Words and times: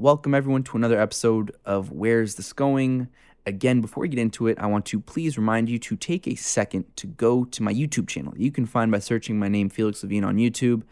Welcome, 0.00 0.32
everyone, 0.32 0.62
to 0.62 0.76
another 0.76 1.00
episode 1.00 1.50
of 1.64 1.90
Where's 1.90 2.36
This 2.36 2.52
Going? 2.52 3.08
Again, 3.44 3.80
before 3.80 4.02
we 4.02 4.08
get 4.08 4.20
into 4.20 4.46
it, 4.46 4.56
I 4.60 4.66
want 4.66 4.86
to 4.86 5.00
please 5.00 5.36
remind 5.36 5.68
you 5.68 5.80
to 5.80 5.96
take 5.96 6.28
a 6.28 6.36
second 6.36 6.84
to 6.98 7.08
go 7.08 7.44
to 7.46 7.64
my 7.64 7.74
YouTube 7.74 8.06
channel. 8.06 8.32
You 8.36 8.52
can 8.52 8.64
find 8.64 8.92
by 8.92 9.00
searching 9.00 9.40
my 9.40 9.48
name, 9.48 9.68
Felix 9.68 10.04
Levine, 10.04 10.22
on 10.22 10.36
YouTube 10.36 10.84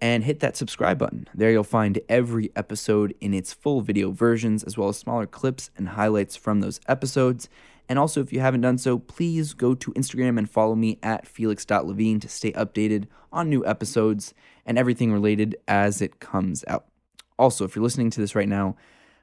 and 0.00 0.24
hit 0.24 0.40
that 0.40 0.56
subscribe 0.56 0.96
button. 0.96 1.28
There 1.34 1.50
you'll 1.50 1.62
find 1.62 2.00
every 2.08 2.50
episode 2.56 3.14
in 3.20 3.34
its 3.34 3.52
full 3.52 3.82
video 3.82 4.12
versions, 4.12 4.64
as 4.64 4.78
well 4.78 4.88
as 4.88 4.96
smaller 4.96 5.26
clips 5.26 5.70
and 5.76 5.90
highlights 5.90 6.34
from 6.34 6.60
those 6.60 6.80
episodes. 6.88 7.50
And 7.86 7.98
also, 7.98 8.22
if 8.22 8.32
you 8.32 8.40
haven't 8.40 8.62
done 8.62 8.78
so, 8.78 8.98
please 8.98 9.52
go 9.52 9.74
to 9.74 9.92
Instagram 9.92 10.38
and 10.38 10.48
follow 10.48 10.74
me 10.74 10.98
at 11.02 11.26
felix.levine 11.26 12.20
to 12.20 12.28
stay 12.30 12.52
updated 12.52 13.08
on 13.30 13.50
new 13.50 13.66
episodes 13.66 14.32
and 14.64 14.78
everything 14.78 15.12
related 15.12 15.54
as 15.68 16.00
it 16.00 16.18
comes 16.18 16.64
out. 16.66 16.86
Also, 17.38 17.64
if 17.64 17.76
you're 17.76 17.82
listening 17.82 18.10
to 18.10 18.20
this 18.20 18.34
right 18.34 18.48
now, 18.48 18.76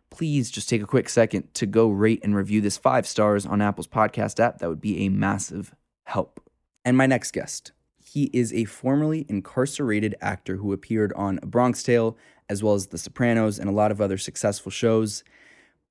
please 0.10 0.50
just 0.50 0.70
take 0.70 0.82
a 0.82 0.88
quick 0.88 1.10
second 1.10 1.54
to 1.56 1.66
go 1.66 1.90
rate 1.90 2.22
and 2.24 2.36
review 2.36 2.62
this 2.62 2.78
five 2.78 3.06
stars 3.08 3.46
on 3.46 3.62
Apple's 3.62 3.88
podcast 3.88 4.40
app. 4.40 4.60
That 4.60 4.70
would 4.70 4.82
be 4.82 5.06
a 5.06 5.10
massive 5.10 5.76
help. 6.06 6.40
And 6.86 6.96
my 6.96 7.06
next 7.08 7.32
guest, 7.32 7.72
he 8.04 8.30
is 8.32 8.54
a 8.54 8.66
formerly 8.66 9.26
incarcerated 9.28 10.16
actor 10.22 10.58
who 10.58 10.72
appeared 10.72 11.12
on 11.14 11.40
A 11.42 11.46
Bronx 11.46 11.84
Tale, 11.84 12.18
as 12.48 12.64
well 12.64 12.76
as 12.76 12.88
The 12.88 12.98
Sopranos 12.98 13.60
and 13.60 13.68
a 13.68 13.74
lot 13.74 13.92
of 13.92 14.00
other 14.00 14.18
successful 14.18 14.72
shows. 14.72 15.24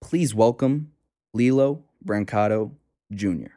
Please 0.00 0.34
welcome 0.34 0.92
Lillo 1.32 1.82
Brancato 2.04 2.72
Jr. 3.12 3.48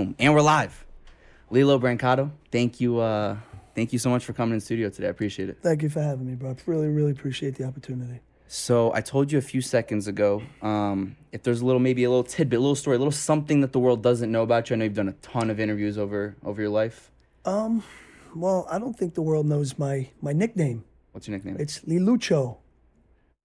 Boom. 0.00 0.14
And 0.18 0.32
we're 0.32 0.40
live. 0.40 0.86
Lillo 1.50 1.78
Brancato, 1.78 2.30
thank 2.50 2.80
you. 2.80 3.00
Uh, 3.00 3.36
thank 3.74 3.92
you 3.92 3.98
so 3.98 4.08
much 4.08 4.24
for 4.24 4.32
coming 4.32 4.52
in 4.52 4.58
the 4.58 4.64
studio 4.64 4.88
today. 4.88 5.08
I 5.08 5.10
appreciate 5.10 5.50
it. 5.50 5.58
Thank 5.62 5.82
you 5.82 5.90
for 5.90 6.00
having 6.00 6.26
me, 6.26 6.36
bro. 6.36 6.52
I 6.52 6.56
really, 6.64 6.88
really 6.88 7.10
appreciate 7.10 7.56
the 7.56 7.64
opportunity. 7.64 8.20
So 8.48 8.94
I 8.94 9.02
told 9.02 9.30
you 9.30 9.36
a 9.36 9.42
few 9.42 9.60
seconds 9.60 10.06
ago, 10.06 10.42
um, 10.62 11.16
if 11.32 11.42
there's 11.42 11.60
a 11.60 11.66
little, 11.66 11.80
maybe 11.80 12.04
a 12.04 12.08
little 12.08 12.24
tidbit, 12.24 12.58
a 12.58 12.62
little 12.62 12.76
story, 12.76 12.96
a 12.96 12.98
little 12.98 13.12
something 13.12 13.60
that 13.60 13.72
the 13.72 13.78
world 13.78 14.02
doesn't 14.02 14.32
know 14.32 14.42
about 14.42 14.70
you. 14.70 14.74
I 14.74 14.78
know 14.78 14.84
you've 14.86 14.94
done 14.94 15.10
a 15.10 15.18
ton 15.20 15.50
of 15.50 15.60
interviews 15.60 15.98
over 15.98 16.34
over 16.46 16.62
your 16.62 16.70
life. 16.70 17.10
Um, 17.44 17.82
well, 18.34 18.66
I 18.70 18.78
don't 18.78 18.96
think 18.98 19.12
the 19.12 19.22
world 19.22 19.44
knows 19.44 19.78
my 19.78 20.08
my 20.22 20.32
nickname. 20.32 20.82
What's 21.12 21.28
your 21.28 21.36
nickname? 21.36 21.58
It's 21.58 21.80
Lilucho. 21.80 22.56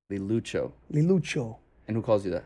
Lilucho. 0.09 0.71
Lilucho. 0.89 1.57
And 1.89 1.97
who 1.97 2.01
calls 2.01 2.23
you 2.23 2.31
that? 2.31 2.45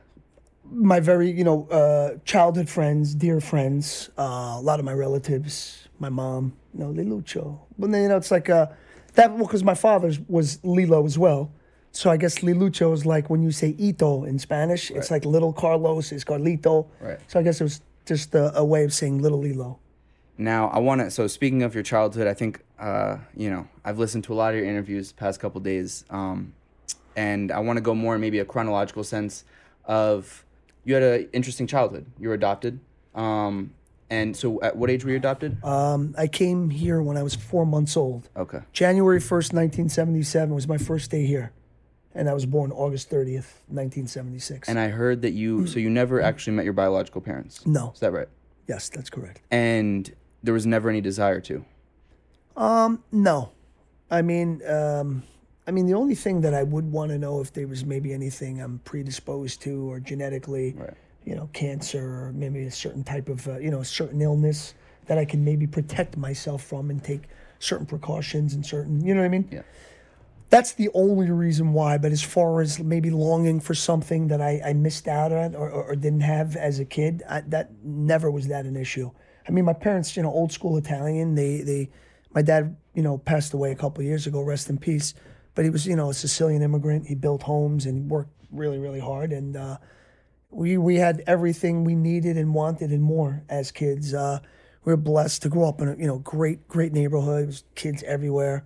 My 0.71 0.99
very, 0.99 1.31
you 1.31 1.43
know, 1.43 1.67
uh, 1.69 2.17
childhood 2.25 2.69
friends, 2.69 3.15
dear 3.15 3.41
friends, 3.41 4.09
uh, 4.17 4.55
a 4.57 4.61
lot 4.61 4.79
of 4.79 4.85
my 4.85 4.93
relatives, 4.93 5.87
my 5.99 6.09
mom, 6.09 6.53
you 6.73 6.79
know, 6.81 6.93
Lilucho. 6.93 7.59
But 7.77 7.91
then, 7.91 8.03
you 8.03 8.09
know, 8.09 8.17
it's 8.17 8.31
like 8.31 8.49
uh, 8.49 8.67
that 9.15 9.37
because 9.37 9.63
my 9.63 9.73
father's 9.73 10.19
was 10.27 10.59
Lillo 10.63 11.05
as 11.05 11.17
well. 11.17 11.51
So 11.91 12.11
I 12.11 12.17
guess 12.17 12.39
Lilucho 12.39 12.93
is 12.93 13.05
like 13.05 13.29
when 13.29 13.41
you 13.41 13.51
say 13.51 13.75
Ito 13.77 14.23
in 14.25 14.37
Spanish, 14.39 14.91
it's 14.91 15.09
like 15.09 15.25
little 15.25 15.51
Carlos 15.51 16.11
is 16.11 16.23
Carlito. 16.23 16.87
Right. 17.01 17.19
So 17.27 17.39
I 17.39 17.43
guess 17.43 17.59
it 17.59 17.63
was 17.63 17.81
just 18.05 18.35
a, 18.35 18.55
a 18.57 18.63
way 18.63 18.83
of 18.83 18.93
saying 18.93 19.21
little 19.21 19.39
Lillo. 19.39 19.79
Now 20.37 20.69
I 20.69 20.79
want 20.79 21.01
to. 21.01 21.11
So 21.11 21.27
speaking 21.27 21.63
of 21.63 21.73
your 21.73 21.83
childhood, 21.83 22.27
I 22.27 22.33
think 22.33 22.61
uh, 22.79 23.17
you 23.35 23.49
know 23.49 23.67
I've 23.83 23.99
listened 23.99 24.23
to 24.25 24.33
a 24.33 24.35
lot 24.35 24.53
of 24.53 24.59
your 24.59 24.67
interviews 24.67 25.09
the 25.09 25.15
past 25.15 25.39
couple 25.39 25.59
days, 25.61 26.05
um, 26.09 26.53
and 27.15 27.51
I 27.51 27.59
want 27.59 27.77
to 27.77 27.81
go 27.81 27.93
more 27.93 28.17
maybe 28.17 28.39
a 28.39 28.45
chronological 28.45 29.03
sense 29.03 29.43
of 29.85 30.45
you 30.83 30.93
had 30.93 31.03
an 31.03 31.29
interesting 31.33 31.67
childhood. 31.67 32.05
You 32.19 32.29
were 32.29 32.33
adopted, 32.33 32.79
um, 33.15 33.73
and 34.09 34.35
so 34.35 34.59
at 34.61 34.75
what 34.75 34.89
age 34.89 35.03
were 35.05 35.11
you 35.11 35.17
adopted? 35.17 35.63
Um, 35.63 36.15
I 36.17 36.27
came 36.27 36.69
here 36.69 37.01
when 37.01 37.15
I 37.17 37.23
was 37.23 37.35
four 37.35 37.65
months 37.65 37.95
old. 37.97 38.29
okay. 38.35 38.59
January 38.73 39.19
1st, 39.19 39.53
1977 39.53 40.53
was 40.55 40.67
my 40.67 40.77
first 40.77 41.11
day 41.11 41.25
here. 41.25 41.51
And 42.15 42.27
I 42.27 42.33
was 42.33 42.47
born 42.47 42.71
August 42.71 43.09
30th, 43.11 43.61
1976. 43.69 44.67
And 44.67 44.79
I 44.79 44.87
heard 44.87 45.21
that 45.21 45.33
you. 45.33 45.67
So 45.67 45.77
you 45.79 45.91
never 45.91 46.19
actually 46.21 46.53
met 46.55 46.65
your 46.65 46.73
biological 46.73 47.21
parents. 47.21 47.63
no, 47.67 47.91
Is 47.93 47.99
that 47.99 48.11
right? 48.11 48.27
yes, 48.67 48.89
that's 48.89 49.11
correct. 49.11 49.41
And 49.51 50.11
there 50.41 50.53
was 50.55 50.65
never 50.65 50.89
any 50.89 51.01
desire 51.01 51.39
to. 51.41 51.63
Um, 52.57 53.03
no. 53.11 53.51
I 54.09 54.23
mean, 54.23 54.61
um, 54.67 55.21
I 55.69 55.71
mean, 55.71 55.85
the 55.85 55.93
only 55.93 56.15
thing 56.15 56.41
that 56.41 56.55
I 56.55 56.63
would 56.63 56.91
want 56.91 57.11
to 57.11 57.19
know 57.19 57.41
if 57.41 57.53
there 57.53 57.67
was 57.67 57.85
maybe 57.85 58.11
anything 58.11 58.59
I'm 58.59 58.79
predisposed 58.85 59.61
to 59.61 59.91
or 59.91 59.99
genetically, 59.99 60.73
Right. 60.75 60.95
you 61.25 61.35
know, 61.35 61.47
cancer 61.53 62.03
or 62.25 62.33
maybe 62.33 62.63
a 62.63 62.71
certain 62.71 63.03
type 63.03 63.29
of, 63.29 63.47
uh, 63.47 63.59
you 63.59 63.69
know, 63.69 63.81
a 63.81 63.85
certain 63.85 64.19
illness 64.19 64.73
that 65.05 65.19
I 65.19 65.25
can 65.25 65.45
maybe 65.45 65.67
protect 65.67 66.17
myself 66.17 66.63
from 66.63 66.89
and 66.89 67.03
take 67.03 67.29
certain 67.59 67.85
precautions 67.85 68.55
and 68.55 68.65
certain, 68.65 69.05
you 69.05 69.13
know 69.13 69.21
what 69.21 69.27
I 69.27 69.29
mean? 69.29 69.47
Yeah. 69.51 69.61
That's 70.49 70.71
the 70.73 70.89
only 70.95 71.29
reason 71.29 71.73
why. 71.73 71.99
But 71.99 72.11
as 72.13 72.23
far 72.23 72.61
as 72.61 72.79
maybe 72.79 73.11
longing 73.11 73.59
for 73.59 73.75
something 73.75 74.29
that 74.29 74.41
I, 74.41 74.59
I 74.65 74.73
missed 74.73 75.07
out 75.07 75.31
on 75.31 75.53
or, 75.53 75.69
or, 75.69 75.83
or 75.83 75.95
didn't 75.95 76.21
have 76.21 76.55
as 76.55 76.79
a 76.79 76.85
kid, 76.85 77.21
I, 77.29 77.41
that 77.41 77.69
never 77.83 78.31
was 78.31 78.47
that 78.47 78.65
an 78.65 78.75
issue. 78.75 79.11
I 79.47 79.51
mean, 79.51 79.65
my 79.65 79.73
parents, 79.73 80.17
you 80.17 80.23
know, 80.23 80.31
old 80.31 80.51
school 80.51 80.77
Italian. 80.77 81.35
They 81.35 81.61
they, 81.61 81.89
my 82.33 82.41
dad, 82.41 82.75
you 82.95 83.03
know, 83.03 83.19
passed 83.19 83.53
away 83.53 83.71
a 83.71 83.75
couple 83.75 84.01
of 84.01 84.07
years 84.07 84.25
ago. 84.25 84.41
Rest 84.41 84.67
in 84.71 84.79
peace. 84.79 85.13
But 85.59 85.65
he 85.65 85.71
was, 85.71 85.85
you 85.85 85.97
know, 85.97 86.09
a 86.09 86.13
Sicilian 86.13 86.61
immigrant. 86.61 87.05
He 87.07 87.15
built 87.15 87.43
homes 87.43 87.85
and 87.85 88.09
worked 88.09 88.31
really 88.49 88.79
really 88.79 89.01
hard. 89.01 89.33
And 89.33 89.57
uh, 89.57 89.77
we 90.51 90.77
we 90.77 90.95
had 90.95 91.21
everything 91.27 91.83
we 91.83 91.95
needed 91.95 92.37
and 92.37 92.53
wanted 92.53 92.91
and 92.91 93.03
more 93.03 93.43
as 93.49 93.69
kids. 93.69 94.13
Uh, 94.13 94.39
we 94.85 94.93
were 94.93 94.95
blessed 94.95 95.41
to 95.41 95.49
grow 95.49 95.67
up 95.67 95.81
in 95.81 95.89
a 95.89 95.97
you 95.97 96.07
know 96.07 96.19
great 96.19 96.65
great 96.69 96.93
neighborhood. 96.93 97.47
Was 97.47 97.65
kids 97.75 98.03
everywhere. 98.03 98.63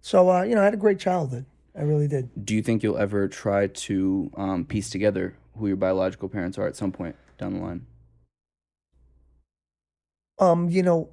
So 0.00 0.30
uh, 0.30 0.44
you 0.44 0.54
know, 0.54 0.62
I 0.62 0.64
had 0.64 0.72
a 0.72 0.78
great 0.78 0.98
childhood. 0.98 1.44
I 1.76 1.82
really 1.82 2.08
did. 2.08 2.30
Do 2.42 2.54
you 2.54 2.62
think 2.62 2.82
you'll 2.82 2.96
ever 2.96 3.28
try 3.28 3.66
to 3.66 4.30
um, 4.34 4.64
piece 4.64 4.88
together 4.88 5.36
who 5.58 5.66
your 5.66 5.76
biological 5.76 6.30
parents 6.30 6.56
are 6.56 6.66
at 6.66 6.74
some 6.74 6.90
point 6.90 7.16
down 7.36 7.52
the 7.52 7.60
line? 7.60 7.86
Um, 10.38 10.70
you 10.70 10.82
know, 10.82 11.10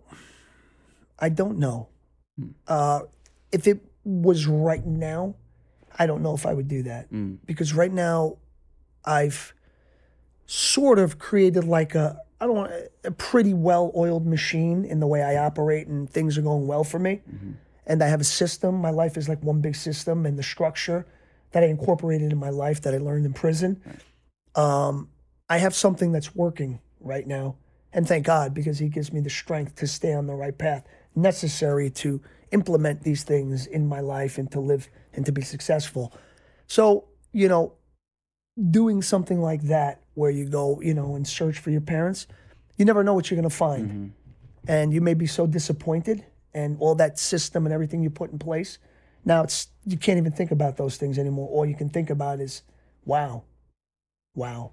I 1.20 1.28
don't 1.28 1.58
know. 1.58 1.90
Uh, 2.66 3.02
if 3.52 3.68
it 3.68 3.91
was 4.04 4.48
right 4.48 4.86
now, 4.86 5.36
I 5.98 6.06
don't 6.08 6.22
know 6.22 6.34
if 6.34 6.46
I 6.46 6.54
would 6.54 6.68
do 6.68 6.84
that 6.84 7.12
Mm. 7.12 7.38
because 7.46 7.74
right 7.74 7.92
now, 7.92 8.38
I've 9.06 9.54
sort 10.46 11.00
of 11.00 11.18
created 11.18 11.64
like 11.64 11.96
a 11.96 12.20
I 12.40 12.46
don't 12.48 12.56
want 12.56 12.72
a 13.04 13.12
pretty 13.12 13.54
well 13.54 13.92
oiled 13.96 14.26
machine 14.26 14.84
in 14.84 15.00
the 15.00 15.06
way 15.06 15.22
I 15.22 15.38
operate 15.38 15.88
and 15.88 16.10
things 16.10 16.38
are 16.40 16.42
going 16.42 16.66
well 16.66 16.84
for 16.84 16.98
me. 16.98 17.22
And 17.86 18.02
I 18.04 18.08
have 18.08 18.20
a 18.22 18.24
system. 18.26 18.76
My 18.76 18.90
life 18.90 19.16
is 19.16 19.30
like 19.30 19.44
one 19.44 19.62
big 19.62 19.76
system, 19.76 20.26
and 20.26 20.38
the 20.40 20.44
structure 20.44 21.06
that 21.52 21.64
I 21.64 21.68
incorporated 21.68 22.32
in 22.32 22.38
my 22.40 22.50
life 22.50 22.82
that 22.82 22.94
I 22.96 22.98
learned 22.98 23.26
in 23.28 23.34
prison. 23.34 23.82
Um, 24.56 25.10
I 25.50 25.58
have 25.60 25.76
something 25.76 26.12
that's 26.12 26.34
working 26.36 26.80
right 27.00 27.28
now, 27.28 27.58
and 27.94 28.08
thank 28.08 28.26
God 28.26 28.54
because 28.54 28.80
He 28.80 28.88
gives 28.90 29.12
me 29.14 29.20
the 29.20 29.30
strength 29.30 29.76
to 29.78 29.88
stay 29.88 30.14
on 30.14 30.26
the 30.28 30.34
right 30.36 30.58
path 30.58 30.84
necessary 31.16 31.90
to 31.92 32.22
implement 32.52 33.04
these 33.04 33.24
things 33.24 33.66
in 33.66 33.88
my 33.88 34.00
life 34.00 34.38
and 34.38 34.52
to 34.52 34.60
live 34.60 34.90
and 35.14 35.26
to 35.26 35.32
be 35.32 35.42
successful. 35.42 36.14
So, 36.68 37.06
you 37.32 37.48
know, 37.48 37.74
doing 38.70 39.02
something 39.02 39.42
like 39.42 39.64
that 39.64 40.02
where 40.14 40.32
you 40.32 40.46
go, 40.46 40.82
you 40.82 40.94
know, 40.94 41.16
and 41.16 41.28
search 41.28 41.60
for 41.60 41.70
your 41.70 41.82
parents, 41.82 42.28
you 42.78 42.86
never 42.86 43.04
know 43.04 43.14
what 43.14 43.30
you're 43.30 43.40
going 43.40 43.50
to 43.50 43.56
find. 43.56 43.90
Mm-hmm. 43.90 44.08
And 44.68 44.94
you 44.94 45.02
may 45.02 45.14
be 45.14 45.28
so 45.28 45.48
disappointed 45.48 46.26
and 46.54 46.78
all 46.80 46.96
that 46.96 47.18
system 47.18 47.66
and 47.66 47.74
everything 47.74 48.04
you 48.04 48.10
put 48.10 48.32
in 48.32 48.40
place. 48.40 48.78
Now 49.24 49.44
it's 49.44 49.68
you 49.86 49.98
can't 49.98 50.18
even 50.18 50.32
think 50.32 50.52
about 50.52 50.78
those 50.78 50.98
things 50.98 51.18
anymore. 51.18 51.48
All 51.50 51.66
you 51.66 51.76
can 51.76 51.90
think 51.90 52.10
about 52.10 52.40
is, 52.40 52.64
wow, 53.06 53.44
wow, 54.36 54.72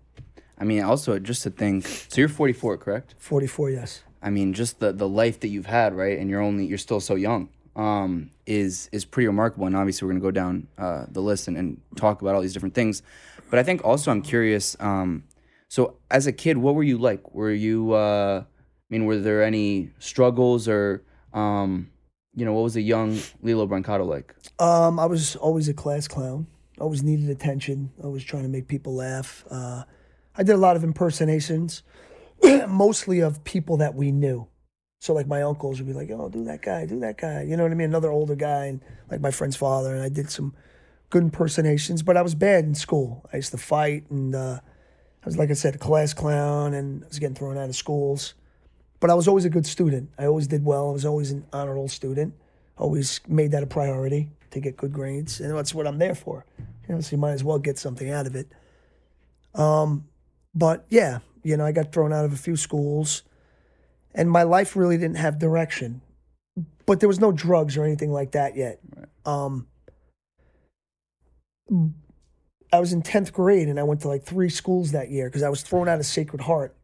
I 0.61 0.64
mean, 0.64 0.82
also 0.82 1.19
just 1.19 1.43
to 1.44 1.50
think. 1.50 1.87
So 1.87 2.20
you're 2.20 2.29
44, 2.29 2.79
correct? 2.79 3.14
44, 3.19 3.70
yes. 3.70 4.03
I 4.20 4.31
mean, 4.31 4.53
just 4.53 4.81
the 4.81 4.93
the 4.93 5.08
life 5.08 5.41
that 5.41 5.49
you've 5.49 5.67
had, 5.67 5.94
right? 5.94 6.19
And 6.19 6.29
you're 6.29 6.41
only 6.41 6.67
you're 6.67 6.79
still 6.79 7.00
so 7.00 7.14
young. 7.14 7.50
Um, 7.79 8.33
is 8.45 8.91
is 8.93 9.05
pretty 9.05 9.29
remarkable. 9.29 9.67
And 9.67 9.77
obviously, 9.77 10.07
we're 10.07 10.13
gonna 10.13 10.23
go 10.23 10.31
down 10.31 10.67
uh, 10.77 11.07
the 11.09 11.21
list 11.21 11.49
and, 11.49 11.57
and 11.57 11.81
talk 11.97 12.21
about 12.21 12.35
all 12.35 12.43
these 12.43 12.53
different 12.53 12.75
things. 12.75 13.03
But 13.49 13.59
I 13.59 13.63
think 13.63 13.85
also 13.85 14.11
I'm 14.11 14.21
curious. 14.21 14.77
Um, 14.81 15.25
so 15.69 15.97
as 16.11 16.27
a 16.27 16.33
kid, 16.33 16.59
what 16.59 16.75
were 16.75 16.83
you 16.83 16.99
like? 16.99 17.35
Were 17.35 17.53
you? 17.53 17.93
Uh, 17.93 18.43
I 18.43 18.95
mean, 18.95 19.05
were 19.05 19.19
there 19.19 19.43
any 19.43 19.91
struggles 19.99 20.67
or, 20.67 21.03
um, 21.35 21.91
you 22.35 22.47
know, 22.47 22.55
what 22.55 22.63
was 22.63 22.77
a 22.77 22.81
young 22.81 23.19
Lillo 23.43 23.67
Brancato 23.67 24.07
like? 24.07 24.35
Um, 24.59 24.99
I 24.99 25.05
was 25.05 25.37
always 25.37 25.69
a 25.69 25.75
class 25.75 26.09
clown. 26.09 26.47
Always 26.81 27.03
needed 27.03 27.29
attention. 27.29 27.91
Always 28.03 28.25
trying 28.25 28.45
to 28.45 28.49
make 28.49 28.67
people 28.67 28.95
laugh. 28.95 29.45
Uh, 29.51 29.85
I 30.35 30.43
did 30.43 30.55
a 30.55 30.59
lot 30.59 30.77
of 30.77 30.85
impersonations, 30.85 31.83
mostly 32.69 33.21
of 33.21 33.45
people 33.45 33.77
that 33.79 33.95
we 33.95 34.11
knew. 34.11 34.47
So 35.00 35.15
like 35.15 35.27
my 35.27 35.43
uncles 35.43 35.79
would 35.79 35.87
be 35.87 35.93
like, 35.93 36.11
"Oh, 36.11 36.29
do 36.29 36.45
that 36.45 36.62
guy, 36.62 36.85
do 36.87 36.99
that 37.00 37.19
guy," 37.19 37.43
you 37.43 37.56
know 37.56 37.62
what 37.62 37.73
I 37.73 37.77
mean? 37.77 37.89
Another 37.89 38.11
older 38.11 38.35
guy, 38.35 38.67
and 38.67 38.81
like 39.11 39.21
my 39.21 39.31
friend's 39.31 39.56
father, 39.56 39.95
and 39.95 40.03
I 40.03 40.09
did 40.09 40.31
some 40.31 40.55
good 41.11 41.23
impersonations. 41.23 42.03
But 42.03 42.17
I 42.17 42.23
was 42.23 42.35
bad 42.35 42.65
in 42.65 42.75
school. 42.75 43.29
I 43.33 43.37
used 43.37 43.53
to 43.53 43.59
fight, 43.59 44.11
and 44.11 44.35
uh, 44.35 44.61
I 44.61 45.27
was 45.27 45.37
like 45.37 45.50
I 45.50 45.55
said, 45.55 45.77
a 45.77 45.79
class 45.79 46.15
clown, 46.15 46.75
and 46.75 47.05
I 47.05 47.09
was 47.09 47.19
getting 47.19 47.37
thrown 47.37 47.56
out 47.56 47.69
of 47.69 47.77
schools. 47.77 48.35
But 49.00 49.11
I 49.11 49.15
was 49.15 49.29
always 49.29 49.45
a 49.45 49.50
good 49.50 49.67
student. 49.67 50.11
I 50.19 50.27
always 50.27 50.49
did 50.49 50.65
well. 50.65 50.89
I 50.89 50.93
was 50.93 51.05
always 51.05 51.31
an 51.31 51.47
honor 51.53 51.75
roll 51.75 51.89
student. 51.89 52.35
Always 52.77 53.21
made 53.29 53.53
that 53.53 53.62
a 53.62 53.67
priority 53.67 54.31
to 54.51 54.61
get 54.61 54.77
good 54.77 54.93
grades, 54.93 55.41
and 55.41 55.56
that's 55.56 55.75
what 55.75 55.87
I'm 55.87 55.99
there 55.99 56.15
for. 56.15 56.44
You 56.89 56.94
know, 56.94 57.01
so 57.01 57.15
you 57.15 57.21
might 57.21 57.33
as 57.33 57.44
well 57.44 57.59
get 57.59 57.79
something 57.79 58.11
out 58.11 58.27
of 58.27 58.35
it. 58.35 58.49
Um, 59.55 60.09
but 60.55 60.87
yeah, 60.89 61.21
you 61.43 61.56
know, 61.56 61.65
I 61.65 61.73
got 61.73 61.93
thrown 61.93 62.12
out 62.12 62.25
of 62.25 62.33
a 62.33 62.37
few 62.37 62.56
schools, 62.56 63.23
and 64.14 64.31
my 64.31 64.43
life 64.43 64.76
really 64.76 64.96
didn't 64.96 65.16
have 65.16 65.38
direction. 65.38 66.00
But 66.87 67.00
there 67.00 67.08
was 67.08 67.20
no 67.20 67.32
drugs 67.32 67.76
or 67.76 67.84
anything 67.84 68.10
like 68.10 68.32
that 68.32 68.56
yet. 68.56 68.81
Um, 69.26 69.66
I 72.72 72.81
was 72.81 72.93
in 72.93 73.02
tenth 73.02 73.32
grade, 73.32 73.69
and 73.69 73.78
I 73.78 73.82
went 73.82 74.00
to 74.02 74.08
like 74.08 74.25
three 74.25 74.49
schools 74.49 74.93
that 74.93 75.10
year 75.10 75.28
because 75.28 75.43
I 75.43 75.49
was 75.49 75.62
thrown 75.62 75.88
out 75.88 75.99
of 75.99 76.06
Sacred 76.06 76.43
Heart 76.43 76.75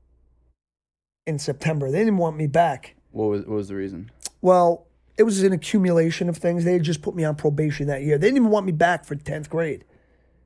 in 1.26 1.38
September. 1.38 1.90
They 1.90 2.00
didn't 2.00 2.18
want 2.18 2.36
me 2.36 2.46
back. 2.46 2.96
What 3.10 3.26
was 3.26 3.40
what 3.42 3.56
was 3.56 3.68
the 3.68 3.76
reason? 3.76 4.10
Well, 4.40 4.86
it 5.16 5.22
was 5.22 5.42
an 5.42 5.52
accumulation 5.52 6.28
of 6.28 6.36
things. 6.36 6.64
They 6.64 6.74
had 6.74 6.82
just 6.82 7.02
put 7.02 7.14
me 7.14 7.24
on 7.24 7.36
probation 7.36 7.86
that 7.86 8.02
year. 8.02 8.18
They 8.18 8.26
didn't 8.26 8.38
even 8.38 8.50
want 8.50 8.66
me 8.66 8.72
back 8.72 9.04
for 9.04 9.14
tenth 9.14 9.48
grade. 9.48 9.84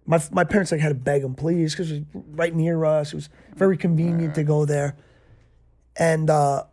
My 0.06 0.22
my 0.32 0.44
parents 0.44 0.72
like 0.72 0.80
had 0.80 0.90
to 0.90 0.94
beg 0.94 1.22
them, 1.22 1.34
please, 1.34 1.72
because 1.72 1.92
it 1.92 2.04
was 2.12 2.24
right 2.30 2.54
near 2.54 2.84
us. 2.84 3.12
It 3.12 3.16
was 3.16 3.28
very 3.54 3.76
convenient 3.76 4.34
to 4.36 4.44
go 4.44 4.64
there. 4.64 4.96
And 5.98 6.30
uh, 6.30 6.64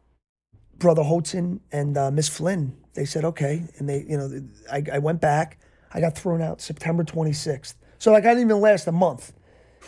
brother 0.77 1.03
Holton 1.03 1.59
and 1.71 1.97
uh, 1.97 2.11
Miss 2.11 2.29
Flynn, 2.29 2.77
they 2.93 3.05
said 3.05 3.25
okay, 3.25 3.63
and 3.77 3.89
they, 3.89 4.05
you 4.07 4.17
know, 4.17 4.41
I, 4.71 4.83
I 4.93 4.99
went 4.99 5.19
back. 5.19 5.59
I 5.91 5.99
got 5.99 6.15
thrown 6.15 6.41
out 6.41 6.61
September 6.61 7.03
26th. 7.03 7.73
So 7.97 8.11
like 8.11 8.25
I 8.25 8.29
didn't 8.29 8.49
even 8.49 8.61
last 8.61 8.87
a 8.87 8.91
month. 8.91 9.33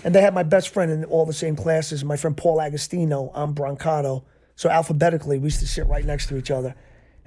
And 0.04 0.13
they 0.13 0.22
had 0.22 0.34
my 0.34 0.44
best 0.44 0.69
friend 0.69 0.92
in 0.92 1.06
all 1.06 1.25
the 1.25 1.34
same 1.34 1.56
classes. 1.56 2.04
My 2.04 2.18
friend 2.18 2.36
Paul 2.36 2.62
Agostino, 2.62 3.31
I'm 3.34 3.56
Brancato. 3.56 4.24
So 4.56 4.69
alphabetically, 4.69 5.39
we 5.39 5.45
used 5.45 5.60
to 5.60 5.68
sit 5.68 5.88
right 5.88 6.06
next 6.06 6.28
to 6.28 6.38
each 6.38 6.51
other, 6.51 6.75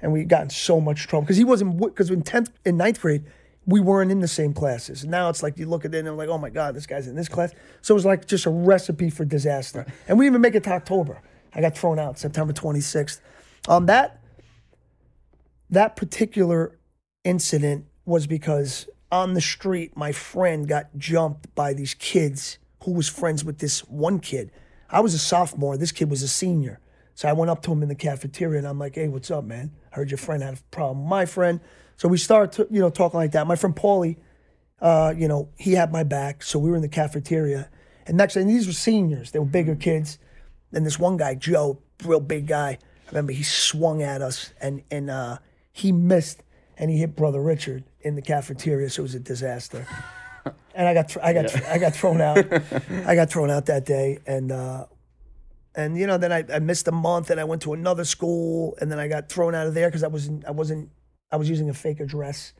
and 0.01 0.11
we 0.11 0.23
got 0.25 0.43
in 0.43 0.49
so 0.49 0.81
much 0.81 1.07
trouble 1.07 1.23
because 1.23 1.37
he 1.37 1.43
wasn't 1.43 1.79
because 1.79 2.09
in 2.09 2.23
tenth 2.23 2.51
in 2.65 2.77
ninth 2.77 2.99
grade 2.99 3.23
we 3.65 3.79
weren't 3.79 4.11
in 4.11 4.19
the 4.19 4.27
same 4.27 4.53
classes. 4.53 5.03
And 5.03 5.11
now 5.11 5.29
it's 5.29 5.43
like 5.43 5.57
you 5.57 5.67
look 5.67 5.85
at 5.85 5.93
it 5.93 5.99
and 5.99 6.07
I'm 6.07 6.17
like, 6.17 6.29
oh 6.29 6.37
my 6.37 6.49
god, 6.49 6.75
this 6.75 6.87
guy's 6.87 7.07
in 7.07 7.15
this 7.15 7.29
class. 7.29 7.53
So 7.81 7.93
it 7.93 7.95
was 7.95 8.05
like 8.05 8.25
just 8.25 8.45
a 8.45 8.49
recipe 8.49 9.09
for 9.09 9.23
disaster. 9.23 9.85
And 10.07 10.17
we 10.17 10.25
didn't 10.25 10.33
even 10.33 10.41
make 10.41 10.55
it 10.55 10.63
to 10.63 10.71
October. 10.71 11.21
I 11.53 11.61
got 11.61 11.77
thrown 11.77 11.99
out 11.99 12.17
September 12.17 12.53
26th. 12.53 13.19
Um, 13.67 13.85
that 13.87 14.21
that 15.69 15.95
particular 15.95 16.77
incident 17.23 17.85
was 18.05 18.27
because 18.27 18.87
on 19.11 19.33
the 19.33 19.41
street, 19.41 19.95
my 19.95 20.11
friend 20.11 20.67
got 20.67 20.97
jumped 20.97 21.53
by 21.55 21.73
these 21.73 21.93
kids 21.93 22.57
who 22.83 22.91
was 22.91 23.07
friends 23.07 23.43
with 23.43 23.59
this 23.59 23.81
one 23.87 24.19
kid. 24.19 24.51
I 24.89 24.99
was 25.01 25.13
a 25.13 25.19
sophomore. 25.19 25.77
This 25.77 25.91
kid 25.91 26.09
was 26.09 26.23
a 26.23 26.27
senior. 26.27 26.79
So 27.13 27.27
I 27.27 27.33
went 27.33 27.51
up 27.51 27.61
to 27.63 27.71
him 27.71 27.83
in 27.83 27.89
the 27.89 27.95
cafeteria 27.95 28.57
and 28.57 28.67
I'm 28.67 28.79
like, 28.79 28.95
"Hey, 28.95 29.07
what's 29.07 29.29
up, 29.29 29.43
man? 29.43 29.71
I 29.91 29.95
heard 29.95 30.11
your 30.11 30.17
friend 30.17 30.41
had 30.41 30.55
a 30.55 30.61
problem 30.71 31.05
my 31.05 31.25
friend." 31.25 31.59
So 31.97 32.07
we 32.07 32.17
started, 32.17 32.51
to, 32.53 32.73
you 32.73 32.79
know, 32.79 32.89
talking 32.89 33.19
like 33.19 33.33
that. 33.33 33.45
My 33.45 33.55
friend 33.55 33.75
Paulie, 33.75 34.17
uh, 34.81 35.13
you 35.15 35.27
know, 35.27 35.49
he 35.57 35.73
had 35.73 35.91
my 35.91 36.03
back. 36.03 36.41
So 36.41 36.57
we 36.57 36.69
were 36.69 36.75
in 36.75 36.81
the 36.81 36.87
cafeteria, 36.87 37.69
and 38.07 38.17
next, 38.17 38.35
and 38.35 38.49
these 38.49 38.65
were 38.65 38.73
seniors. 38.73 39.31
They 39.31 39.39
were 39.39 39.45
bigger 39.45 39.75
kids. 39.75 40.17
And 40.73 40.85
this 40.85 40.99
one 40.99 41.17
guy, 41.17 41.35
Joe, 41.35 41.79
real 42.03 42.19
big 42.19 42.47
guy. 42.47 42.77
I 43.07 43.09
remember 43.09 43.33
he 43.33 43.43
swung 43.43 44.01
at 44.01 44.21
us, 44.21 44.53
and 44.61 44.83
and 44.89 45.09
uh, 45.09 45.37
he 45.71 45.91
missed, 45.91 46.43
and 46.77 46.89
he 46.89 46.97
hit 46.97 47.15
brother 47.15 47.41
Richard 47.41 47.83
in 48.01 48.15
the 48.15 48.21
cafeteria. 48.21 48.89
So 48.89 49.01
it 49.01 49.03
was 49.03 49.15
a 49.15 49.19
disaster. 49.19 49.85
and 50.75 50.87
I 50.87 50.93
got 50.93 51.09
th- 51.09 51.23
I 51.23 51.33
got 51.33 51.63
I 51.65 51.77
got 51.77 51.93
thrown 51.93 52.21
out. 52.21 52.37
I 53.05 53.15
got 53.15 53.29
thrown 53.29 53.49
out 53.49 53.65
that 53.65 53.85
day, 53.85 54.19
and 54.25 54.51
uh, 54.51 54.85
and 55.75 55.97
you 55.97 56.07
know 56.07 56.17
then 56.17 56.31
I, 56.31 56.43
I 56.53 56.59
missed 56.59 56.87
a 56.87 56.91
month, 56.91 57.29
and 57.29 57.39
I 57.39 57.43
went 57.43 57.61
to 57.63 57.73
another 57.73 58.05
school, 58.05 58.77
and 58.79 58.91
then 58.91 58.99
I 58.99 59.07
got 59.07 59.29
thrown 59.29 59.55
out 59.55 59.67
of 59.67 59.73
there 59.73 59.87
because 59.89 60.03
I 60.03 60.07
wasn't 60.07 60.45
I 60.45 60.51
wasn't 60.51 60.89
I 61.31 61.37
was 61.37 61.49
using 61.49 61.69
a 61.69 61.73
fake 61.73 61.99
address. 61.99 62.53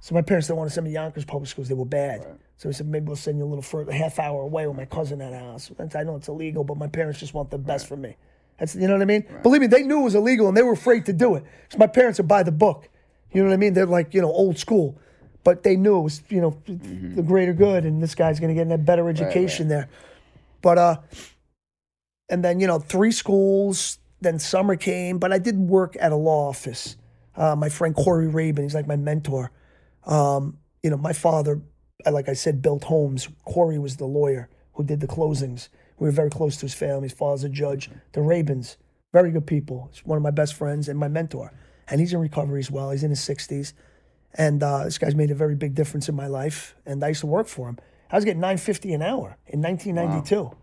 So 0.00 0.14
my 0.14 0.22
parents 0.22 0.48
didn't 0.48 0.58
want 0.58 0.70
to 0.70 0.74
send 0.74 0.84
me 0.84 0.90
to 0.90 0.94
Yonkers 0.94 1.24
public 1.24 1.48
schools; 1.48 1.68
they 1.68 1.74
were 1.74 1.84
bad. 1.84 2.26
So 2.56 2.68
they 2.68 2.72
said 2.72 2.88
maybe 2.88 3.06
we'll 3.06 3.16
send 3.16 3.38
you 3.38 3.44
a 3.44 3.46
little 3.46 3.62
further, 3.62 3.90
a 3.90 3.94
half 3.94 4.18
hour 4.18 4.42
away 4.42 4.66
with 4.66 4.76
my 4.76 4.86
cousin 4.86 5.20
at 5.20 5.32
a 5.32 5.38
house. 5.38 5.70
I 5.94 6.02
know 6.02 6.16
it's 6.16 6.28
illegal, 6.28 6.64
but 6.64 6.76
my 6.76 6.88
parents 6.88 7.20
just 7.20 7.34
want 7.34 7.50
the 7.50 7.58
best 7.58 7.86
for 7.86 7.96
me. 7.96 8.16
That's 8.58 8.74
you 8.74 8.86
know 8.86 8.94
what 8.94 9.02
I 9.02 9.06
mean. 9.06 9.24
Believe 9.42 9.60
me, 9.60 9.66
they 9.66 9.82
knew 9.82 10.00
it 10.00 10.04
was 10.04 10.14
illegal 10.14 10.48
and 10.48 10.56
they 10.56 10.62
were 10.62 10.72
afraid 10.72 11.06
to 11.06 11.12
do 11.12 11.34
it. 11.34 11.44
Because 11.62 11.78
my 11.78 11.86
parents 11.86 12.18
are 12.20 12.24
by 12.24 12.42
the 12.42 12.52
book. 12.52 12.88
You 13.32 13.42
know 13.42 13.48
what 13.48 13.54
I 13.54 13.58
mean? 13.58 13.74
They're 13.74 13.86
like 13.86 14.14
you 14.14 14.20
know 14.20 14.30
old 14.30 14.58
school, 14.58 14.98
but 15.44 15.62
they 15.62 15.76
knew 15.76 15.98
it 15.98 16.02
was 16.02 16.22
you 16.28 16.40
know 16.40 16.56
the 16.66 17.22
greater 17.22 17.52
good, 17.52 17.84
and 17.84 18.02
this 18.02 18.14
guy's 18.14 18.40
going 18.40 18.54
to 18.54 18.64
get 18.64 18.70
a 18.72 18.78
better 18.78 19.08
education 19.08 19.68
there. 19.68 19.88
But 20.62 20.78
uh, 20.78 20.96
and 22.28 22.44
then 22.44 22.60
you 22.60 22.66
know 22.66 22.78
three 22.78 23.12
schools. 23.12 23.98
Then 24.22 24.38
summer 24.38 24.76
came, 24.76 25.16
but 25.18 25.32
I 25.32 25.38
did 25.38 25.56
work 25.56 25.96
at 25.98 26.12
a 26.12 26.16
law 26.16 26.50
office. 26.50 26.96
Uh, 27.34 27.56
my 27.56 27.70
friend 27.70 27.94
Corey 27.94 28.28
Rabin, 28.28 28.64
he's 28.64 28.74
like 28.74 28.86
my 28.86 28.96
mentor. 28.96 29.50
Um, 30.10 30.58
you 30.82 30.90
know, 30.90 30.96
my 30.96 31.12
father, 31.12 31.60
like 32.10 32.28
I 32.28 32.32
said, 32.34 32.60
built 32.62 32.84
homes. 32.84 33.28
Corey 33.44 33.78
was 33.78 33.96
the 33.96 34.06
lawyer 34.06 34.48
who 34.74 34.84
did 34.84 35.00
the 35.00 35.06
closings. 35.06 35.68
We 35.98 36.06
were 36.06 36.12
very 36.12 36.30
close 36.30 36.56
to 36.56 36.62
his 36.62 36.74
family. 36.74 37.04
His 37.08 37.12
father's 37.12 37.44
a 37.44 37.48
judge. 37.48 37.90
The 38.12 38.20
Rabins, 38.20 38.76
very 39.12 39.30
good 39.30 39.46
people. 39.46 39.88
He's 39.92 40.04
one 40.04 40.16
of 40.16 40.22
my 40.22 40.30
best 40.30 40.54
friends 40.54 40.88
and 40.88 40.98
my 40.98 41.08
mentor. 41.08 41.52
And 41.88 42.00
he's 42.00 42.12
in 42.12 42.20
recovery 42.20 42.60
as 42.60 42.70
well. 42.70 42.90
He's 42.90 43.02
in 43.04 43.10
his 43.10 43.20
60s. 43.20 43.72
And 44.34 44.62
uh, 44.62 44.84
this 44.84 44.96
guy's 44.98 45.14
made 45.14 45.30
a 45.30 45.34
very 45.34 45.54
big 45.56 45.74
difference 45.74 46.08
in 46.08 46.14
my 46.14 46.26
life. 46.28 46.74
And 46.86 47.04
I 47.04 47.08
used 47.08 47.20
to 47.20 47.26
work 47.26 47.46
for 47.48 47.68
him. 47.68 47.78
I 48.10 48.16
was 48.16 48.24
getting 48.24 48.40
950 48.40 48.94
an 48.94 49.02
hour 49.02 49.36
in 49.46 49.60
1992. 49.62 50.56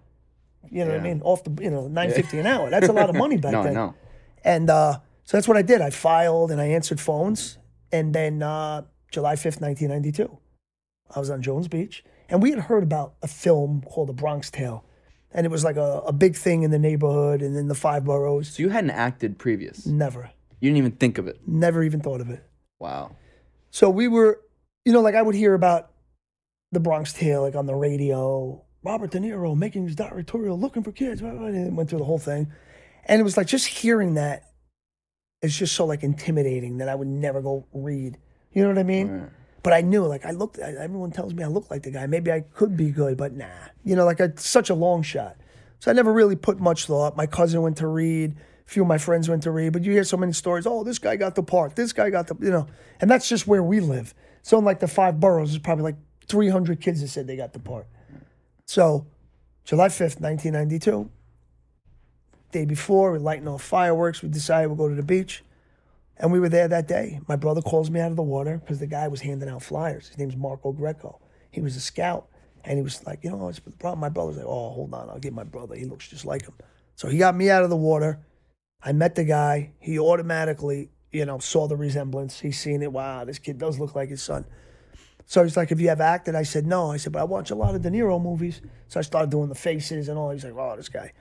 You 0.70 0.84
know 0.86 0.92
what 0.92 1.00
I 1.00 1.04
mean? 1.04 1.22
Off 1.24 1.44
the, 1.44 1.64
you 1.64 1.70
know, 1.70 1.88
950 1.88 2.40
an 2.40 2.46
hour. 2.48 2.70
That's 2.70 2.90
a 2.90 2.94
lot 2.94 3.10
of 3.10 3.16
money 3.16 3.38
back 3.38 3.52
No, 3.54 3.64
then. 3.64 3.74
know. 3.74 3.94
And 4.44 4.70
uh, 4.70 5.00
so 5.24 5.38
that's 5.38 5.48
what 5.48 5.58
I 5.58 5.62
did. 5.62 5.82
I 5.82 5.90
filed 5.92 6.52
and 6.52 6.60
I 6.60 6.66
answered 6.68 7.00
phones. 7.00 7.58
And 7.92 8.14
then 8.14 8.42
uh, 8.42 8.84
July 9.12 9.36
5th, 9.36 9.62
1992, 9.62 10.38
I 11.16 11.20
was 11.20 11.30
on 11.30 11.42
Jones 11.42 11.68
Beach. 11.68 12.04
And 12.30 12.42
we 12.42 12.50
had 12.50 12.60
heard 12.60 12.84
about 12.84 13.14
a 13.22 13.28
film 13.28 13.82
called 13.88 14.10
The 14.10 14.14
Bronx 14.14 14.52
Tale. 14.52 14.84
And 15.32 15.46
it 15.46 15.50
was 15.50 15.64
like 15.64 15.78
a, 15.78 16.02
a 16.06 16.12
big 16.14 16.36
thing 16.36 16.64
in 16.64 16.72
the 16.72 16.80
neighborhood 16.80 17.42
and 17.42 17.56
in 17.56 17.68
the 17.68 17.76
five 17.76 18.04
boroughs. 18.04 18.50
So 18.56 18.64
you 18.64 18.70
hadn't 18.70 18.92
acted 18.92 19.38
previous. 19.38 19.86
Never, 19.86 20.32
You 20.60 20.70
didn't 20.70 20.78
even 20.78 20.92
think 20.94 21.18
of 21.18 21.28
it. 21.28 21.40
never 21.48 21.84
even 21.84 22.02
thought 22.02 22.22
of 22.22 22.30
it. 22.30 22.44
Wow. 22.80 23.16
So 23.72 23.90
we 23.90 24.08
were, 24.08 24.42
you 24.86 24.92
know, 24.94 25.02
like 25.02 25.16
I 25.16 25.22
would 25.22 25.36
hear 25.36 25.54
about 25.54 25.92
the 26.72 26.80
Bronx 26.80 27.14
Tale, 27.14 27.42
like 27.42 27.56
on 27.56 27.66
the 27.66 27.76
radio. 27.76 28.64
Robert 28.84 29.12
De 29.12 29.20
Niro 29.20 29.56
making 29.58 29.86
his 29.86 29.96
directorial, 29.96 30.58
looking 30.58 30.84
for 30.84 30.92
kids. 30.92 31.22
And 31.22 31.56
it 31.56 31.74
went 31.74 31.90
through 31.90 32.00
the 32.00 32.06
whole 32.06 32.20
thing, 32.20 32.52
and 33.06 33.20
it 33.20 33.24
was 33.24 33.36
like 33.36 33.48
just 33.48 33.68
hearing 33.68 34.14
that 34.14 34.44
is 35.42 35.58
just 35.58 35.76
so 35.76 35.86
like 35.86 36.04
intimidating 36.04 36.78
that 36.78 36.88
I 36.88 36.96
would 36.96 37.08
never 37.08 37.42
go 37.42 37.68
read. 37.74 38.18
You 38.58 38.64
know 38.64 38.70
what 38.70 38.80
I 38.80 38.84
mean? 38.84 39.10
Right. 39.10 39.30
But 39.62 39.74
I 39.74 39.82
knew, 39.82 40.04
like, 40.04 40.26
I 40.26 40.32
looked. 40.32 40.58
I, 40.58 40.72
everyone 40.72 41.12
tells 41.12 41.32
me 41.32 41.44
I 41.44 41.48
look 41.48 41.70
like 41.70 41.84
the 41.84 41.92
guy. 41.92 42.08
Maybe 42.08 42.32
I 42.32 42.40
could 42.40 42.76
be 42.76 42.90
good, 42.90 43.16
but 43.16 43.34
nah. 43.34 43.46
You 43.84 43.96
know, 43.96 44.04
like 44.04 44.20
it's 44.20 44.50
such 44.50 44.72
a 44.72 44.74
long 44.74 45.04
shot. 45.04 45.36
So 45.78 45.92
I 45.92 45.94
never 45.94 46.12
really 46.12 46.36
put 46.36 46.60
much 46.60 46.88
thought. 46.88 47.16
My 47.16 47.28
cousin 47.28 47.62
went 47.62 47.78
to 47.78 47.88
read. 47.88 48.32
A 48.32 48.36
few 48.68 48.82
of 48.82 48.88
my 48.88 48.98
friends 48.98 49.30
went 49.30 49.44
to 49.44 49.52
read. 49.52 49.74
But 49.74 49.84
you 49.84 49.92
hear 49.92 50.04
so 50.04 50.18
many 50.18 50.34
stories. 50.34 50.66
Oh, 50.66 50.84
this 50.84 50.98
guy 50.98 51.18
got 51.18 51.36
the 51.36 51.44
part. 51.44 51.76
This 51.76 51.94
guy 51.94 52.10
got 52.10 52.26
the. 52.26 52.36
You 52.44 52.50
know, 52.50 52.66
and 53.00 53.12
that's 53.12 53.30
just 53.30 53.46
where 53.46 53.62
we 53.62 53.80
live. 53.80 54.16
So 54.42 54.58
in 54.58 54.66
like 54.66 54.80
the 54.80 54.88
five 54.88 55.20
boroughs, 55.20 55.52
there's 55.52 55.62
probably 55.62 55.84
like 55.84 55.98
300 56.26 56.82
kids 56.82 57.02
that 57.02 57.10
said 57.10 57.28
they 57.28 57.38
got 57.38 57.54
the 57.54 57.60
part. 57.60 57.86
So, 58.66 59.06
July 59.66 59.90
5th, 59.90 60.20
1992. 60.20 61.12
Day 62.52 62.66
before, 62.66 63.12
we're 63.12 63.20
lighting 63.20 63.48
off 63.48 63.62
fireworks. 63.62 64.24
We 64.24 64.30
decided 64.30 64.70
we'll 64.70 64.78
go 64.78 64.90
to 64.90 64.96
the 64.96 65.04
beach. 65.04 65.44
And 66.20 66.32
we 66.32 66.40
were 66.40 66.50
there 66.50 66.68
that 66.68 66.88
day. 66.88 67.20
My 67.28 67.36
brother 67.36 67.62
calls 67.62 67.92
me 67.92 68.00
out 68.00 68.10
of 68.12 68.18
the 68.18 68.24
water 68.24 68.58
because 68.58 68.80
the 68.80 68.88
guy 68.88 69.08
was 69.08 69.22
handing 69.22 69.50
out 69.50 69.62
flyers. 69.62 70.08
His 70.08 70.18
name's 70.18 70.36
Marco 70.36 70.72
Greco. 70.72 71.20
He 71.52 71.62
was 71.62 71.76
a 71.76 71.80
scout. 71.80 72.28
And 72.64 72.78
he 72.78 72.82
was 72.82 73.06
like, 73.06 73.24
you 73.24 73.30
know, 73.30 73.38
what's 73.38 73.60
the 73.60 73.72
problem? 73.72 74.00
My 74.00 74.10
brother's 74.10 74.38
like, 74.38 74.46
oh, 74.46 74.72
hold 74.72 74.94
on. 74.94 75.10
I'll 75.10 75.20
get 75.20 75.34
my 75.34 75.44
brother. 75.44 75.76
He 75.76 75.86
looks 75.86 76.08
just 76.10 76.26
like 76.26 76.44
him. 76.44 76.54
So 76.96 77.08
he 77.08 77.18
got 77.18 77.36
me 77.36 77.50
out 77.50 77.64
of 77.64 77.70
the 77.70 77.78
water. 77.78 78.20
I 78.82 78.92
met 78.92 79.16
the 79.16 79.24
guy. 79.24 79.74
He 79.80 80.00
automatically, 80.00 80.90
you 81.12 81.26
know, 81.26 81.40
saw 81.40 81.68
the 81.68 81.78
resemblance. 81.78 82.40
He's 82.40 82.60
seen 82.60 82.82
it. 82.82 82.92
Wow, 82.92 83.24
this 83.26 83.40
kid 83.40 83.58
does 83.58 83.80
look 83.80 83.96
like 83.96 84.10
his 84.10 84.22
son. 84.22 84.46
So 85.26 85.44
he's 85.44 85.56
like, 85.56 85.70
have 85.70 85.80
you 85.80 85.90
ever 85.90 86.04
acted? 86.04 86.36
I 86.36 86.44
said, 86.44 86.66
no. 86.66 86.92
I 86.92 86.98
said, 86.98 87.14
but 87.14 87.20
I 87.20 87.26
watch 87.26 87.52
a 87.52 87.56
lot 87.56 87.76
of 87.76 87.82
De 87.82 87.90
Niro 87.90 88.22
movies. 88.22 88.62
So 88.88 89.00
I 89.00 89.04
started 89.04 89.30
doing 89.30 89.50
the 89.50 89.56
faces 89.56 90.10
and 90.10 90.18
all. 90.18 90.32
He's 90.32 90.44
like, 90.44 90.56
oh, 90.58 90.76
this 90.76 90.90
guy. 90.90 91.12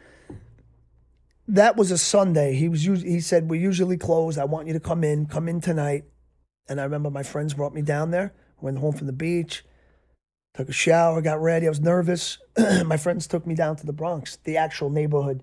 That 1.49 1.77
was 1.77 1.91
a 1.91 1.99
Sunday. 1.99 2.55
He 2.55 2.69
was. 2.69 2.83
He 2.83 3.21
said, 3.21 3.49
we're 3.49 3.61
usually 3.61 3.97
closed. 3.97 4.39
I 4.39 4.45
want 4.45 4.67
you 4.67 4.73
to 4.73 4.81
come 4.81 5.05
in. 5.05 5.27
Come 5.27 5.49
in 5.49 5.61
tonight. 5.61 6.05
And 6.69 6.81
I 6.81 6.85
remember 6.85 7.11
my 7.11 7.23
friends 7.23 7.55
brought 7.55 7.75
me 7.75 7.83
down 7.83 8.11
there. 8.11 8.35
Went 8.61 8.79
home 8.79 8.95
from 8.95 9.07
the 9.07 9.13
beach. 9.13 9.65
took 10.55 10.69
a 10.69 10.73
shower, 10.73 11.21
got 11.21 11.41
ready. 11.41 11.67
I 11.67 11.69
was 11.69 11.81
nervous. 11.81 12.39
My 12.87 12.97
friends 12.97 13.27
took 13.27 13.47
me 13.47 13.55
down 13.55 13.77
to 13.77 13.87
the 13.87 13.93
Bronx, 13.93 14.39
the 14.45 14.57
actual 14.57 14.89
neighborhood 14.89 15.43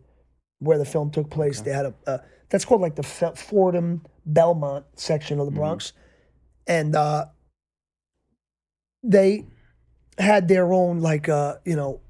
where 0.60 0.78
the 0.78 0.86
film 0.86 1.12
took 1.12 1.30
place. 1.30 1.62
They 1.62 1.72
had 1.72 1.86
a, 1.86 1.94
uh, 2.08 2.18
that's 2.50 2.66
called 2.66 2.82
like 2.82 2.96
the 2.96 3.04
Fordham 3.04 4.02
Belmont 4.26 4.86
section 4.96 5.40
of 5.40 5.46
the 5.46 5.52
Bronx. 5.52 5.94
And 6.66 6.96
uh, 6.96 7.26
they 9.04 9.46
had 10.18 10.48
their 10.48 10.74
own, 10.74 11.00
like, 11.00 11.30
uh, 11.30 11.58
you 11.66 11.76
know, 11.76 12.02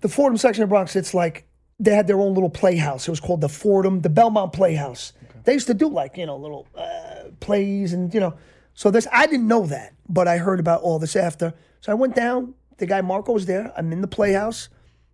the 0.00 0.08
Fordham 0.08 0.36
section 0.36 0.62
of 0.62 0.68
Bronx, 0.68 0.94
it's 0.94 1.12
like 1.12 1.47
they 1.78 1.94
had 1.94 2.06
their 2.06 2.20
own 2.20 2.34
little 2.34 2.50
playhouse. 2.50 3.06
It 3.06 3.10
was 3.10 3.20
called 3.20 3.40
the 3.40 3.48
Fordham, 3.48 4.00
the 4.00 4.08
Belmont 4.08 4.52
Playhouse. 4.52 5.12
They 5.44 5.52
used 5.52 5.68
to 5.68 5.74
do 5.74 5.88
like, 5.88 6.16
you 6.16 6.26
know, 6.26 6.36
little 6.36 6.66
uh, 6.74 7.30
plays 7.40 7.92
and, 7.92 8.12
you 8.12 8.20
know, 8.20 8.34
so 8.78 8.92
this, 8.92 9.08
I 9.12 9.26
didn't 9.26 9.48
know 9.48 9.66
that, 9.66 9.94
but 10.08 10.28
I 10.28 10.38
heard 10.38 10.60
about 10.60 10.82
all 10.82 11.00
this 11.00 11.16
after. 11.16 11.52
So 11.80 11.90
I 11.90 11.96
went 11.96 12.14
down. 12.14 12.54
The 12.76 12.86
guy 12.86 13.00
Marco 13.00 13.32
was 13.32 13.46
there. 13.46 13.72
I'm 13.76 13.92
in 13.92 14.02
the 14.02 14.06
playhouse, 14.06 14.68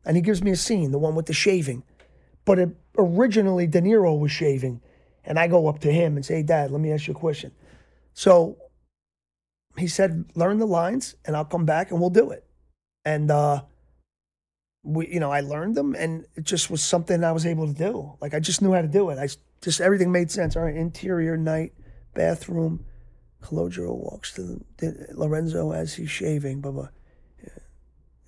and 0.04 0.16
he 0.16 0.22
gives 0.22 0.42
me 0.42 0.50
a 0.50 0.56
scene, 0.56 0.90
the 0.90 0.98
one 0.98 1.14
with 1.14 1.24
the 1.24 1.32
shaving. 1.32 1.82
But 2.44 2.58
it, 2.58 2.76
originally, 2.98 3.66
De 3.66 3.80
Niro 3.80 4.18
was 4.18 4.30
shaving, 4.30 4.82
and 5.24 5.38
I 5.38 5.46
go 5.46 5.66
up 5.66 5.78
to 5.78 5.90
him 5.90 6.16
and 6.16 6.26
say, 6.26 6.34
hey, 6.34 6.42
"Dad, 6.42 6.72
let 6.72 6.80
me 6.82 6.92
ask 6.92 7.06
you 7.06 7.14
a 7.14 7.16
question." 7.16 7.52
So 8.12 8.58
he 9.78 9.86
said, 9.88 10.26
"Learn 10.34 10.58
the 10.58 10.66
lines, 10.66 11.16
and 11.24 11.34
I'll 11.34 11.46
come 11.46 11.64
back 11.64 11.90
and 11.90 12.00
we'll 12.00 12.10
do 12.10 12.32
it." 12.32 12.44
And 13.02 13.30
uh, 13.30 13.62
we, 14.84 15.08
you 15.08 15.18
know, 15.18 15.32
I 15.32 15.40
learned 15.40 15.74
them, 15.74 15.94
and 15.94 16.26
it 16.36 16.44
just 16.44 16.70
was 16.70 16.82
something 16.82 17.24
I 17.24 17.32
was 17.32 17.46
able 17.46 17.66
to 17.66 17.74
do. 17.74 18.12
Like 18.20 18.34
I 18.34 18.40
just 18.40 18.62
knew 18.62 18.72
how 18.72 18.82
to 18.82 18.88
do 18.88 19.10
it. 19.10 19.18
I 19.18 19.28
just 19.60 19.80
everything 19.80 20.12
made 20.12 20.30
sense. 20.30 20.56
All 20.56 20.62
right, 20.62 20.76
interior, 20.76 21.36
night, 21.36 21.72
bathroom. 22.12 22.84
Calogero 23.42 23.94
walks 23.94 24.32
to 24.34 24.64
the, 24.78 25.06
Lorenzo 25.12 25.72
as 25.72 25.94
he's 25.94 26.10
shaving. 26.10 26.60
Blah 26.60 26.72
blah. 26.72 26.88
Yeah. 27.42 27.58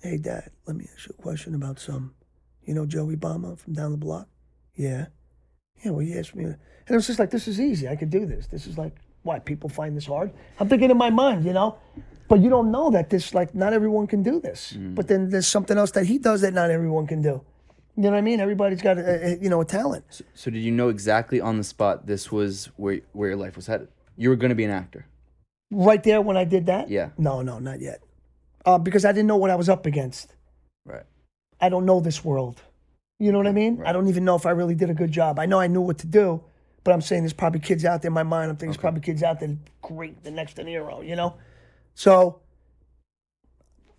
Hey, 0.01 0.17
Dad, 0.17 0.51
let 0.65 0.75
me 0.75 0.87
ask 0.93 1.07
you 1.07 1.15
a 1.17 1.21
question 1.21 1.55
about 1.55 1.79
some. 1.79 2.13
You 2.63 2.73
know 2.73 2.85
Joey 2.85 3.15
Bama 3.15 3.57
from 3.57 3.73
down 3.73 3.91
the 3.91 3.97
block? 3.97 4.27
Yeah. 4.75 5.07
Yeah. 5.83 5.91
Well, 5.91 6.05
he 6.05 6.17
asked 6.17 6.35
me, 6.35 6.43
and 6.43 6.57
it 6.89 6.93
was 6.93 7.07
just 7.07 7.19
like, 7.19 7.29
this 7.29 7.47
is 7.47 7.61
easy. 7.61 7.87
I 7.87 7.95
could 7.95 8.09
do 8.09 8.25
this. 8.25 8.47
This 8.47 8.67
is 8.67 8.77
like, 8.77 8.95
why 9.23 9.39
people 9.39 9.69
find 9.69 9.95
this 9.95 10.05
hard? 10.05 10.33
I'm 10.59 10.67
thinking 10.67 10.91
in 10.91 10.97
my 10.97 11.09
mind, 11.09 11.45
you 11.45 11.53
know. 11.53 11.77
But 12.27 12.41
you 12.41 12.49
don't 12.49 12.71
know 12.71 12.89
that 12.91 13.09
this, 13.09 13.33
like, 13.33 13.55
not 13.55 13.73
everyone 13.73 14.07
can 14.07 14.21
do 14.21 14.39
this. 14.39 14.73
But 14.77 15.07
then 15.07 15.29
there's 15.29 15.47
something 15.47 15.77
else 15.77 15.91
that 15.91 16.05
he 16.05 16.17
does 16.17 16.41
that 16.41 16.53
not 16.53 16.71
everyone 16.71 17.07
can 17.07 17.21
do. 17.21 17.41
You 17.95 18.03
know 18.03 18.11
what 18.11 18.17
I 18.17 18.21
mean? 18.21 18.39
Everybody's 18.39 18.81
got, 18.81 18.97
a, 18.97 19.25
a, 19.25 19.37
you 19.37 19.49
know, 19.49 19.61
a 19.61 19.65
talent. 19.65 20.21
So 20.33 20.51
did 20.51 20.59
you 20.59 20.71
know 20.71 20.89
exactly 20.89 21.41
on 21.41 21.57
the 21.57 21.63
spot 21.63 22.05
this 22.05 22.31
was 22.31 22.69
where 22.75 22.99
where 23.13 23.29
your 23.29 23.37
life 23.37 23.55
was 23.55 23.67
headed? 23.67 23.87
You 24.17 24.29
were 24.29 24.35
going 24.35 24.49
to 24.49 24.55
be 24.55 24.65
an 24.65 24.71
actor. 24.71 25.07
Right 25.71 26.03
there 26.03 26.21
when 26.21 26.37
I 26.37 26.43
did 26.43 26.67
that? 26.67 26.89
Yeah. 26.89 27.09
No, 27.17 27.41
no, 27.41 27.59
not 27.59 27.79
yet. 27.81 28.03
Uh, 28.65 28.77
because 28.77 29.03
I 29.05 29.11
didn't 29.13 29.27
know 29.27 29.37
what 29.37 29.49
I 29.49 29.55
was 29.55 29.69
up 29.69 29.85
against. 29.85 30.35
Right. 30.85 31.05
I 31.59 31.69
don't 31.69 31.85
know 31.85 31.99
this 31.99 32.23
world. 32.23 32.61
You 33.19 33.31
know 33.31 33.39
what 33.39 33.47
I 33.47 33.51
mean? 33.51 33.81
I 33.83 33.93
don't 33.93 34.07
even 34.07 34.25
know 34.25 34.35
if 34.35 34.45
I 34.45 34.51
really 34.51 34.75
did 34.75 34.89
a 34.89 34.93
good 34.93 35.11
job. 35.11 35.39
I 35.39 35.47
know 35.47 35.59
I 35.59 35.67
knew 35.67 35.81
what 35.81 35.97
to 35.99 36.07
do, 36.07 36.43
but 36.83 36.93
I'm 36.93 37.01
saying 37.01 37.23
there's 37.23 37.33
probably 37.33 37.61
kids 37.61 37.83
out 37.83 38.03
there 38.03 38.09
in 38.09 38.13
my 38.13 38.23
mind. 38.23 38.51
I'm 38.51 38.57
thinking 38.57 38.69
there's 38.69 38.77
probably 38.77 39.01
kids 39.01 39.23
out 39.23 39.39
there 39.39 39.57
great, 39.81 40.23
the 40.23 40.29
next 40.29 40.55
De 40.55 40.63
Niro, 40.63 41.07
you 41.07 41.15
know? 41.15 41.35
So 41.97 42.41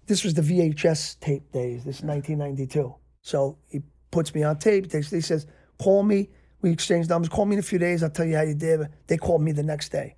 this 0.06 0.22
was 0.22 0.32
the 0.34 0.40
VHS 0.42 1.18
tape 1.18 1.50
days. 1.50 1.82
This 1.84 1.96
is 1.98 2.04
1992. 2.04 2.94
So 3.22 3.58
he 3.68 3.80
puts 4.12 4.32
me 4.36 4.44
on 4.44 4.56
tape. 4.60 4.84
He 4.84 4.90
takes- 4.90 5.10
He 5.10 5.20
says, 5.20 5.48
call 5.78 6.04
me. 6.04 6.30
We 6.62 6.70
exchange 6.70 7.08
numbers. 7.08 7.28
Call 7.28 7.44
me 7.46 7.54
in 7.54 7.58
a 7.58 7.62
few 7.62 7.80
days. 7.80 8.04
I'll 8.04 8.10
tell 8.10 8.24
you 8.24 8.36
how 8.36 8.42
you 8.42 8.54
did. 8.54 8.88
They 9.08 9.16
called 9.16 9.42
me 9.42 9.50
the 9.50 9.64
next 9.64 9.88
day 9.90 10.14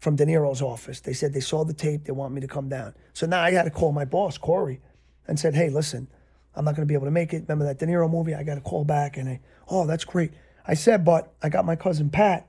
from 0.00 0.16
De 0.16 0.26
Niro's 0.26 0.62
office. 0.62 1.00
They 1.00 1.12
said 1.12 1.32
they 1.32 1.38
saw 1.38 1.64
the 1.64 1.72
tape. 1.72 2.06
They 2.06 2.12
want 2.12 2.34
me 2.34 2.40
to 2.40 2.48
come 2.48 2.68
down. 2.68 2.92
So 3.12 3.26
now 3.28 3.40
I 3.40 3.52
had 3.52 3.64
to 3.64 3.70
call 3.70 3.92
my 3.92 4.04
boss, 4.04 4.36
Corey, 4.36 4.80
and 5.28 5.38
said, 5.38 5.54
hey, 5.54 5.70
listen, 5.70 6.08
I'm 6.56 6.64
not 6.64 6.74
going 6.74 6.86
to 6.88 6.90
be 6.90 6.94
able 6.94 7.06
to 7.06 7.12
make 7.12 7.32
it. 7.32 7.42
Remember 7.42 7.64
that 7.66 7.78
De 7.78 7.86
Niro 7.86 8.10
movie? 8.10 8.34
I 8.34 8.42
got 8.42 8.56
to 8.56 8.60
call 8.60 8.84
back. 8.84 9.16
And 9.16 9.28
I, 9.28 9.40
oh, 9.68 9.86
that's 9.86 10.04
great. 10.04 10.32
I 10.66 10.74
said, 10.74 11.04
but 11.04 11.32
I 11.40 11.48
got 11.50 11.64
my 11.64 11.76
cousin 11.76 12.10
Pat. 12.10 12.48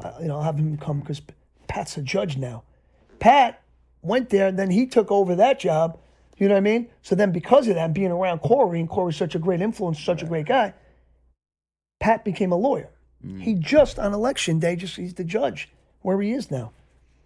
Uh, 0.00 0.12
you 0.20 0.28
know, 0.28 0.36
I'll 0.36 0.44
have 0.44 0.58
him 0.58 0.76
come 0.76 1.00
because 1.00 1.20
Pat's 1.66 1.96
a 1.96 2.02
judge 2.02 2.36
now. 2.36 2.62
Pat 3.18 3.62
went 4.06 4.30
there, 4.30 4.46
and 4.48 4.58
then 4.58 4.70
he 4.70 4.86
took 4.86 5.10
over 5.10 5.34
that 5.36 5.58
job. 5.58 5.98
You 6.38 6.48
know 6.48 6.54
what 6.54 6.58
I 6.58 6.62
mean? 6.62 6.88
So 7.02 7.14
then, 7.14 7.32
because 7.32 7.66
of 7.68 7.76
that, 7.76 7.94
being 7.94 8.10
around 8.10 8.40
Corey, 8.40 8.80
and 8.80 8.88
Corey's 8.88 9.16
such 9.16 9.34
a 9.34 9.38
great 9.38 9.60
influence, 9.60 10.00
such 10.00 10.22
a 10.22 10.26
great 10.26 10.46
guy, 10.46 10.74
Pat 11.98 12.24
became 12.24 12.52
a 12.52 12.56
lawyer. 12.56 12.90
He 13.40 13.54
just 13.54 13.98
on 13.98 14.12
election 14.12 14.60
day, 14.60 14.76
just 14.76 14.96
he's 14.96 15.14
the 15.14 15.24
judge 15.24 15.68
where 16.02 16.20
he 16.20 16.32
is 16.32 16.50
now. 16.50 16.72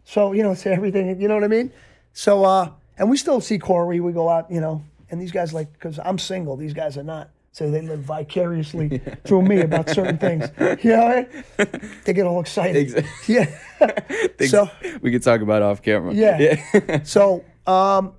So 0.04 0.32
you 0.32 0.42
know, 0.42 0.52
it's 0.52 0.66
everything. 0.66 1.20
You 1.20 1.28
know 1.28 1.34
what 1.34 1.44
I 1.44 1.48
mean? 1.48 1.72
So 2.12 2.44
uh, 2.44 2.70
and 2.96 3.10
we 3.10 3.16
still 3.16 3.40
see 3.40 3.58
Corey. 3.58 4.00
We 4.00 4.12
go 4.12 4.28
out, 4.28 4.50
you 4.50 4.60
know, 4.60 4.82
and 5.10 5.20
these 5.20 5.32
guys 5.32 5.52
like 5.52 5.72
because 5.72 5.98
I'm 5.98 6.18
single. 6.18 6.56
These 6.56 6.74
guys 6.74 6.96
are 6.96 7.02
not. 7.02 7.30
So 7.52 7.70
they 7.70 7.82
live 7.82 8.00
vicariously 8.00 8.98
through 9.24 9.42
me 9.42 9.60
about 9.60 9.90
certain 9.90 10.18
things. 10.18 10.48
You 10.84 10.90
know, 10.96 11.06
right? 11.06 11.30
they 12.04 12.12
get 12.12 12.26
all 12.26 12.40
excited. 12.40 12.88
Exa- 12.88 13.06
Yeah. 13.28 14.46
so 14.46 14.70
we 15.02 15.10
could 15.10 15.22
talk 15.22 15.40
about 15.40 15.62
off 15.62 15.82
camera. 15.82 16.14
Yeah. 16.14 17.02
so 17.02 17.44
um, 17.66 18.14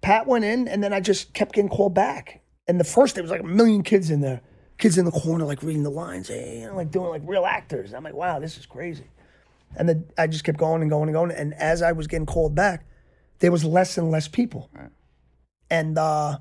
Pat 0.00 0.26
went 0.26 0.44
in, 0.44 0.68
and 0.68 0.82
then 0.82 0.92
I 0.92 1.00
just 1.00 1.32
kept 1.34 1.54
getting 1.54 1.70
called 1.70 1.94
back. 1.94 2.42
And 2.66 2.78
the 2.78 2.84
first 2.84 3.14
day 3.16 3.22
was 3.22 3.30
like 3.30 3.40
a 3.40 3.44
million 3.46 3.82
kids 3.82 4.10
in 4.10 4.20
there, 4.20 4.42
kids 4.76 4.98
in 4.98 5.06
the 5.06 5.10
corner, 5.10 5.44
like 5.46 5.62
reading 5.62 5.82
the 5.82 5.90
lines, 5.90 6.28
hey, 6.28 6.60
you 6.60 6.66
know, 6.66 6.76
like 6.76 6.90
doing 6.90 7.08
like 7.08 7.22
real 7.24 7.46
actors. 7.46 7.94
I'm 7.94 8.04
like, 8.04 8.14
wow, 8.14 8.38
this 8.38 8.58
is 8.58 8.66
crazy. 8.66 9.06
And 9.76 9.88
then 9.88 10.04
I 10.18 10.26
just 10.26 10.44
kept 10.44 10.58
going 10.58 10.82
and 10.82 10.90
going 10.90 11.08
and 11.08 11.14
going. 11.14 11.30
And 11.30 11.54
as 11.54 11.80
I 11.82 11.92
was 11.92 12.06
getting 12.06 12.26
called 12.26 12.54
back, 12.54 12.86
there 13.38 13.50
was 13.50 13.64
less 13.64 13.96
and 13.96 14.10
less 14.10 14.28
people. 14.28 14.68
Right. 14.72 14.90
And 15.70 15.96
uh, 15.98 16.38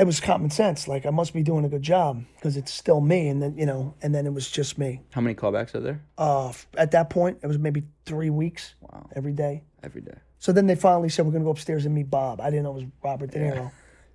it 0.00 0.06
was 0.06 0.18
common 0.18 0.48
sense. 0.50 0.88
Like 0.88 1.04
I 1.04 1.10
must 1.10 1.34
be 1.34 1.42
doing 1.42 1.66
a 1.66 1.68
good 1.68 1.82
job 1.82 2.24
because 2.36 2.56
it's 2.56 2.72
still 2.72 3.02
me. 3.02 3.28
And 3.28 3.42
then 3.42 3.56
you 3.58 3.66
know, 3.66 3.94
and 4.00 4.14
then 4.14 4.26
it 4.26 4.32
was 4.32 4.50
just 4.50 4.78
me. 4.78 5.02
How 5.12 5.20
many 5.20 5.34
callbacks 5.34 5.74
are 5.74 5.80
there? 5.80 6.02
Uh, 6.16 6.52
at 6.78 6.90
that 6.92 7.10
point, 7.10 7.38
it 7.42 7.46
was 7.46 7.58
maybe 7.58 7.82
three 8.06 8.30
weeks 8.30 8.74
Wow. 8.80 9.06
every 9.14 9.32
day. 9.32 9.62
Every 9.82 10.00
day. 10.00 10.16
So 10.38 10.52
then 10.52 10.66
they 10.66 10.74
finally 10.74 11.10
said, 11.10 11.26
We're 11.26 11.32
going 11.32 11.42
to 11.42 11.46
go 11.46 11.50
upstairs 11.50 11.84
and 11.84 11.94
meet 11.94 12.10
Bob. 12.10 12.40
I 12.40 12.48
didn't 12.48 12.64
know 12.64 12.70
it 12.70 12.74
was 12.76 12.84
Robert 13.04 13.30
De 13.30 13.38
Niro. 13.38 13.66
I 13.66 13.72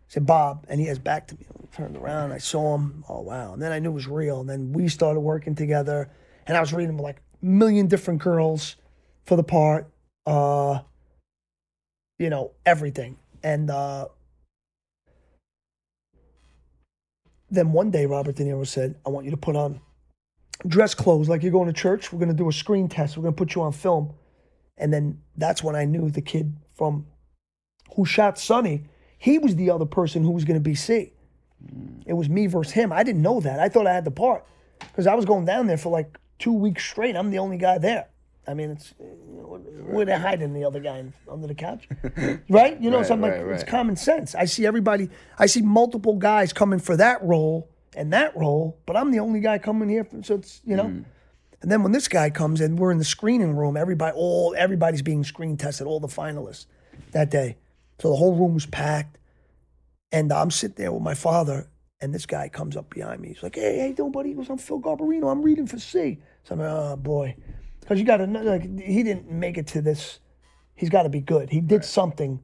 said, 0.07 0.25
Bob. 0.25 0.65
And 0.69 0.79
he 0.79 0.87
has 0.87 0.97
back 0.97 1.27
to 1.27 1.35
me. 1.35 1.45
I 1.51 1.75
turned 1.75 1.95
around. 1.95 2.31
I 2.31 2.39
saw 2.39 2.75
him. 2.75 3.03
Oh, 3.07 3.21
wow. 3.21 3.53
And 3.53 3.61
then 3.61 3.71
I 3.71 3.77
knew 3.77 3.91
it 3.91 3.93
was 3.93 4.07
real. 4.07 4.39
And 4.41 4.49
then 4.49 4.73
we 4.73 4.87
started 4.87 5.19
working 5.19 5.53
together. 5.53 6.09
And 6.47 6.57
I 6.57 6.61
was 6.61 6.73
reading 6.73 6.97
like 6.97 7.17
a 7.17 7.45
million 7.45 7.85
different 7.87 8.21
girls 8.23 8.75
for 9.25 9.35
the 9.35 9.43
part. 9.43 9.87
Uh, 10.25 10.79
you 12.17 12.31
know, 12.31 12.51
everything. 12.65 13.17
And 13.43 13.69
uh, 13.69 14.07
then 17.49 17.71
one 17.71 17.91
day, 17.91 18.05
Robert 18.05 18.35
De 18.35 18.43
Niro 18.43 18.65
said, 18.65 18.95
I 19.05 19.09
want 19.09 19.25
you 19.25 19.31
to 19.31 19.37
put 19.37 19.55
on 19.55 19.79
dress 20.67 20.93
clothes 20.93 21.29
like 21.29 21.43
you're 21.43 21.51
going 21.51 21.67
to 21.67 21.73
church. 21.73 22.11
We're 22.11 22.19
going 22.19 22.29
to 22.29 22.35
do 22.35 22.49
a 22.49 22.53
screen 22.53 22.87
test. 22.87 23.17
We're 23.17 23.23
going 23.23 23.33
to 23.33 23.37
put 23.37 23.55
you 23.55 23.61
on 23.61 23.71
film. 23.71 24.13
And 24.77 24.93
then 24.93 25.21
that's 25.37 25.63
when 25.63 25.75
I 25.75 25.85
knew 25.85 26.09
the 26.09 26.21
kid 26.21 26.55
from 26.73 27.07
who 27.95 28.05
shot 28.05 28.37
Sonny, 28.37 28.83
he 29.17 29.37
was 29.37 29.55
the 29.55 29.69
other 29.69 29.85
person 29.85 30.23
who 30.23 30.31
was 30.31 30.43
going 30.43 30.55
to 30.55 30.63
be 30.63 30.75
C. 30.75 31.13
Mm. 31.63 32.03
It 32.05 32.13
was 32.13 32.29
me 32.29 32.47
versus 32.47 32.73
him. 32.73 32.91
I 32.91 33.03
didn't 33.03 33.21
know 33.21 33.39
that. 33.39 33.59
I 33.59 33.69
thought 33.69 33.87
I 33.87 33.93
had 33.93 34.05
the 34.05 34.11
part 34.11 34.45
because 34.79 35.07
I 35.07 35.15
was 35.15 35.25
going 35.25 35.45
down 35.45 35.67
there 35.67 35.77
for 35.77 35.89
like 35.89 36.17
two 36.39 36.53
weeks 36.53 36.83
straight. 36.83 37.15
I'm 37.15 37.31
the 37.31 37.39
only 37.39 37.57
guy 37.57 37.77
there. 37.77 38.07
I 38.47 38.53
mean, 38.53 38.71
it's 38.71 38.93
uh, 38.99 39.03
you 39.03 39.85
where 39.87 40.05
they're 40.05 40.19
hiding 40.19 40.53
the 40.53 40.65
other 40.65 40.79
guy 40.79 41.03
under 41.29 41.47
the 41.47 41.55
couch, 41.55 41.87
right? 42.49 42.79
You 42.79 42.89
know, 42.89 42.97
Right, 42.97 43.07
so 43.07 43.13
I'm 43.13 43.21
like, 43.21 43.33
right, 43.33 43.47
it's 43.47 43.63
common 43.63 43.95
sense. 43.95 44.35
I 44.35 44.45
see 44.45 44.65
everybody. 44.65 45.09
I 45.39 45.45
see 45.47 45.61
multiple 45.61 46.15
guys 46.15 46.53
coming 46.53 46.79
for 46.79 46.95
that 46.97 47.23
role 47.23 47.69
and 47.95 48.13
that 48.13 48.35
role, 48.35 48.79
but 48.85 48.95
I'm 48.95 49.11
the 49.11 49.19
only 49.19 49.39
guy 49.39 49.57
coming 49.57 49.89
here. 49.89 50.03
For, 50.03 50.21
so 50.23 50.35
it's 50.35 50.61
you 50.65 50.75
know. 50.75 50.85
Mm. 50.85 51.05
And 51.61 51.71
then 51.71 51.81
when 51.81 51.93
this 51.93 52.07
guy 52.07 52.29
comes 52.29 52.61
in, 52.61 52.75
we're 52.75 52.91
in 52.91 52.99
the 52.99 53.03
screening 53.05 53.55
room. 53.55 53.75
Everybody, 53.75 54.15
all 54.15 54.53
everybody's 54.55 55.01
being 55.01 55.23
screen 55.23 55.57
tested, 55.57 55.87
all 55.87 55.99
the 55.99 56.07
finalists 56.07 56.67
that 57.11 57.31
day. 57.31 57.57
So 57.99 58.09
the 58.09 58.15
whole 58.15 58.35
room 58.35 58.53
was 58.53 58.67
packed, 58.67 59.17
and 60.11 60.31
I'm 60.31 60.51
sitting 60.51 60.75
there 60.75 60.91
with 60.91 61.01
my 61.01 61.15
father, 61.15 61.67
and 62.01 62.13
this 62.13 62.25
guy 62.25 62.49
comes 62.49 62.75
up 62.75 62.89
behind 62.93 63.21
me. 63.21 63.29
He's 63.29 63.41
like, 63.41 63.55
"Hey, 63.55 63.79
hey, 63.79 63.93
doing, 63.93 64.11
buddy?" 64.11 64.29
He 64.29 64.35
goes, 64.35 64.49
"I'm 64.49 64.57
Phil 64.57 64.79
Garbarino. 64.79 65.31
I'm 65.31 65.41
reading 65.41 65.65
for 65.65 65.79
C." 65.79 66.19
So 66.43 66.53
I'm 66.53 66.59
like, 66.59 66.69
"Oh 66.69 66.95
boy," 66.97 67.35
because 67.85 67.99
you 67.99 68.05
got 68.05 68.17
to 68.17 68.25
like 68.25 68.63
he 68.79 69.03
didn't 69.03 69.29
make 69.31 69.59
it 69.59 69.67
to 69.67 69.81
this. 69.81 70.19
He's 70.73 70.89
got 70.89 71.03
to 71.03 71.09
be 71.09 71.21
good. 71.21 71.51
He 71.51 71.61
did 71.61 71.85
something, 71.85 72.43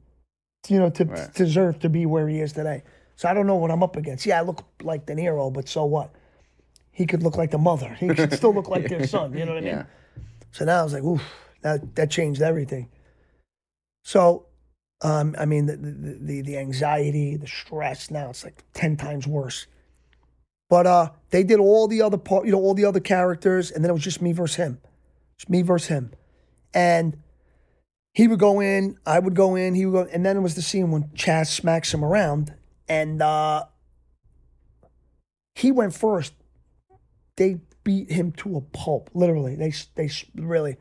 you 0.68 0.78
know, 0.78 0.88
to, 0.90 1.04
Right. 1.04 1.34
to 1.34 1.44
deserve 1.44 1.80
to 1.80 1.88
be 1.88 2.06
where 2.06 2.28
he 2.28 2.40
is 2.40 2.52
today. 2.52 2.84
So 3.16 3.28
I 3.28 3.34
don't 3.34 3.46
know 3.48 3.56
what 3.56 3.70
I'm 3.72 3.82
up 3.82 3.96
against. 3.96 4.24
Yeah, 4.24 4.38
I 4.38 4.42
look 4.42 4.64
like 4.82 5.04
De 5.04 5.14
Niro, 5.14 5.52
but 5.52 5.68
so 5.68 5.84
what? 5.84 6.14
He 6.92 7.06
could 7.06 7.22
look 7.22 7.36
like 7.36 7.50
the 7.50 7.58
mother. 7.58 7.92
He 7.98 8.08
could 8.08 8.32
still 8.40 8.54
look 8.54 8.68
like 8.68 8.88
their 8.88 9.06
son. 9.06 9.36
You 9.36 9.44
know 9.44 9.52
what 9.54 9.58
I 9.58 9.66
mean? 9.66 9.74
Yeah. 9.74 9.84
So 10.52 10.64
now 10.64 10.80
I 10.80 10.84
was 10.84 10.92
like, 10.92 11.02
oof, 11.02 11.22
that 11.62 11.94
that 11.96 12.10
changed 12.10 12.40
everything. 12.40 12.88
So, 14.04 14.46
um, 15.02 15.34
I 15.38 15.44
mean, 15.44 15.66
the, 15.66 15.76
the 15.76 16.18
the 16.20 16.42
the 16.42 16.58
anxiety, 16.58 17.36
the 17.36 17.46
stress. 17.48 18.10
Now 18.10 18.30
it's 18.30 18.44
like 18.44 18.62
ten 18.74 18.96
times 18.96 19.26
worse. 19.26 19.66
But 20.70 20.86
uh, 20.86 21.10
they 21.30 21.42
did 21.44 21.60
all 21.60 21.86
the 21.86 22.00
other 22.00 22.16
part, 22.16 22.46
you 22.46 22.52
know, 22.52 22.58
all 22.60 22.74
the 22.74 22.86
other 22.86 23.00
characters, 23.00 23.70
and 23.70 23.84
then 23.84 23.90
it 23.90 23.92
was 23.92 24.02
just 24.02 24.22
me 24.22 24.32
versus 24.32 24.56
him, 24.56 24.80
me 25.48 25.62
versus 25.62 25.88
him. 25.88 26.12
And 26.74 27.18
he 28.14 28.28
would 28.28 28.38
go 28.38 28.60
in, 28.60 28.98
I 29.06 29.18
would 29.18 29.34
go 29.34 29.54
in, 29.54 29.74
he 29.74 29.86
would 29.86 30.06
go, 30.06 30.10
and 30.12 30.24
then 30.24 30.36
it 30.36 30.40
was 30.40 30.54
the 30.54 30.62
scene 30.62 30.90
when 30.90 31.04
Chazz 31.14 31.48
smacks 31.48 31.92
him 31.92 32.04
around, 32.04 32.54
and 32.88 33.22
uh, 33.22 33.64
he 35.54 35.72
went 35.72 35.94
first. 35.94 36.34
They 37.36 37.60
beat 37.84 38.10
him 38.10 38.32
to 38.32 38.56
a 38.56 38.60
pulp, 38.60 39.10
literally. 39.14 39.56
They 39.56 39.72
they 39.94 40.10
really. 40.34 40.76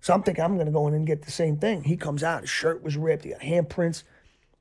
So 0.00 0.14
I'm 0.14 0.22
thinking 0.22 0.44
I'm 0.44 0.54
going 0.54 0.66
to 0.66 0.72
go 0.72 0.86
in 0.86 0.94
and 0.94 1.06
get 1.06 1.22
the 1.22 1.32
same 1.32 1.56
thing. 1.56 1.82
He 1.82 1.96
comes 1.96 2.22
out, 2.22 2.42
his 2.42 2.50
shirt 2.50 2.82
was 2.82 2.96
ripped, 2.96 3.24
he 3.24 3.30
got 3.30 3.40
handprints, 3.40 4.04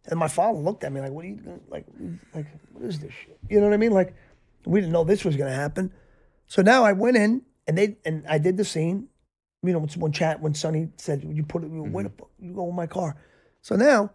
and 0.07 0.19
my 0.19 0.27
father 0.27 0.57
looked 0.57 0.83
at 0.83 0.91
me 0.91 1.01
like, 1.01 1.11
"What 1.11 1.25
are 1.25 1.27
you 1.27 1.61
like? 1.69 1.85
Like 2.33 2.47
what 2.73 2.85
is 2.85 2.99
this 2.99 3.11
shit?" 3.11 3.37
You 3.49 3.59
know 3.59 3.67
what 3.67 3.73
I 3.73 3.77
mean? 3.77 3.91
Like 3.91 4.15
we 4.65 4.79
didn't 4.79 4.93
know 4.93 5.03
this 5.03 5.23
was 5.23 5.35
going 5.35 5.49
to 5.49 5.55
happen. 5.55 5.91
So 6.47 6.61
now 6.61 6.83
I 6.83 6.93
went 6.93 7.17
in 7.17 7.43
and 7.67 7.77
they 7.77 7.97
and 8.05 8.25
I 8.27 8.37
did 8.37 8.57
the 8.57 8.65
scene. 8.65 9.09
You 9.67 9.73
know, 9.73 9.87
when 9.97 10.11
chat 10.11 10.41
when 10.41 10.53
Sonny 10.53 10.89
said 10.97 11.23
you 11.23 11.43
put 11.43 11.63
it, 11.63 11.71
you, 11.71 11.83
mm-hmm. 11.83 12.23
you 12.39 12.53
go 12.53 12.69
in 12.69 12.75
my 12.75 12.87
car. 12.87 13.17
So 13.61 13.75
now 13.75 14.11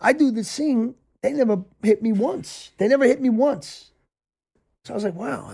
I 0.00 0.12
do 0.12 0.30
the 0.30 0.44
scene. 0.44 0.94
They 1.22 1.32
never 1.32 1.64
hit 1.82 2.02
me 2.02 2.12
once. 2.12 2.70
They 2.78 2.88
never 2.88 3.04
hit 3.04 3.20
me 3.20 3.30
once. 3.30 3.90
So 4.84 4.94
I 4.94 4.94
was 4.94 5.04
like, 5.04 5.16
wow, 5.16 5.50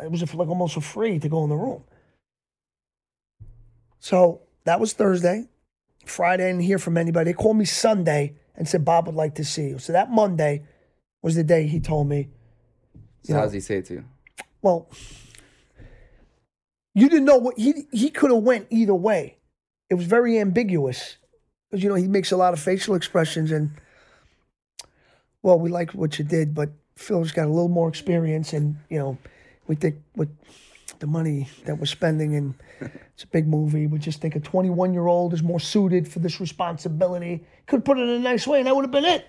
I 0.00 0.06
was 0.06 0.22
like 0.32 0.48
almost 0.48 0.74
for 0.74 0.80
free 0.80 1.18
to 1.18 1.28
go 1.28 1.42
in 1.42 1.50
the 1.50 1.56
room. 1.56 1.82
So 3.98 4.42
that 4.64 4.78
was 4.78 4.92
Thursday. 4.92 5.48
Friday, 6.06 6.44
I 6.44 6.48
didn't 6.48 6.62
hear 6.62 6.78
from 6.78 6.96
anybody. 6.96 7.30
They 7.30 7.34
called 7.34 7.56
me 7.56 7.64
Sunday 7.64 8.36
and 8.54 8.68
said 8.68 8.84
Bob 8.84 9.06
would 9.06 9.16
like 9.16 9.34
to 9.36 9.44
see 9.44 9.68
you. 9.68 9.78
So 9.78 9.92
that 9.92 10.10
Monday 10.10 10.62
was 11.22 11.34
the 11.34 11.44
day 11.44 11.66
he 11.66 11.80
told 11.80 12.08
me. 12.08 12.28
So 13.24 13.34
how 13.34 13.42
does 13.42 13.52
he 13.52 13.60
say 13.60 13.78
it 13.78 13.86
to 13.86 13.94
you? 13.94 14.04
Well, 14.62 14.88
you 16.94 17.08
didn't 17.08 17.24
know 17.24 17.36
what 17.36 17.58
he 17.58 17.86
he 17.92 18.10
could 18.10 18.30
have 18.30 18.42
went 18.42 18.66
either 18.70 18.94
way. 18.94 19.36
It 19.88 19.94
was 19.94 20.06
very 20.06 20.38
ambiguous 20.38 21.16
because 21.68 21.82
you 21.82 21.88
know 21.88 21.96
he 21.96 22.08
makes 22.08 22.32
a 22.32 22.36
lot 22.36 22.52
of 22.52 22.60
facial 22.60 22.94
expressions 22.94 23.50
and 23.52 23.70
well, 25.42 25.58
we 25.58 25.70
like 25.70 25.92
what 25.92 26.18
you 26.18 26.24
did, 26.24 26.54
but 26.54 26.70
Phil's 26.96 27.32
got 27.32 27.46
a 27.46 27.48
little 27.48 27.68
more 27.68 27.88
experience, 27.88 28.52
and 28.52 28.76
you 28.88 28.98
know, 28.98 29.18
we 29.66 29.74
think 29.74 29.96
with 30.16 30.28
the 30.98 31.06
money 31.06 31.48
that 31.64 31.78
we're 31.78 31.86
spending, 31.86 32.34
and 32.34 32.54
it's 32.80 33.24
a 33.24 33.28
big 33.28 33.46
movie. 33.46 33.86
We 33.86 33.98
just 33.98 34.20
think 34.20 34.36
a 34.36 34.40
21 34.40 34.92
year 34.92 35.06
old 35.06 35.32
is 35.32 35.42
more 35.42 35.60
suited 35.60 36.06
for 36.06 36.18
this 36.18 36.40
responsibility. 36.40 37.44
Could 37.66 37.84
put 37.84 37.98
it 37.98 38.02
in 38.02 38.08
a 38.10 38.18
nice 38.18 38.46
way, 38.46 38.58
and 38.58 38.66
that 38.66 38.76
would 38.76 38.84
have 38.84 38.90
been 38.90 39.04
it. 39.04 39.26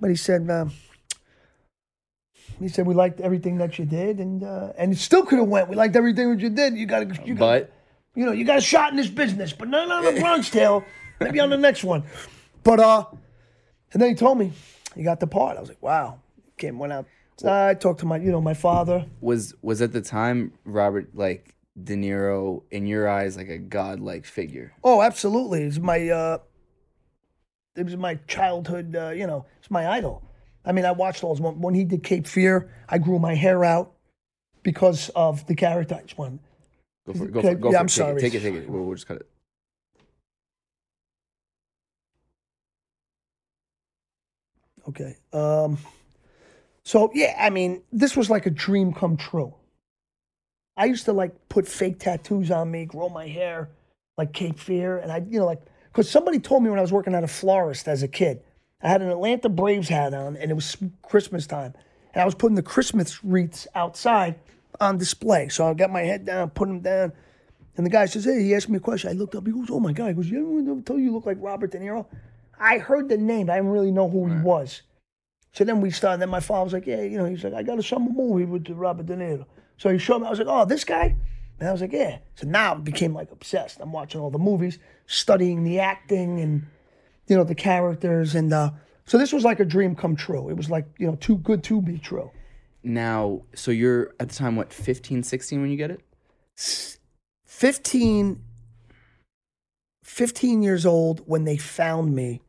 But 0.00 0.10
he 0.10 0.16
said, 0.16 0.48
uh, 0.48 0.66
he 2.58 2.68
said 2.68 2.86
we 2.86 2.94
liked 2.94 3.20
everything 3.20 3.58
that 3.58 3.78
you 3.78 3.84
did, 3.84 4.18
and 4.18 4.42
uh, 4.42 4.72
and 4.78 4.92
it 4.92 4.98
still 4.98 5.24
could 5.24 5.38
have 5.38 5.48
went. 5.48 5.68
We 5.68 5.76
liked 5.76 5.96
everything 5.96 6.30
that 6.30 6.40
you 6.40 6.50
did. 6.50 6.76
You 6.76 6.86
got 6.86 7.26
you 7.26 7.34
got, 7.34 7.38
but 7.38 7.72
you 8.14 8.24
know, 8.24 8.32
you 8.32 8.44
got 8.44 8.58
a 8.58 8.62
shot 8.62 8.90
in 8.90 8.96
this 8.96 9.08
business, 9.08 9.52
but 9.52 9.68
not 9.68 9.90
on 9.90 10.14
the 10.14 10.20
Bronx 10.20 10.50
Tale. 10.50 10.84
Maybe 11.20 11.40
on 11.40 11.50
the 11.50 11.56
next 11.56 11.84
one. 11.84 12.04
But 12.62 12.80
uh, 12.80 13.04
and 13.92 14.02
then 14.02 14.10
he 14.10 14.14
told 14.14 14.38
me 14.38 14.52
he 14.94 15.02
got 15.02 15.20
the 15.20 15.26
part. 15.26 15.56
I 15.56 15.60
was 15.60 15.68
like, 15.68 15.82
wow 15.82 16.20
came 16.56 16.78
went 16.78 16.92
out. 16.92 17.06
I 17.44 17.74
talked 17.74 18.00
to 18.00 18.06
my 18.06 18.16
you 18.16 18.30
know 18.30 18.40
my 18.40 18.54
father. 18.54 19.06
Was 19.20 19.54
was 19.62 19.82
at 19.82 19.92
the 19.92 20.00
time 20.00 20.52
Robert 20.64 21.14
like 21.14 21.54
De 21.82 21.94
Niro 21.94 22.62
in 22.70 22.86
your 22.86 23.08
eyes 23.08 23.36
like 23.36 23.48
a 23.48 23.58
godlike 23.58 24.24
figure? 24.24 24.72
Oh, 24.82 25.02
absolutely. 25.02 25.62
It's 25.64 25.78
my 25.78 26.08
uh, 26.08 26.38
it 27.76 27.84
was 27.84 27.96
my 27.96 28.14
childhood. 28.26 28.96
Uh, 28.96 29.10
you 29.10 29.26
know, 29.26 29.44
it's 29.58 29.70
my 29.70 29.86
idol. 29.88 30.22
I 30.66 30.72
mean, 30.72 30.84
I 30.84 30.92
watched 30.92 31.22
all 31.24 31.36
when, 31.36 31.60
when 31.60 31.74
he 31.74 31.84
did 31.84 32.02
Cape 32.02 32.26
Fear. 32.26 32.68
I 32.88 32.98
grew 32.98 33.18
my 33.18 33.34
hair 33.34 33.64
out 33.64 33.92
because 34.62 35.08
of 35.10 35.46
the 35.46 35.54
character. 35.54 35.94
I 35.94 36.02
just 36.02 36.18
want. 36.18 36.40
Go 37.06 37.14
for 37.14 37.24
it. 37.24 37.32
Go 37.32 37.40
for 37.40 37.50
it. 37.50 37.60
Go 37.60 37.68
yeah, 37.70 37.76
for 37.76 37.80
I'm 37.80 37.86
it. 37.86 37.90
sorry. 37.90 38.20
Take 38.20 38.34
it. 38.34 38.40
Take 38.40 38.54
it. 38.54 38.56
Take 38.56 38.64
it. 38.64 38.70
We'll, 38.70 38.82
we'll 38.84 38.94
just 38.94 39.06
cut 39.06 39.18
it. 39.18 39.28
Okay. 44.88 45.16
Um, 45.32 45.78
so 46.84 47.10
yeah, 47.14 47.36
I 47.38 47.50
mean, 47.50 47.82
this 47.92 48.16
was 48.16 48.30
like 48.30 48.46
a 48.46 48.50
dream 48.50 48.92
come 48.92 49.16
true. 49.16 49.54
I 50.76 50.84
used 50.84 51.04
to 51.06 51.12
like 51.12 51.32
put 51.48 51.66
fake 51.66 51.98
tattoos 51.98 52.50
on 52.50 52.70
me, 52.70 52.84
grow 52.84 53.08
my 53.08 53.26
hair 53.26 53.70
like 54.18 54.32
Cape 54.32 54.58
Fear, 54.58 54.98
and 54.98 55.10
I, 55.10 55.24
you 55.28 55.38
know, 55.38 55.46
like 55.46 55.62
because 55.92 56.08
somebody 56.10 56.38
told 56.38 56.62
me 56.62 56.70
when 56.70 56.78
I 56.78 56.82
was 56.82 56.92
working 56.92 57.14
at 57.14 57.24
a 57.24 57.28
florist 57.28 57.88
as 57.88 58.02
a 58.02 58.08
kid, 58.08 58.42
I 58.82 58.88
had 58.88 59.02
an 59.02 59.08
Atlanta 59.08 59.48
Braves 59.48 59.88
hat 59.88 60.12
on, 60.12 60.36
and 60.36 60.50
it 60.50 60.54
was 60.54 60.76
Christmas 61.02 61.46
time, 61.46 61.74
and 62.12 62.22
I 62.22 62.24
was 62.24 62.34
putting 62.34 62.56
the 62.56 62.62
Christmas 62.62 63.24
wreaths 63.24 63.66
outside 63.74 64.38
on 64.80 64.98
display. 64.98 65.48
So 65.48 65.66
I 65.66 65.74
got 65.74 65.90
my 65.90 66.02
head 66.02 66.26
down, 66.26 66.50
put 66.50 66.68
them 66.68 66.80
down, 66.80 67.12
and 67.76 67.86
the 67.86 67.90
guy 67.90 68.06
says, 68.06 68.24
"Hey," 68.24 68.42
he 68.42 68.54
asked 68.54 68.68
me 68.68 68.76
a 68.76 68.80
question. 68.80 69.10
I 69.10 69.14
looked 69.14 69.34
up. 69.34 69.46
He 69.46 69.52
goes, 69.52 69.70
"Oh 69.70 69.80
my 69.80 69.92
god!" 69.92 70.08
He 70.08 70.14
goes, 70.14 70.30
"You 70.30 70.70
ever 70.70 70.80
tell 70.82 70.98
you 70.98 71.06
you 71.06 71.12
look 71.12 71.26
like 71.26 71.38
Robert 71.40 71.70
De 71.70 71.78
Niro?" 71.78 72.06
I 72.58 72.78
heard 72.78 73.08
the 73.08 73.16
name. 73.16 73.50
I 73.50 73.56
didn't 73.56 73.70
really 73.70 73.90
know 73.92 74.08
who 74.08 74.26
he 74.26 74.36
was. 74.40 74.82
So 75.52 75.64
then 75.64 75.80
we 75.80 75.90
started. 75.90 76.20
Then 76.20 76.28
my 76.28 76.40
father 76.40 76.64
was 76.64 76.72
like, 76.74 76.86
"Yeah, 76.86 77.02
you 77.02 77.16
know," 77.16 77.24
he's 77.24 77.44
like, 77.44 77.54
"I 77.54 77.62
got 77.62 77.78
a 77.78 77.82
summer 77.82 78.10
movie 78.10 78.44
with 78.44 78.68
Robert 78.68 79.06
De 79.06 79.16
Niro." 79.16 79.46
So 79.78 79.90
he 79.90 79.98
showed 79.98 80.20
me. 80.20 80.26
I 80.26 80.30
was 80.30 80.38
like, 80.38 80.48
"Oh, 80.48 80.66
this 80.66 80.84
guy." 80.84 81.16
And 81.58 81.68
I 81.68 81.72
was 81.72 81.80
like, 81.80 81.92
"Yeah." 81.92 82.18
So 82.34 82.46
now 82.46 82.74
I 82.74 82.78
became 82.78 83.14
like 83.14 83.32
obsessed. 83.32 83.80
I'm 83.80 83.92
watching 83.92 84.20
all 84.20 84.30
the 84.30 84.38
movies, 84.38 84.78
studying 85.06 85.64
the 85.64 85.80
acting 85.80 86.40
and 86.40 86.66
you 87.26 87.36
know 87.36 87.44
the 87.44 87.54
characters, 87.54 88.34
and 88.34 88.52
uh, 88.52 88.70
so 89.04 89.18
this 89.18 89.32
was 89.32 89.44
like 89.44 89.60
a 89.60 89.64
dream 89.64 89.94
come 89.94 90.16
true. 90.16 90.48
It 90.48 90.56
was 90.56 90.70
like 90.70 90.86
you 90.98 91.06
know 91.06 91.16
too 91.16 91.38
good 91.38 91.62
to 91.64 91.80
be 91.80 91.98
true. 91.98 92.30
Now, 92.82 93.42
so 93.54 93.70
you're 93.70 94.14
at 94.20 94.28
the 94.28 94.34
time 94.34 94.54
what 94.54 94.72
15, 94.72 95.24
16 95.24 95.60
when 95.60 95.70
you 95.70 95.76
get 95.76 95.90
it? 95.90 96.00
15, 97.44 98.40
15 100.04 100.62
years 100.62 100.86
old 100.86 101.20
when 101.26 101.44
they 101.44 101.56
found 101.56 102.14
me 102.14 102.42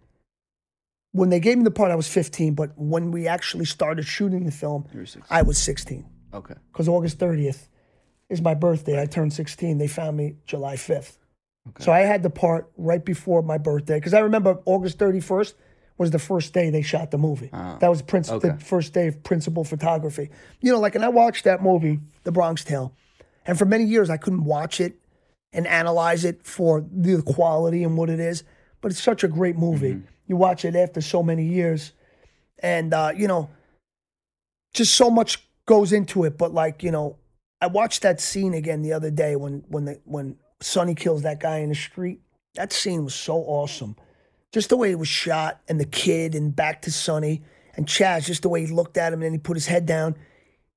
when 1.18 1.30
they 1.30 1.40
gave 1.40 1.58
me 1.58 1.64
the 1.64 1.72
part, 1.72 1.92
I 1.92 1.96
was 1.96 2.08
15, 2.08 2.54
but 2.54 2.78
when 2.78 3.12
we 3.12 3.28
actually 3.28 3.66
started 3.66 4.06
shooting 4.06 4.46
the 4.46 4.52
film, 4.52 4.86
I 5.32 5.42
was 5.42 5.58
16. 5.58 6.06
Okay. 6.32 6.54
Because 6.72 6.88
August 6.88 7.18
30th 7.18 7.68
is 8.30 8.40
my 8.40 8.54
birthday. 8.54 9.02
I 9.02 9.08
turned 9.08 9.34
16. 9.34 9.80
They 9.80 9.88
found 9.88 10.16
me 10.16 10.36
July 10.46 10.76
5th. 10.76 11.18
Okay. 11.70 11.84
So 11.84 11.92
I 11.92 12.00
had 12.00 12.24
the 12.24 12.30
part 12.30 12.72
right 12.78 13.04
before 13.04 13.42
my 13.42 13.58
birthday 13.58 13.96
because 13.96 14.14
I 14.14 14.20
remember 14.20 14.60
August 14.66 14.98
31st 14.98 15.54
was 15.98 16.12
the 16.12 16.20
first 16.20 16.54
day 16.54 16.70
they 16.70 16.82
shot 16.84 17.12
the 17.12 17.18
movie. 17.18 17.50
Uh, 17.52 17.78
that 17.80 17.90
was 17.90 18.02
prince- 18.02 18.30
okay. 18.30 18.50
the 18.50 18.58
first 18.58 18.94
day 18.94 19.08
of 19.08 19.24
principal 19.24 19.64
photography. 19.64 20.30
You 20.62 20.72
know, 20.72 20.80
like, 20.80 20.96
and 20.96 21.04
I 21.04 21.10
watched 21.10 21.46
that 21.46 21.64
movie, 21.64 22.00
The 22.24 22.32
Bronx 22.32 22.64
Tale, 22.64 22.94
and 23.46 23.58
for 23.58 23.66
many 23.66 23.86
years 23.86 24.10
I 24.10 24.18
couldn't 24.18 24.46
watch 24.46 24.80
it 24.80 25.00
and 25.54 25.66
analyze 25.66 26.24
it 26.24 26.46
for 26.46 26.86
the 26.92 27.22
quality 27.24 27.84
and 27.84 27.98
what 27.98 28.10
it 28.10 28.20
is, 28.20 28.44
but 28.82 28.92
it's 28.92 29.02
such 29.02 29.24
a 29.24 29.28
great 29.28 29.58
movie. 29.58 29.94
Mm-hmm 29.94 30.14
you 30.28 30.36
watch 30.36 30.66
it 30.66 30.76
after 30.76 31.02
so 31.02 31.24
many 31.24 31.46
years, 31.46 31.94
and 32.60 32.94
uh, 32.94 33.12
you 33.16 33.28
know, 33.28 33.50
just 34.74 34.94
so 34.94 35.10
much 35.10 35.48
goes 35.66 35.94
into 35.94 36.26
it. 36.26 36.38
But 36.38 36.54
like 36.54 36.84
you 36.84 36.92
know, 36.92 37.18
I 37.62 37.68
watched 37.68 38.04
that 38.04 38.22
scene 38.22 38.54
again 38.54 38.82
the 38.82 38.94
other 38.94 39.10
day 39.10 39.36
when 39.36 39.64
when 39.70 39.86
the 39.86 40.00
when 40.04 40.38
Sonny 40.60 40.96
kills 40.96 41.24
that 41.24 41.40
guy 41.40 41.58
in 41.60 41.70
the 41.70 41.76
street. 41.76 42.22
That 42.56 42.74
scene 42.74 43.04
was 43.04 43.14
so 43.14 43.36
awesome, 43.36 43.96
just 44.52 44.70
the 44.70 44.78
way 44.78 44.92
it 44.92 45.00
was 45.00 45.08
shot, 45.08 45.62
and 45.68 45.80
the 45.80 45.86
kid, 45.86 46.34
and 46.34 46.56
back 46.56 46.82
to 46.84 46.92
Sonny 46.92 47.44
and 47.76 47.86
Chazz, 47.86 48.26
just 48.26 48.42
the 48.42 48.50
way 48.50 48.66
he 48.66 48.74
looked 48.74 48.98
at 48.98 49.14
him, 49.14 49.20
and 49.20 49.24
then 49.24 49.32
he 49.34 49.38
put 49.38 49.56
his 49.56 49.68
head 49.68 49.86
down. 49.86 50.16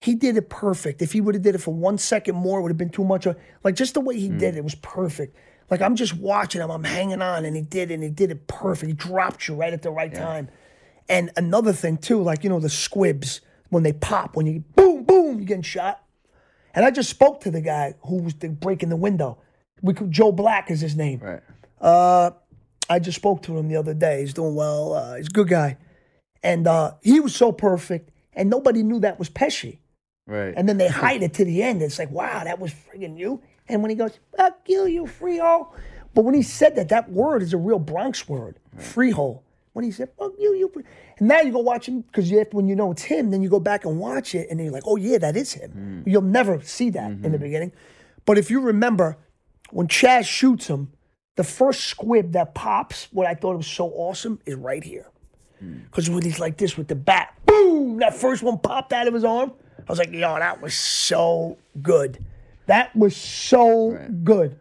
He 0.01 0.15
did 0.15 0.37
it 0.37 0.49
perfect. 0.51 1.03
If 1.03 1.13
he 1.13 1.21
would 1.21 1.35
have 1.35 1.43
did 1.43 1.55
it 1.55 1.59
for 1.59 1.75
one 1.75 1.99
second 1.99 2.35
more, 2.35 2.59
it 2.59 2.63
would 2.63 2.71
have 2.71 2.79
been 2.79 2.91
too 2.91 3.05
much. 3.05 3.27
Like 3.65 3.75
just 3.75 3.95
the 3.95 4.01
way 4.01 4.19
he 4.19 4.29
mm. 4.29 4.39
did 4.39 4.57
it 4.57 4.65
was 4.65 4.75
perfect. 4.77 5.37
Like 5.71 5.81
I'm 5.81 5.97
just 5.97 6.17
watching 6.17 6.61
him, 6.61 6.71
I'm 6.71 6.85
hanging 6.85 7.23
on, 7.23 7.45
and 7.45 7.57
he 7.57 7.63
did, 7.63 7.91
it, 7.91 7.95
and 7.95 8.03
he 8.03 8.11
did 8.11 8.31
it 8.31 8.47
perfect. 8.47 8.89
He 8.89 8.95
dropped 8.95 9.49
you 9.49 9.55
right 9.55 9.73
at 9.73 9.83
the 9.83 9.91
right 9.91 10.13
yeah. 10.13 10.25
time. 10.25 10.49
And 11.09 11.31
another 11.37 11.73
thing 11.73 11.97
too, 11.97 12.23
like 12.23 12.45
you 12.45 12.51
know 12.51 12.61
the 12.61 12.69
squibs 12.69 13.41
when 13.71 13.83
they 13.83 13.93
pop, 13.93 14.37
when 14.37 14.47
you 14.47 14.65
boom, 14.77 15.05
boom, 15.05 15.39
you 15.39 15.45
getting 15.45 15.63
shot. 15.63 16.03
And 16.75 16.85
I 16.85 16.91
just 16.91 17.11
spoke 17.11 17.41
to 17.43 17.51
the 17.51 17.61
guy 17.61 17.95
who 18.03 18.23
was 18.23 18.35
breaking 18.35 18.91
the 18.91 18.97
window. 18.97 19.39
We 19.83 19.95
could, 19.95 20.11
Joe 20.11 20.33
Black 20.33 20.71
is 20.71 20.81
his 20.81 20.97
name. 20.97 21.21
Right. 21.21 21.43
Uh, 21.81 22.33
I 22.89 22.99
just 22.99 23.17
spoke 23.17 23.43
to 23.45 23.57
him 23.57 23.69
the 23.69 23.77
other 23.77 23.95
day. 23.95 24.21
He's 24.21 24.35
doing 24.35 24.55
well. 24.55 24.95
Uh, 24.95 25.17
he's 25.17 25.29
a 25.29 25.31
good 25.31 25.49
guy, 25.49 25.79
and 26.43 26.67
uh, 26.67 26.93
he 27.03 27.21
was 27.21 27.35
so 27.35 27.53
perfect, 27.53 28.11
and 28.33 28.51
nobody 28.51 28.83
knew 28.83 29.01
that 29.01 29.19
was 29.19 29.31
Pesci. 29.31 29.79
Right. 30.27 30.55
And 30.57 30.69
then 30.69 30.79
they 30.79 30.89
hide 31.05 31.23
it 31.23 31.35
to 31.35 31.45
the 31.45 31.63
end. 31.63 31.83
It's 31.83 31.99
like, 31.99 32.11
wow, 32.11 32.45
that 32.45 32.59
was 32.59 32.73
friggin' 32.73 33.19
you. 33.19 33.43
And 33.69 33.83
when 33.83 33.91
he 33.91 33.97
goes, 33.97 34.19
fuck 34.37 34.61
you, 34.67 34.87
you 34.87 35.05
freehole. 35.05 35.69
But 36.15 36.25
when 36.25 36.35
he 36.35 36.43
said 36.43 36.77
that, 36.77 36.89
that 36.89 37.11
word 37.11 37.43
is 37.43 37.53
a 37.53 37.57
real 37.57 37.79
Bronx 37.79 38.29
word, 38.29 38.59
right. 38.75 38.85
freehole. 38.85 39.43
When 39.73 39.85
he 39.85 39.93
said, 39.93 40.11
fuck 40.19 40.33
you, 40.39 40.55
you. 40.55 40.69
Free-. 40.73 40.85
And 41.19 41.29
now 41.29 41.41
you 41.41 41.53
go 41.53 41.61
watch 41.61 41.87
him, 41.87 42.01
because 42.01 42.31
you 42.31 42.39
have, 42.39 42.53
when 42.53 42.67
you 42.67 42.75
know 42.75 42.91
it's 42.91 43.03
him, 43.03 43.31
then 43.31 43.43
you 43.43 43.49
go 43.49 43.61
back 43.61 43.85
and 43.85 44.01
watch 44.01 44.35
it, 44.35 44.49
and 44.51 44.59
then 44.59 44.65
you're 44.65 44.75
like, 44.75 44.83
oh, 44.87 44.97
yeah, 44.97 45.19
that 45.19 45.37
is 45.37 45.53
him. 45.53 46.03
Mm. 46.05 46.11
You'll 46.11 46.23
never 46.23 46.61
see 46.63 46.91
that 46.91 47.11
mm-hmm. 47.11 47.25
in 47.25 47.33
the 47.33 47.39
mm-hmm. 47.39 47.45
beginning. 47.45 47.73
But 48.25 48.39
if 48.39 48.51
you 48.51 48.61
remember, 48.61 49.17
when 49.73 49.87
Chazz 49.87 50.27
shoots 50.27 50.67
him, 50.67 50.93
the 51.37 51.45
first 51.45 51.85
squib 51.85 52.33
that 52.33 52.55
pops, 52.55 53.09
what 53.13 53.27
I 53.27 53.35
thought 53.35 53.57
was 53.57 53.67
so 53.67 53.89
awesome, 53.89 54.41
is 54.47 54.57
right 54.57 54.85
here. 54.85 55.07
Because 55.61 56.09
mm. 56.09 56.15
when 56.15 56.23
he's 56.23 56.39
like 56.39 56.57
this 56.57 56.77
with 56.77 56.89
the 56.89 56.95
bat, 56.95 57.35
boom, 57.47 57.99
that 57.99 58.15
first 58.15 58.43
one 58.43 58.59
popped 58.59 58.93
out 58.93 59.07
of 59.07 59.15
his 59.15 59.25
arm. 59.25 59.53
I 59.79 59.83
was 59.89 59.99
like, 59.99 60.13
yo, 60.13 60.39
that 60.39 60.61
was 60.61 60.75
so 60.75 61.59
good. 61.83 62.25
That 62.67 62.95
was 62.95 63.17
so 63.17 63.93
right. 63.93 64.25
good. 64.25 64.59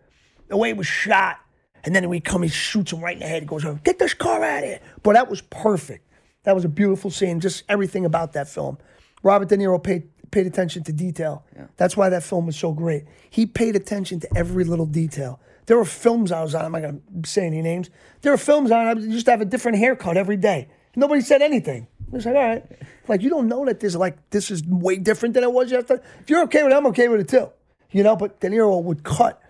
the 0.48 0.58
way 0.58 0.69
it 0.69 0.78
was 0.78 0.88
shot. 0.88 1.38
And 1.84 1.95
then 1.95 2.12
he 2.12 2.19
come, 2.19 2.43
he 2.43 2.50
shoots 2.50 2.91
him 2.91 3.02
right 3.02 3.13
in 3.13 3.19
the 3.19 3.28
head. 3.28 3.43
He 3.43 3.48
goes, 3.48 3.63
"Get 3.84 4.00
this 4.00 4.13
car 4.13 4.43
out 4.43 4.63
of 4.63 4.69
here!" 4.69 4.80
But 5.02 5.13
that 5.13 5.30
was 5.30 5.41
perfect. 5.41 6.06
That 6.43 6.56
was 6.56 6.65
a 6.65 6.69
beautiful 6.69 7.10
scene. 7.10 7.39
Just 7.39 7.63
everything 7.69 8.04
about 8.04 8.34
that 8.34 8.50
film. 8.50 8.78
Robert 9.24 9.48
De 9.48 9.58
Niro 9.58 9.82
paid 9.82 10.10
paid 10.32 10.48
attention 10.48 10.84
to 10.84 10.94
detail. 10.94 11.44
That's 11.78 11.98
why 11.98 12.10
that 12.10 12.24
film 12.24 12.46
was 12.46 12.58
so 12.58 12.72
great. 12.72 13.06
He 13.30 13.46
paid 13.46 13.76
attention 13.76 14.20
to 14.22 14.38
every 14.38 14.63
little 14.63 14.86
detail. 14.86 15.39
There 15.65 15.78
were 15.78 15.86
films 15.86 16.32
I 16.32 16.42
was 16.42 16.56
on. 16.56 16.65
I'm 16.65 16.72
not 16.72 16.82
gonna 16.82 17.00
say 17.26 17.46
any 17.46 17.62
names. 17.62 17.89
There 18.22 18.32
were 18.32 18.38
films 18.38 18.72
on. 18.72 18.88
I 18.88 18.94
used 18.94 19.26
to 19.26 19.32
have 19.32 19.42
a 19.42 19.46
different 19.46 19.78
haircut 19.78 20.18
every 20.18 20.38
day. 20.38 20.68
Nobody 20.96 21.22
said 21.22 21.42
anything. 21.44 21.88
I 22.12 22.15
was 22.15 22.26
like, 22.26 22.36
all 22.36 22.42
right. 22.42 22.65
Like 23.08 23.22
you 23.22 23.30
don't 23.30 23.48
know 23.48 23.65
that 23.65 23.80
this 23.80 23.96
like 23.96 24.30
this 24.32 24.50
is 24.50 24.63
way 24.65 24.98
different 24.98 25.36
than 25.36 25.44
it 25.44 25.52
was 25.52 25.72
yesterday. 25.72 26.04
If 26.22 26.30
you're 26.30 26.44
okay 26.44 26.63
with 26.63 26.74
it, 26.74 26.76
I'm 26.76 26.88
okay 26.88 27.08
with 27.08 27.22
it 27.22 27.28
too. 27.28 27.50
You 27.92 28.04
know, 28.04 28.15
but 28.15 28.39
De 28.39 28.50
Niro 28.50 28.82
would 28.84 29.04
cut 29.04 29.42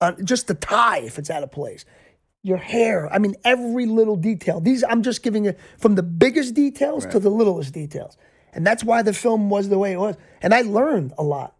on 0.00 0.24
just 0.24 0.46
the 0.48 0.54
tie 0.54 0.98
if 0.98 1.18
it's 1.18 1.30
out 1.30 1.42
of 1.42 1.50
place. 1.50 1.84
Your 2.44 2.56
hair, 2.56 3.12
I 3.12 3.18
mean, 3.18 3.36
every 3.44 3.86
little 3.86 4.16
detail. 4.16 4.60
These 4.60 4.84
I'm 4.88 5.02
just 5.02 5.22
giving 5.22 5.44
it 5.44 5.58
from 5.78 5.94
the 5.94 6.02
biggest 6.02 6.54
details 6.54 7.06
to 7.06 7.20
the 7.20 7.30
littlest 7.30 7.72
details. 7.72 8.16
And 8.52 8.66
that's 8.66 8.84
why 8.84 9.02
the 9.02 9.12
film 9.12 9.48
was 9.50 9.68
the 9.68 9.78
way 9.78 9.92
it 9.92 9.98
was. 9.98 10.16
And 10.42 10.52
I 10.52 10.62
learned 10.62 11.12
a 11.16 11.22
lot. 11.22 11.56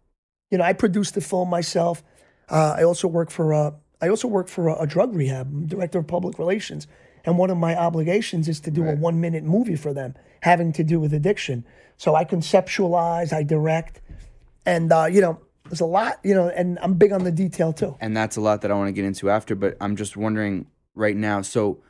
You 0.51 0.57
know, 0.57 0.63
I 0.63 0.73
produced 0.73 1.15
the 1.15 1.21
film 1.21 1.49
myself. 1.49 2.03
Uh, 2.49 2.75
I 2.77 2.83
also 2.83 3.07
work 3.07 3.31
for 3.31 3.53
uh, 3.53 3.71
I 4.01 4.09
also 4.09 4.27
work 4.27 4.47
for 4.47 4.67
a, 4.67 4.81
a 4.81 4.87
drug 4.87 5.15
rehab. 5.15 5.47
I'm 5.47 5.65
director 5.65 5.99
of 5.99 6.07
public 6.07 6.37
relations, 6.37 6.87
and 7.25 7.37
one 7.37 7.49
of 7.49 7.57
my 7.57 7.75
obligations 7.75 8.47
is 8.47 8.59
to 8.61 8.71
do 8.71 8.87
a 8.87 8.95
one 8.95 9.19
minute 9.21 9.43
movie 9.43 9.75
for 9.77 9.93
them 9.93 10.13
having 10.41 10.73
to 10.73 10.83
do 10.83 10.99
with 10.99 11.13
addiction. 11.13 11.65
So 11.97 12.13
I 12.15 12.25
conceptualize, 12.25 13.31
I 13.31 13.43
direct, 13.43 14.01
and 14.65 14.91
uh, 14.91 15.05
you 15.05 15.21
know, 15.21 15.39
there's 15.65 15.81
a 15.81 15.85
lot. 15.85 16.19
You 16.23 16.35
know, 16.35 16.49
and 16.49 16.77
I'm 16.81 16.95
big 16.95 17.11
on 17.13 17.23
the 17.23 17.31
detail 17.31 17.73
too. 17.73 17.95
and 18.01 18.15
that's 18.15 18.35
a 18.35 18.41
lot 18.41 18.61
that 18.61 18.71
I 18.71 18.75
want 18.75 18.89
to 18.89 18.93
get 18.93 19.05
into 19.05 19.29
after. 19.29 19.55
But 19.55 19.77
I'm 19.81 19.95
just 19.95 20.15
wondering 20.17 20.67
right 20.93 21.15
now. 21.15 21.41
So 21.41 21.81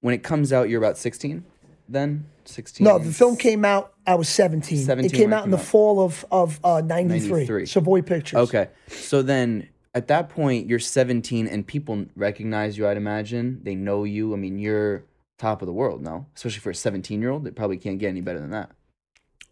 when 0.00 0.14
it 0.14 0.22
comes 0.24 0.52
out, 0.52 0.68
you're 0.68 0.82
about 0.82 0.98
16, 0.98 1.44
then 1.88 2.26
16. 2.44 2.84
No, 2.84 2.98
the 2.98 3.12
film 3.12 3.36
came 3.36 3.64
out. 3.64 3.92
I 4.06 4.14
was 4.14 4.28
17. 4.28 4.78
17 4.78 5.10
it 5.10 5.14
came 5.16 5.32
out 5.32 5.44
in 5.44 5.50
the 5.50 5.58
fall 5.58 6.00
of 6.00 6.24
of 6.30 6.58
uh, 6.64 6.80
93. 6.84 7.30
93. 7.30 7.66
Savoy 7.66 8.02
Pictures. 8.02 8.38
Okay, 8.48 8.68
so 8.88 9.22
then 9.22 9.68
at 9.94 10.08
that 10.08 10.28
point 10.28 10.68
you're 10.68 10.78
17, 10.78 11.46
and 11.46 11.66
people 11.66 12.06
recognize 12.16 12.76
you. 12.78 12.88
I'd 12.88 12.96
imagine 12.96 13.60
they 13.62 13.74
know 13.74 14.04
you. 14.04 14.32
I 14.32 14.36
mean, 14.36 14.58
you're 14.58 15.04
top 15.38 15.60
of 15.62 15.66
the 15.66 15.72
world, 15.72 16.02
no? 16.02 16.26
Especially 16.36 16.60
for 16.60 16.70
a 16.70 16.74
17 16.74 17.20
year 17.20 17.30
old, 17.30 17.44
they 17.44 17.50
probably 17.50 17.76
can't 17.76 17.98
get 17.98 18.08
any 18.08 18.20
better 18.20 18.40
than 18.40 18.50
that. 18.50 18.70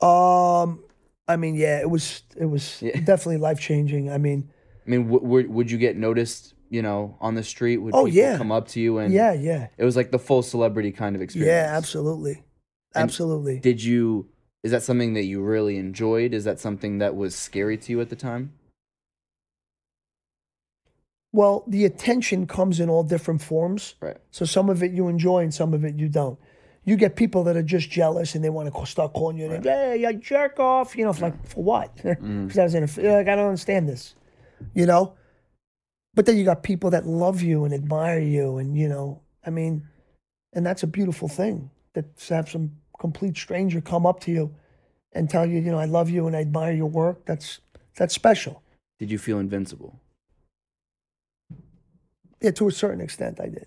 Um, 0.07 0.83
I 1.29 1.37
mean, 1.37 1.55
yeah, 1.55 1.81
it 1.81 1.91
was 1.91 2.23
it 2.37 2.47
was 2.47 2.81
Yeah. 2.83 2.99
definitely 3.05 3.39
life 3.39 3.61
changing. 3.61 4.11
I 4.11 4.19
mean, 4.19 4.51
I 4.87 4.91
mean, 4.91 5.05
w- 5.05 5.23
w- 5.23 5.51
would 5.51 5.71
you 5.71 5.79
get 5.79 5.97
noticed? 5.97 6.55
You 6.71 6.83
know, 6.83 7.17
on 7.21 7.35
the 7.35 7.43
street, 7.43 7.79
would 7.79 7.95
Oh, 7.95 8.05
people 8.07 8.17
yeah. 8.19 8.39
come 8.39 8.53
up 8.53 8.69
to 8.69 8.81
you 8.81 8.99
and 8.99 9.13
yeah, 9.13 9.33
yeah, 9.33 9.69
it 9.77 9.85
was 9.85 9.97
like 9.97 10.13
the 10.13 10.19
full 10.21 10.41
celebrity 10.43 10.93
kind 10.93 11.17
of 11.17 11.21
experience. 11.23 11.49
yeah, 11.51 11.77
absolutely, 11.77 12.45
And 12.95 13.03
absolutely. 13.05 13.59
Did 13.59 13.83
you? 13.83 14.29
Is 14.63 14.71
that 14.71 14.83
something 14.85 15.15
that 15.15 15.25
you 15.25 15.43
really 15.43 15.77
enjoyed? 15.79 16.33
Is 16.33 16.45
that 16.45 16.61
something 16.61 16.99
that 16.99 17.17
was 17.17 17.35
scary 17.35 17.77
to 17.79 17.93
you 17.93 18.01
at 18.01 18.09
the 18.09 18.15
time? 18.17 18.53
Well, 21.33 21.65
the 21.67 21.85
attention 21.85 22.47
comes 22.47 22.81
in 22.81 22.89
all 22.89 23.03
different 23.05 23.41
forms. 23.43 23.95
Right. 24.01 24.17
So 24.31 24.45
some 24.45 24.69
of 24.69 24.83
it 24.83 24.91
you 24.93 25.09
enjoy 25.09 25.41
and 25.43 25.55
some 25.55 25.75
of 25.75 25.85
it 25.85 25.95
you 25.95 26.09
don't. 26.09 26.39
You 26.85 26.97
get 26.97 27.15
people 27.15 27.45
that 27.45 27.57
are 27.57 27.63
just 27.63 27.91
jealous 27.91 28.35
and 28.35 28.43
they 28.45 28.51
want 28.51 28.73
to 28.75 28.87
start 28.87 29.13
calling 29.13 29.37
you 29.39 29.49
names. 29.49 29.65
Hey, 29.65 29.99
you 30.01 30.13
jerk 30.15 30.59
off. 30.59 30.97
You 30.97 31.05
know, 31.05 31.13
for 31.13 31.23
like 31.27 31.47
for 31.47 31.63
what? 31.63 31.97
Mm. 32.05 32.47
Because 32.47 32.59
I 32.59 32.63
was 32.65 32.75
in 32.75 32.83
a, 32.85 33.17
like 33.17 33.29
I 33.29 33.37
don't 33.37 33.47
understand 33.47 33.89
this. 33.89 34.15
You 34.75 34.87
know. 34.87 35.15
But 36.15 36.27
then 36.27 36.37
you 36.37 36.45
got 36.45 36.63
people 36.63 36.91
that 36.91 37.07
love 37.07 37.41
you 37.41 37.65
and 37.65 37.73
admire 37.73 38.21
you, 38.21 38.59
and 38.59 38.77
you 38.77 38.89
know, 38.89 39.23
I 39.47 39.51
mean, 39.51 39.87
and 40.53 40.67
that's 40.67 40.83
a 40.83 40.87
beautiful 40.87 41.29
thing. 41.29 41.71
That 41.95 42.17
to 42.17 42.35
have 42.35 42.49
some 42.49 42.73
complete 42.99 43.37
stranger 43.37 43.81
come 43.81 44.07
up 44.07 44.21
to 44.21 44.31
you 44.31 44.55
and 45.13 45.29
tell 45.29 45.47
you, 45.47 45.59
you 45.59 45.71
know, 45.71 45.79
I 45.79 45.87
love 45.87 46.11
you 46.11 46.27
and 46.27 46.37
I 46.37 46.41
admire 46.41 46.73
your 46.73 46.87
work. 46.87 47.27
That's 47.27 47.61
that's 47.97 48.15
special. 48.15 48.63
Did 48.99 49.11
you 49.11 49.19
feel 49.19 49.39
invincible? 49.39 50.01
Yeah, 52.41 52.53
to 52.53 52.69
a 52.69 52.73
certain 52.73 53.01
extent, 53.01 53.41
I 53.41 53.49
did. 53.49 53.67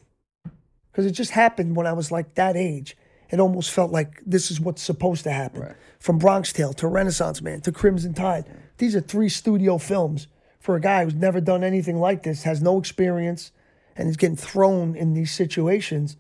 Because 0.92 1.06
it 1.06 1.12
just 1.12 1.32
happened 1.32 1.76
when 1.76 1.88
I 1.88 1.94
was 1.94 2.12
like 2.12 2.36
that 2.36 2.56
age. 2.56 2.96
It 3.30 3.40
almost 3.40 3.72
felt 3.72 3.92
like 3.92 4.22
this 4.26 4.52
is 4.52 4.60
what's 4.60 4.82
supposed 4.82 5.24
to 5.24 5.32
happen. 5.32 5.62
Right. 5.62 5.76
From 6.00 6.20
Bronx 6.20 6.54
Tale 6.54 6.74
to 6.74 6.88
Renaissance 6.88 7.42
Man 7.42 7.62
to 7.62 7.72
Crimson 7.72 8.14
Tide. 8.14 8.46
These 8.78 8.96
are 8.96 9.02
three 9.02 9.30
studio 9.30 9.78
films 9.78 10.28
for 10.64 10.78
a 10.78 10.82
guy 10.82 11.04
who's 11.04 11.14
never 11.14 11.42
done 11.42 11.62
anything 11.62 12.00
like 12.00 12.24
this, 12.24 12.44
has 12.44 12.62
no 12.62 12.80
experience, 12.80 13.52
and 13.98 14.08
is 14.08 14.16
getting 14.16 14.38
thrown 14.38 14.96
in 14.96 15.14
these 15.14 15.30
situations 15.30 16.16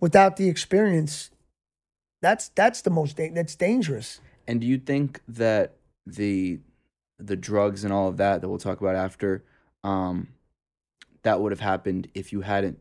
without 0.00 0.36
the 0.36 0.50
experience. 0.50 1.30
That's 2.20 2.50
that's 2.50 2.82
the 2.82 2.90
most 2.90 3.16
that's 3.16 3.54
dangerous. 3.56 4.20
And 4.46 4.60
do 4.60 4.66
you 4.66 4.76
think 4.76 5.22
that 5.26 5.76
the 6.06 6.60
the 7.18 7.36
drugs 7.36 7.84
and 7.84 7.92
all 7.92 8.08
of 8.08 8.18
that 8.18 8.42
that 8.42 8.48
we'll 8.50 8.58
talk 8.58 8.82
about 8.82 8.96
after, 8.96 9.42
um, 9.82 10.28
that 11.22 11.40
would 11.40 11.50
have 11.52 11.60
happened 11.60 12.08
if 12.14 12.34
you 12.34 12.42
hadn't 12.42 12.78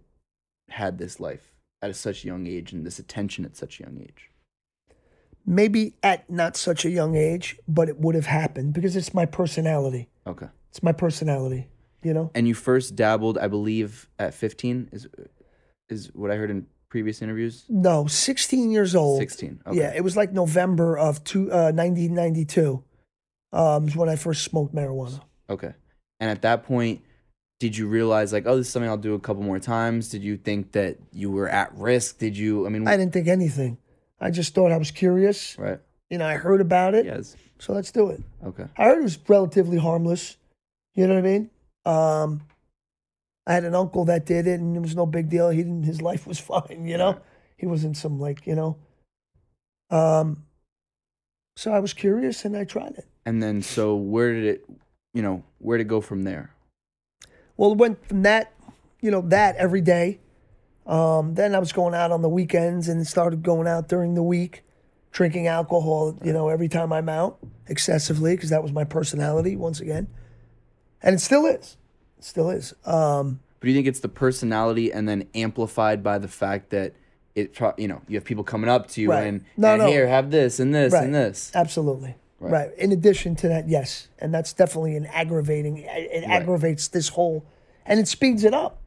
had 0.68 0.98
this 0.98 1.22
life 1.22 1.54
at 1.82 1.96
such 1.96 2.26
a 2.26 2.28
young 2.28 2.46
age 2.46 2.74
and 2.74 2.86
this 2.86 3.00
attention 3.00 3.46
at 3.46 3.56
such 3.56 3.80
a 3.80 3.84
young 3.84 4.02
age? 4.02 4.32
Maybe 5.46 5.94
at 6.04 6.30
not 6.30 6.58
such 6.58 6.84
a 6.84 6.90
young 6.90 7.16
age, 7.16 7.58
but 7.70 7.88
it 7.88 8.00
would 8.00 8.16
have 8.16 8.26
happened 8.26 8.74
because 8.74 8.98
it's 8.98 9.14
my 9.14 9.26
personality. 9.26 10.10
Okay. 10.28 10.48
It's 10.76 10.84
my 10.84 10.92
personality, 10.92 11.70
you 12.04 12.14
know? 12.14 12.32
And 12.36 12.50
you 12.50 12.54
first 12.54 12.98
dabbled, 12.98 13.38
I 13.38 13.48
believe, 13.48 14.10
at 14.20 14.34
15 14.34 14.90
is 14.92 15.08
is 15.88 16.12
what 16.14 16.32
I 16.32 16.36
heard 16.36 16.52
in 16.52 16.68
previous 16.90 17.22
interviews. 17.22 17.64
No, 17.70 18.08
16 18.08 18.72
years 18.72 18.94
old. 18.94 19.20
16. 19.20 19.62
Okay. 19.68 19.78
Yeah, 19.78 19.94
it 19.96 20.04
was 20.04 20.18
like 20.18 20.34
November 20.34 20.98
of 20.98 21.24
two, 21.24 21.44
uh, 21.50 21.72
1992 21.72 22.84
um, 23.54 23.88
is 23.88 23.96
when 23.96 24.10
I 24.10 24.18
first 24.18 24.44
smoked 24.44 24.76
marijuana. 24.76 25.22
Okay. 25.50 25.72
And 26.20 26.30
at 26.30 26.42
that 26.42 26.66
point, 26.66 27.02
did 27.62 27.78
you 27.78 27.88
realize 27.88 28.34
like, 28.34 28.46
oh, 28.46 28.58
this 28.58 28.68
is 28.68 28.74
something 28.74 28.90
I'll 28.90 28.98
do 28.98 29.14
a 29.14 29.20
couple 29.20 29.44
more 29.44 29.60
times? 29.60 30.10
Did 30.10 30.26
you 30.26 30.36
think 30.36 30.74
that 30.74 30.98
you 31.14 31.32
were 31.32 31.48
at 31.48 31.74
risk? 31.78 32.18
Did 32.18 32.36
you? 32.38 32.66
I 32.66 32.70
mean, 32.70 32.86
I 32.86 32.98
didn't 32.98 33.14
think 33.14 33.30
anything. 33.30 33.78
I 34.20 34.30
just 34.30 34.54
thought 34.54 34.74
I 34.74 34.78
was 34.78 34.92
curious. 34.92 35.58
right? 35.58 35.80
You 36.10 36.18
know, 36.18 36.26
I 36.28 36.36
heard 36.36 36.60
about 36.60 36.96
it, 36.96 37.06
Yes. 37.06 37.38
so 37.60 37.72
let's 37.72 37.92
do 37.92 38.10
it. 38.10 38.22
Okay. 38.46 38.66
I 38.78 38.84
heard 38.86 39.00
it 39.00 39.04
was 39.04 39.18
relatively 39.30 39.78
harmless. 39.78 40.36
You 40.96 41.08
know 41.08 41.16
what 41.16 41.26
I 41.26 41.30
mean? 41.30 41.50
Um, 41.86 42.42
I 43.46 43.54
had 43.54 43.64
an 43.64 43.76
uncle 43.76 44.06
that 44.06 44.26
did 44.26 44.48
it, 44.48 44.60
and 44.60 44.76
it 44.76 44.80
was 44.80 44.96
no 44.96 45.06
big 45.06 45.30
deal. 45.30 45.50
He 45.50 45.58
didn't. 45.58 45.84
His 45.84 46.02
life 46.02 46.26
was 46.26 46.40
fine. 46.52 46.86
You 46.86 46.98
know, 46.98 47.12
Right. 47.12 47.22
he 47.58 47.66
wasn't 47.68 47.98
some 47.98 48.20
like 48.20 48.48
you 48.48 48.56
know. 48.56 48.78
Um, 49.92 50.46
so 51.56 51.72
I 51.72 51.80
was 51.80 51.94
curious, 51.94 52.44
and 52.46 52.58
I 52.58 52.64
tried 52.64 52.96
it. 52.98 53.06
And 53.26 53.42
then, 53.42 53.62
so 53.62 53.96
where 53.96 54.34
did 54.34 54.46
it? 54.46 54.66
You 55.14 55.22
know, 55.22 55.44
where 55.60 55.78
did 55.78 55.86
it 55.86 55.90
go 55.90 56.02
from 56.02 56.24
there? 56.24 56.52
Well, 57.58 57.72
it 57.72 57.78
went 57.78 58.06
from 58.08 58.24
that, 58.24 58.52
you 59.02 59.12
know, 59.12 59.22
that 59.22 59.56
every 59.56 59.82
day. 59.82 60.20
Um, 60.86 61.34
then 61.36 61.56
I 61.56 61.60
was 61.60 61.72
going 61.72 61.96
out 61.96 62.12
on 62.12 62.22
the 62.22 62.30
weekends 62.30 62.88
and 62.90 63.06
started 63.08 63.42
going 63.42 63.68
out 63.68 63.88
during 63.88 64.14
the 64.14 64.22
week, 64.22 64.64
drinking 65.12 65.48
alcohol, 65.48 66.20
you 66.24 66.34
know, 66.34 66.50
every 66.50 66.68
time 66.68 66.92
I'm 66.94 67.10
out 67.10 67.40
excessively 67.68 68.36
because 68.36 68.50
that 68.52 68.62
was 68.62 68.72
my 68.72 68.84
personality 68.84 69.56
once 69.56 69.80
again. 69.80 70.08
And 71.02 71.16
it 71.16 71.20
still 71.20 71.46
is. 71.46 71.78
It 72.18 72.24
still 72.24 72.50
is. 72.50 72.74
Um, 72.86 73.40
But 73.60 73.66
do 73.68 73.72
you 73.72 73.76
think 73.76 73.88
it's 73.88 74.00
the 74.00 74.10
personality 74.10 74.92
and 74.92 75.08
then 75.08 75.28
amplified 75.36 76.04
by 76.04 76.18
the 76.18 76.28
fact 76.28 76.70
that 76.72 76.94
it, 77.36 77.54
pro- 77.54 77.74
you 77.78 77.88
know, 77.88 78.02
you 78.08 78.16
have 78.16 78.24
people 78.24 78.44
coming 78.44 78.70
up 78.70 78.88
to 78.90 79.02
you 79.02 79.10
Right. 79.12 79.28
and, 79.28 79.46
No, 79.58 79.74
and 79.74 79.84
no. 79.84 79.88
here, 79.88 80.08
have 80.08 80.32
this 80.32 80.60
and 80.60 80.74
this 80.74 80.94
Right. 80.94 81.04
and 81.04 81.14
this. 81.14 81.52
absolutely. 81.54 82.16
Right. 82.40 82.52
Right. 82.52 82.78
In 82.78 82.92
addition 82.92 83.36
to 83.38 83.48
that, 83.50 83.68
yes. 83.68 84.08
And 84.20 84.34
that's 84.34 84.54
definitely 84.54 84.96
an 84.96 85.06
aggravating, 85.08 85.78
it 85.80 86.24
aggravates 86.26 86.88
this 86.90 87.10
whole, 87.10 87.46
and 87.86 88.00
it 88.00 88.08
speeds 88.08 88.44
it 88.44 88.54
up. 88.54 88.82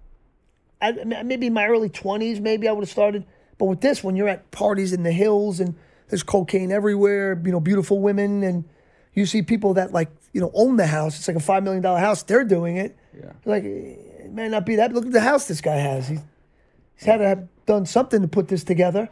I, 0.81 0.93
maybe 1.25 1.47
in 1.49 1.53
my 1.53 1.67
early 1.67 1.89
20s, 1.91 2.41
maybe 2.41 2.69
I 2.69 2.73
would 2.73 2.83
have 2.83 2.91
started. 2.91 3.25
But 3.59 3.65
with 3.67 3.81
this, 3.81 4.05
when 4.05 4.17
you're 4.17 4.29
at 4.29 4.51
parties 4.53 4.93
in 4.93 5.03
the 5.03 5.11
hills 5.13 5.59
and 5.61 5.75
there's 6.09 6.23
cocaine 6.23 6.71
everywhere, 6.71 7.41
you 7.45 7.51
know, 7.51 7.59
beautiful 7.61 8.01
women, 8.01 8.43
and 8.45 8.65
you 9.13 9.27
see 9.27 9.43
people 9.43 9.75
that 9.75 9.93
like, 9.93 10.09
you 10.33 10.41
know, 10.41 10.51
own 10.55 10.77
the 10.77 10.87
house. 10.87 11.19
It's 11.19 11.29
like 11.29 11.37
a 11.37 11.41
$5 11.41 11.63
million 11.63 11.83
house. 11.83 12.23
They're 12.23 12.45
doing 12.45 12.77
it. 12.77 12.97
Yeah. 13.17 13.33
Like, 13.45 13.65
it 13.65 14.31
may 14.31 14.49
not 14.49 14.67
be 14.67 14.77
that. 14.77 14.93
Look 14.93 15.07
at 15.07 15.13
the 15.13 15.21
house 15.21 15.49
this 15.49 15.61
guy 15.61 15.77
has. 15.77 16.09
He's, 16.09 16.21
he's 16.97 17.07
had 17.07 17.19
to 17.19 17.29
have 17.29 17.49
done 17.67 17.87
something 17.87 18.23
to 18.23 18.29
put 18.29 18.49
this 18.49 18.65
together, 18.65 19.09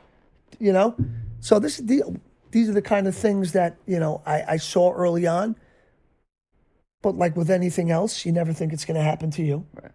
you 0.59 0.73
know? 0.73 0.97
So 1.41 1.59
this 1.59 1.79
is 1.79 1.87
the, 1.87 2.03
these 2.51 2.69
are 2.69 2.73
the 2.73 2.83
kind 2.83 3.07
of 3.07 3.15
things 3.15 3.53
that, 3.53 3.77
you 3.87 3.99
know, 3.99 4.23
I, 4.27 4.43
I 4.49 4.57
saw 4.57 4.93
early 4.93 5.27
on. 5.27 5.57
But 7.03 7.17
like 7.17 7.37
with 7.37 7.51
anything 7.51 7.91
else, 7.91 8.25
you 8.27 8.33
never 8.33 8.53
think 8.53 8.73
it's 8.73 8.85
going 8.85 8.97
to 8.97 9.03
happen 9.03 9.31
to 9.33 9.43
you. 9.43 9.67
Right. 9.75 9.93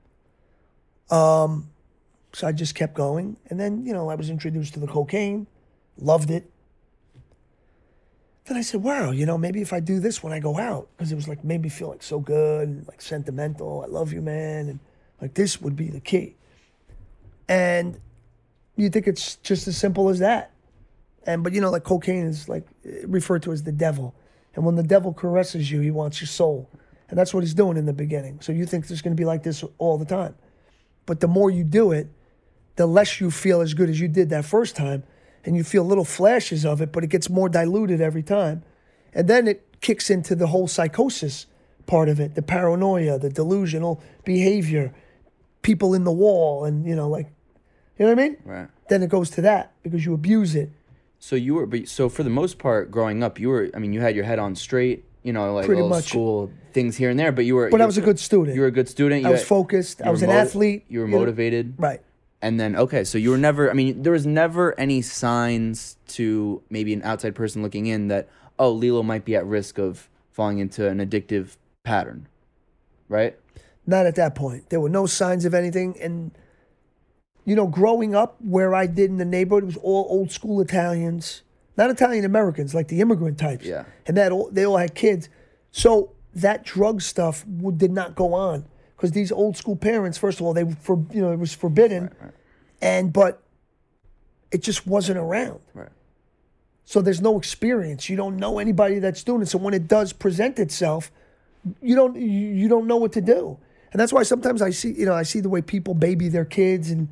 Um, 1.44 1.70
so 2.34 2.48
I 2.48 2.52
just 2.52 2.76
kept 2.76 2.94
going. 2.94 3.38
And 3.50 3.60
then, 3.60 3.86
you 3.86 3.94
know, 3.94 4.10
I 4.10 4.16
was 4.16 4.30
introduced 4.30 4.74
to 4.76 4.80
the 4.80 4.88
cocaine, 4.88 5.48
loved 5.98 6.32
it. 6.32 6.50
Then 8.46 8.58
I 8.58 8.62
said, 8.62 8.84
wow, 8.84 9.12
you 9.12 9.26
know, 9.26 9.38
maybe 9.38 9.62
if 9.62 9.72
I 9.72 9.80
do 9.80 10.00
this 10.00 10.24
when 10.24 10.34
I 10.34 10.40
go 10.40 10.58
out, 10.58 10.90
because 10.98 11.12
it 11.12 11.16
was 11.16 11.28
like 11.28 11.44
made 11.44 11.62
me 11.62 11.70
feel 11.70 11.90
like 11.90 12.04
so 12.04 12.20
good 12.20 12.68
and 12.68 12.88
like 12.88 13.02
sentimental. 13.02 13.84
I 13.84 13.88
love 13.88 14.14
you, 14.14 14.22
man. 14.22 14.68
And 14.68 14.80
Like 15.22 15.36
this 15.36 15.62
would 15.62 15.76
be 15.76 15.90
the 15.90 16.00
key. 16.00 16.36
And 17.48 18.00
you 18.76 18.90
think 18.90 19.08
it's 19.08 19.36
just 19.38 19.68
as 19.68 19.78
simple 19.78 20.10
as 20.10 20.20
that. 20.20 20.52
And 21.26 21.44
but 21.44 21.54
you 21.54 21.62
know, 21.62 21.70
like 21.70 21.84
cocaine 21.84 22.26
is 22.26 22.50
like 22.50 22.68
referred 23.06 23.44
to 23.44 23.52
as 23.52 23.64
the 23.64 23.72
devil. 23.72 24.16
And 24.56 24.66
when 24.66 24.76
the 24.76 24.84
devil 24.84 25.14
caresses 25.14 25.72
you, 25.72 25.80
he 25.80 25.92
wants 25.92 26.20
your 26.20 26.28
soul. 26.28 26.70
And 27.10 27.18
that's 27.18 27.34
what 27.34 27.44
he's 27.44 27.54
doing 27.54 27.78
in 27.78 27.86
the 27.86 27.94
beginning. 27.94 28.40
So 28.42 28.52
you 28.52 28.66
think 28.66 28.90
it's 28.90 29.02
gonna 29.02 29.16
be 29.16 29.26
like 29.26 29.44
this 29.44 29.64
all 29.78 29.98
the 29.98 30.06
time. 30.06 30.36
But 31.06 31.20
the 31.20 31.28
more 31.28 31.52
you 31.52 31.64
do 31.64 31.92
it, 31.92 32.08
the 32.76 32.88
less 32.88 33.20
you 33.20 33.30
feel 33.30 33.62
as 33.62 33.74
good 33.74 33.90
as 33.90 34.00
you 34.00 34.08
did 34.08 34.30
that 34.30 34.46
first 34.46 34.76
time. 34.76 35.04
And 35.44 35.56
you 35.56 35.64
feel 35.64 35.84
little 35.84 36.06
flashes 36.06 36.66
of 36.66 36.82
it, 36.82 36.92
but 36.92 37.04
it 37.04 37.08
gets 37.08 37.30
more 37.30 37.50
diluted 37.50 38.00
every 38.02 38.24
time. 38.24 38.64
And 39.14 39.28
then 39.28 39.48
it 39.48 39.66
kicks 39.82 40.10
into 40.10 40.36
the 40.36 40.48
whole 40.48 40.68
psychosis 40.68 41.48
part 41.88 42.10
of 42.10 42.20
it, 42.20 42.36
the 42.36 42.42
paranoia, 42.42 43.18
the 43.20 43.30
delusional 43.30 44.02
behavior, 44.24 44.94
people 45.64 45.94
in 45.94 46.04
the 46.04 46.12
wall, 46.12 46.64
and 46.66 46.86
you 46.86 46.96
know, 46.96 47.10
like, 47.10 47.28
you 47.98 48.06
know 48.06 48.14
what 48.14 48.20
I 48.22 48.28
mean? 48.30 48.38
Right. 48.46 48.68
Then 48.90 49.04
it 49.04 49.10
goes 49.10 49.30
to 49.32 49.42
that 49.42 49.74
because 49.84 50.06
you 50.06 50.14
abuse 50.14 50.56
it. 50.56 50.70
So 51.20 51.36
you 51.36 51.56
were, 51.56 51.66
but 51.66 51.88
so 51.88 52.10
for 52.10 52.24
the 52.24 52.30
most 52.30 52.58
part, 52.58 52.90
growing 52.92 53.22
up, 53.24 53.40
you 53.40 53.50
were. 53.50 53.70
I 53.76 53.80
mean, 53.80 53.94
you 53.94 54.02
had 54.02 54.16
your 54.16 54.26
head 54.26 54.40
on 54.40 54.56
straight. 54.56 55.06
You 55.24 55.34
know, 55.34 55.54
like 55.54 55.68
Pretty 55.68 55.84
much. 55.84 56.06
school 56.06 56.52
things 56.74 56.98
here 56.98 57.12
and 57.12 57.20
there. 57.20 57.32
But 57.32 57.46
you 57.46 57.54
were. 57.56 57.70
But 57.70 57.78
you, 57.78 57.84
I 57.84 57.86
was 57.86 57.98
a 58.00 58.02
good 58.02 58.20
student. 58.20 58.56
You 58.56 58.62
were 58.62 58.68
a 58.68 58.72
good 58.72 58.90
student. 58.90 59.22
You 59.22 59.28
I 59.28 59.32
was 59.32 59.42
had- 59.42 59.48
focused. 59.48 60.02
I 60.02 60.10
was 60.10 60.24
an 60.24 60.32
athlete. 60.32 60.86
You 60.88 61.02
were 61.02 61.08
know? 61.08 61.20
motivated. 61.20 61.76
Right. 61.78 62.02
And 62.42 62.60
then 62.60 62.76
okay, 62.76 63.04
so 63.04 63.18
you 63.18 63.30
were 63.30 63.38
never. 63.38 63.70
I 63.70 63.74
mean, 63.74 64.02
there 64.02 64.14
was 64.14 64.26
never 64.26 64.78
any 64.80 65.02
signs 65.02 65.98
to 66.10 66.64
maybe 66.70 66.94
an 66.94 67.04
outside 67.04 67.36
person 67.36 67.62
looking 67.62 67.86
in 67.86 68.08
that 68.08 68.30
oh, 68.62 68.72
Lillo 68.72 69.02
might 69.02 69.26
be 69.26 69.36
at 69.36 69.46
risk 69.46 69.80
of 69.80 70.08
falling 70.32 70.60
into 70.60 70.88
an 70.88 71.00
addictive 71.00 71.58
pattern, 71.84 72.28
right? 73.10 73.38
Not 73.88 74.06
at 74.06 74.16
that 74.16 74.36
point. 74.36 74.70
There 74.70 74.80
were 74.80 74.90
no 74.90 75.08
signs 75.08 75.46
of 75.46 75.56
anything. 75.56 76.00
And, 76.00 76.32
you 77.44 77.56
know, 77.56 77.66
growing 77.66 78.14
up 78.14 78.38
where 78.40 78.76
I 78.76 78.86
did 78.86 79.10
in 79.10 79.18
the 79.18 79.26
neighborhood, 79.26 79.64
it 79.64 79.66
was 79.66 79.78
all 79.78 80.06
old 80.10 80.32
school 80.32 80.62
Italians, 80.62 81.42
not 81.76 81.90
Italian 81.90 82.24
Americans, 82.24 82.76
like 82.76 82.88
the 82.88 83.02
immigrant 83.02 83.40
types. 83.40 83.66
Yeah. 83.66 83.86
And 84.06 84.16
that 84.16 84.32
all, 84.32 84.50
they 84.52 84.64
all 84.64 84.78
had 84.78 84.94
kids. 84.94 85.28
So 85.72 86.12
that 86.36 86.64
drug 86.64 87.02
stuff 87.02 87.44
did 87.78 87.92
not 87.92 88.14
go 88.16 88.36
on 88.36 88.66
because 89.02 89.14
these 89.14 89.32
old 89.32 89.58
school 89.58 89.76
parents, 89.76 90.20
first 90.20 90.40
of 90.40 90.46
all, 90.46 90.54
they 90.54 90.64
for 90.80 91.04
you 91.12 91.22
know 91.22 91.32
it 91.32 91.40
was 91.40 91.56
forbidden, 91.56 92.12
and 92.84 93.12
but 93.12 93.42
it 94.52 94.62
just 94.62 94.86
wasn't 94.86 95.18
around. 95.18 95.60
Right. 95.74 95.90
So 96.86 97.02
there's 97.02 97.20
no 97.20 97.40
experience. 97.40 98.10
You 98.10 98.16
don't 98.16 98.38
know 98.38 98.60
anybody 98.60 99.00
that's 99.00 99.24
doing 99.24 99.42
it. 99.42 99.48
So 99.48 99.58
when 99.58 99.74
it 99.74 99.88
does 99.88 100.14
present 100.14 100.60
itself, 100.60 101.12
you 101.82 101.96
don't 101.96 102.16
you, 102.16 102.28
you 102.30 102.68
don't 102.68 102.86
know 102.86 102.98
what 102.98 103.14
to 103.14 103.22
do. 103.22 103.58
And 103.92 104.00
that's 104.00 104.14
why 104.14 104.22
sometimes 104.22 104.62
I 104.62 104.70
see 104.70 104.92
you 104.92 105.08
know 105.08 105.16
I 105.16 105.24
see 105.24 105.40
the 105.40 105.50
way 105.50 105.64
people 105.64 105.96
baby 105.96 106.30
their 106.30 106.46
kids, 106.46 106.92
and 106.92 107.10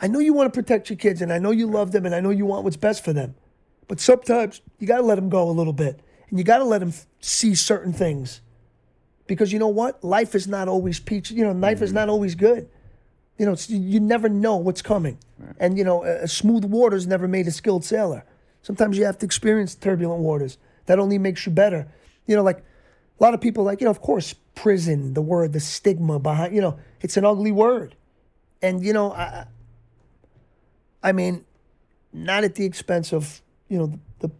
I 0.00 0.08
know 0.08 0.18
you 0.18 0.32
want 0.32 0.52
to 0.52 0.60
protect 0.60 0.90
your 0.90 0.96
kids, 0.96 1.22
and 1.22 1.32
I 1.32 1.38
know 1.38 1.52
you 1.52 1.68
love 1.68 1.92
them, 1.92 2.06
and 2.06 2.14
I 2.14 2.18
know 2.18 2.30
you 2.30 2.44
want 2.44 2.64
what's 2.64 2.76
best 2.76 3.04
for 3.04 3.12
them. 3.12 3.36
But 3.86 4.00
sometimes 4.00 4.62
you 4.80 4.88
got 4.88 4.96
to 4.96 5.04
let 5.04 5.14
them 5.14 5.28
go 5.28 5.48
a 5.48 5.52
little 5.52 5.72
bit, 5.72 6.00
and 6.28 6.40
you 6.40 6.44
got 6.44 6.58
to 6.58 6.64
let 6.64 6.80
them 6.80 6.88
f- 6.88 7.06
see 7.20 7.54
certain 7.54 7.92
things, 7.92 8.40
because 9.26 9.52
you 9.52 9.58
know 9.58 9.68
what, 9.68 10.02
life 10.04 10.34
is 10.34 10.46
not 10.46 10.68
always 10.68 11.00
peach. 11.00 11.30
You 11.30 11.44
know, 11.44 11.52
life 11.52 11.82
is 11.82 11.90
mm-hmm. 11.90 11.96
not 11.96 12.08
always 12.08 12.34
good. 12.34 12.68
You 13.38 13.46
know, 13.46 13.52
it's, 13.52 13.68
you 13.68 13.98
never 13.98 14.28
know 14.28 14.56
what's 14.56 14.82
coming, 14.82 15.18
and 15.58 15.76
you 15.76 15.84
know, 15.84 16.04
smooth 16.26 16.64
waters 16.64 17.06
never 17.06 17.26
made 17.26 17.48
a 17.48 17.50
skilled 17.50 17.84
sailor. 17.84 18.24
Sometimes 18.62 18.96
you 18.96 19.04
have 19.04 19.18
to 19.18 19.26
experience 19.26 19.74
turbulent 19.74 20.20
waters. 20.20 20.56
That 20.86 20.98
only 20.98 21.18
makes 21.18 21.44
you 21.44 21.52
better. 21.52 21.88
You 22.26 22.36
know, 22.36 22.42
like 22.42 22.58
a 22.58 23.22
lot 23.22 23.34
of 23.34 23.40
people, 23.40 23.64
like 23.64 23.80
you 23.80 23.86
know, 23.86 23.90
of 23.90 24.00
course, 24.00 24.34
prison, 24.54 25.14
the 25.14 25.22
word, 25.22 25.52
the 25.52 25.60
stigma 25.60 26.18
behind. 26.18 26.54
You 26.54 26.60
know, 26.60 26.78
it's 27.00 27.16
an 27.16 27.24
ugly 27.24 27.52
word, 27.52 27.96
and 28.62 28.84
you 28.84 28.92
know, 28.92 29.12
I, 29.12 29.46
I 31.02 31.12
mean, 31.12 31.44
not 32.12 32.44
at 32.44 32.54
the 32.54 32.64
expense 32.64 33.12
of 33.12 33.42
you 33.68 33.78
know 33.78 33.98
the 34.20 34.30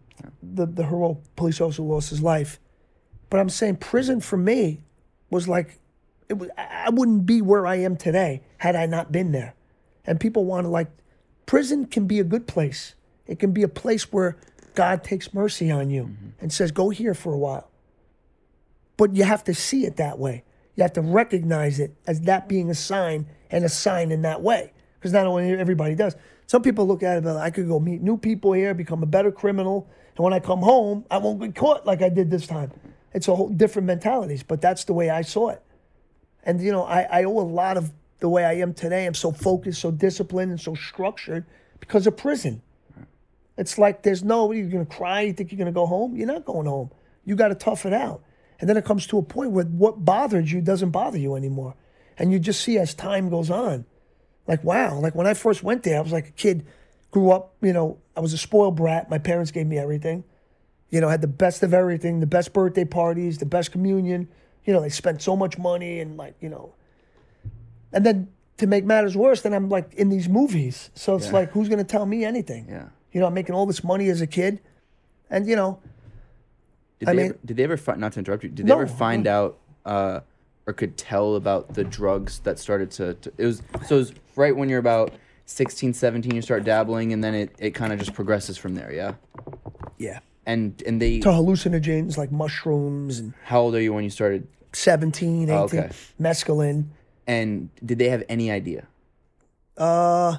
the 0.42 0.66
the 0.66 0.86
heroic 0.86 1.18
police 1.36 1.60
officer 1.60 1.82
who 1.82 1.92
lost 1.92 2.10
his 2.10 2.22
life, 2.22 2.58
but 3.34 3.40
I'm 3.40 3.48
saying 3.48 3.78
prison 3.78 4.20
for 4.20 4.36
me 4.36 4.84
was 5.28 5.48
like 5.48 5.80
it 6.28 6.34
was. 6.34 6.50
I 6.56 6.90
wouldn't 6.90 7.26
be 7.26 7.42
where 7.42 7.66
I 7.66 7.74
am 7.74 7.96
today 7.96 8.42
had 8.58 8.76
I 8.76 8.86
not 8.86 9.10
been 9.10 9.32
there, 9.32 9.56
and 10.04 10.20
people 10.20 10.44
want 10.44 10.66
to 10.66 10.68
like 10.68 10.86
prison 11.44 11.86
can 11.86 12.06
be 12.06 12.20
a 12.20 12.22
good 12.22 12.46
place. 12.46 12.94
It 13.26 13.40
can 13.40 13.50
be 13.50 13.64
a 13.64 13.68
place 13.68 14.12
where 14.12 14.36
God 14.76 15.02
takes 15.02 15.34
mercy 15.34 15.68
on 15.68 15.90
you 15.90 16.04
mm-hmm. 16.04 16.28
and 16.40 16.52
says, 16.52 16.70
"Go 16.70 16.90
here 16.90 17.12
for 17.12 17.32
a 17.32 17.36
while." 17.36 17.68
But 18.96 19.16
you 19.16 19.24
have 19.24 19.42
to 19.42 19.52
see 19.52 19.84
it 19.84 19.96
that 19.96 20.20
way. 20.20 20.44
You 20.76 20.84
have 20.84 20.92
to 20.92 21.02
recognize 21.02 21.80
it 21.80 21.92
as 22.06 22.20
that 22.20 22.48
being 22.48 22.70
a 22.70 22.74
sign 22.76 23.26
and 23.50 23.64
a 23.64 23.68
sign 23.68 24.12
in 24.12 24.22
that 24.22 24.42
way. 24.42 24.72
Because 25.00 25.12
not 25.12 25.26
only 25.26 25.50
everybody 25.54 25.96
does. 25.96 26.14
Some 26.46 26.62
people 26.62 26.86
look 26.86 27.02
at 27.02 27.18
it 27.18 27.24
like 27.24 27.42
I 27.42 27.50
could 27.50 27.66
go 27.66 27.80
meet 27.80 28.00
new 28.00 28.16
people 28.16 28.52
here, 28.52 28.74
become 28.74 29.02
a 29.02 29.06
better 29.06 29.32
criminal, 29.32 29.88
and 30.16 30.22
when 30.22 30.32
I 30.32 30.38
come 30.38 30.60
home, 30.60 31.04
I 31.10 31.18
won't 31.18 31.40
get 31.40 31.56
caught 31.56 31.84
like 31.84 32.00
I 32.00 32.08
did 32.08 32.30
this 32.30 32.46
time. 32.46 32.70
It's 33.14 33.28
a 33.28 33.34
whole 33.34 33.48
different 33.48 33.86
mentalities, 33.86 34.42
but 34.42 34.60
that's 34.60 34.84
the 34.84 34.92
way 34.92 35.08
I 35.08 35.22
saw 35.22 35.48
it. 35.50 35.62
And 36.42 36.60
you 36.60 36.72
know, 36.72 36.82
I, 36.82 37.02
I 37.02 37.24
owe 37.24 37.38
a 37.38 37.42
lot 37.42 37.76
of 37.76 37.92
the 38.18 38.28
way 38.28 38.44
I 38.44 38.54
am 38.54 38.74
today. 38.74 39.06
I'm 39.06 39.14
so 39.14 39.32
focused, 39.32 39.80
so 39.80 39.90
disciplined, 39.90 40.50
and 40.50 40.60
so 40.60 40.74
structured 40.74 41.46
because 41.80 42.06
of 42.06 42.16
prison. 42.16 42.60
It's 43.56 43.78
like 43.78 44.02
there's 44.02 44.24
no, 44.24 44.50
you're 44.52 44.68
gonna 44.68 44.84
cry, 44.84 45.22
you 45.22 45.32
think 45.32 45.52
you're 45.52 45.58
gonna 45.58 45.72
go 45.72 45.86
home? 45.86 46.16
You're 46.16 46.26
not 46.26 46.44
going 46.44 46.66
home. 46.66 46.90
You 47.24 47.36
gotta 47.36 47.54
tough 47.54 47.86
it 47.86 47.92
out. 47.92 48.22
And 48.60 48.68
then 48.68 48.76
it 48.76 48.84
comes 48.84 49.06
to 49.08 49.18
a 49.18 49.22
point 49.22 49.52
where 49.52 49.64
what 49.64 50.04
bothered 50.04 50.50
you 50.50 50.60
doesn't 50.60 50.90
bother 50.90 51.18
you 51.18 51.36
anymore. 51.36 51.74
And 52.18 52.32
you 52.32 52.38
just 52.38 52.62
see 52.62 52.78
as 52.78 52.94
time 52.94 53.28
goes 53.28 53.50
on, 53.50 53.84
like, 54.46 54.62
wow, 54.62 54.98
like 54.98 55.14
when 55.14 55.26
I 55.26 55.34
first 55.34 55.62
went 55.62 55.82
there, 55.82 55.98
I 55.98 56.00
was 56.00 56.12
like 56.12 56.28
a 56.28 56.32
kid, 56.32 56.66
grew 57.10 57.30
up, 57.30 57.54
you 57.60 57.72
know, 57.72 57.98
I 58.16 58.20
was 58.20 58.32
a 58.32 58.38
spoiled 58.38 58.76
brat. 58.76 59.10
My 59.10 59.18
parents 59.18 59.50
gave 59.50 59.66
me 59.66 59.78
everything. 59.78 60.24
You 60.94 61.00
know, 61.00 61.08
had 61.08 61.22
the 61.22 61.26
best 61.26 61.64
of 61.64 61.74
everything, 61.74 62.20
the 62.20 62.26
best 62.26 62.52
birthday 62.52 62.84
parties, 62.84 63.38
the 63.38 63.46
best 63.46 63.72
communion. 63.72 64.28
You 64.64 64.72
know, 64.72 64.80
they 64.80 64.90
spent 64.90 65.20
so 65.22 65.34
much 65.34 65.58
money 65.58 65.98
and 65.98 66.16
like, 66.16 66.36
you 66.40 66.48
know. 66.48 66.72
And 67.92 68.06
then 68.06 68.28
to 68.58 68.68
make 68.68 68.84
matters 68.84 69.16
worse, 69.16 69.40
then 69.40 69.52
I'm 69.54 69.68
like 69.68 69.92
in 69.94 70.08
these 70.08 70.28
movies. 70.28 70.90
So 70.94 71.16
it's 71.16 71.26
Yeah. 71.26 71.32
like, 71.32 71.50
who's 71.50 71.68
gonna 71.68 71.82
tell 71.82 72.06
me 72.06 72.24
anything? 72.24 72.66
Yeah. 72.68 72.90
You 73.10 73.20
know, 73.20 73.26
I'm 73.26 73.34
making 73.34 73.56
all 73.56 73.66
this 73.66 73.82
money 73.82 74.08
as 74.08 74.20
a 74.20 74.26
kid. 74.28 74.60
And 75.28 75.48
you 75.48 75.56
know, 75.56 75.80
Did 77.00 77.08
I 77.08 77.12
they 77.12 77.16
mean- 77.16 77.30
ever, 77.30 77.38
did 77.44 77.56
they 77.56 77.64
ever 77.64 77.76
find 77.76 78.00
not 78.00 78.12
to 78.12 78.20
interrupt 78.20 78.44
you? 78.44 78.50
Did 78.50 78.64
No, 78.66 78.76
they 78.76 78.82
ever 78.82 78.92
find 78.92 79.26
out 79.26 79.58
uh, 79.84 80.20
or 80.64 80.72
could 80.74 80.96
tell 80.96 81.34
about 81.34 81.74
the 81.74 81.82
drugs 81.82 82.38
that 82.44 82.60
started 82.60 82.92
to, 82.92 83.14
to 83.14 83.32
it 83.36 83.46
was 83.46 83.62
so 83.88 83.96
it 83.96 83.98
was 83.98 84.12
right 84.36 84.54
when 84.56 84.68
you're 84.68 84.78
about 84.78 85.12
16, 85.46 85.92
17 85.92 86.36
you 86.36 86.40
start 86.40 86.62
dabbling 86.62 87.12
and 87.12 87.24
then 87.24 87.34
it, 87.34 87.50
it 87.58 87.70
kind 87.74 87.92
of 87.92 87.98
just 87.98 88.14
progresses 88.14 88.56
from 88.56 88.76
there, 88.76 88.92
yeah. 88.92 89.14
yeah. 89.98 90.20
And 90.46 90.82
and 90.86 91.00
they 91.00 91.20
To 91.20 91.28
hallucinogens 91.28 92.16
like 92.18 92.30
mushrooms 92.30 93.18
and 93.18 93.32
how 93.44 93.60
old 93.62 93.74
are 93.74 93.80
you 93.80 93.92
when 93.94 94.04
you 94.04 94.10
started 94.10 94.46
17, 94.72 95.44
18, 95.44 95.50
Oh, 95.50 95.62
okay. 95.64 95.88
mescaline. 96.20 96.86
and 97.26 97.70
did 97.84 97.98
they 97.98 98.08
have 98.10 98.22
any 98.28 98.50
idea? 98.50 98.86
Uh, 99.76 100.36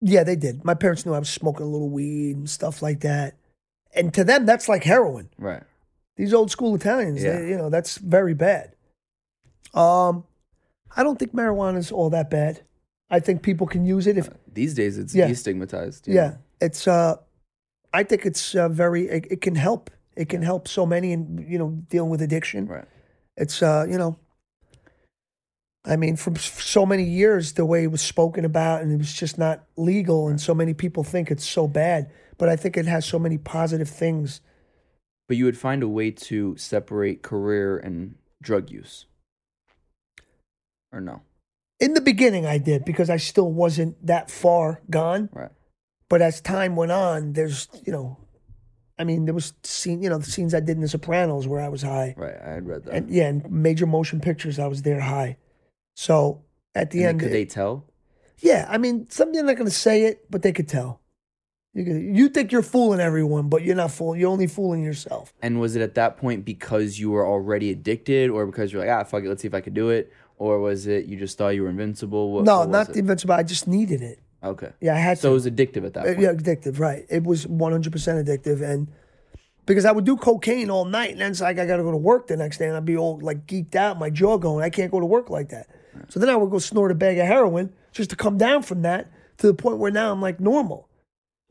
yeah, 0.00 0.24
they 0.24 0.36
did. 0.36 0.64
My 0.64 0.74
parents 0.74 1.04
knew 1.04 1.12
I 1.12 1.18
was 1.18 1.28
smoking 1.28 1.66
a 1.66 1.68
little 1.68 1.90
weed 1.90 2.36
and 2.36 2.48
stuff 2.50 2.80
like 2.82 3.00
that. 3.00 3.34
And 3.94 4.12
to 4.14 4.24
them, 4.24 4.46
that's 4.46 4.68
like 4.68 4.84
heroin. 4.84 5.28
Right. 5.38 5.62
These 6.16 6.32
old 6.32 6.50
school 6.50 6.74
Italians, 6.74 7.22
Yeah. 7.22 7.38
they, 7.40 7.50
you 7.50 7.56
know, 7.56 7.68
that's 7.70 7.98
very 7.98 8.34
bad. 8.34 8.74
Um, 9.74 10.24
I 10.96 11.02
don't 11.02 11.18
think 11.18 11.32
marijuana's 11.34 11.92
all 11.92 12.10
that 12.10 12.30
bad. 12.30 12.62
I 13.10 13.20
think 13.20 13.42
people 13.42 13.66
can 13.66 13.84
use 13.84 14.06
it 14.06 14.16
if 14.16 14.28
These 14.52 14.74
days 14.74 14.98
it's 14.98 15.14
Yeah. 15.14 15.28
destigmatized. 15.28 16.02
Yeah, 16.06 16.28
know? 16.28 16.38
it's. 16.60 16.86
Uh, 16.88 17.16
I 17.92 18.02
think 18.02 18.26
it's 18.26 18.54
uh, 18.54 18.68
very. 18.68 19.08
It, 19.08 19.26
it 19.30 19.40
can 19.40 19.54
help. 19.54 19.90
It 20.16 20.28
can 20.28 20.42
help 20.42 20.68
so 20.68 20.86
many 20.86 21.12
in 21.12 21.46
you 21.48 21.58
know 21.58 21.70
dealing 21.88 22.10
with 22.10 22.22
addiction. 22.22 22.66
Right. 22.66 22.84
It's 23.36 23.62
uh, 23.62 23.86
you 23.88 23.98
know. 23.98 24.18
I 25.84 25.96
mean, 25.96 26.14
for 26.14 26.36
so 26.38 26.86
many 26.86 27.02
years, 27.02 27.54
the 27.54 27.66
way 27.66 27.82
it 27.82 27.90
was 27.90 28.02
spoken 28.02 28.44
about, 28.44 28.82
and 28.82 28.92
it 28.92 28.98
was 28.98 29.12
just 29.12 29.36
not 29.36 29.64
legal, 29.76 30.28
and 30.28 30.40
so 30.40 30.54
many 30.54 30.74
people 30.74 31.02
think 31.02 31.30
it's 31.30 31.48
so 31.48 31.66
bad. 31.66 32.10
But 32.38 32.48
I 32.48 32.56
think 32.56 32.76
it 32.76 32.86
has 32.86 33.04
so 33.04 33.18
many 33.18 33.36
positive 33.36 33.88
things. 33.88 34.40
But 35.26 35.36
you 35.36 35.44
would 35.44 35.58
find 35.58 35.82
a 35.82 35.88
way 35.88 36.10
to 36.12 36.56
separate 36.56 37.22
career 37.22 37.78
and 37.78 38.14
drug 38.40 38.70
use. 38.70 39.06
Or 40.92 41.00
no? 41.00 41.22
In 41.80 41.94
the 41.94 42.00
beginning, 42.00 42.46
I 42.46 42.58
did 42.58 42.84
because 42.84 43.10
I 43.10 43.16
still 43.16 43.50
wasn't 43.50 44.06
that 44.06 44.30
far 44.30 44.82
gone. 44.88 45.30
Right. 45.32 45.50
But 46.12 46.20
as 46.20 46.42
time 46.42 46.76
went 46.76 46.92
on, 46.92 47.32
there's 47.32 47.68
you 47.86 47.90
know, 47.90 48.18
I 48.98 49.04
mean, 49.04 49.24
there 49.24 49.32
was 49.32 49.54
scene, 49.62 50.02
you 50.02 50.10
know, 50.10 50.18
the 50.18 50.30
scenes 50.30 50.52
I 50.52 50.60
did 50.60 50.76
in 50.76 50.82
The 50.82 50.88
Sopranos 50.88 51.48
where 51.48 51.62
I 51.62 51.70
was 51.70 51.80
high. 51.80 52.12
Right. 52.18 52.34
I 52.38 52.50
had 52.50 52.66
read 52.66 52.84
that. 52.84 52.92
and 52.92 53.10
yeah, 53.10 53.30
in 53.30 53.42
major 53.48 53.86
motion 53.86 54.20
pictures, 54.20 54.58
I 54.58 54.66
was 54.66 54.82
there 54.82 55.00
high. 55.00 55.38
So 55.96 56.42
at 56.74 56.90
the 56.90 57.04
And 57.04 57.08
end, 57.12 57.20
could 57.20 57.32
they 57.32 57.46
tell? 57.46 57.86
yeah, 58.40 58.66
I 58.68 58.76
mean, 58.76 59.08
some 59.08 59.32
they're 59.32 59.42
not 59.42 59.56
going 59.56 59.70
to 59.70 59.74
say 59.74 60.02
it, 60.02 60.30
but 60.30 60.42
they 60.42 60.52
could 60.52 60.68
tell. 60.68 61.00
You, 61.72 61.84
could, 61.86 62.02
you 62.02 62.28
think 62.28 62.52
you're 62.52 62.60
fooling 62.60 63.00
everyone, 63.00 63.48
but 63.48 63.62
you're 63.62 63.74
not 63.74 63.90
fooling. 63.92 64.20
You're 64.20 64.28
only 64.28 64.48
fooling 64.48 64.84
yourself. 64.84 65.32
And 65.40 65.60
was 65.60 65.76
it 65.76 65.80
at 65.80 65.94
that 65.94 66.18
point 66.18 66.44
because 66.44 66.98
you 66.98 67.10
were 67.10 67.26
already 67.26 67.70
addicted, 67.70 68.28
or 68.28 68.44
because 68.44 68.70
you're 68.70 68.84
like, 68.84 68.94
ah, 68.94 69.02
fuck 69.04 69.24
it, 69.24 69.30
let's 69.30 69.40
see 69.40 69.48
if 69.48 69.54
I 69.54 69.62
could 69.62 69.72
do 69.72 69.88
it, 69.88 70.12
or 70.36 70.60
was 70.60 70.86
it 70.86 71.06
you 71.06 71.16
just 71.16 71.38
thought 71.38 71.54
you 71.54 71.62
were 71.62 71.70
invincible? 71.70 72.32
What, 72.32 72.44
no, 72.44 72.58
what 72.58 72.68
was 72.68 72.72
not 72.74 72.88
it? 72.90 72.92
the 72.92 72.98
invincible. 72.98 73.32
I 73.32 73.44
just 73.44 73.66
needed 73.66 74.02
it. 74.02 74.18
Okay. 74.42 74.70
Yeah, 74.80 74.94
I 74.94 74.98
had 74.98 75.18
So 75.18 75.30
it 75.30 75.34
was 75.34 75.46
addictive 75.46 75.84
at 75.86 75.94
that 75.94 76.00
Uh, 76.00 76.06
point. 76.14 76.20
Yeah, 76.20 76.32
addictive, 76.32 76.78
right. 76.80 77.04
It 77.08 77.22
was 77.24 77.46
100% 77.46 78.24
addictive. 78.24 78.60
And 78.62 78.88
because 79.66 79.84
I 79.84 79.92
would 79.92 80.04
do 80.04 80.16
cocaine 80.16 80.68
all 80.70 80.84
night, 80.84 81.12
and 81.12 81.20
then 81.20 81.30
it's 81.30 81.40
like 81.40 81.58
I 81.58 81.66
got 81.66 81.76
to 81.76 81.82
go 81.84 81.90
to 81.92 81.96
work 81.96 82.26
the 82.26 82.36
next 82.36 82.58
day, 82.58 82.66
and 82.66 82.76
I'd 82.76 82.84
be 82.84 82.96
all 82.96 83.18
like 83.22 83.46
geeked 83.46 83.76
out, 83.76 83.98
my 83.98 84.10
jaw 84.10 84.38
going. 84.38 84.64
I 84.64 84.70
can't 84.70 84.90
go 84.90 84.98
to 85.00 85.06
work 85.06 85.30
like 85.30 85.50
that. 85.50 85.68
So 86.08 86.18
then 86.18 86.28
I 86.28 86.34
would 86.36 86.50
go 86.50 86.58
snort 86.58 86.90
a 86.90 86.94
bag 86.94 87.18
of 87.18 87.26
heroin 87.26 87.72
just 87.92 88.10
to 88.10 88.16
come 88.16 88.36
down 88.38 88.62
from 88.62 88.82
that 88.82 89.10
to 89.38 89.46
the 89.46 89.54
point 89.54 89.78
where 89.78 89.92
now 89.92 90.10
I'm 90.10 90.20
like 90.20 90.40
normal. 90.40 90.88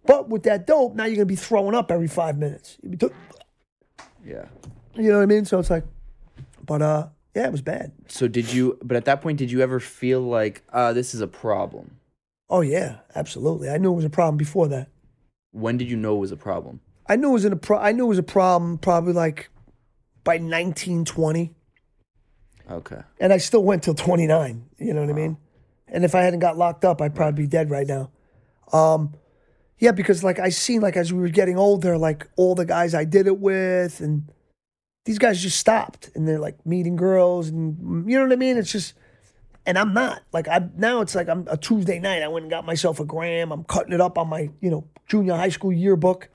But 0.06 0.30
with 0.30 0.44
that 0.44 0.66
dope, 0.68 0.96
now 0.96 1.06
you're 1.06 1.16
going 1.16 1.28
to 1.28 1.32
be 1.32 1.36
throwing 1.36 1.76
up 1.76 1.92
every 1.92 2.08
five 2.08 2.38
minutes. 2.38 2.78
You'd 2.82 2.92
be 2.92 2.98
do- 2.98 3.14
Yeah. 4.26 4.46
You 4.96 5.10
know 5.10 5.18
what 5.18 5.24
I 5.24 5.28
mean? 5.28 5.46
So 5.46 5.60
it's 5.60 5.70
like, 5.70 5.86
but 6.66 6.82
uh, 6.82 7.08
yeah, 7.36 7.46
it 7.46 7.52
was 7.52 7.62
bad. 7.62 7.92
So 8.08 8.28
did 8.28 8.52
you? 8.52 8.78
But 8.84 8.98
at 8.98 9.06
that 9.06 9.22
point, 9.22 9.38
did 9.38 9.52
you 9.52 9.62
ever 9.62 9.80
feel 9.80 10.22
like, 10.22 10.64
uh, 10.74 10.92
this 10.92 11.14
is 11.14 11.22
a 11.22 11.28
problem? 11.28 11.92
Oh 12.52 12.62
yeah, 12.62 12.98
absolutely. 13.16 13.70
I 13.70 13.78
knew 13.78 13.94
it 13.94 13.96
was 13.96 14.06
a 14.06 14.10
problem 14.10 14.36
before 14.36 14.68
that. 14.68 14.90
When 15.52 15.78
did 15.78 15.90
you 15.90 15.96
know 15.96 16.18
it 16.18 16.20
was 16.20 16.34
a 16.34 16.38
problem? 16.38 16.82
I 17.08 17.16
knew 17.16 17.30
it 17.30 17.34
was 17.34 17.46
in 17.46 17.54
a 17.54 17.58
pro- 17.58 17.80
I 17.80 17.94
knew 17.94 18.06
it 18.06 18.10
was 18.10 18.18
a 18.18 18.24
problem 18.24 18.78
probably 18.78 19.14
like 19.14 19.50
by 20.26 20.34
1920. 20.34 21.54
Okay. 22.70 23.02
and 23.20 23.34
I 23.34 23.38
still 23.38 23.64
went 23.64 23.84
till 23.84 23.96
29. 23.96 24.66
You 24.78 24.94
know 24.94 25.02
what 25.02 25.10
I 25.10 25.14
mean? 25.14 25.38
And 25.88 26.06
if 26.06 26.16
I 26.16 26.22
hadn't 26.22 26.40
got 26.40 26.58
locked 26.58 26.86
up, 26.86 27.02
I'd 27.02 27.16
probably 27.16 27.44
be 27.44 27.48
dead 27.48 27.70
right 27.70 27.88
now. 27.88 28.12
Um, 28.72 29.14
yeah, 29.78 29.92
because 29.92 30.24
like 30.24 30.40
I 30.40 30.50
seen 30.50 30.80
like 30.82 30.96
as 30.96 31.12
we 31.12 31.20
were 31.20 31.30
getting 31.30 31.58
older, 31.58 31.98
like 31.98 32.28
all 32.38 32.56
the 32.56 32.66
guys 32.66 32.94
I 32.94 33.04
did 33.04 33.28
it 33.28 33.40
with, 33.40 34.00
and 34.00 34.32
these 35.06 35.20
guys 35.20 35.42
just 35.42 35.58
stopped, 35.58 36.12
and 36.16 36.28
they're 36.28 36.40
like 36.40 36.66
meeting 36.66 36.96
girls, 36.96 37.50
and 37.50 38.10
you 38.10 38.18
know 38.18 38.24
what 38.24 38.32
I 38.34 38.38
mean? 38.38 38.58
It's 38.58 38.72
just, 38.72 38.94
and 39.66 39.78
I'm 39.78 39.94
not 39.94 40.24
like 40.34 40.48
I 40.48 40.68
now. 40.76 41.02
It's 41.02 41.16
like 41.16 41.30
I'm 41.30 41.48
a 41.48 41.58
Tuesday 41.58 42.00
night. 42.00 42.24
I 42.24 42.28
went 42.28 42.44
and 42.44 42.52
got 42.52 42.66
myself 42.66 43.00
a 43.00 43.06
gram. 43.06 43.52
I'm 43.52 43.64
cutting 43.64 43.94
it 43.94 44.02
up 44.02 44.18
on 44.18 44.30
my 44.30 44.50
you 44.60 44.70
know 44.70 44.88
junior 45.08 45.36
high 45.36 45.50
school 45.50 45.72
yearbook, 45.72 46.30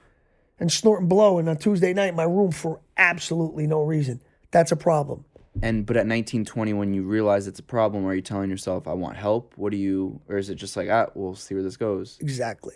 and 0.58 0.70
snorting 0.70 1.08
blow 1.08 1.38
in 1.38 1.48
a 1.48 1.56
Tuesday 1.56 1.92
night 1.92 2.10
in 2.10 2.16
my 2.16 2.24
room 2.24 2.52
for 2.52 2.80
absolutely 2.96 3.66
no 3.66 3.82
reason. 3.82 4.22
That's 4.50 4.72
a 4.72 4.76
problem. 4.76 5.24
And 5.62 5.86
but 5.86 5.96
at 5.96 6.06
1920, 6.06 6.74
when 6.74 6.92
you 6.92 7.02
realize 7.02 7.46
it's 7.46 7.60
a 7.60 7.64
problem, 7.64 8.04
are 8.06 8.14
you 8.14 8.22
telling 8.22 8.50
yourself, 8.50 8.86
"I 8.86 8.92
want 8.92 9.16
help"? 9.16 9.54
What 9.56 9.70
do 9.72 9.78
you, 9.78 10.20
or 10.28 10.36
is 10.36 10.50
it 10.50 10.56
just 10.56 10.76
like, 10.76 10.88
ah, 10.90 11.06
we'll 11.14 11.34
see 11.34 11.54
where 11.54 11.64
this 11.64 11.76
goes? 11.76 12.18
Exactly. 12.20 12.74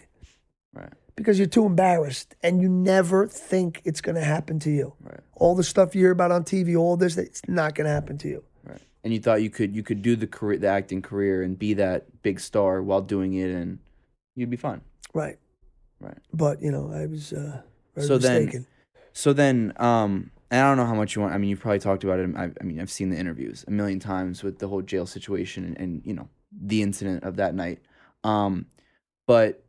Right. 0.73 0.93
because 1.17 1.37
you're 1.37 1.49
too 1.49 1.67
embarrassed 1.67 2.35
and 2.43 2.63
you 2.63 2.69
never 2.69 3.27
think 3.27 3.83
it's 3.85 4.01
going 4.01 4.15
to 4.15 4.25
happen 4.25 4.59
to 4.61 4.71
you. 4.71 4.95
Right. 5.01 5.21
All 5.35 5.55
the 5.55 5.65
stuff 5.65 5.95
you 5.95 6.03
hear 6.03 6.13
about 6.13 6.31
on 6.31 6.45
TV, 6.45 6.79
all 6.79 6.97
this, 6.97 7.19
it's 7.19 7.43
not 7.49 7.75
going 7.75 7.87
to 7.87 7.93
happen 7.93 8.17
to 8.19 8.29
you. 8.29 8.45
And 9.03 9.13
you 9.15 9.21
thought 9.21 9.43
you 9.43 9.51
could 9.51 9.75
you 9.75 9.83
could 9.83 10.03
do 10.03 10.15
the 10.17 10.27
career, 10.27 10.59
the 10.59 10.69
acting 10.69 11.01
career, 11.03 11.43
and 11.43 11.59
be 11.59 11.75
that 11.75 12.23
big 12.23 12.39
star 12.41 12.83
while 12.83 13.01
doing 13.01 13.35
it, 13.35 13.51
and 13.51 13.79
you'd 14.37 14.51
be 14.51 14.57
fine. 14.57 14.83
Right. 15.15 15.39
Right. 16.01 16.19
But, 16.33 16.63
you 16.63 16.71
know, 16.71 16.91
I 16.93 17.07
was 17.07 17.33
uh, 17.33 17.63
So 17.99 18.17
then- 18.19 18.67
So 19.13 19.33
then, 19.33 19.73
um, 19.77 20.31
and 20.51 20.61
I 20.63 20.69
don't 20.69 20.77
know 20.77 20.87
how 20.87 20.95
much 20.95 21.15
you 21.15 21.23
want. 21.23 21.35
I 21.35 21.39
mean, 21.39 21.51
you've 21.51 21.61
probably 21.61 21.79
talked 21.81 22.05
about 22.05 22.21
it. 22.21 22.31
I, 22.37 22.51
I 22.61 22.65
mean, 22.65 22.81
I've 22.81 22.91
seen 22.91 23.11
the 23.11 23.17
interviews 23.17 23.65
a 23.67 23.71
million 23.71 23.99
times 24.01 24.43
with 24.43 24.59
the 24.61 24.69
whole 24.69 24.83
jail 24.83 25.05
situation 25.07 25.65
and, 25.65 25.79
and 25.79 26.03
you 26.05 26.15
know 26.15 26.29
the 26.53 26.83
incident 26.83 27.25
of 27.25 27.37
that 27.37 27.55
night. 27.55 27.81
Um, 28.25 28.67
but 29.27 29.63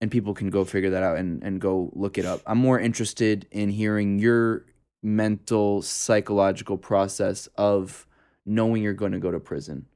and 0.00 0.10
people 0.10 0.34
can 0.34 0.50
go 0.50 0.64
figure 0.64 0.90
that 0.90 1.02
out 1.02 1.18
and 1.18 1.42
and 1.42 1.60
go 1.60 1.90
look 1.94 2.18
it 2.18 2.24
up. 2.24 2.40
I'm 2.46 2.58
more 2.58 2.78
interested 2.78 3.46
in 3.50 3.68
hearing 3.70 4.18
your 4.18 4.64
mental 5.02 5.82
psychological 5.82 6.78
process 6.78 7.48
of 7.56 8.06
knowing 8.46 8.82
you're 8.82 8.92
going 8.92 9.12
to 9.12 9.18
go 9.18 9.30
to 9.30 9.40
prison. 9.40 9.86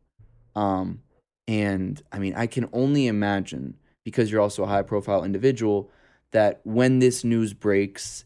Um, 0.54 1.02
and 1.46 2.02
I 2.12 2.18
mean, 2.18 2.34
I 2.34 2.46
can 2.46 2.68
only 2.72 3.06
imagine 3.06 3.74
because 4.04 4.30
you're 4.30 4.40
also 4.40 4.64
a 4.64 4.66
high 4.66 4.82
profile 4.82 5.24
individual 5.24 5.90
that 6.32 6.60
when 6.64 6.98
this 6.98 7.24
news 7.24 7.54
breaks 7.54 8.24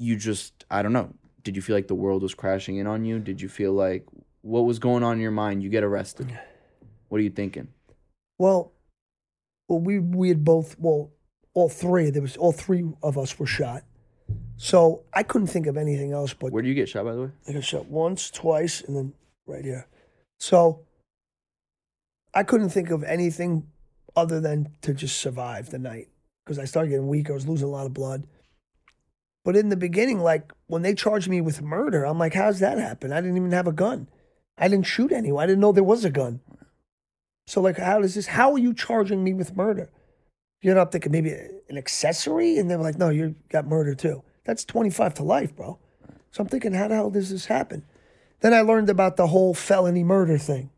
you 0.00 0.16
just 0.16 0.64
I 0.70 0.82
don't 0.82 0.94
know. 0.94 1.12
Did 1.44 1.54
you 1.54 1.62
feel 1.62 1.76
like 1.76 1.86
the 1.86 1.94
world 1.94 2.22
was 2.22 2.34
crashing 2.34 2.78
in 2.78 2.86
on 2.86 3.04
you? 3.04 3.18
Did 3.18 3.40
you 3.40 3.48
feel 3.48 3.72
like 3.72 4.06
what 4.40 4.62
was 4.62 4.78
going 4.78 5.04
on 5.04 5.14
in 5.14 5.20
your 5.20 5.30
mind? 5.30 5.62
You 5.62 5.68
get 5.68 5.84
arrested. 5.84 6.36
What 7.08 7.18
are 7.18 7.22
you 7.22 7.30
thinking? 7.30 7.68
Well, 8.38 8.72
well, 9.68 9.78
we 9.78 9.98
we 9.98 10.28
had 10.28 10.44
both. 10.44 10.76
Well, 10.78 11.12
all 11.54 11.68
three. 11.68 12.10
There 12.10 12.22
was 12.22 12.36
all 12.36 12.52
three 12.52 12.84
of 13.02 13.18
us 13.18 13.38
were 13.38 13.46
shot. 13.46 13.84
So 14.56 15.04
I 15.12 15.22
couldn't 15.22 15.48
think 15.48 15.66
of 15.66 15.76
anything 15.76 16.12
else 16.12 16.34
but 16.34 16.52
Where 16.52 16.62
do 16.62 16.68
you 16.68 16.74
get 16.74 16.88
shot 16.88 17.04
by 17.04 17.12
the 17.12 17.22
way? 17.22 17.30
I 17.48 17.52
got 17.52 17.64
shot 17.64 17.86
once, 17.86 18.30
twice, 18.30 18.82
and 18.82 18.96
then 18.96 19.12
right 19.50 19.64
here. 19.64 19.86
So 20.38 20.82
I 22.32 22.42
couldn't 22.42 22.70
think 22.70 22.90
of 22.90 23.02
anything 23.04 23.66
other 24.16 24.40
than 24.40 24.72
to 24.82 24.94
just 24.94 25.20
survive 25.20 25.70
the 25.70 25.78
night 25.78 26.08
because 26.44 26.58
I 26.58 26.64
started 26.64 26.90
getting 26.90 27.08
weak. 27.08 27.30
I 27.30 27.34
was 27.34 27.48
losing 27.48 27.68
a 27.68 27.70
lot 27.70 27.86
of 27.86 27.94
blood. 27.94 28.26
But 29.44 29.56
in 29.56 29.68
the 29.68 29.76
beginning, 29.76 30.20
like 30.20 30.52
when 30.66 30.82
they 30.82 30.94
charged 30.94 31.28
me 31.28 31.40
with 31.40 31.62
murder, 31.62 32.04
I'm 32.04 32.18
like, 32.18 32.34
how's 32.34 32.60
that 32.60 32.78
happen? 32.78 33.12
I 33.12 33.20
didn't 33.20 33.36
even 33.36 33.52
have 33.52 33.66
a 33.66 33.72
gun. 33.72 34.08
I 34.58 34.68
didn't 34.68 34.86
shoot 34.86 35.12
anyone. 35.12 35.42
I 35.42 35.46
didn't 35.46 35.60
know 35.60 35.72
there 35.72 35.82
was 35.82 36.04
a 36.04 36.10
gun. 36.10 36.40
So 37.46 37.60
like, 37.60 37.78
how 37.78 38.00
does 38.00 38.14
this? 38.14 38.26
How 38.26 38.52
are 38.52 38.58
you 38.58 38.74
charging 38.74 39.24
me 39.24 39.32
with 39.32 39.56
murder? 39.56 39.90
You 40.62 40.74
know, 40.74 40.82
I'm 40.82 40.88
thinking 40.88 41.10
maybe 41.10 41.30
an 41.30 41.78
accessory, 41.78 42.58
and 42.58 42.70
they 42.70 42.76
were 42.76 42.82
like, 42.82 42.98
no, 42.98 43.08
you 43.08 43.34
got 43.48 43.66
murder 43.66 43.94
too. 43.94 44.22
That's 44.44 44.64
25 44.64 45.14
to 45.14 45.22
life, 45.22 45.56
bro. 45.56 45.78
So 46.32 46.42
I'm 46.42 46.48
thinking, 46.48 46.74
how 46.74 46.88
the 46.88 46.94
hell 46.94 47.10
does 47.10 47.30
this 47.30 47.46
happen? 47.46 47.84
Then 48.40 48.54
I 48.54 48.62
learned 48.62 48.90
about 48.90 49.16
the 49.16 49.28
whole 49.28 49.54
felony 49.54 50.04
murder 50.04 50.38
thing. 50.38 50.70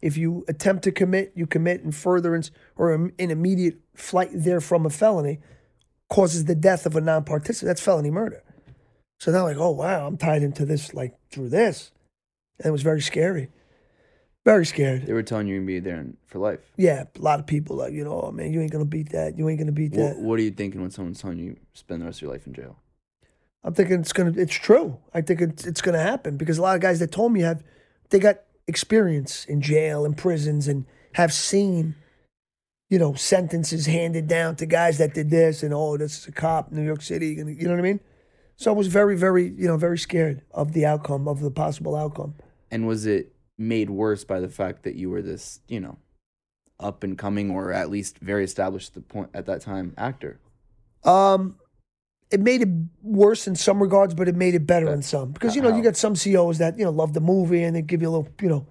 If 0.00 0.16
you 0.16 0.44
attempt 0.48 0.84
to 0.84 0.92
commit, 0.92 1.32
you 1.34 1.46
commit 1.46 1.82
in 1.82 1.92
furtherance 1.92 2.50
or 2.76 2.92
in 2.92 3.30
immediate 3.30 3.78
flight 3.94 4.30
there 4.32 4.60
from 4.60 4.84
a 4.84 4.90
felony, 4.90 5.38
causes 6.10 6.44
the 6.44 6.54
death 6.54 6.86
of 6.86 6.96
a 6.96 7.00
non-participant. 7.00 7.68
That's 7.68 7.80
felony 7.80 8.10
murder. 8.10 8.42
So 9.20 9.30
now, 9.30 9.44
like, 9.44 9.56
oh 9.56 9.70
wow, 9.70 10.06
I'm 10.06 10.16
tied 10.16 10.42
into 10.42 10.66
this 10.66 10.92
like 10.92 11.14
through 11.30 11.50
this, 11.50 11.92
and 12.58 12.66
it 12.66 12.72
was 12.72 12.82
very 12.82 13.00
scary, 13.00 13.50
very 14.44 14.66
scared. 14.66 15.06
They 15.06 15.12
were 15.12 15.22
telling 15.22 15.46
you 15.46 15.54
you'd 15.54 15.66
be 15.66 15.78
there 15.78 16.04
for 16.26 16.40
life. 16.40 16.58
Yeah, 16.76 17.04
a 17.16 17.22
lot 17.22 17.38
of 17.38 17.46
people 17.46 17.76
like, 17.76 17.92
you 17.92 18.02
know, 18.02 18.20
oh 18.20 18.32
man, 18.32 18.52
you 18.52 18.60
ain't 18.60 18.72
gonna 18.72 18.84
beat 18.84 19.12
that. 19.12 19.38
You 19.38 19.48
ain't 19.48 19.60
gonna 19.60 19.70
beat 19.70 19.92
that. 19.92 20.16
What, 20.16 20.24
what 20.24 20.38
are 20.40 20.42
you 20.42 20.50
thinking 20.50 20.80
when 20.80 20.90
someone's 20.90 21.20
telling 21.22 21.38
you 21.38 21.56
spend 21.72 22.02
the 22.02 22.06
rest 22.06 22.18
of 22.18 22.22
your 22.22 22.32
life 22.32 22.48
in 22.48 22.52
jail? 22.52 22.76
I'm 23.64 23.74
thinking 23.74 24.00
it's 24.00 24.12
gonna. 24.12 24.32
It's 24.36 24.54
true. 24.54 24.98
I 25.14 25.20
think 25.20 25.40
it's 25.40 25.66
it's 25.66 25.80
gonna 25.80 26.02
happen 26.02 26.36
because 26.36 26.58
a 26.58 26.62
lot 26.62 26.74
of 26.74 26.82
guys 26.82 26.98
that 26.98 27.12
told 27.12 27.32
me 27.32 27.40
have 27.40 27.62
they 28.10 28.18
got 28.18 28.40
experience 28.66 29.44
in 29.44 29.60
jail 29.60 30.04
and 30.04 30.16
prisons 30.16 30.68
and 30.68 30.84
have 31.14 31.32
seen, 31.32 31.94
you 32.90 32.98
know, 32.98 33.14
sentences 33.14 33.86
handed 33.86 34.26
down 34.26 34.56
to 34.56 34.66
guys 34.66 34.98
that 34.98 35.14
did 35.14 35.30
this 35.30 35.62
and 35.62 35.72
oh, 35.72 35.96
this 35.96 36.18
is 36.18 36.26
a 36.28 36.32
cop, 36.32 36.70
in 36.70 36.76
New 36.76 36.84
York 36.84 37.02
City. 37.02 37.28
You 37.28 37.44
know 37.44 37.70
what 37.70 37.78
I 37.78 37.82
mean? 37.82 38.00
So 38.56 38.70
I 38.70 38.74
was 38.74 38.86
very, 38.86 39.16
very, 39.16 39.48
you 39.48 39.66
know, 39.66 39.76
very 39.76 39.98
scared 39.98 40.42
of 40.52 40.72
the 40.72 40.86
outcome 40.86 41.26
of 41.26 41.40
the 41.40 41.50
possible 41.50 41.96
outcome. 41.96 42.34
And 42.70 42.86
was 42.86 43.06
it 43.06 43.34
made 43.58 43.90
worse 43.90 44.24
by 44.24 44.40
the 44.40 44.48
fact 44.48 44.82
that 44.84 44.94
you 44.94 45.10
were 45.10 45.22
this, 45.22 45.60
you 45.68 45.80
know, 45.80 45.98
up 46.78 47.02
and 47.02 47.16
coming 47.16 47.50
or 47.50 47.72
at 47.72 47.90
least 47.90 48.18
very 48.18 48.44
established 48.44 48.90
at 48.90 48.94
the 48.94 49.00
point 49.00 49.30
at 49.34 49.46
that 49.46 49.62
time 49.62 49.94
actor? 49.96 50.40
Um, 51.04 51.56
it 52.32 52.40
made 52.40 52.62
it 52.62 52.68
worse 53.02 53.46
in 53.46 53.54
some 53.54 53.80
regards, 53.80 54.14
but 54.14 54.26
it 54.26 54.34
made 54.34 54.54
it 54.54 54.66
better 54.66 54.92
in 54.92 55.02
some 55.02 55.32
because 55.32 55.54
you 55.54 55.60
know 55.60 55.76
you 55.76 55.82
got 55.82 55.96
some 55.96 56.16
COs 56.16 56.58
that 56.58 56.78
you 56.78 56.84
know 56.84 56.90
love 56.90 57.12
the 57.12 57.20
movie 57.20 57.62
and 57.62 57.76
they 57.76 57.82
give 57.82 58.00
you 58.00 58.08
a 58.08 58.10
little 58.10 58.28
you 58.40 58.48
know, 58.48 58.66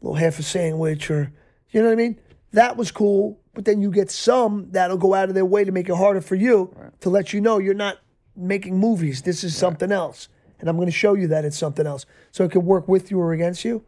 a 0.00 0.04
little 0.04 0.16
half 0.16 0.38
a 0.38 0.42
sandwich 0.42 1.10
or 1.10 1.30
you 1.70 1.82
know 1.82 1.88
what 1.88 1.92
I 1.92 1.96
mean. 1.96 2.18
That 2.52 2.78
was 2.78 2.90
cool, 2.90 3.38
but 3.52 3.66
then 3.66 3.82
you 3.82 3.90
get 3.90 4.10
some 4.10 4.70
that'll 4.70 4.96
go 4.96 5.12
out 5.12 5.28
of 5.28 5.34
their 5.34 5.44
way 5.44 5.64
to 5.64 5.70
make 5.70 5.90
it 5.90 5.96
harder 5.96 6.22
for 6.22 6.34
you 6.34 6.74
to 7.00 7.10
let 7.10 7.34
you 7.34 7.42
know 7.42 7.58
you're 7.58 7.74
not 7.74 7.98
making 8.34 8.78
movies. 8.78 9.20
This 9.20 9.44
is 9.44 9.54
something 9.54 9.92
else, 9.92 10.30
and 10.58 10.68
I'm 10.68 10.76
going 10.76 10.88
to 10.88 10.92
show 10.92 11.12
you 11.12 11.26
that 11.28 11.44
it's 11.44 11.58
something 11.58 11.86
else, 11.86 12.06
so 12.32 12.44
it 12.44 12.50
could 12.50 12.64
work 12.64 12.88
with 12.88 13.10
you 13.10 13.20
or 13.20 13.34
against 13.34 13.66
you. 13.66 13.84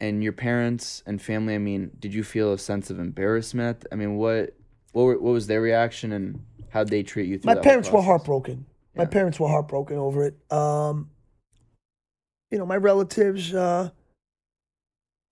And 0.00 0.24
your 0.24 0.32
parents 0.32 1.02
and 1.06 1.20
family, 1.20 1.54
I 1.54 1.58
mean, 1.58 1.90
did 1.98 2.14
you 2.14 2.24
feel 2.24 2.54
a 2.54 2.58
sense 2.58 2.88
of 2.88 2.98
embarrassment? 2.98 3.84
I 3.92 3.96
mean, 3.96 4.16
what 4.16 4.54
what, 4.92 5.20
what 5.20 5.32
was 5.32 5.46
their 5.46 5.60
reaction 5.60 6.12
and 6.12 6.40
how'd 6.74 6.88
they 6.88 7.04
treat 7.04 7.28
you 7.28 7.38
through 7.38 7.54
My 7.54 7.60
parents 7.60 7.90
were 7.90 8.02
heartbroken. 8.02 8.66
My 8.96 9.04
parents 9.04 9.40
were 9.40 9.48
heartbroken 9.48 9.96
over 9.96 10.24
it. 10.24 10.52
Um, 10.52 11.10
you 12.50 12.58
know, 12.58 12.66
my 12.66 12.76
relatives. 12.76 13.54
Uh, 13.54 13.90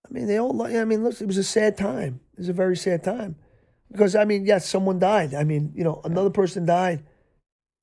I 0.09 0.13
mean, 0.13 0.27
they 0.27 0.39
all. 0.39 0.61
I 0.63 0.85
mean, 0.85 1.05
listen, 1.05 1.25
it 1.25 1.29
was 1.29 1.39
a 1.39 1.45
sad 1.45 1.77
time. 1.77 2.21
It 2.35 2.39
was 2.39 2.49
a 2.49 2.53
very 2.53 2.77
sad 2.77 3.03
time 3.03 3.37
because 3.91 4.17
I 4.17 4.25
mean, 4.25 4.47
yes, 4.47 4.69
someone 4.69 4.99
died. 4.99 5.35
I 5.35 5.45
mean, 5.45 5.73
you 5.75 5.85
know, 5.85 6.01
another 6.05 6.31
person 6.31 6.65
died. 6.65 7.05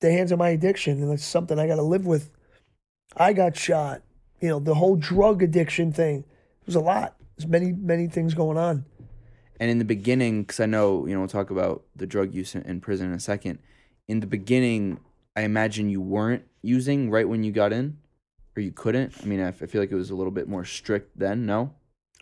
The 0.00 0.10
hands 0.10 0.32
of 0.32 0.38
my 0.38 0.48
addiction, 0.48 1.02
and 1.02 1.12
it's 1.12 1.24
something 1.24 1.58
I 1.58 1.66
got 1.66 1.76
to 1.76 1.82
live 1.82 2.06
with. 2.06 2.30
I 3.16 3.34
got 3.34 3.56
shot. 3.56 4.02
You 4.40 4.48
know, 4.48 4.58
the 4.58 4.74
whole 4.74 4.96
drug 4.96 5.42
addiction 5.42 5.92
thing. 5.92 6.20
It 6.60 6.66
was 6.66 6.76
a 6.76 6.80
lot. 6.80 7.16
There's 7.36 7.48
many, 7.48 7.72
many 7.72 8.06
things 8.06 8.32
going 8.32 8.56
on. 8.56 8.86
And 9.60 9.70
in 9.70 9.78
the 9.78 9.84
beginning, 9.84 10.42
because 10.42 10.58
I 10.58 10.66
know, 10.66 11.06
you 11.06 11.12
know, 11.12 11.20
we'll 11.20 11.28
talk 11.28 11.50
about 11.50 11.84
the 11.94 12.06
drug 12.06 12.34
use 12.34 12.54
in, 12.54 12.80
prison 12.80 13.06
in 13.08 13.12
a 13.12 13.20
second. 13.20 13.58
In 14.08 14.20
the 14.20 14.26
beginning, 14.26 14.98
I 15.36 15.42
imagine 15.42 15.88
you 15.90 16.00
weren't 16.00 16.44
using 16.62 17.10
right 17.10 17.28
when 17.28 17.44
you 17.44 17.52
got 17.52 17.72
in, 17.72 17.98
or 18.56 18.62
you 18.62 18.72
couldn't. 18.72 19.12
I 19.22 19.26
mean, 19.26 19.40
I, 19.40 19.48
f- 19.48 19.62
I 19.62 19.66
feel 19.66 19.82
like 19.82 19.92
it 19.92 19.96
was 19.96 20.10
a 20.10 20.14
little 20.16 20.30
bit 20.32 20.48
more 20.48 20.64
strict 20.64 21.16
then. 21.18 21.44
No, 21.46 21.74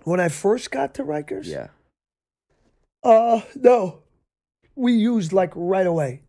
When 0.02 0.18
I 0.20 0.28
first 0.28 0.70
got 0.72 0.94
to 0.94 1.04
Rikers, 1.04 1.46
Yeah. 1.46 1.68
uh, 3.04 3.40
no, 3.54 4.00
we 4.74 4.92
used 4.92 5.32
like 5.32 5.52
right 5.54 5.86
away. 5.86 6.22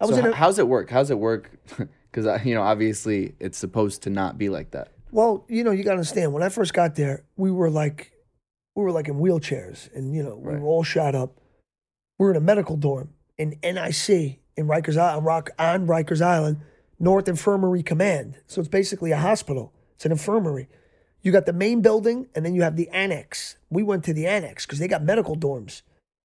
I 0.00 0.06
was 0.06 0.16
so 0.16 0.24
in 0.24 0.32
a, 0.32 0.34
how's 0.34 0.58
it 0.58 0.68
work? 0.68 0.90
How's 0.90 1.10
it 1.10 1.18
work? 1.18 1.50
Because 2.14 2.46
you 2.46 2.54
know, 2.54 2.62
obviously, 2.62 3.34
it's 3.40 3.58
supposed 3.58 4.02
to 4.04 4.10
not 4.10 4.38
be 4.38 4.48
like 4.48 4.70
that. 4.70 4.92
well, 5.10 5.44
you 5.48 5.64
know, 5.64 5.72
you 5.72 5.82
gotta 5.82 5.96
understand. 5.96 6.32
When 6.32 6.44
I 6.44 6.48
first 6.48 6.72
got 6.72 6.94
there, 6.94 7.24
we 7.36 7.50
were 7.50 7.68
like, 7.68 8.12
we 8.74 8.82
were 8.82 8.92
like 8.92 9.08
in 9.08 9.14
wheelchairs, 9.16 9.94
and 9.94 10.14
you 10.14 10.22
know, 10.22 10.36
we 10.36 10.52
Right. 10.52 10.60
were 10.60 10.68
all 10.68 10.82
shot 10.82 11.14
up. 11.14 11.40
We 12.18 12.24
were 12.26 12.30
in 12.32 12.36
a 12.36 12.40
medical 12.40 12.76
dorm 12.76 13.10
in 13.38 13.56
NIC 13.62 14.40
in 14.56 14.66
Rikers 14.66 14.96
Island, 14.96 15.26
Rock 15.26 15.50
on 15.58 15.86
Rikers 15.86 16.20
Island, 16.22 16.58
North 16.98 17.28
Infirmary 17.28 17.82
Command. 17.82 18.36
So 18.46 18.60
it's 18.60 18.68
basically 18.68 19.10
a 19.12 19.16
hospital. 19.16 19.72
It's 19.94 20.04
an 20.06 20.12
infirmary. 20.12 20.68
You 21.22 21.32
got 21.32 21.46
the 21.46 21.52
main 21.52 21.80
building, 21.80 22.28
and 22.34 22.44
then 22.44 22.54
you 22.54 22.62
have 22.62 22.76
the 22.76 22.88
annex. 22.90 23.56
We 23.70 23.82
went 23.82 24.04
to 24.04 24.12
the 24.12 24.26
annex 24.26 24.66
because 24.66 24.78
they 24.78 24.88
got 24.88 25.02
medical 25.02 25.36
dorms. 25.36 25.82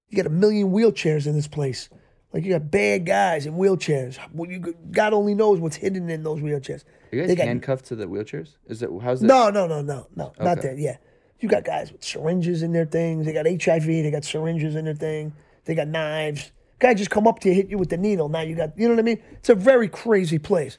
You 0.08 0.16
got 0.16 0.26
a 0.26 0.30
million 0.30 0.70
wheelchairs 0.72 1.26
in 1.26 1.34
this 1.34 1.48
place. 1.48 1.88
Like 2.32 2.44
you 2.44 2.52
got 2.52 2.70
bad 2.70 3.06
guys 3.06 3.46
in 3.46 3.54
wheelchairs. 3.54 4.18
Well, 4.32 4.48
you, 4.50 4.74
God 4.92 5.12
only 5.12 5.34
knows 5.34 5.58
what's 5.58 5.76
hidden 5.76 6.10
in 6.10 6.22
those 6.22 6.40
wheelchairs. 6.40 6.84
Are 7.12 7.16
you 7.16 7.22
They 7.22 7.28
guys 7.28 7.36
got- 7.38 7.46
handcuffed 7.48 7.86
to 7.86 7.96
the 7.96 8.06
wheelchairs? 8.06 8.56
Is 8.68 8.82
it 8.82 8.90
how's 9.02 9.22
it? 9.22 9.26
No, 9.26 9.50
no, 9.50 9.66
no, 9.66 9.82
no, 9.82 10.06
no, 10.14 10.32
not 10.38 10.60
that. 10.62 10.78
Yeah, 10.78 10.98
you 11.42 11.48
got 11.48 11.64
guys 11.64 11.92
with 11.92 12.04
syringes 12.04 12.62
in 12.62 12.72
their 12.72 12.86
things. 12.86 13.26
They 13.26 13.32
got 13.32 13.46
HIV. 13.46 13.86
They 13.86 14.10
got 14.10 14.24
syringes 14.24 14.74
in 14.76 14.84
their 14.84 14.94
thing. 14.94 15.32
They 15.64 15.74
got 15.74 15.88
knives. 15.88 16.52
Guy 16.78 16.94
just 16.94 17.10
come 17.10 17.26
up 17.26 17.40
to 17.40 17.48
you, 17.48 17.54
hit 17.54 17.68
you 17.68 17.78
with 17.78 17.90
the 17.90 17.96
needle. 17.96 18.28
Now 18.28 18.40
you 18.40 18.54
got, 18.56 18.76
you 18.78 18.88
know 18.88 18.94
what 18.94 19.00
I 19.00 19.02
mean? 19.02 19.22
It's 19.32 19.50
a 19.50 19.54
very 19.54 19.88
crazy 19.88 20.38
place. 20.38 20.78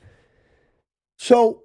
So 1.18 1.64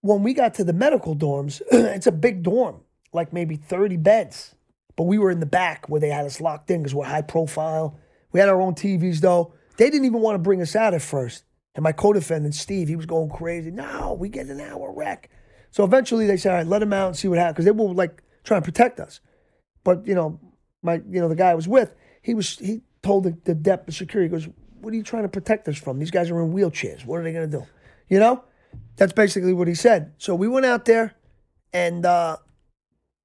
when 0.00 0.22
we 0.22 0.34
got 0.34 0.54
to 0.54 0.64
the 0.64 0.72
medical 0.72 1.16
dorms, 1.16 1.60
it's 1.72 2.06
a 2.06 2.12
big 2.12 2.42
dorm, 2.42 2.82
like 3.12 3.32
maybe 3.32 3.56
30 3.56 3.96
beds. 3.96 4.54
But 4.94 5.04
we 5.04 5.18
were 5.18 5.30
in 5.30 5.40
the 5.40 5.46
back 5.46 5.88
where 5.88 6.00
they 6.00 6.08
had 6.08 6.24
us 6.24 6.40
locked 6.40 6.70
in 6.70 6.82
because 6.82 6.94
we're 6.94 7.04
high 7.04 7.22
profile. 7.22 7.98
We 8.32 8.40
had 8.40 8.48
our 8.48 8.60
own 8.60 8.74
TVs 8.74 9.20
though. 9.20 9.52
They 9.76 9.90
didn't 9.90 10.06
even 10.06 10.20
want 10.20 10.36
to 10.36 10.38
bring 10.38 10.62
us 10.62 10.74
out 10.74 10.94
at 10.94 11.02
first. 11.02 11.44
And 11.74 11.82
my 11.82 11.92
co-defendant, 11.92 12.54
Steve, 12.54 12.88
he 12.88 12.96
was 12.96 13.04
going 13.04 13.28
crazy. 13.28 13.70
No, 13.70 14.16
we 14.18 14.30
get 14.30 14.46
an 14.46 14.60
hour 14.60 14.92
rec. 14.96 15.28
So 15.76 15.84
eventually 15.84 16.26
they 16.26 16.38
said, 16.38 16.52
all 16.52 16.56
right, 16.56 16.66
let 16.66 16.80
him 16.80 16.94
out 16.94 17.08
and 17.08 17.16
see 17.18 17.28
what 17.28 17.36
happens. 17.36 17.52
Because 17.52 17.64
they 17.66 17.70
will 17.70 17.92
like 17.92 18.22
try 18.44 18.56
and 18.56 18.64
protect 18.64 18.98
us. 18.98 19.20
But, 19.84 20.06
you 20.06 20.14
know, 20.14 20.40
my 20.82 21.02
you 21.06 21.20
know, 21.20 21.28
the 21.28 21.34
guy 21.36 21.50
I 21.50 21.54
was 21.54 21.68
with, 21.68 21.94
he 22.22 22.32
was 22.32 22.58
he 22.58 22.80
told 23.02 23.24
the, 23.24 23.36
the 23.44 23.54
depth 23.54 23.86
of 23.86 23.94
security, 23.94 24.34
he 24.34 24.40
goes, 24.40 24.48
What 24.80 24.94
are 24.94 24.96
you 24.96 25.02
trying 25.02 25.24
to 25.24 25.28
protect 25.28 25.68
us 25.68 25.76
from? 25.76 25.98
These 25.98 26.10
guys 26.10 26.30
are 26.30 26.40
in 26.40 26.54
wheelchairs. 26.54 27.04
What 27.04 27.20
are 27.20 27.22
they 27.22 27.34
gonna 27.34 27.46
do? 27.46 27.66
You 28.08 28.18
know? 28.18 28.42
That's 28.96 29.12
basically 29.12 29.52
what 29.52 29.68
he 29.68 29.74
said. 29.74 30.14
So 30.16 30.34
we 30.34 30.48
went 30.48 30.64
out 30.64 30.86
there 30.86 31.14
and 31.74 32.06
uh 32.06 32.38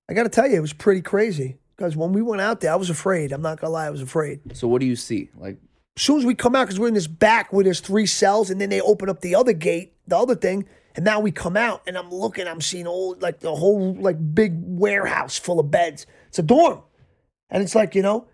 I 0.10 0.14
gotta 0.14 0.28
tell 0.28 0.46
you, 0.46 0.58
it 0.58 0.62
was 0.62 0.74
pretty 0.74 1.02
crazy. 1.02 1.58
Because 1.78 1.96
when 1.96 2.12
we 2.12 2.22
went 2.22 2.42
out 2.42 2.60
there, 2.60 2.74
I 2.74 2.76
was 2.76 2.90
afraid. 2.90 3.32
I'm 3.32 3.42
not 3.42 3.62
gonna 3.62 3.72
lie, 3.72 3.86
I 3.86 3.92
was 3.92 4.02
afraid. 4.02 4.58
So 4.58 4.68
what 4.68 4.82
do 4.82 4.88
you 4.88 4.98
see? 4.98 5.30
Like, 5.38 5.58
As 5.96 6.04
soon 6.04 6.20
as 6.20 6.26
we 6.26 6.36
come 6.36 6.58
out, 6.58 6.66
because 6.66 6.82
we're 6.82 6.90
in 6.90 6.96
this 6.96 7.08
back 7.08 7.54
where 7.54 7.64
there's 7.64 7.80
three 7.80 8.08
cells, 8.08 8.50
and 8.50 8.60
then 8.60 8.70
they 8.70 8.82
open 8.82 9.08
up 9.08 9.22
the 9.22 9.36
other 9.36 9.54
gate, 9.54 9.94
the 10.06 10.18
other 10.18 10.36
thing, 10.36 10.68
and 10.96 11.06
now 11.06 11.20
we 11.20 11.32
come 11.32 11.56
out, 11.58 11.82
and 11.88 11.98
I'm 11.98 12.10
looking, 12.10 12.48
I'm 12.48 12.62
seeing 12.62 12.88
all 12.88 13.16
like 13.20 13.40
the 13.40 13.54
whole 13.56 13.94
like 13.96 14.18
big 14.36 14.54
warehouse 14.58 15.38
full 15.38 15.60
of 15.60 15.70
beds. 15.72 16.06
It's 16.28 16.40
a 16.40 16.44
dorm, 16.44 16.82
and 17.50 17.64
it's 17.64 17.76
like 17.76 17.96
you 17.96 18.02
know, 18.02 18.28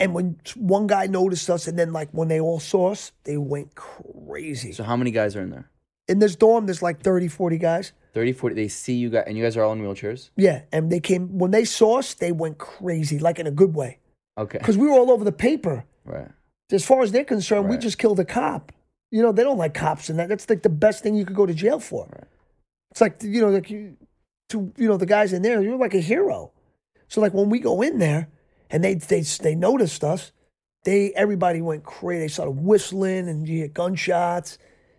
and 0.00 0.14
when 0.14 0.38
one 0.56 0.86
guy 0.86 1.06
noticed 1.06 1.48
us, 1.50 1.66
and 1.68 1.78
then 1.78 1.92
like 1.92 2.10
when 2.12 2.28
they 2.28 2.40
all 2.40 2.60
saw 2.60 2.90
us, 2.92 3.12
they 3.24 3.36
went 3.36 3.74
crazy. 3.74 4.72
so 4.72 4.82
how 4.84 4.96
many 4.96 5.10
guys 5.10 5.36
are 5.36 5.42
in 5.42 5.50
there? 5.50 5.70
In 6.08 6.18
this 6.20 6.36
dorm, 6.36 6.66
there's 6.66 6.82
like 6.82 7.00
30, 7.02 7.26
40 7.28 7.58
guys. 7.58 7.92
30, 8.14 8.32
40. 8.32 8.54
They 8.54 8.68
see 8.68 8.94
you 8.94 9.10
guys, 9.10 9.24
and 9.26 9.36
you 9.36 9.42
guys 9.42 9.56
are 9.56 9.64
all 9.64 9.72
in 9.72 9.80
wheelchairs. 9.80 10.30
Yeah, 10.36 10.62
and 10.72 10.90
they 10.90 11.00
came 11.00 11.36
when 11.38 11.50
they 11.50 11.64
saw 11.64 11.98
us, 11.98 12.14
they 12.14 12.32
went 12.32 12.58
crazy, 12.58 13.18
like 13.18 13.38
in 13.38 13.46
a 13.46 13.50
good 13.50 13.74
way, 13.74 13.98
Okay. 14.38 14.58
because 14.58 14.78
we 14.78 14.86
were 14.86 14.92
all 14.94 15.10
over 15.10 15.24
the 15.24 15.32
paper. 15.32 15.84
Right. 16.04 16.28
as 16.70 16.84
far 16.84 17.02
as 17.02 17.10
they're 17.12 17.24
concerned, 17.24 17.68
we 17.68 17.76
just 17.78 17.98
killed 17.98 18.20
a 18.20 18.24
cop. 18.24 18.70
You 19.10 19.22
know, 19.22 19.32
they 19.32 19.44
don't 19.44 19.58
like 19.58 19.74
cops, 19.74 20.08
and 20.08 20.18
that 20.18 20.28
that's 20.28 20.48
like 20.50 20.62
the 20.62 20.68
best 20.68 21.02
thing 21.02 21.14
you 21.14 21.24
could 21.24 21.36
go 21.36 21.46
to 21.46 21.54
jail 21.54 21.78
for. 21.78 22.08
Right. 22.12 22.28
It's 22.90 23.00
like 23.00 23.22
you 23.22 23.40
know, 23.40 23.50
like 23.50 23.70
you, 23.70 23.96
to 24.50 24.72
you 24.76 24.88
know, 24.88 24.96
the 24.96 25.06
guys 25.06 25.32
in 25.32 25.42
there, 25.42 25.62
you're 25.62 25.76
like 25.76 25.94
a 25.94 26.00
hero. 26.00 26.52
So 27.08 27.20
like 27.20 27.34
when 27.34 27.50
we 27.50 27.58
go 27.58 27.82
in 27.82 27.98
there, 27.98 28.28
and 28.70 28.82
they 28.82 28.94
they 28.94 29.20
they 29.20 29.54
noticed 29.54 30.02
us, 30.04 30.32
they 30.84 31.12
everybody 31.12 31.60
went 31.60 31.84
crazy. 31.84 32.20
They 32.20 32.28
started 32.28 32.52
whistling 32.52 33.28
and 33.28 33.48
you 33.48 33.58
hear 33.58 33.68
gunshots, 33.68 34.58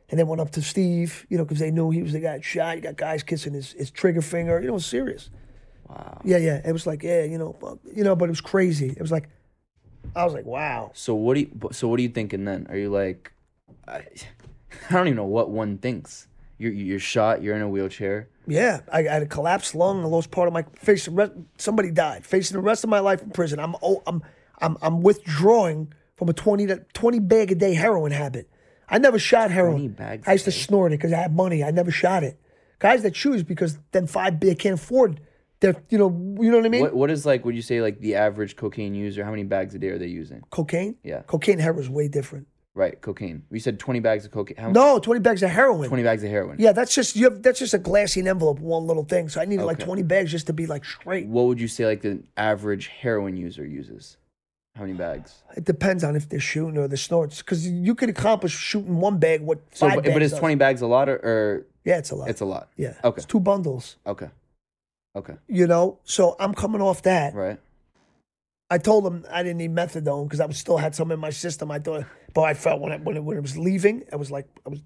and 0.10 0.20
they 0.20 0.24
went 0.24 0.42
up 0.42 0.52
to 0.52 0.62
Steve, 0.62 1.26
you 1.30 1.38
know, 1.38 1.44
because 1.44 1.60
they 1.60 1.72
knew 1.72 1.90
he 1.90 2.02
was 2.02 2.14
the 2.14 2.20
guy 2.20 2.34
that 2.34 2.44
shot. 2.44 2.78
You 2.78 2.82
got 2.84 2.98
guys 2.98 3.24
kissing 3.24 3.54
his 3.54 3.74
his 3.74 3.92
trigger 3.92 4.22
finger. 4.22 4.60
You 4.60 4.68
know, 4.68 4.74
it 4.74 4.76
was 4.76 4.86
serious. 4.86 5.30
Wow. 5.90 6.22
Yeah, 6.24 6.38
yeah. 6.38 6.62
It 6.66 6.72
was 6.72 6.86
like 6.86 7.04
yeah, 7.04 7.24
you 7.24 7.38
know, 7.38 7.80
you 7.94 8.04
know, 8.04 8.16
but 8.16 8.26
it 8.26 8.30
was 8.32 8.42
crazy. 8.42 8.90
It 8.90 9.02
was 9.02 9.12
like, 9.12 9.30
I 10.16 10.24
was 10.24 10.34
like, 10.34 10.46
wow. 10.46 10.92
So 10.94 11.16
what 11.16 11.36
do 11.36 11.42
you? 11.42 11.70
So 11.72 11.88
what 11.88 12.00
are 12.00 12.04
you 12.04 12.10
thinking 12.10 12.46
then? 12.46 12.68
Are 12.70 12.78
you 12.78 12.90
like, 12.90 13.32
I, 13.88 13.94
I 14.90 14.94
don't 14.94 15.08
even 15.08 15.18
know 15.18 15.26
what 15.26 15.50
one 15.50 15.78
thinks. 15.78 16.28
You're 16.58 16.72
you're 16.72 17.00
shot. 17.00 17.44
You're 17.44 17.56
in 17.56 17.62
a 17.62 17.70
wheelchair. 17.70 18.30
Yeah, 18.48 18.80
I, 18.92 19.00
I 19.00 19.14
had 19.14 19.24
a 19.24 19.28
collapsed 19.28 19.76
lung. 19.76 20.04
I 20.04 20.08
lost 20.08 20.32
part 20.32 20.48
of 20.48 20.54
my 20.54 20.64
face. 20.76 21.08
Somebody 21.58 21.92
died. 21.92 22.26
Facing 22.26 22.58
the 22.58 22.64
rest 22.64 22.84
of 22.84 22.90
my 22.90 23.00
life 23.00 23.22
in 23.22 23.30
prison. 23.30 23.60
I'm 23.60 23.76
oh, 23.82 24.02
I'm 24.08 24.24
I'm 24.60 24.78
I'm 24.82 25.02
withdrawing 25.02 25.94
from 26.16 26.30
a 26.30 26.34
twenty 26.34 26.66
to 26.68 26.84
twenty 26.94 27.20
bag 27.20 27.52
a 27.52 27.56
day 27.56 27.76
heroin 27.76 28.12
habit. 28.12 28.50
I 28.90 28.98
never 28.98 29.20
shot 29.20 29.52
heroin. 29.52 29.96
I 30.26 30.32
used 30.32 30.46
to 30.46 30.52
snort 30.52 30.94
it 30.94 30.98
because 30.98 31.14
I 31.14 31.18
had 31.18 31.36
money. 31.36 31.64
I 31.64 31.72
never 31.72 31.92
shot 31.92 32.24
it. 32.24 32.40
Guys 32.80 33.04
that 33.04 33.14
choose 33.14 33.44
because 33.44 33.78
then 33.92 34.08
five 34.08 34.40
they 34.40 34.56
can't 34.56 34.76
afford. 34.76 35.22
They're 35.60 35.76
you 35.90 36.00
know 36.00 36.10
you 36.42 36.50
know 36.50 36.58
what 36.58 36.66
I 36.66 36.70
mean. 36.70 36.82
What 36.82 36.96
what 36.96 37.12
is 37.12 37.24
like? 37.24 37.46
Would 37.46 37.56
you 37.56 37.62
say 37.62 37.82
like 37.82 38.00
the 38.00 38.16
average 38.16 38.56
cocaine 38.56 38.96
user? 38.96 39.24
How 39.24 39.32
many 39.32 39.44
bags 39.44 39.76
a 39.76 39.80
day 39.80 39.90
are 39.90 40.00
they 40.00 40.08
using? 40.08 40.42
Cocaine. 40.50 40.96
Yeah. 41.04 41.22
Cocaine 41.24 41.60
heroin 41.60 41.84
is 41.84 41.90
way 41.90 42.08
different. 42.08 42.48
Right, 42.78 43.02
cocaine. 43.02 43.42
You 43.50 43.60
said 43.60 43.80
twenty 43.80 44.00
bags 44.00 44.24
of 44.24 44.30
cocaine. 44.32 44.56
How 44.58 44.70
No, 44.70 45.00
twenty 45.00 45.20
bags 45.20 45.42
of 45.42 45.50
heroin. 45.50 45.88
Twenty 45.88 46.04
bags 46.04 46.24
of 46.24 46.30
heroin. 46.30 46.58
Yeah, 46.60 46.74
that's 46.74 46.94
just 46.94 47.16
you 47.16 47.24
have, 47.26 47.42
that's 47.42 47.58
just 47.58 47.74
a 47.74 47.80
glassine 47.80 48.28
envelope, 48.28 48.60
one 48.60 48.86
little 48.86 49.04
thing. 49.04 49.30
So 49.30 49.42
I 49.42 49.46
needed 49.46 49.66
like 49.66 49.78
Okay. 49.78 49.86
twenty 49.86 50.04
bags 50.04 50.30
just 50.30 50.46
to 50.46 50.54
be 50.54 50.68
like 50.68 50.86
straight. 50.86 51.26
What 51.26 51.46
would 51.48 51.60
you 51.60 51.68
say 51.68 51.88
like 51.88 52.02
the 52.04 52.22
average 52.38 52.88
heroin 52.88 53.36
user 53.36 53.66
uses? 53.66 54.18
How 54.76 54.84
many 54.84 54.94
bags? 54.94 55.42
It 55.56 55.66
depends 55.66 56.04
on 56.04 56.16
if 56.16 56.30
they're 56.30 56.40
shooting 56.40 56.78
or 56.78 56.88
the 56.88 56.98
snorts, 56.98 57.40
because 57.42 57.68
you 57.68 57.96
could 57.96 58.10
accomplish 58.10 58.56
shooting 58.56 59.00
one 59.00 59.18
bag 59.18 59.42
what 59.42 59.58
So, 59.74 59.88
five 59.88 59.96
but, 59.96 60.04
bags 60.04 60.14
but 60.14 60.22
is 60.22 60.32
does. 60.32 60.40
twenty 60.40 60.54
bags 60.56 60.82
a 60.84 60.88
lot 60.88 61.10
or, 61.10 61.16
or 61.16 61.66
Yeah, 61.84 61.98
it's 61.98 62.12
a 62.12 62.16
lot. 62.16 62.30
it's 62.30 62.42
a 62.42 62.46
lot? 62.46 62.70
yeah, 62.78 62.94
Okay. 63.04 63.18
it's 63.18 63.26
two 63.26 63.40
bundles. 63.40 63.96
Okay. 64.06 64.30
Okay. 65.16 65.34
You 65.48 65.66
know, 65.66 65.98
so 66.04 66.36
I'm 66.40 66.54
coming 66.54 66.80
off 66.82 67.02
that. 67.02 67.34
Right. 67.34 67.58
I 68.70 68.78
told 68.78 69.06
them 69.06 69.26
I 69.32 69.44
didn't 69.44 69.58
need 69.58 69.72
methadone 69.72 70.26
because 70.26 70.40
I 70.40 70.46
was 70.46 70.58
still 70.58 70.78
had 70.78 70.94
some 70.94 71.12
in 71.12 71.20
my 71.20 71.30
system. 71.30 71.72
I 71.72 71.80
thought, 71.80 72.06
but 72.34 72.42
I 72.42 72.54
felt 72.54 72.82
when 72.82 72.92
I, 72.92 72.98
when 72.98 73.16
it, 73.16 73.24
when 73.24 73.38
it 73.38 73.42
was 73.42 73.58
leaving, 73.58 74.04
I 74.12 74.18
was 74.18 74.30
like 74.30 74.48
I 74.66 74.70
was 74.70 74.82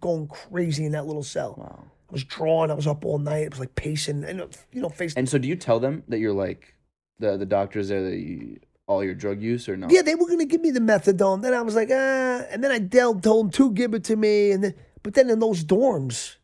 going 0.00 0.28
crazy 0.28 0.84
in 0.84 0.92
that 0.92 1.06
little 1.06 1.22
cell. 1.22 1.54
Wow. 1.58 1.84
I 2.08 2.12
was 2.12 2.24
drawing. 2.24 2.70
I 2.70 2.74
was 2.74 2.86
up 2.86 3.04
all 3.04 3.18
night. 3.18 3.42
It 3.42 3.50
was 3.50 3.60
like 3.60 3.74
pacing, 3.74 4.24
and 4.24 4.56
you 4.72 4.80
know, 4.80 4.88
face. 4.88 5.14
And 5.16 5.28
so, 5.28 5.38
do 5.38 5.48
you 5.48 5.56
tell 5.56 5.80
them 5.80 6.02
that 6.08 6.18
you're 6.18 6.32
like 6.32 6.74
the 7.18 7.36
the 7.36 7.46
doctors 7.46 7.88
there 7.88 8.02
that 8.02 8.16
you 8.16 8.58
all 8.86 9.02
your 9.02 9.14
drug 9.14 9.42
use 9.42 9.68
or 9.68 9.76
no? 9.76 9.88
Yeah, 9.90 10.02
they 10.02 10.14
were 10.14 10.28
gonna 10.28 10.46
give 10.46 10.60
me 10.60 10.70
the 10.70 10.80
methadone. 10.80 11.42
Then 11.42 11.52
I 11.52 11.62
was 11.62 11.74
like, 11.74 11.88
ah, 11.90 12.44
and 12.50 12.62
then 12.62 12.70
I 12.70 12.78
told 12.78 13.22
them 13.22 13.50
to 13.50 13.72
give 13.72 13.92
it 13.92 14.04
to 14.04 14.16
me, 14.16 14.52
and 14.52 14.64
then, 14.64 14.74
but 15.02 15.14
then 15.14 15.28
in 15.28 15.40
those 15.40 15.64
dorms, 15.64 16.36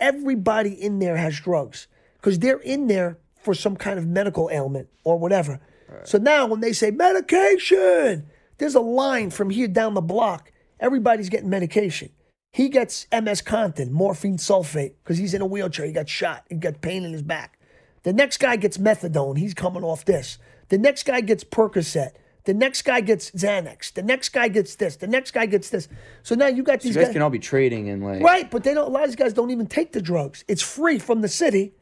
everybody 0.00 0.70
in 0.70 0.98
there 0.98 1.16
has 1.16 1.40
drugs 1.40 1.86
because 2.16 2.40
they're 2.40 2.58
in 2.58 2.88
there 2.88 3.18
for 3.40 3.54
some 3.54 3.76
kind 3.76 3.98
of 3.98 4.06
medical 4.06 4.50
ailment 4.52 4.88
or 5.04 5.18
whatever. 5.18 5.60
So 6.04 6.18
now 6.18 6.46
when 6.46 6.60
they 6.60 6.72
say 6.72 6.90
medication, 6.90 8.26
there's 8.58 8.74
a 8.74 8.80
line 8.80 9.30
from 9.30 9.50
here 9.50 9.68
down 9.68 9.94
the 9.94 10.00
block. 10.00 10.52
Everybody's 10.80 11.28
getting 11.28 11.50
medication. 11.50 12.10
He 12.52 12.68
gets 12.68 13.06
MS 13.12 13.42
Contin, 13.42 13.90
morphine 13.90 14.38
sulfate, 14.38 14.94
because 15.02 15.18
he's 15.18 15.34
in 15.34 15.42
a 15.42 15.46
wheelchair. 15.46 15.84
He 15.86 15.92
got 15.92 16.08
shot. 16.08 16.44
He 16.48 16.56
got 16.56 16.80
pain 16.80 17.04
in 17.04 17.12
his 17.12 17.22
back. 17.22 17.58
The 18.02 18.12
next 18.12 18.38
guy 18.38 18.56
gets 18.56 18.78
methadone. 18.78 19.36
He's 19.36 19.52
coming 19.52 19.82
off 19.84 20.04
this. 20.04 20.38
The 20.68 20.78
next 20.78 21.04
guy 21.04 21.20
gets 21.20 21.44
Percocet. 21.44 22.12
The 22.44 22.54
next 22.54 22.82
guy 22.82 23.00
gets 23.00 23.30
Xanax. 23.32 23.92
The 23.92 24.02
next 24.02 24.28
guy 24.30 24.48
gets 24.48 24.76
this. 24.76 24.96
The 24.96 25.08
next 25.08 25.32
guy 25.32 25.46
gets 25.46 25.68
this. 25.68 25.88
So 26.22 26.34
now 26.34 26.46
you 26.46 26.62
got 26.62 26.84
You 26.84 26.90
these 26.90 26.96
guys 26.96 27.06
guys. 27.06 27.12
can 27.14 27.22
all 27.22 27.30
be 27.30 27.40
trading 27.40 27.88
and 27.90 28.02
like 28.04 28.22
Right, 28.22 28.48
but 28.50 28.62
they 28.62 28.72
don't. 28.72 28.86
A 28.86 28.90
lot 28.90 29.02
of 29.02 29.10
these 29.10 29.16
guys 29.16 29.32
don't 29.32 29.50
even 29.50 29.66
take 29.66 29.92
the 29.92 30.00
drugs. 30.00 30.44
It's 30.46 30.62
free 30.62 30.98
from 31.00 31.20
the 31.22 31.28
city, 31.28 31.74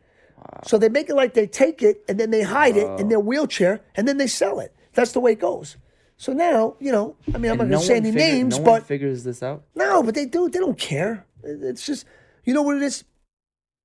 so 0.65 0.79
they 0.79 0.89
make 0.89 1.09
it 1.11 1.15
like 1.15 1.35
they 1.35 1.47
take 1.47 1.83
it 1.83 2.03
and 2.09 2.19
then 2.19 2.31
they 2.31 2.43
hide 2.43 2.77
it 2.77 3.01
in 3.01 3.09
their 3.09 3.21
wheelchair 3.21 3.81
and 3.97 4.07
then 4.09 4.17
they 4.19 4.27
sell 4.27 4.61
it. 4.61 4.75
That's 4.95 5.13
the 5.13 5.21
way 5.21 5.33
it 5.33 5.41
goes. 5.41 5.77
So 6.17 6.33
now, 6.33 6.77
you 6.79 6.93
know, 6.93 7.17
I 7.35 7.39
mean, 7.39 7.51
I'm 7.51 7.59
not 7.59 7.65
gonna 7.69 7.81
say 7.81 7.97
any 7.97 8.13
figure- 8.13 8.21
names, 8.27 8.57
no 8.59 8.63
one 8.63 8.81
but 8.81 8.87
figures 8.87 9.25
this 9.25 9.43
out. 9.43 9.65
no, 9.75 10.03
but 10.03 10.15
they 10.15 10.27
do. 10.27 10.49
They 10.49 10.59
don't 10.61 10.79
care. 10.79 11.27
It's 11.43 11.85
just, 11.85 12.07
you 12.45 12.55
know 12.55 12.63
what 12.63 12.77
it 12.77 12.83
is. 12.83 13.05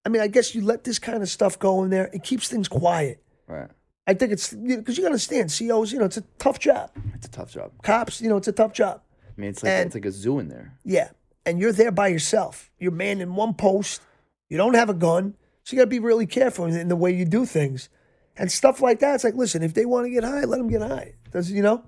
I 0.05 0.09
mean, 0.09 0.21
I 0.21 0.27
guess 0.27 0.55
you 0.55 0.61
let 0.61 0.83
this 0.83 0.99
kind 0.99 1.21
of 1.23 1.29
stuff 1.29 1.57
go 1.59 1.83
in 1.83 1.89
there. 1.89 2.09
It 2.13 2.23
keeps 2.23 2.47
things 2.47 2.67
quiet. 2.67 3.21
Right. 3.47 3.69
I 4.07 4.13
think 4.13 4.31
it's 4.31 4.53
because 4.53 4.97
you, 4.97 5.03
gotta 5.03 5.13
understand 5.13 5.49
COs. 5.51 5.91
You 5.91 5.99
know, 5.99 6.05
it's 6.05 6.17
a 6.17 6.23
tough 6.37 6.59
job. 6.59 6.91
It's 7.15 7.27
a 7.27 7.31
tough 7.31 7.51
job. 7.51 7.71
Cops, 7.83 8.21
you 8.21 8.29
know, 8.29 8.37
it's 8.37 8.47
a 8.47 8.51
tough 8.53 8.73
job. 8.73 9.01
I 9.27 9.41
mean, 9.41 9.49
it's 9.51 9.63
like 9.63 9.71
And- 9.71 9.87
it's 9.87 9.95
like 9.95 10.05
a 10.05 10.11
zoo 10.11 10.39
in 10.39 10.47
there. 10.49 10.77
Yeah. 10.85 11.09
And 11.45 11.59
you're 11.59 11.71
there 11.73 11.91
by 11.91 12.07
yourself. 12.09 12.69
You're 12.79 12.91
man 12.91 13.21
in 13.21 13.35
one 13.35 13.53
post. 13.55 14.01
You 14.49 14.57
don't 14.57 14.75
have 14.75 14.89
a 14.89 14.93
gun. 14.93 15.35
So 15.69 15.75
you 15.75 15.81
got 15.81 15.83
to 15.83 15.89
be 15.89 15.99
really 15.99 16.25
careful 16.25 16.65
in, 16.65 16.75
in 16.75 16.87
the 16.87 16.95
way 16.95 17.11
you 17.11 17.25
do 17.25 17.45
things. 17.45 17.89
and 18.35 18.51
stuff 18.51 18.81
like 18.81 19.01
that. 19.01 19.13
It's 19.13 19.23
like, 19.23 19.35
listen, 19.35 19.61
if 19.61 19.75
they 19.75 19.85
want 19.85 20.07
to 20.07 20.09
get 20.09 20.23
high, 20.23 20.45
let 20.45 20.57
them 20.57 20.67
get 20.67 20.81
high. 20.81 21.13
Does 21.31 21.51
you 21.51 21.61
know? 21.61 21.83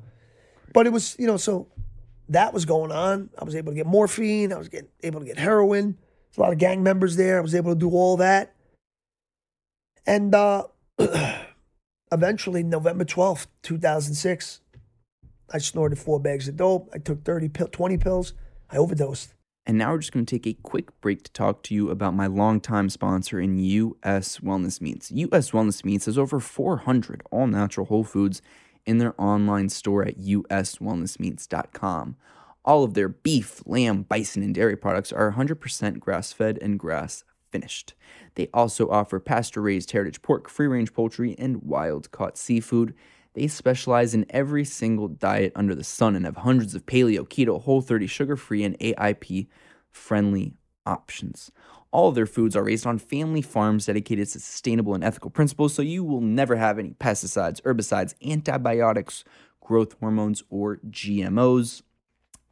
But 0.72 0.86
it 0.86 0.92
was, 0.92 1.16
you 1.18 1.26
know, 1.26 1.38
so 1.38 1.68
that 2.30 2.54
was 2.54 2.66
going 2.66 2.92
on. 2.92 3.32
I 3.40 3.44
was 3.44 3.56
able 3.56 3.72
to 3.72 3.76
get 3.76 3.88
morphine. 3.88 4.54
I 4.54 4.60
was 4.60 4.70
getting 4.70 4.90
able 5.02 5.22
to 5.22 5.26
get 5.26 5.40
heroin. 5.40 5.98
There's 6.30 6.38
a 6.38 6.42
lot 6.42 6.54
of 6.54 6.60
gang 6.60 6.84
members 6.84 7.16
there. 7.16 7.40
I 7.40 7.42
was 7.42 7.56
able 7.56 7.74
to 7.74 7.80
do 7.80 7.90
all 7.90 8.18
that. 8.18 8.54
And 10.06 10.36
uh, 10.36 10.66
eventually, 12.12 12.62
November 12.62 13.04
12th, 13.04 13.48
2006, 13.64 14.62
I 15.52 15.58
snorted 15.58 15.98
four 15.98 16.20
bags 16.20 16.48
of 16.48 16.56
dope. 16.56 16.88
I 16.94 17.00
took 17.00 17.24
30 17.24 17.50
pill, 17.50 17.68
20 17.68 17.98
pills. 17.98 18.34
I 18.70 18.78
overdosed. 18.78 19.34
And 19.66 19.78
now 19.78 19.91
we're 19.91 19.99
just 19.99 20.12
going 20.12 20.26
to 20.26 20.36
take 20.39 20.47
a 20.47 20.59
quick 20.62 20.89
break 21.01 21.24
to 21.24 21.32
talk 21.32 21.62
to 21.64 21.76
you 21.76 21.91
about 21.91 22.16
my 22.16 22.26
longtime 22.28 22.89
sponsor 22.89 23.39
in 23.39 23.59
US 23.59 24.39
Wellness 24.39 24.82
Meats. 24.82 25.12
US 25.12 25.51
Wellness 25.51 25.86
Meats 25.86 26.05
has 26.05 26.18
over 26.18 26.39
400 26.39 27.22
all 27.32 27.47
natural 27.47 27.86
whole 27.86 28.03
foods 28.03 28.41
in 28.86 28.97
their 28.97 29.14
online 29.22 29.70
store 29.70 30.03
at 30.03 30.18
uswellnessmeats.com. 30.18 32.16
All 32.64 32.84
of 32.84 32.93
their 32.93 33.09
beef, 33.09 33.62
lamb, 33.66 34.03
bison, 34.03 34.43
and 34.43 34.53
dairy 34.53 34.76
products 34.76 35.12
are 35.12 35.34
100% 35.34 35.99
grass 35.99 36.34
fed 36.34 36.57
and 36.62 36.80
grass 36.80 37.24
finished. 37.51 37.93
They 38.36 38.49
also 38.53 38.89
offer 38.89 39.20
pasture 39.20 39.62
raised 39.62 39.91
heritage 39.91 40.22
pork, 40.22 40.49
free 40.49 40.68
range 40.68 40.93
poultry, 40.93 41.36
and 41.38 41.64
wild 41.64 42.12
caught 42.12 42.38
seafood. 42.38 42.93
They 43.34 43.48
specialize 43.48 44.14
in 44.14 44.26
every 44.30 44.66
single 44.66 45.08
diet 45.08 45.54
under 45.56 45.74
the 45.74 45.84
sun 45.84 46.16
and 46.16 46.26
have 46.26 46.38
hundreds 46.38 46.76
of 46.76 46.86
paleo, 46.86 47.28
keto, 47.28 47.62
whole 47.62 47.82
30, 47.82 48.08
sugar 48.08 48.36
free, 48.36 48.64
and 48.64 48.78
AIP 48.80 49.48
friendly 49.90 50.54
options. 50.86 51.52
All 51.92 52.10
of 52.10 52.16
their 52.16 52.26
foods 52.26 52.56
are 52.56 52.64
raised 52.64 52.86
on 52.86 52.98
family 52.98 53.42
farms 53.42 53.86
dedicated 53.86 54.28
to 54.30 54.40
sustainable 54.40 54.94
and 54.94 55.04
ethical 55.04 55.30
principles, 55.30 55.74
so 55.74 55.82
you 55.82 56.04
will 56.04 56.22
never 56.22 56.56
have 56.56 56.80
any 56.80 56.92
pesticides, 56.92 57.62
herbicides, 57.62 58.16
antibiotics, 58.26 59.24
growth 59.62 59.96
hormones, 60.00 60.44
or 60.50 60.78
GMOs. 60.90 61.82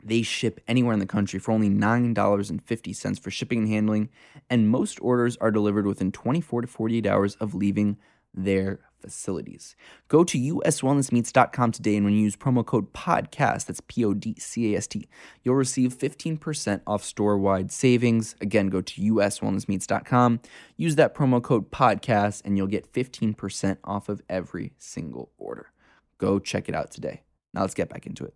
They 0.04 0.22
ship 0.22 0.62
anywhere 0.68 0.94
in 0.94 1.00
the 1.00 1.06
country 1.06 1.40
for 1.40 1.52
only 1.52 1.70
$9.50 1.70 3.20
for 3.20 3.32
shipping 3.32 3.60
and 3.60 3.68
handling, 3.68 4.10
and 4.50 4.70
most 4.70 5.00
orders 5.02 5.36
are 5.38 5.52
delivered 5.52 5.86
within 5.86 6.12
24 6.12 6.62
to 6.62 6.68
48 6.68 7.06
hours 7.06 7.36
of 7.36 7.54
leaving 7.54 7.98
their 8.34 8.80
facilities. 9.00 9.76
Go 10.08 10.24
to 10.24 10.38
uswellnessmeats.com 10.38 11.72
today, 11.72 11.96
and 11.96 12.06
when 12.06 12.14
you 12.14 12.22
use 12.22 12.36
promo 12.36 12.66
code 12.66 12.94
PODCAST, 12.94 13.66
that's 13.66 13.82
P 13.88 14.06
O 14.06 14.14
D 14.14 14.36
C 14.38 14.74
A 14.74 14.78
S 14.78 14.88
T, 14.88 15.08
you'll 15.44 15.56
receive 15.56 15.98
15% 15.98 16.82
off 16.86 17.04
store 17.04 17.38
wide 17.38 17.72
savings. 17.72 18.36
Again, 18.42 18.68
go 18.68 18.82
to 18.82 19.02
uswellnessmeats.com, 19.02 20.42
use 20.78 20.96
that 20.96 21.16
promo 21.16 21.42
code 21.42 21.72
PODCAST, 21.72 22.42
and 22.46 22.58
you'll 22.58 22.68
get 22.68 22.92
15% 22.92 23.78
off 23.84 24.10
of 24.10 24.22
every 24.30 24.74
single 24.78 25.32
order. 25.38 25.72
Go 26.18 26.40
check 26.40 26.70
it 26.70 26.76
out 26.76 26.92
today. 26.92 27.24
Now 27.54 27.62
let's 27.62 27.74
get 27.74 27.90
back 27.90 28.06
into 28.06 28.26
it. 28.26 28.34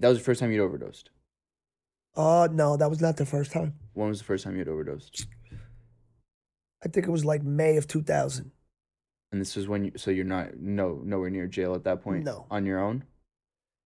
That 0.00 0.08
was 0.08 0.18
the 0.18 0.24
first 0.24 0.40
time 0.40 0.50
you'd 0.50 0.62
overdosed. 0.62 1.10
Uh, 2.16 2.48
no, 2.50 2.76
that 2.76 2.88
was 2.88 3.00
not 3.00 3.16
the 3.16 3.26
first 3.26 3.52
time. 3.52 3.74
When 3.92 4.08
was 4.08 4.18
the 4.18 4.24
first 4.24 4.44
time 4.44 4.56
you'd 4.56 4.68
overdosed? 4.68 5.26
I 6.84 6.88
think 6.88 7.06
it 7.06 7.10
was 7.10 7.24
like 7.24 7.42
May 7.42 7.76
of 7.76 7.86
2000. 7.86 8.50
And 9.32 9.40
this 9.40 9.56
was 9.56 9.66
when 9.68 9.84
you, 9.86 9.92
so 9.96 10.10
you're 10.10 10.24
not 10.24 10.56
no 10.58 11.00
nowhere 11.04 11.30
near 11.30 11.46
jail 11.46 11.74
at 11.74 11.84
that 11.84 12.02
point. 12.02 12.24
No. 12.24 12.46
on 12.50 12.64
your 12.64 12.78
own. 12.80 13.04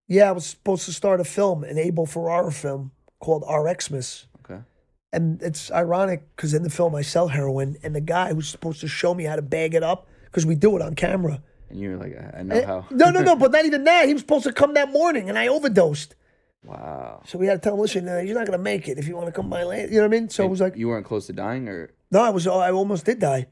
Yeah, 0.08 0.28
I 0.28 0.32
was 0.32 0.44
supposed 0.46 0.84
to 0.86 0.92
start 0.92 1.20
a 1.20 1.24
film, 1.24 1.62
an 1.64 1.78
Abel 1.78 2.04
Ferrara 2.06 2.50
film 2.52 2.90
called 3.20 3.42
RXmas. 3.44 4.26
Okay. 4.44 4.60
And 5.12 5.40
it's 5.42 5.70
ironic 5.70 6.24
because 6.36 6.52
in 6.52 6.62
the 6.62 6.70
film 6.70 6.94
I 6.94 7.02
sell 7.02 7.28
heroin, 7.28 7.76
and 7.82 7.94
the 7.94 8.00
guy 8.00 8.32
who's 8.34 8.48
supposed 8.48 8.80
to 8.80 8.88
show 8.88 9.14
me 9.14 9.24
how 9.24 9.36
to 9.36 9.42
bag 9.42 9.74
it 9.74 9.82
up, 9.82 10.08
because 10.24 10.44
we 10.44 10.54
do 10.56 10.76
it 10.76 10.82
on 10.82 10.94
camera. 10.94 11.42
And 11.68 11.78
you 11.80 11.90
were 11.90 11.96
like, 11.96 12.16
I 12.36 12.42
know 12.42 12.54
Eh, 12.56 12.66
how. 12.66 12.86
no, 12.90 13.10
no, 13.10 13.20
no, 13.22 13.36
but 13.42 13.52
not 13.52 13.64
even 13.64 13.84
that. 13.84 14.06
He 14.08 14.12
was 14.12 14.22
supposed 14.22 14.44
to 14.44 14.52
come 14.52 14.74
that 14.74 14.90
morning, 14.90 15.28
and 15.28 15.38
I 15.38 15.46
overdosed. 15.48 16.16
wow. 16.64 17.22
So 17.26 17.38
we 17.38 17.46
had 17.46 17.54
to 17.54 17.60
tell 17.60 17.74
him, 17.74 17.80
listen, 17.80 18.08
uh, 18.08 18.18
you're 18.18 18.34
not 18.36 18.46
going 18.46 18.58
to 18.58 18.62
make 18.62 18.88
it 18.88 18.98
if 18.98 19.06
you 19.06 19.14
want 19.14 19.26
to 19.26 19.32
come 19.32 19.48
by 19.48 19.62
later. 19.62 19.88
You 19.88 19.96
know 20.00 20.08
what 20.08 20.16
I 20.16 20.20
mean? 20.20 20.28
So 20.28 20.44
it 20.44 20.48
was 20.50 20.60
like, 20.60 20.76
you 20.76 20.88
weren't 20.88 21.06
close 21.06 21.26
to 21.28 21.32
dying, 21.32 21.68
or 21.68 21.90
no, 22.10 22.20
I 22.20 22.30
was, 22.30 22.46
I 22.46 22.70
almost 22.72 23.04
did 23.04 23.20
die 23.20 23.46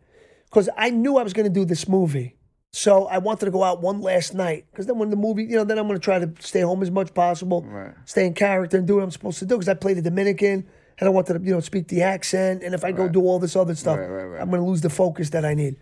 because 0.50 0.68
I 0.76 0.90
knew 0.90 1.16
I 1.18 1.22
was 1.22 1.32
going 1.32 1.46
to 1.46 1.52
do 1.52 1.64
this 1.64 1.88
movie. 1.88 2.36
So 2.72 3.06
I 3.06 3.18
wanted 3.18 3.46
to 3.46 3.50
go 3.50 3.64
out 3.64 3.80
one 3.80 4.00
last 4.02 4.34
night 4.34 4.66
because 4.70 4.86
then 4.86 4.98
when 4.98 5.08
the 5.10 5.16
movie, 5.16 5.44
you 5.44 5.56
know, 5.56 5.64
then 5.64 5.78
I'm 5.78 5.86
going 5.86 5.98
to 5.98 6.04
try 6.04 6.18
to 6.18 6.30
stay 6.40 6.60
home 6.60 6.82
as 6.82 6.90
much 6.90 7.14
possible, 7.14 7.62
Right. 7.62 7.94
stay 8.04 8.26
in 8.26 8.34
character 8.34 8.76
and 8.76 8.86
do 8.86 8.96
what 8.96 9.04
I'm 9.04 9.10
supposed 9.10 9.38
to 9.38 9.46
do 9.46 9.54
because 9.56 9.68
I 9.70 9.74
play 9.74 9.94
the 9.94 10.02
Dominican 10.02 10.66
and 10.98 11.06
I 11.08 11.10
wanted 11.10 11.38
to, 11.38 11.44
you 11.44 11.52
know, 11.54 11.60
speak 11.60 11.88
the 11.88 12.02
accent. 12.02 12.62
And 12.62 12.74
if 12.74 12.84
I 12.84 12.92
go 12.92 13.04
Right. 13.04 13.12
do 13.12 13.22
all 13.22 13.38
this 13.38 13.56
other 13.56 13.74
stuff, 13.74 13.98
Right. 13.98 14.40
I'm 14.40 14.50
going 14.50 14.60
to 14.62 14.68
lose 14.68 14.82
the 14.82 14.90
focus 14.90 15.30
that 15.30 15.44
I 15.46 15.54
need. 15.54 15.76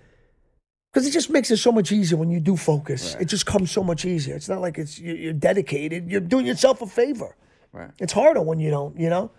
Because 0.93 1.07
it 1.09 1.11
just 1.11 1.29
makes 1.29 1.51
it 1.51 1.57
so 1.59 1.73
much 1.73 1.91
easier 1.93 2.17
when 2.17 2.31
you 2.31 2.41
do 2.41 2.57
focus. 2.57 3.17
It 3.21 3.27
just 3.27 3.45
comes 3.47 3.71
so 3.71 3.83
much 3.83 4.05
easier. 4.05 4.35
It's 4.37 4.49
not 4.49 4.61
like 4.61 4.79
it's 4.79 4.99
you- 4.99 5.14
you're 5.14 5.33
dedicated. 5.33 6.09
You're 6.11 6.21
doing 6.23 6.47
yourself 6.47 6.81
a 6.83 6.87
favor. 6.87 7.37
right. 7.73 7.91
It's 7.99 8.12
harder 8.14 8.41
when 8.41 8.59
you 8.61 8.71
don't, 8.71 8.99
you 8.99 9.11
know? 9.11 9.31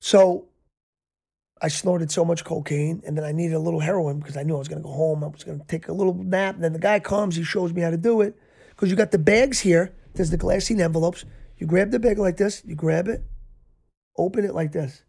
So 0.00 0.46
I 1.60 1.68
snorted 1.68 2.10
so 2.10 2.24
much 2.24 2.44
cocaine 2.44 3.02
and 3.06 3.16
then 3.16 3.24
I 3.24 3.32
needed 3.32 3.54
a 3.54 3.58
little 3.58 3.80
heroin 3.80 4.20
because 4.20 4.36
I 4.36 4.42
knew 4.42 4.54
I 4.54 4.58
was 4.58 4.68
going 4.68 4.80
to 4.80 4.86
go 4.86 4.92
home. 4.94 5.24
I 5.24 5.26
was 5.26 5.44
going 5.44 5.58
to 5.58 5.66
take 5.66 5.88
a 5.88 5.92
little 5.92 6.14
nap. 6.14 6.54
And 6.54 6.64
then 6.64 6.72
the 6.72 6.78
guy 6.78 7.00
comes, 7.00 7.36
he 7.36 7.42
shows 7.42 7.72
me 7.72 7.82
how 7.82 7.90
to 7.90 7.96
do 7.96 8.20
it. 8.20 8.36
Because 8.70 8.90
you 8.90 8.96
got 8.96 9.10
the 9.10 9.18
bags 9.18 9.60
here, 9.60 9.92
there's 10.14 10.30
the 10.30 10.38
glassine 10.38 10.80
envelopes. 10.80 11.24
You 11.56 11.66
grab 11.66 11.90
the 11.90 11.98
bag 11.98 12.18
like 12.18 12.36
this, 12.36 12.62
you 12.64 12.76
grab 12.76 13.08
it, 13.08 13.24
open 14.16 14.44
it 14.44 14.54
like 14.54 14.70
this, 14.70 15.02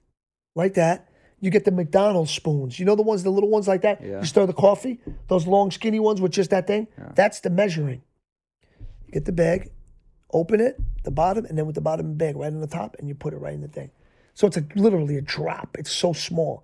like 0.56 0.74
that. 0.74 1.08
You 1.40 1.52
get 1.52 1.64
the 1.64 1.72
McDonald's 1.72 2.32
spoons. 2.32 2.80
You 2.80 2.86
know 2.86 2.96
the 2.96 3.04
ones, 3.04 3.24
the 3.24 3.30
little 3.30 3.50
ones 3.50 3.68
like 3.68 3.84
that? 3.84 4.02
Yeah. 4.04 4.20
You 4.20 4.26
stir 4.26 4.46
the 4.46 4.54
coffee, 4.54 5.00
those 5.28 5.48
long, 5.48 5.72
skinny 5.72 6.00
ones 6.00 6.20
with 6.20 6.32
just 6.32 6.50
that 6.50 6.68
thing? 6.68 6.88
That's 7.16 7.40
the 7.40 7.50
measuring. 7.50 8.02
You 9.06 9.14
get 9.14 9.26
the 9.26 9.32
bag, 9.32 9.72
open 10.34 10.60
it, 10.60 10.78
the 11.04 11.12
bottom, 11.12 11.46
and 11.46 11.58
then 11.58 11.66
with 11.66 11.76
the 11.76 11.82
bottom 11.82 12.08
of 12.08 12.12
the 12.12 12.18
bag 12.18 12.36
right 12.36 12.52
on 12.52 12.60
the 12.60 12.68
top, 12.68 12.96
and 13.00 13.08
you 13.08 13.16
put 13.16 13.34
it 13.34 13.38
right 13.38 13.54
in 13.54 13.62
the 13.62 13.68
thing. 13.68 13.92
So 14.40 14.48
it's 14.48 14.56
a, 14.56 14.64
literally 14.76 15.18
a 15.18 15.22
drop. 15.22 15.76
It's 15.78 15.92
so 15.92 16.14
small. 16.14 16.64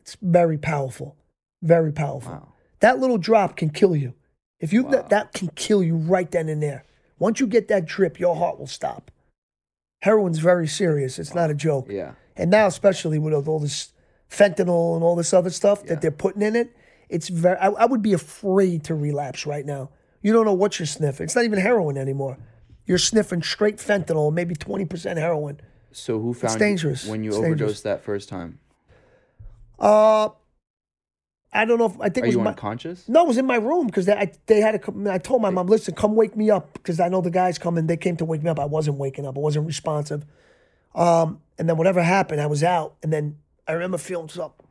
It's 0.00 0.18
very 0.20 0.58
powerful. 0.58 1.16
Very 1.62 1.92
powerful. 1.92 2.32
Wow. 2.32 2.52
That 2.80 2.98
little 2.98 3.16
drop 3.16 3.56
can 3.56 3.70
kill 3.70 3.96
you. 3.96 4.12
If 4.58 4.70
you 4.74 4.82
Wow. 4.82 4.90
that, 4.90 5.08
that 5.08 5.32
can 5.32 5.48
kill 5.54 5.82
you 5.82 5.96
right 5.96 6.30
then 6.30 6.50
and 6.50 6.62
there. 6.62 6.84
Once 7.18 7.40
you 7.40 7.46
get 7.46 7.68
that 7.68 7.86
drip, 7.86 8.20
your 8.20 8.36
heart 8.36 8.58
will 8.58 8.66
stop. 8.66 9.10
Heroin's 10.02 10.40
very 10.40 10.66
serious. 10.68 11.18
It's 11.18 11.34
not 11.34 11.48
a 11.48 11.54
oh, 11.54 11.56
joke. 11.56 11.86
Yeah. 11.88 12.16
And 12.36 12.50
now, 12.50 12.66
especially 12.66 13.18
with 13.18 13.48
all 13.48 13.60
this 13.60 13.94
fentanyl 14.30 14.94
and 14.94 15.02
all 15.02 15.16
this 15.16 15.32
other 15.32 15.48
stuff 15.48 15.80
Yeah. 15.82 15.94
that 15.94 16.02
they're 16.02 16.10
putting 16.10 16.42
in 16.42 16.54
it, 16.54 16.76
it's 17.08 17.30
very. 17.30 17.56
I, 17.56 17.68
I 17.68 17.86
would 17.86 18.02
be 18.02 18.12
afraid 18.12 18.84
to 18.84 18.94
relapse 18.94 19.46
right 19.46 19.64
now. 19.64 19.88
You 20.20 20.34
don't 20.34 20.44
know 20.44 20.52
what 20.52 20.78
you're 20.78 20.84
sniffing. 20.84 21.24
It's 21.24 21.34
not 21.34 21.46
even 21.46 21.60
heroin 21.60 21.96
anymore. 21.96 22.36
You're 22.84 22.98
sniffing 22.98 23.42
straight 23.42 23.78
fentanyl, 23.78 24.30
maybe 24.34 24.54
twenty 24.54 24.84
percent 24.84 25.18
heroin. 25.18 25.62
So 25.92 26.20
who 26.20 26.32
found 26.34 26.54
you 26.54 26.58
dangerous. 26.60 27.06
when 27.06 27.24
you 27.24 27.30
It's 27.30 27.38
overdosed 27.38 27.58
dangerous. 27.58 27.80
that 27.82 28.02
first 28.04 28.28
time? 28.28 28.58
Uh, 29.78 30.28
I 31.52 31.64
don't 31.64 31.78
know. 31.78 31.86
if 31.86 32.00
I 32.00 32.08
think 32.10 32.18
Are 32.18 32.26
it 32.26 32.28
was 32.28 32.34
you 32.36 32.42
my. 32.42 32.50
unconscious? 32.50 33.08
No, 33.08 33.24
it 33.24 33.28
was 33.28 33.38
in 33.38 33.46
my 33.46 33.56
room 33.56 33.86
because 33.86 34.06
they, 34.06 34.12
I, 34.12 34.30
they 34.46 34.60
had 34.60 34.80
to. 34.82 35.10
I 35.10 35.18
told 35.18 35.42
my 35.42 35.50
mom, 35.50 35.66
listen, 35.66 35.94
come 35.94 36.14
wake 36.14 36.36
me 36.36 36.50
up 36.50 36.72
because 36.74 37.00
I 37.00 37.08
know 37.08 37.20
the 37.20 37.30
guys 37.30 37.58
coming. 37.58 37.86
They 37.86 37.96
came 37.96 38.16
to 38.18 38.24
wake 38.24 38.42
me 38.42 38.50
up. 38.50 38.60
I 38.60 38.66
wasn't 38.66 38.98
waking 38.98 39.26
up. 39.26 39.36
I 39.36 39.40
wasn't 39.40 39.66
responsive. 39.66 40.24
Um, 40.94 41.40
and 41.58 41.68
then 41.68 41.76
whatever 41.76 42.02
happened, 42.02 42.40
I 42.40 42.46
was 42.46 42.62
out. 42.62 42.94
And 43.02 43.12
then 43.12 43.38
I 43.66 43.72
remember 43.72 43.98
feeling 43.98 44.28
something 44.28 44.66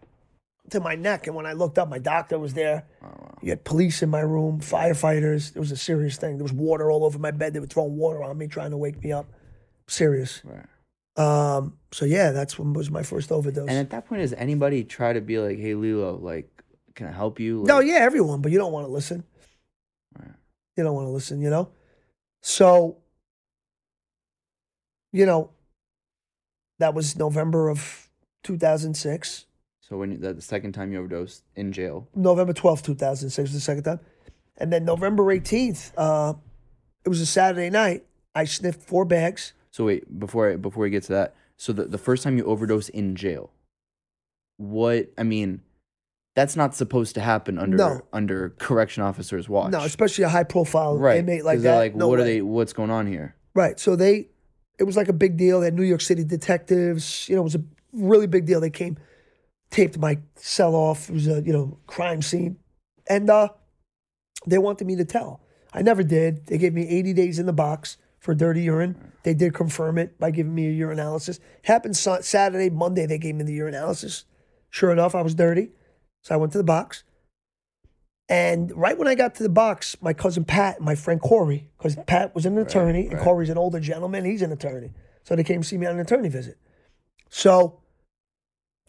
to 0.70 0.80
my 0.80 0.96
neck. 0.96 1.28
And 1.28 1.36
when 1.36 1.46
I 1.46 1.54
looked 1.54 1.78
up, 1.80 1.90
my 1.90 2.00
doctor 2.00 2.40
was 2.40 2.54
there. 2.54 2.86
You 3.42 3.50
had 3.50 3.64
police 3.64 4.02
in 4.04 4.10
my 4.10 4.20
room, 4.22 4.60
firefighters. 4.60 5.56
It 5.56 5.60
was 5.60 5.72
a 5.72 5.78
serious 5.78 6.18
thing. 6.18 6.38
There 6.38 6.44
was 6.44 6.54
water 6.54 6.92
all 6.92 7.04
over 7.06 7.18
my 7.20 7.32
bed. 7.32 7.54
They 7.54 7.60
were 7.60 7.68
throwing 7.68 7.96
water 7.98 8.24
on 8.24 8.38
me, 8.38 8.48
trying 8.48 8.72
to 8.72 8.78
wake 8.78 9.02
me 9.04 9.12
up. 9.12 9.26
Serious. 9.88 10.42
Right. 10.44 10.66
Um, 11.20 11.78
so 11.92 12.06
yeah, 12.06 12.32
that's 12.32 12.58
when 12.58 12.72
was 12.72 12.90
my 12.90 13.04
first 13.04 13.32
overdose. 13.32 13.68
And 13.68 13.78
at 13.78 13.90
that 13.90 14.08
point, 14.08 14.22
does 14.22 14.34
anybody 14.34 14.86
try 14.86 15.12
to 15.12 15.20
be 15.20 15.38
like, 15.38 15.58
"Hey, 15.60 15.74
Lillo, 15.76 16.18
like, 16.18 16.50
can 16.96 17.08
I 17.08 17.12
help 17.12 17.40
you?" 17.40 17.60
Like, 17.60 17.68
No, 17.68 17.80
yeah, 17.80 18.00
everyone, 18.00 18.42
but 18.42 18.54
you 18.54 18.58
don't 18.58 18.72
want 18.72 18.88
to 18.88 18.92
listen. 18.92 19.26
Right. 20.18 20.32
You 20.78 20.84
don't 20.86 20.96
want 20.96 21.08
to 21.08 21.12
listen, 21.12 21.42
you 21.42 21.50
know? 21.50 21.70
So, 22.42 22.98
you 25.12 25.26
know, 25.26 25.52
that 26.80 26.94
was 26.94 27.18
November 27.18 27.68
of 27.68 28.10
2006. 28.44 29.46
So 29.82 29.98
when 29.98 30.12
you, 30.12 30.18
that 30.20 30.38
the 30.38 30.42
second 30.42 30.72
time 30.72 30.94
you 30.94 31.00
overdosed 31.00 31.44
in 31.56 31.74
jail, 31.74 32.08
November 32.16 32.54
12th, 32.54 32.84
2006 32.84 33.50
was 33.50 33.54
the 33.54 33.60
second 33.60 33.84
time. 33.84 34.00
And 34.56 34.72
then 34.72 34.86
November 34.86 35.24
18th, 35.24 35.92
uh, 35.98 36.34
it 37.04 37.10
was 37.10 37.20
a 37.20 37.26
Saturday 37.26 37.70
night. 37.70 38.06
I 38.34 38.46
sniffed 38.46 38.82
four 38.82 39.04
bags. 39.04 39.54
So 39.72 39.86
wait, 39.86 40.20
before 40.20 40.52
I, 40.52 40.56
before 40.56 40.84
we 40.84 40.90
get 40.90 41.04
to 41.04 41.14
that, 41.14 41.36
so 41.58 41.74
the, 41.74 41.86
the 41.86 41.98
first 41.98 42.24
time 42.24 42.38
you 42.38 42.46
overdose 42.46 42.90
in 42.90 43.16
jail, 43.16 43.52
what 44.58 45.12
I 45.18 45.24
mean, 45.24 45.62
that's 46.36 46.56
not 46.56 46.76
supposed 46.76 47.16
to 47.16 47.22
happen 47.22 47.58
under 47.58 47.78
No. 47.78 48.02
under 48.14 48.52
correction 48.60 49.04
officers' 49.04 49.50
watch. 49.50 49.72
No, 49.72 49.80
especially 49.80 50.24
a 50.24 50.30
high 50.30 50.44
profile 50.44 50.98
right. 50.98 51.18
inmate 51.18 51.44
like 51.44 51.60
that. 51.60 51.64
They're 51.64 51.76
like, 51.76 51.96
no 51.96 52.08
what 52.08 52.20
are 52.20 52.24
they? 52.24 52.42
What's 52.42 52.74
going 52.74 52.92
on 52.92 53.08
here? 53.08 53.36
Right. 53.54 53.80
So 53.80 53.96
they, 53.96 54.30
it 54.78 54.84
was 54.84 54.96
like 54.96 55.10
a 55.10 55.14
big 55.14 55.38
deal. 55.38 55.60
They 55.60 55.66
had 55.66 55.74
New 55.74 55.84
York 55.84 56.02
City 56.02 56.24
detectives. 56.24 57.28
You 57.28 57.36
know, 57.36 57.42
it 57.42 57.46
was 57.46 57.56
a 57.56 57.64
really 57.94 58.28
big 58.28 58.46
deal. 58.46 58.62
They 58.62 58.70
came, 58.70 58.98
taped 59.70 59.98
my 59.98 60.20
cell 60.36 60.76
off. 60.76 61.10
It 61.10 61.14
was 61.14 61.28
a 61.28 61.42
you 61.42 61.52
know 61.54 61.78
crime 61.88 62.22
scene. 62.22 62.58
And 63.08 63.30
uh, 63.30 63.50
they 64.46 64.60
wanted 64.60 64.88
me 64.88 64.96
to 64.96 65.06
tell. 65.06 65.42
I 65.74 65.82
never 65.82 66.04
did. 66.04 66.48
They 66.48 66.58
gave 66.58 66.74
me 66.74 66.88
80 66.88 67.14
days 67.14 67.40
in 67.40 67.46
the 67.46 67.54
box 67.54 67.98
for 68.30 68.36
dirty 68.36 68.62
urine. 68.62 68.96
They 69.24 69.34
did 69.34 69.56
confirm 69.56 69.98
it 69.98 70.20
by 70.20 70.30
giving 70.30 70.54
me 70.54 70.68
a 70.68 70.86
urinalysis. 70.86 71.40
Happened 71.64 71.98
Sa- 71.98 72.22
Saturday, 72.22 72.70
Monday, 72.70 73.08
they 73.08 73.18
gave 73.18 73.34
me 73.34 73.44
the 73.44 73.58
urinalysis. 73.58 74.26
Sure 74.70 74.92
enough, 74.92 75.16
I 75.16 75.24
was 75.24 75.34
dirty. 75.34 75.72
So 76.22 76.36
I 76.36 76.38
went 76.38 76.52
to 76.52 76.60
the 76.60 76.64
box. 76.64 77.04
And 78.30 78.72
right 78.78 78.96
when 78.96 79.08
I 79.08 79.16
got 79.16 79.34
to 79.36 79.42
the 79.42 79.50
box, 79.50 79.98
my 80.00 80.14
cousin 80.14 80.46
Pat 80.46 80.76
and 80.76 80.86
my 80.86 80.94
friend 80.94 81.20
Corey, 81.20 81.72
because 81.76 81.96
Pat 82.06 82.36
was 82.36 82.46
an 82.46 82.56
attorney 82.60 83.08
and 83.08 83.14
right. 83.14 83.24
Corey's 83.24 83.50
an 83.50 83.58
older 83.58 83.80
gentleman, 83.80 84.26
he's 84.26 84.44
an 84.44 84.52
attorney. 84.52 84.92
So 85.24 85.36
they 85.36 85.44
came 85.44 85.64
to 85.64 85.68
see 85.68 85.80
me 85.80 85.88
on 85.88 85.96
an 85.96 86.02
attorney 86.02 86.30
visit. 86.30 86.60
So 87.30 87.80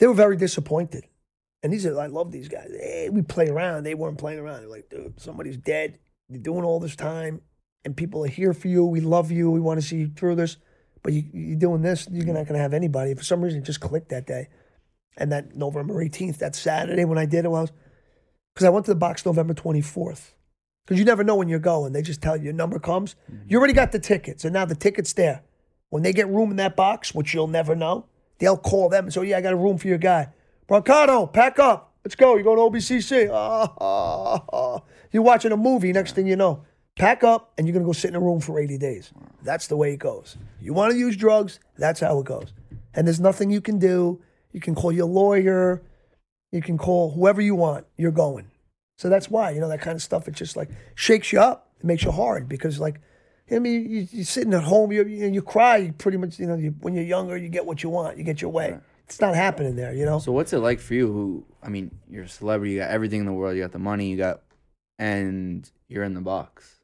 they 0.00 0.06
were 0.06 0.12
very 0.12 0.36
disappointed. 0.36 1.04
And 1.62 1.72
these 1.72 1.86
are, 1.86 1.98
I 1.98 2.08
love 2.08 2.30
these 2.30 2.48
guys. 2.48 2.68
Hey, 2.78 3.08
we 3.10 3.22
play 3.22 3.48
around. 3.48 3.84
They 3.84 3.94
weren't 3.94 4.18
playing 4.18 4.40
around. 4.40 4.60
They're 4.60 4.68
like, 4.68 4.90
dude, 4.90 5.18
somebody's 5.18 5.56
dead. 5.56 5.98
You're 6.28 6.42
doing 6.42 6.62
all 6.62 6.78
this 6.78 6.94
time, 6.94 7.40
and 7.84 7.96
people 7.96 8.24
are 8.24 8.28
here 8.28 8.52
for 8.52 8.68
you. 8.68 8.84
We 8.84 9.00
love 9.00 9.30
you. 9.30 9.50
We 9.50 9.60
want 9.60 9.80
to 9.80 9.86
see 9.86 9.98
you 9.98 10.10
through 10.14 10.36
this. 10.36 10.56
But 11.02 11.12
you, 11.12 11.24
you're 11.32 11.58
doing 11.58 11.82
this, 11.82 12.06
you're 12.10 12.26
not 12.26 12.34
going 12.34 12.54
to 12.54 12.58
have 12.58 12.74
anybody. 12.74 13.14
For 13.14 13.24
some 13.24 13.40
reason, 13.40 13.60
it 13.60 13.64
just 13.64 13.80
clicked 13.80 14.10
that 14.10 14.26
day. 14.26 14.48
And 15.16 15.32
that 15.32 15.56
November 15.56 15.94
18th, 15.94 16.38
that 16.38 16.54
Saturday 16.54 17.04
when 17.04 17.18
I 17.18 17.26
did 17.26 17.44
it, 17.44 17.50
was 17.50 17.72
because 18.54 18.66
I 18.66 18.70
went 18.70 18.86
to 18.86 18.92
the 18.92 18.96
box 18.96 19.24
November 19.24 19.54
24th. 19.54 20.32
Because 20.84 20.98
you 20.98 21.04
never 21.04 21.22
know 21.24 21.36
when 21.36 21.48
you're 21.48 21.58
going. 21.58 21.92
They 21.92 22.02
just 22.02 22.20
tell 22.20 22.36
you 22.36 22.44
your 22.44 22.52
number 22.52 22.78
comes. 22.78 23.14
You 23.46 23.58
already 23.58 23.74
got 23.74 23.92
the 23.92 23.98
tickets, 23.98 24.44
and 24.44 24.52
now 24.52 24.64
the 24.64 24.74
ticket's 24.74 25.12
there. 25.12 25.42
When 25.90 26.02
they 26.02 26.12
get 26.12 26.28
room 26.28 26.50
in 26.50 26.56
that 26.56 26.76
box, 26.76 27.14
which 27.14 27.32
you'll 27.32 27.46
never 27.46 27.74
know, 27.74 28.06
they'll 28.38 28.56
call 28.56 28.88
them 28.88 29.04
and 29.04 29.12
say, 29.12 29.24
yeah, 29.24 29.38
I 29.38 29.40
got 29.40 29.52
a 29.52 29.56
room 29.56 29.78
for 29.78 29.88
your 29.88 29.98
guy. 29.98 30.28
Brancato, 30.68 31.32
pack 31.32 31.58
up. 31.58 31.94
Let's 32.04 32.14
go. 32.14 32.34
You're 32.34 32.44
going 32.44 32.56
to 32.56 32.78
OBCC. 32.78 33.30
Ah, 33.32 33.72
ah, 33.80 34.44
ah. 34.52 34.80
You're 35.12 35.22
watching 35.22 35.52
a 35.52 35.56
movie. 35.56 35.92
Next 35.92 36.14
thing 36.14 36.26
you 36.26 36.36
know, 36.36 36.64
pack 37.00 37.24
up 37.24 37.52
and 37.56 37.66
you're 37.66 37.72
going 37.72 37.82
to 37.82 37.88
go 37.88 37.92
sit 37.92 38.08
in 38.08 38.14
a 38.14 38.20
room 38.20 38.40
for 38.40 38.60
80 38.60 38.76
days. 38.78 39.10
That's 39.42 39.66
the 39.68 39.76
way 39.76 39.92
it 39.92 39.98
goes. 39.98 40.36
You 40.60 40.74
want 40.74 40.92
to 40.92 40.98
use 40.98 41.16
drugs, 41.16 41.58
that's 41.78 42.00
how 42.00 42.20
it 42.20 42.26
goes. 42.26 42.52
And 42.94 43.06
there's 43.06 43.20
nothing 43.20 43.50
you 43.50 43.60
can 43.60 43.78
do. 43.78 44.20
You 44.52 44.60
can 44.60 44.74
call 44.74 44.92
your 44.92 45.06
lawyer. 45.06 45.82
You 46.52 46.60
can 46.60 46.76
call 46.76 47.12
whoever 47.12 47.40
you 47.40 47.54
want. 47.54 47.86
You're 47.96 48.10
going. 48.10 48.50
So 48.98 49.08
that's 49.08 49.30
why, 49.30 49.50
you 49.50 49.60
know, 49.60 49.68
that 49.68 49.80
kind 49.80 49.96
of 49.96 50.02
stuff, 50.02 50.28
it 50.28 50.34
just 50.34 50.56
like 50.56 50.68
shakes 50.94 51.32
you 51.32 51.40
up. 51.40 51.70
It 51.78 51.86
makes 51.86 52.04
you 52.04 52.10
hard 52.10 52.48
because, 52.48 52.78
like, 52.78 53.00
I 53.50 53.58
mean, 53.58 53.90
you, 53.90 54.06
you're 54.10 54.24
sitting 54.24 54.52
at 54.52 54.64
home, 54.64 54.92
you, 54.92 55.04
you, 55.06 55.26
you 55.28 55.42
cry, 55.42 55.78
you 55.78 55.92
pretty 55.92 56.18
much, 56.18 56.38
you 56.38 56.46
know, 56.46 56.56
you, 56.56 56.74
when 56.82 56.94
you're 56.94 57.04
younger, 57.04 57.36
you 57.36 57.48
get 57.48 57.64
what 57.64 57.82
you 57.82 57.88
want, 57.88 58.18
you 58.18 58.24
get 58.24 58.42
your 58.42 58.50
way. 58.50 58.78
It's 59.06 59.20
not 59.20 59.34
happening 59.34 59.74
there, 59.74 59.94
you 59.94 60.04
know? 60.04 60.18
So 60.18 60.32
what's 60.32 60.52
it 60.52 60.58
like 60.58 60.78
for 60.78 60.94
you? 60.94 61.10
Who 61.10 61.46
I 61.62 61.68
mean, 61.68 61.90
you're 62.10 62.24
a 62.24 62.28
celebrity. 62.28 62.74
You 62.74 62.80
got 62.80 62.90
everything 62.90 63.20
in 63.20 63.26
the 63.26 63.32
world. 63.32 63.56
You 63.56 63.62
got 63.62 63.72
the 63.72 63.78
money. 63.78 64.10
You 64.10 64.18
got, 64.18 64.42
and 64.98 65.68
you're 65.88 66.04
in 66.04 66.14
the 66.14 66.20
box. 66.20 66.79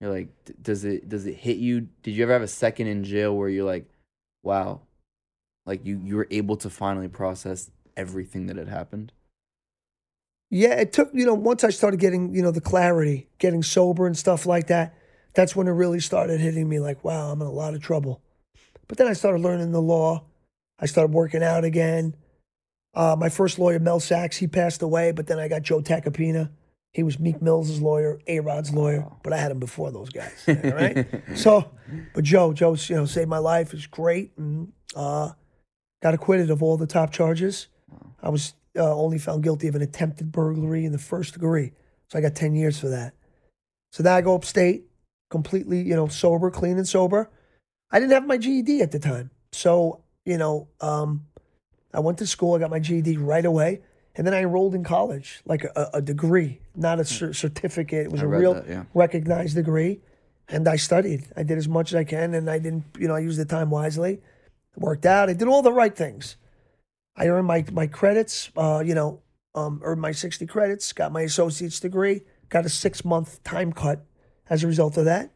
You're 0.00 0.12
like, 0.12 0.28
does 0.62 0.84
it 0.84 1.08
does 1.08 1.26
it 1.26 1.34
hit 1.34 1.56
you? 1.56 1.88
Did 2.02 2.12
you 2.12 2.22
ever 2.24 2.32
have 2.32 2.42
a 2.42 2.48
second 2.48 2.88
in 2.88 3.04
jail 3.04 3.36
where 3.36 3.48
you're 3.48 3.64
like, 3.64 3.88
wow, 4.42 4.80
like 5.66 5.84
you 5.86 6.00
you 6.04 6.16
were 6.16 6.28
able 6.30 6.56
to 6.58 6.70
finally 6.70 7.08
process 7.08 7.70
everything 7.96 8.46
that 8.46 8.56
had 8.56 8.68
happened? 8.68 9.12
Yeah, 10.50 10.74
it 10.74 10.92
took, 10.92 11.10
you 11.12 11.26
know, 11.26 11.34
once 11.34 11.64
I 11.64 11.70
started 11.70 11.98
getting, 11.98 12.34
you 12.34 12.42
know, 12.42 12.50
the 12.50 12.60
clarity, 12.60 13.28
getting 13.38 13.62
sober 13.62 14.06
and 14.06 14.16
stuff 14.16 14.46
like 14.46 14.68
that, 14.68 14.94
that's 15.34 15.56
when 15.56 15.66
it 15.66 15.72
really 15.72 16.00
started 16.00 16.40
hitting 16.40 16.68
me 16.68 16.78
like, 16.78 17.02
wow, 17.02 17.32
I'm 17.32 17.40
in 17.40 17.46
a 17.46 17.52
lot 17.52 17.74
of 17.74 17.82
trouble. 17.82 18.22
But 18.86 18.98
then 18.98 19.08
I 19.08 19.14
started 19.14 19.42
learning 19.42 19.72
the 19.72 19.82
law. 19.82 20.24
I 20.78 20.86
started 20.86 21.12
working 21.12 21.42
out 21.42 21.64
again. 21.64 22.14
Uh, 22.94 23.16
my 23.18 23.28
first 23.28 23.58
lawyer, 23.58 23.80
Mel 23.80 23.98
Sachs, 23.98 24.36
he 24.36 24.46
passed 24.46 24.82
away, 24.82 25.10
but 25.10 25.26
then 25.26 25.38
I 25.40 25.48
got 25.48 25.62
Joe 25.62 25.80
Tacopina. 25.80 26.50
He 26.94 27.02
was 27.02 27.18
Meek 27.18 27.42
Mill's 27.42 27.80
lawyer, 27.80 28.20
A 28.28 28.38
Rod's 28.38 28.72
lawyer, 28.72 29.04
but 29.24 29.32
I 29.32 29.36
had 29.36 29.50
him 29.50 29.58
before 29.58 29.90
those 29.90 30.10
guys. 30.10 30.44
All 30.48 30.54
right. 30.54 31.06
so, 31.34 31.68
but 32.14 32.22
Joe, 32.22 32.52
Joe's, 32.52 32.88
you 32.88 32.94
know, 32.94 33.04
saved 33.04 33.28
my 33.28 33.38
life. 33.38 33.74
It's 33.74 33.86
great. 33.86 34.32
And 34.38 34.72
uh, 34.94 35.30
got 36.00 36.14
acquitted 36.14 36.50
of 36.50 36.62
all 36.62 36.76
the 36.76 36.86
top 36.86 37.10
charges. 37.10 37.66
I 38.22 38.28
was 38.28 38.54
uh, 38.76 38.94
only 38.94 39.18
found 39.18 39.42
guilty 39.42 39.66
of 39.66 39.74
an 39.74 39.82
attempted 39.82 40.30
burglary 40.30 40.84
in 40.84 40.92
the 40.92 40.98
first 40.98 41.34
degree. 41.34 41.72
So 42.08 42.18
I 42.18 42.22
got 42.22 42.36
10 42.36 42.54
years 42.54 42.78
for 42.78 42.88
that. 42.88 43.14
So 43.90 44.04
now 44.04 44.14
I 44.14 44.20
go 44.20 44.34
upstate, 44.34 44.84
completely, 45.30 45.82
you 45.82 45.96
know, 45.96 46.06
sober, 46.06 46.50
clean 46.50 46.78
and 46.78 46.86
sober. 46.86 47.28
I 47.90 47.98
didn't 47.98 48.12
have 48.12 48.26
my 48.26 48.38
GED 48.38 48.82
at 48.82 48.92
the 48.92 48.98
time. 48.98 49.30
So, 49.52 50.02
you 50.24 50.38
know, 50.38 50.68
um, 50.80 51.26
I 51.92 52.00
went 52.00 52.18
to 52.18 52.26
school, 52.26 52.54
I 52.54 52.58
got 52.58 52.70
my 52.70 52.80
GED 52.80 53.16
right 53.18 53.44
away. 53.44 53.82
And 54.16 54.26
then 54.26 54.34
I 54.34 54.40
enrolled 54.40 54.74
in 54.74 54.84
college, 54.84 55.40
like 55.44 55.64
a, 55.64 55.90
a 55.94 56.02
degree, 56.02 56.60
not 56.76 57.00
a 57.00 57.04
cer- 57.04 57.32
certificate. 57.32 58.06
It 58.06 58.12
was 58.12 58.22
I 58.22 58.24
a 58.24 58.28
real 58.28 58.54
that, 58.54 58.68
yeah. 58.68 58.84
recognized 58.94 59.54
degree. 59.54 60.00
And 60.48 60.68
I 60.68 60.76
studied. 60.76 61.26
I 61.36 61.42
did 61.42 61.56
as 61.56 61.68
much 61.68 61.92
as 61.92 61.96
I 61.96 62.04
can, 62.04 62.34
and 62.34 62.50
I 62.50 62.58
didn't, 62.58 62.84
you 62.98 63.08
know, 63.08 63.14
I 63.14 63.20
used 63.20 63.38
the 63.38 63.46
time 63.46 63.70
wisely. 63.70 64.20
Worked 64.76 65.06
out. 65.06 65.30
I 65.30 65.32
did 65.32 65.48
all 65.48 65.62
the 65.62 65.72
right 65.72 65.94
things. 65.96 66.36
I 67.16 67.28
earned 67.28 67.46
my 67.46 67.64
my 67.72 67.86
credits. 67.86 68.50
Uh, 68.56 68.82
you 68.84 68.94
know, 68.94 69.22
um, 69.54 69.80
earned 69.82 70.00
my 70.00 70.12
sixty 70.12 70.46
credits. 70.46 70.92
Got 70.92 71.12
my 71.12 71.22
associate's 71.22 71.80
degree. 71.80 72.22
Got 72.50 72.66
a 72.66 72.68
six 72.68 73.04
month 73.04 73.42
time 73.44 73.72
cut 73.72 74.04
as 74.50 74.64
a 74.64 74.66
result 74.66 74.96
of 74.96 75.04
that. 75.06 75.32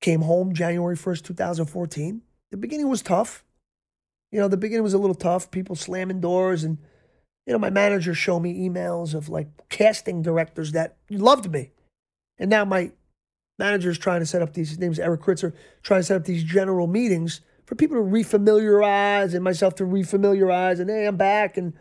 Came 0.00 0.22
home 0.22 0.54
January 0.54 0.96
first, 0.96 1.24
two 1.24 1.34
thousand 1.34 1.66
fourteen. 1.66 2.22
The 2.50 2.56
beginning 2.56 2.88
was 2.88 3.02
tough. 3.02 3.44
You 4.32 4.40
know, 4.40 4.48
the 4.48 4.56
beginning 4.56 4.84
was 4.84 4.94
a 4.94 4.98
little 4.98 5.16
tough. 5.16 5.50
People 5.50 5.76
slamming 5.76 6.20
doors, 6.20 6.64
and 6.64 6.78
you 7.50 7.54
know, 7.54 7.58
my 7.58 7.70
manager 7.70 8.14
showed 8.14 8.38
me 8.38 8.68
emails 8.68 9.12
of 9.12 9.28
like 9.28 9.48
casting 9.68 10.22
directors 10.22 10.70
that 10.70 10.98
loved 11.10 11.50
me, 11.50 11.72
and 12.38 12.48
now 12.48 12.64
my 12.64 12.92
manager's 13.58 13.98
trying 13.98 14.20
to 14.20 14.26
set 14.26 14.40
up 14.40 14.54
these. 14.54 14.68
His 14.68 14.78
name's 14.78 15.00
Eric 15.00 15.22
Kritzer, 15.22 15.52
trying 15.82 15.98
to 15.98 16.04
set 16.04 16.16
up 16.16 16.26
these 16.26 16.44
general 16.44 16.86
meetings 16.86 17.40
for 17.66 17.74
people 17.74 17.96
to 17.96 18.04
refamiliarize 18.04 19.34
and 19.34 19.42
myself 19.42 19.74
to 19.74 19.82
refamiliarize, 19.82 20.78
and 20.78 20.88
hey, 20.88 21.06
I'm 21.08 21.16
back, 21.16 21.56
and 21.56 21.72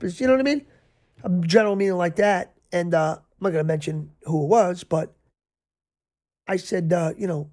you 0.00 0.26
know 0.26 0.32
what 0.32 0.40
I 0.40 0.44
mean? 0.44 0.64
A 1.22 1.28
general 1.46 1.76
meeting 1.76 1.98
like 1.98 2.16
that, 2.16 2.54
and 2.72 2.94
uh, 2.94 3.16
I'm 3.18 3.42
not 3.42 3.50
going 3.50 3.62
to 3.62 3.68
mention 3.68 4.12
who 4.22 4.44
it 4.44 4.48
was, 4.48 4.82
but 4.82 5.14
I 6.46 6.56
said, 6.56 6.90
uh, 6.90 7.12
you 7.18 7.26
know, 7.26 7.50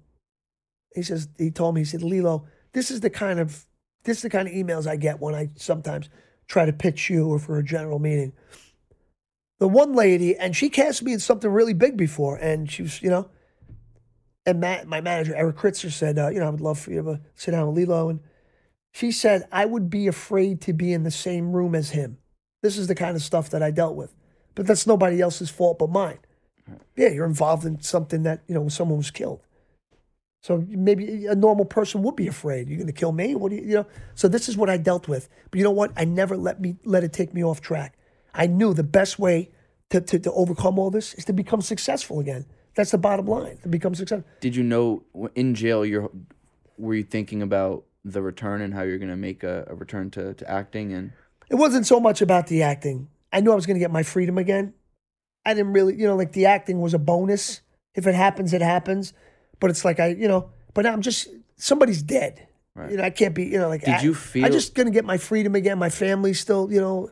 he 0.94 1.02
says 1.02 1.28
he 1.36 1.50
told 1.50 1.74
me 1.74 1.82
he 1.82 1.84
said, 1.84 2.02
Lillo, 2.02 2.46
this 2.72 2.90
is 2.90 3.00
the 3.00 3.10
kind 3.10 3.38
of 3.38 3.66
this 4.04 4.16
is 4.16 4.22
the 4.22 4.30
kind 4.30 4.48
of 4.48 4.54
emails 4.54 4.86
I 4.86 4.96
get 4.96 5.20
when 5.20 5.34
I 5.34 5.50
sometimes 5.56 6.08
try 6.48 6.66
to 6.66 6.72
pitch 6.72 7.10
you 7.10 7.28
or 7.28 7.38
for 7.38 7.58
a 7.58 7.64
general 7.64 7.98
meeting. 7.98 8.32
The 9.58 9.68
one 9.68 9.94
lady, 9.94 10.36
and 10.36 10.54
she 10.54 10.68
cast 10.68 11.02
me 11.02 11.12
in 11.12 11.18
something 11.18 11.50
really 11.50 11.72
big 11.72 11.96
before, 11.96 12.36
and 12.36 12.70
she 12.70 12.82
was, 12.82 13.00
you 13.00 13.10
know, 13.10 13.30
and 14.46 14.60
Matt, 14.60 14.86
my 14.86 15.00
manager, 15.00 15.34
Eric 15.34 15.56
Kritzer, 15.56 15.90
said, 15.90 16.18
uh, 16.18 16.28
you 16.28 16.38
know, 16.38 16.46
I 16.46 16.50
would 16.50 16.60
love 16.60 16.78
for 16.78 16.92
you 16.92 17.02
to 17.02 17.20
sit 17.34 17.50
down 17.50 17.66
with 17.66 17.76
Lillo. 17.76 18.08
And 18.08 18.20
she 18.92 19.10
said, 19.10 19.42
I 19.50 19.64
would 19.66 19.90
be 19.90 20.06
afraid 20.06 20.60
to 20.62 20.72
be 20.72 20.92
in 20.92 21.02
the 21.02 21.10
same 21.10 21.52
room 21.52 21.74
as 21.74 21.90
him. 21.90 22.18
This 22.62 22.78
is 22.78 22.86
the 22.86 22.94
kind 22.94 23.16
of 23.16 23.22
stuff 23.22 23.50
that 23.50 23.62
I 23.62 23.72
dealt 23.72 23.96
with. 23.96 24.14
But 24.54 24.68
that's 24.68 24.86
nobody 24.86 25.20
else's 25.20 25.50
fault 25.50 25.80
but 25.80 25.90
mine. 25.90 26.20
Yeah, 26.96 27.08
you're 27.08 27.26
involved 27.26 27.64
in 27.64 27.80
something 27.80 28.22
that, 28.22 28.42
you 28.46 28.54
know, 28.54 28.68
someone 28.68 28.98
was 28.98 29.10
killed. 29.10 29.40
So 30.46 30.64
maybe 30.68 31.26
a 31.26 31.34
normal 31.34 31.64
person 31.64 32.04
would 32.04 32.14
be 32.14 32.28
afraid. 32.28 32.68
You're 32.68 32.76
going 32.76 32.86
to 32.86 32.92
kill 32.92 33.10
me? 33.10 33.34
What 33.34 33.50
do 33.50 33.56
you, 33.56 33.62
you 33.62 33.74
know? 33.74 33.86
So 34.14 34.28
this 34.28 34.48
is 34.48 34.56
what 34.56 34.70
I 34.70 34.76
dealt 34.76 35.08
with. 35.08 35.28
But 35.50 35.58
you 35.58 35.64
know 35.64 35.72
what? 35.72 35.90
I 35.96 36.04
never 36.04 36.36
let 36.36 36.60
me 36.60 36.76
let 36.84 37.02
it 37.02 37.12
take 37.12 37.34
me 37.34 37.42
off 37.42 37.60
track. 37.60 37.98
I 38.32 38.46
knew 38.46 38.72
the 38.72 38.84
best 38.84 39.18
way 39.18 39.50
to, 39.90 40.00
to, 40.00 40.20
to 40.20 40.30
overcome 40.30 40.78
all 40.78 40.92
this 40.92 41.14
is 41.14 41.24
to 41.24 41.32
become 41.32 41.62
successful 41.62 42.20
again. 42.20 42.46
That's 42.76 42.92
the 42.92 42.98
bottom 42.98 43.26
line. 43.26 43.58
To 43.64 43.68
become 43.68 43.96
successful. 43.96 44.24
Did 44.38 44.54
you 44.54 44.62
know 44.62 45.02
in 45.34 45.56
jail? 45.56 45.84
You're 45.84 46.12
were 46.78 46.94
you 46.94 47.02
thinking 47.02 47.42
about 47.42 47.82
the 48.04 48.22
return 48.22 48.60
and 48.60 48.72
how 48.72 48.82
you're 48.82 48.98
gonna 48.98 49.16
make 49.16 49.42
a, 49.42 49.66
a 49.66 49.74
return 49.74 50.12
to, 50.12 50.34
to 50.34 50.48
acting 50.48 50.92
and 50.92 51.10
It 51.50 51.56
wasn't 51.56 51.88
so 51.88 51.98
much 51.98 52.22
about 52.22 52.46
the 52.46 52.62
acting. 52.62 53.08
I 53.32 53.40
knew 53.40 53.50
I 53.50 53.56
was 53.56 53.66
going 53.66 53.74
to 53.74 53.80
get 53.80 53.90
my 53.90 54.04
freedom 54.04 54.38
again. 54.38 54.74
I 55.44 55.54
didn't 55.54 55.72
really, 55.72 55.96
you 55.96 56.06
know, 56.06 56.14
like 56.14 56.32
the 56.32 56.46
acting 56.46 56.80
was 56.80 56.94
a 56.94 57.00
bonus. 57.00 57.62
If 57.96 58.06
it 58.06 58.14
happens, 58.14 58.52
it 58.52 58.62
happens. 58.62 59.12
But 59.60 59.70
it's 59.70 59.84
like 59.84 60.00
I, 60.00 60.08
you 60.08 60.28
know, 60.28 60.50
but 60.74 60.86
I'm 60.86 61.02
just 61.02 61.28
somebody's 61.56 62.02
dead. 62.02 62.46
Right. 62.74 62.90
You 62.90 62.96
know, 62.98 63.04
I 63.04 63.10
can't 63.10 63.34
be, 63.34 63.44
you 63.44 63.58
know, 63.58 63.68
like. 63.68 63.84
Did 63.84 63.94
I, 63.94 64.02
you 64.02 64.16
I'm 64.36 64.52
just 64.52 64.74
going 64.74 64.86
to 64.86 64.92
get 64.92 65.04
my 65.04 65.16
freedom 65.16 65.54
again. 65.54 65.78
My 65.78 65.88
family's 65.88 66.38
still, 66.40 66.70
you 66.70 66.80
know. 66.80 67.10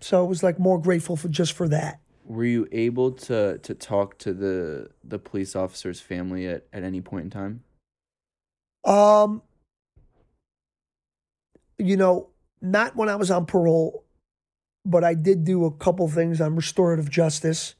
So 0.00 0.24
it 0.24 0.28
was 0.28 0.42
like 0.42 0.58
more 0.58 0.80
grateful 0.80 1.16
for 1.16 1.28
just 1.28 1.54
for 1.54 1.66
that. 1.68 2.00
were 2.24 2.44
you 2.44 2.66
able 2.72 3.12
to 3.12 3.58
to 3.58 3.74
talk 3.74 4.18
to 4.18 4.32
the 4.32 4.88
the 5.02 5.18
police 5.18 5.54
officer's 5.54 6.00
family 6.00 6.46
at, 6.46 6.66
at 6.72 6.82
any 6.82 7.00
point 7.00 7.24
in 7.24 7.30
time? 7.30 7.62
Um, 8.84 9.42
you 11.78 11.96
know, 11.96 12.28
not 12.60 12.96
when 12.96 13.08
I 13.08 13.16
was 13.16 13.30
on 13.30 13.46
parole, 13.46 14.04
but 14.84 15.04
I 15.04 15.14
did 15.14 15.44
do 15.44 15.64
a 15.64 15.70
couple 15.70 16.06
things 16.08 16.40
on 16.40 16.56
restorative 16.56 17.10
justice. 17.10 17.74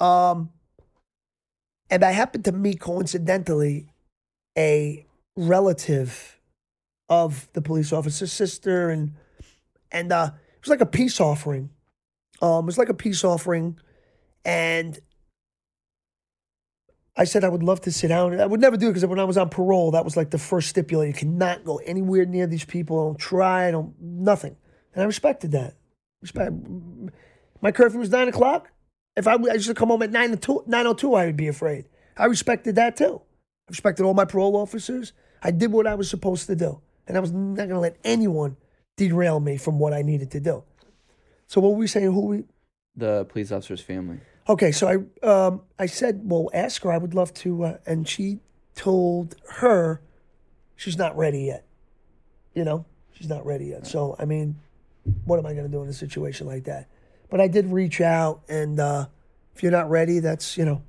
Um, 0.00 0.50
and 1.90 2.04
I 2.04 2.12
happened 2.12 2.44
to 2.46 2.52
meet 2.52 2.80
coincidentally 2.80 3.86
a 4.56 5.06
relative 5.36 6.38
of 7.08 7.48
the 7.52 7.62
police 7.62 7.92
officer's 7.92 8.32
sister, 8.32 8.90
and 8.90 9.14
and 9.90 10.12
uh, 10.12 10.30
it 10.34 10.62
was 10.62 10.70
like 10.70 10.80
a 10.80 10.86
peace 10.86 11.20
offering. 11.20 11.70
Um, 12.40 12.64
it 12.64 12.66
was 12.66 12.78
like 12.78 12.88
a 12.88 12.94
peace 12.94 13.24
offering, 13.24 13.78
And 14.44 14.98
I 17.16 17.24
said 17.24 17.42
I 17.42 17.48
would 17.48 17.64
love 17.64 17.80
to 17.82 17.92
sit 17.92 18.08
down. 18.08 18.38
I 18.40 18.46
would 18.46 18.60
never 18.60 18.76
do 18.76 18.86
it 18.86 18.90
because 18.90 19.04
when 19.06 19.18
I 19.18 19.24
was 19.24 19.36
on 19.36 19.48
parole, 19.48 19.90
that 19.90 20.04
was 20.04 20.16
like 20.16 20.30
the 20.30 20.38
first 20.38 20.68
stipulation. 20.68 21.32
You 21.32 21.32
cannot 21.32 21.64
go 21.64 21.78
anywhere 21.78 22.24
near 22.26 22.46
these 22.46 22.64
people. 22.64 23.00
I 23.00 23.04
Don't 23.04 23.18
try. 23.18 23.68
I 23.68 23.70
Don't 23.72 23.94
nothing. 24.00 24.56
And 24.94 25.02
I 25.02 25.06
respected 25.06 25.52
that. 25.52 25.74
Respect. 26.22 26.52
My 27.60 27.72
curfew 27.72 27.98
was 27.98 28.10
nine 28.10 28.28
o'clock. 28.28 28.70
If 29.18 29.26
I, 29.26 29.32
I 29.32 29.54
used 29.54 29.66
to 29.66 29.74
come 29.74 29.88
home 29.88 30.02
at 30.02 30.12
nine 30.12 30.30
o 30.32 30.94
two, 30.94 31.14
I 31.14 31.26
would 31.26 31.36
be 31.36 31.48
afraid. 31.48 31.86
I 32.16 32.26
respected 32.26 32.76
that 32.76 32.96
too. 32.96 33.20
I 33.68 33.70
respected 33.70 34.04
all 34.04 34.14
my 34.14 34.24
parole 34.24 34.56
officers. 34.56 35.12
I 35.42 35.50
did 35.50 35.72
what 35.72 35.88
I 35.88 35.96
was 35.96 36.08
supposed 36.08 36.46
to 36.46 36.54
do, 36.54 36.80
and 37.06 37.16
I 37.16 37.20
was 37.20 37.32
not 37.32 37.56
going 37.56 37.70
to 37.70 37.80
let 37.80 37.96
anyone 38.04 38.56
derail 38.96 39.40
me 39.40 39.56
from 39.56 39.80
what 39.80 39.92
I 39.92 40.02
needed 40.02 40.30
to 40.30 40.40
do. 40.40 40.62
So 41.48 41.60
what 41.60 41.72
were 41.72 41.78
we 41.78 41.88
saying? 41.88 42.12
Who 42.12 42.26
we? 42.26 42.44
The 42.94 43.24
police 43.24 43.50
officer's 43.50 43.80
family. 43.80 44.20
Okay, 44.48 44.70
so 44.70 44.86
I 44.86 45.26
um, 45.26 45.62
I 45.80 45.86
said, 45.86 46.20
well, 46.22 46.48
ask 46.54 46.82
her. 46.82 46.92
I 46.92 46.98
would 46.98 47.14
love 47.14 47.34
to, 47.34 47.64
uh, 47.64 47.78
and 47.86 48.08
she 48.08 48.38
told 48.76 49.34
her 49.56 50.00
she's 50.76 50.96
not 50.96 51.16
ready 51.16 51.40
yet. 51.40 51.66
You 52.54 52.64
know, 52.64 52.86
she's 53.14 53.28
not 53.28 53.44
ready 53.44 53.66
yet. 53.66 53.84
So 53.84 54.14
I 54.16 54.26
mean, 54.26 54.56
what 55.24 55.40
am 55.40 55.46
I 55.46 55.54
going 55.54 55.66
to 55.66 55.72
do 55.72 55.82
in 55.82 55.88
a 55.88 55.92
situation 55.92 56.46
like 56.46 56.64
that? 56.64 56.88
But 57.30 57.40
I 57.40 57.48
did 57.48 57.66
reach 57.66 58.00
out, 58.00 58.40
and 58.48 58.80
uh, 58.80 59.06
if 59.54 59.62
you're 59.62 59.72
not 59.72 59.90
ready, 59.90 60.18
that's 60.18 60.56
you 60.56 60.64
know. 60.64 60.82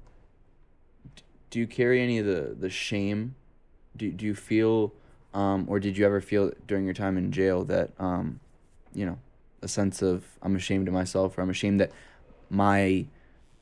Do 1.50 1.60
you 1.60 1.68
carry 1.68 2.02
any 2.02 2.20
of 2.20 2.26
the 2.26 2.56
the 2.58 2.70
shame? 2.70 3.36
Do 3.98 4.12
do 4.12 4.26
you 4.26 4.36
feel, 4.36 4.94
um, 5.34 5.66
or 5.68 5.80
did 5.80 5.98
you 5.98 6.06
ever 6.06 6.22
feel 6.22 6.52
during 6.68 6.86
your 6.86 6.94
time 6.94 7.18
in 7.18 7.32
jail 7.32 7.66
that, 7.66 7.92
um, 8.00 8.40
you 8.94 9.06
know, 9.06 9.18
a 9.62 9.68
sense 9.68 10.02
of 10.02 10.24
I'm 10.42 10.56
ashamed 10.56 10.88
of 10.88 10.94
myself, 10.94 11.38
or 11.38 11.42
I'm 11.42 11.50
ashamed 11.50 11.82
that 11.82 11.92
my 12.50 13.06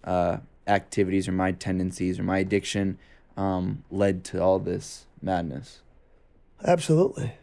uh, 0.03 0.37
activities 0.67 1.27
or 1.27 1.31
my 1.31 1.51
tendencies 1.51 2.19
or 2.19 2.23
my 2.23 2.39
addiction 2.39 2.97
um, 3.35 3.83
led 3.89 4.23
to 4.25 4.41
all 4.41 4.59
this 4.59 5.05
madness? 5.21 5.81
Absolutely. 6.63 7.33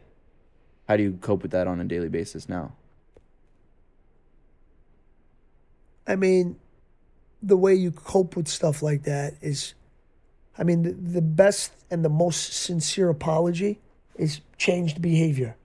How 0.88 0.96
do 0.96 1.02
you 1.02 1.18
cope 1.20 1.42
with 1.42 1.50
that 1.52 1.66
on 1.66 1.80
a 1.80 1.84
daily 1.84 2.08
basis 2.08 2.48
now? 2.48 2.72
I 6.06 6.16
mean, 6.16 6.56
the 7.42 7.56
way 7.56 7.74
you 7.74 7.90
cope 7.90 8.36
with 8.36 8.48
stuff 8.48 8.82
like 8.82 9.04
that 9.04 9.34
is, 9.40 9.74
I 10.58 10.64
mean, 10.64 10.82
the, 10.82 10.92
the 10.92 11.22
best 11.22 11.72
and 11.90 12.04
the 12.04 12.08
most 12.08 12.52
sincere 12.54 13.08
apology 13.08 13.80
is 14.16 14.40
changed 14.56 15.02
behavior. 15.02 15.56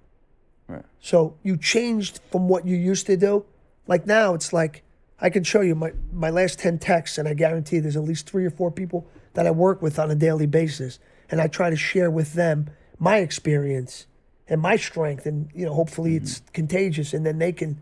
Right. 0.68 0.84
So 1.02 1.36
you 1.44 1.58
changed 1.58 2.20
from 2.32 2.48
what 2.48 2.66
you 2.66 2.76
used 2.76 3.06
to 3.08 3.18
do. 3.18 3.46
Like 3.88 4.06
now, 4.06 4.34
it's 4.34 4.54
like 4.54 4.84
I 5.22 5.30
can 5.30 5.44
show 5.44 5.62
you 5.62 5.76
my, 5.76 5.94
my 6.14 6.30
last 6.30 6.60
10 6.60 6.80
texts, 6.80 7.18
and 7.18 7.28
I 7.28 7.34
guarantee 7.34 7.80
there's 7.80 7.98
at 7.98 8.04
least 8.04 8.30
three 8.30 8.46
or 8.46 8.52
four 8.52 8.72
people 8.72 9.08
that 9.34 9.46
I 9.46 9.52
work 9.52 9.82
with 9.82 10.00
on 10.00 10.12
a 10.12 10.16
daily 10.16 10.48
basis. 10.48 11.00
And 11.32 11.40
I 11.40 11.48
try 11.48 11.70
to 11.70 11.76
share 11.76 12.10
with 12.10 12.34
them 12.34 12.70
my 12.98 13.18
experience 13.18 14.08
and 14.48 14.62
my 14.62 14.76
strength. 14.76 15.26
And, 15.26 15.50
you 15.54 15.66
know, 15.66 15.74
hopefully 15.74 16.12
mm-hmm. 16.12 16.24
it's 16.24 16.42
contagious. 16.54 17.14
And 17.14 17.26
then 17.26 17.38
they 17.38 17.52
can 17.52 17.82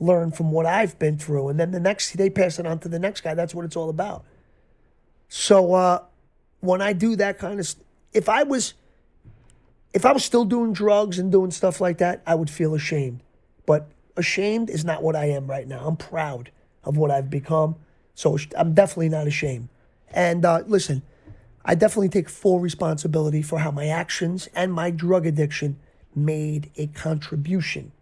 learn 0.00 0.32
from 0.32 0.50
what 0.50 0.66
I've 0.66 0.98
been 0.98 1.18
through. 1.18 1.48
And 1.48 1.60
then 1.60 1.70
the 1.70 1.78
next, 1.78 2.16
they 2.16 2.30
pass 2.30 2.58
it 2.58 2.66
on 2.66 2.78
to 2.80 2.88
the 2.88 2.98
next 2.98 3.20
guy. 3.20 3.34
That's 3.34 3.54
what 3.54 3.64
it's 3.64 3.76
all 3.76 3.90
about. 3.90 4.24
So 5.28 5.74
uh, 5.74 6.02
when 6.60 6.80
I 6.82 6.94
do 6.94 7.14
that 7.16 7.38
kind 7.38 7.60
of, 7.60 7.74
if 8.12 8.28
I 8.28 8.42
was, 8.42 8.74
if 9.92 10.06
I 10.06 10.12
was 10.12 10.24
still 10.24 10.44
doing 10.44 10.72
drugs 10.72 11.18
and 11.18 11.30
doing 11.30 11.50
stuff 11.50 11.80
like 11.80 11.98
that, 11.98 12.22
I 12.26 12.34
would 12.34 12.50
feel 12.50 12.74
ashamed. 12.74 13.20
But 13.66 13.88
ashamed 14.16 14.70
is 14.70 14.84
not 14.84 15.02
what 15.02 15.14
I 15.14 15.26
am 15.26 15.46
right 15.46 15.68
now. 15.68 15.86
I'm 15.86 15.96
proud 15.96 16.50
of 16.82 16.96
what 16.96 17.10
I've 17.10 17.30
become. 17.30 17.76
So 18.14 18.38
I'm 18.56 18.74
definitely 18.74 19.10
not 19.10 19.26
ashamed. 19.26 19.68
And 20.12 20.44
uh, 20.44 20.62
listen, 20.66 21.02
I 21.64 21.74
definitely 21.74 22.08
take 22.08 22.28
full 22.28 22.58
responsibility 22.58 23.42
for 23.42 23.58
how 23.58 23.70
my 23.70 23.86
actions 23.86 24.48
and 24.54 24.72
my 24.72 24.90
drug 24.90 25.26
addiction 25.26 25.78
made 26.14 26.70
a 26.76 26.86
contribution 26.88 27.92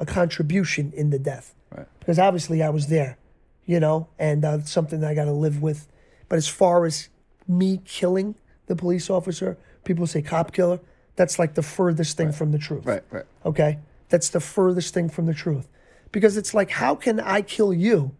a 0.00 0.06
contribution 0.06 0.92
in 0.96 1.10
the 1.10 1.18
death. 1.18 1.54
Right. 1.70 1.86
Because 2.00 2.18
obviously 2.18 2.62
I 2.62 2.70
was 2.70 2.88
there, 2.88 3.18
you 3.66 3.78
know, 3.78 4.08
and 4.18 4.44
uh, 4.44 4.62
something 4.62 5.00
that 5.00 5.10
I 5.10 5.14
got 5.14 5.26
to 5.26 5.32
live 5.32 5.62
with. 5.62 5.86
But 6.28 6.36
as 6.36 6.48
far 6.48 6.86
as 6.86 7.08
me 7.46 7.80
killing 7.84 8.34
the 8.66 8.74
police 8.74 9.10
officer, 9.10 9.56
people 9.84 10.06
say 10.06 10.22
cop 10.22 10.52
killer, 10.52 10.80
that's 11.16 11.38
like 11.38 11.54
the 11.54 11.62
furthest 11.62 12.16
thing 12.16 12.28
right. 12.28 12.34
from 12.34 12.50
the 12.50 12.58
truth. 12.58 12.86
Right, 12.86 13.02
right. 13.10 13.26
Okay? 13.44 13.78
That's 14.08 14.30
the 14.30 14.40
furthest 14.40 14.94
thing 14.94 15.08
from 15.08 15.26
the 15.26 15.34
truth. 15.34 15.68
Because 16.12 16.36
it's 16.36 16.54
like, 16.54 16.70
how 16.70 16.94
can 16.94 17.20
I 17.20 17.42
kill 17.42 17.72
you 17.72 18.12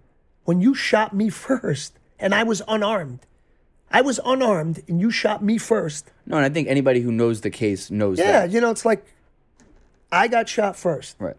when 0.44 0.60
you 0.60 0.74
shot 0.74 1.14
me 1.14 1.28
first 1.30 1.98
and 2.18 2.34
I 2.34 2.42
was 2.44 2.62
unarmed? 2.68 3.26
I 3.90 4.02
was 4.02 4.20
unarmed 4.24 4.82
and 4.86 5.00
you 5.00 5.10
shot 5.10 5.42
me 5.42 5.58
first. 5.58 6.12
No, 6.26 6.36
and 6.36 6.44
I 6.44 6.48
think 6.48 6.68
anybody 6.68 7.00
who 7.00 7.10
knows 7.10 7.40
the 7.40 7.50
case 7.50 7.90
knows 7.90 8.18
that 8.18 8.24
yeah, 8.24 8.40
that. 8.46 8.50
you 8.50 8.60
know, 8.60 8.70
it's 8.70 8.84
like 8.84 9.04
I 10.12 10.28
got 10.28 10.48
shot 10.48 10.76
first. 10.76 11.16
Right. 11.18 11.36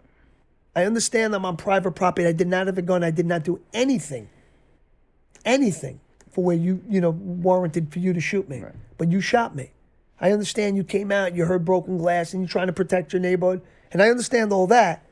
I 0.75 0.85
understand 0.85 1.35
I'm 1.35 1.45
on 1.45 1.57
private 1.57 1.91
property. 1.91 2.27
I 2.27 2.31
did 2.31 2.47
not 2.47 2.67
have 2.67 2.77
a 2.77 2.81
gun. 2.81 3.03
I 3.03 3.11
did 3.11 3.25
not 3.25 3.43
do 3.43 3.59
anything, 3.73 4.29
anything 5.43 5.99
for 6.29 6.43
where 6.43 6.55
you, 6.55 6.81
you 6.89 7.01
know, 7.01 7.09
warranted 7.11 7.91
for 7.91 7.99
you 7.99 8.13
to 8.13 8.21
shoot 8.21 8.47
me. 8.47 8.61
Right. 8.61 8.73
But 8.97 9.11
you 9.11 9.19
shot 9.19 9.55
me. 9.55 9.71
I 10.19 10.31
understand 10.31 10.77
you 10.77 10.83
came 10.83 11.11
out, 11.11 11.35
you 11.35 11.45
heard 11.45 11.65
broken 11.65 11.97
glass, 11.97 12.33
and 12.33 12.43
you're 12.43 12.49
trying 12.49 12.67
to 12.67 12.73
protect 12.73 13.11
your 13.11 13.19
neighborhood. 13.19 13.61
And 13.91 14.01
I 14.01 14.09
understand 14.09 14.53
all 14.53 14.67
that. 14.67 15.03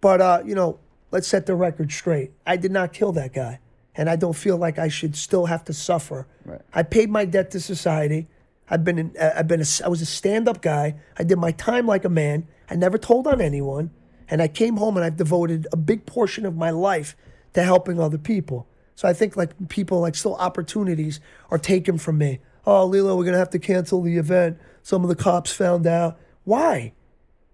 But, 0.00 0.20
uh, 0.20 0.42
you 0.44 0.54
know, 0.54 0.78
let's 1.12 1.28
set 1.28 1.46
the 1.46 1.54
record 1.54 1.92
straight. 1.92 2.32
I 2.46 2.56
did 2.56 2.72
not 2.72 2.92
kill 2.92 3.12
that 3.12 3.32
guy. 3.32 3.60
And 3.94 4.10
I 4.10 4.16
don't 4.16 4.34
feel 4.34 4.58
like 4.58 4.78
I 4.78 4.88
should 4.88 5.16
still 5.16 5.46
have 5.46 5.64
to 5.64 5.72
suffer. 5.72 6.26
Right. 6.44 6.60
I 6.74 6.82
paid 6.82 7.08
my 7.08 7.24
debt 7.24 7.50
to 7.52 7.60
society. 7.60 8.26
I've 8.68 8.84
been, 8.84 8.98
in, 8.98 9.14
uh, 9.18 9.30
I've 9.36 9.48
been, 9.48 9.62
a, 9.62 9.66
I 9.84 9.88
was 9.88 10.02
a 10.02 10.06
stand-up 10.06 10.60
guy. 10.60 10.96
I 11.16 11.22
did 11.22 11.38
my 11.38 11.52
time 11.52 11.86
like 11.86 12.04
a 12.04 12.10
man. 12.10 12.46
I 12.68 12.74
never 12.74 12.98
told 12.98 13.26
on 13.26 13.40
anyone. 13.40 13.90
And 14.28 14.42
I 14.42 14.48
came 14.48 14.76
home 14.76 14.96
and 14.96 15.04
I've 15.04 15.16
devoted 15.16 15.66
a 15.72 15.76
big 15.76 16.06
portion 16.06 16.46
of 16.46 16.56
my 16.56 16.70
life 16.70 17.16
to 17.54 17.62
helping 17.62 18.00
other 18.00 18.18
people. 18.18 18.66
So 18.94 19.06
I 19.08 19.12
think 19.12 19.36
like 19.36 19.68
people 19.68 20.00
like 20.00 20.14
still 20.14 20.36
opportunities 20.36 21.20
are 21.50 21.58
taken 21.58 21.98
from 21.98 22.18
me. 22.18 22.40
Oh, 22.66 22.84
Lillo, 22.84 23.16
we're 23.16 23.24
gonna 23.24 23.38
have 23.38 23.50
to 23.50 23.58
cancel 23.58 24.02
the 24.02 24.16
event. 24.16 24.58
Some 24.82 25.02
of 25.02 25.08
the 25.08 25.14
cops 25.14 25.52
found 25.52 25.86
out. 25.86 26.18
Why? 26.44 26.92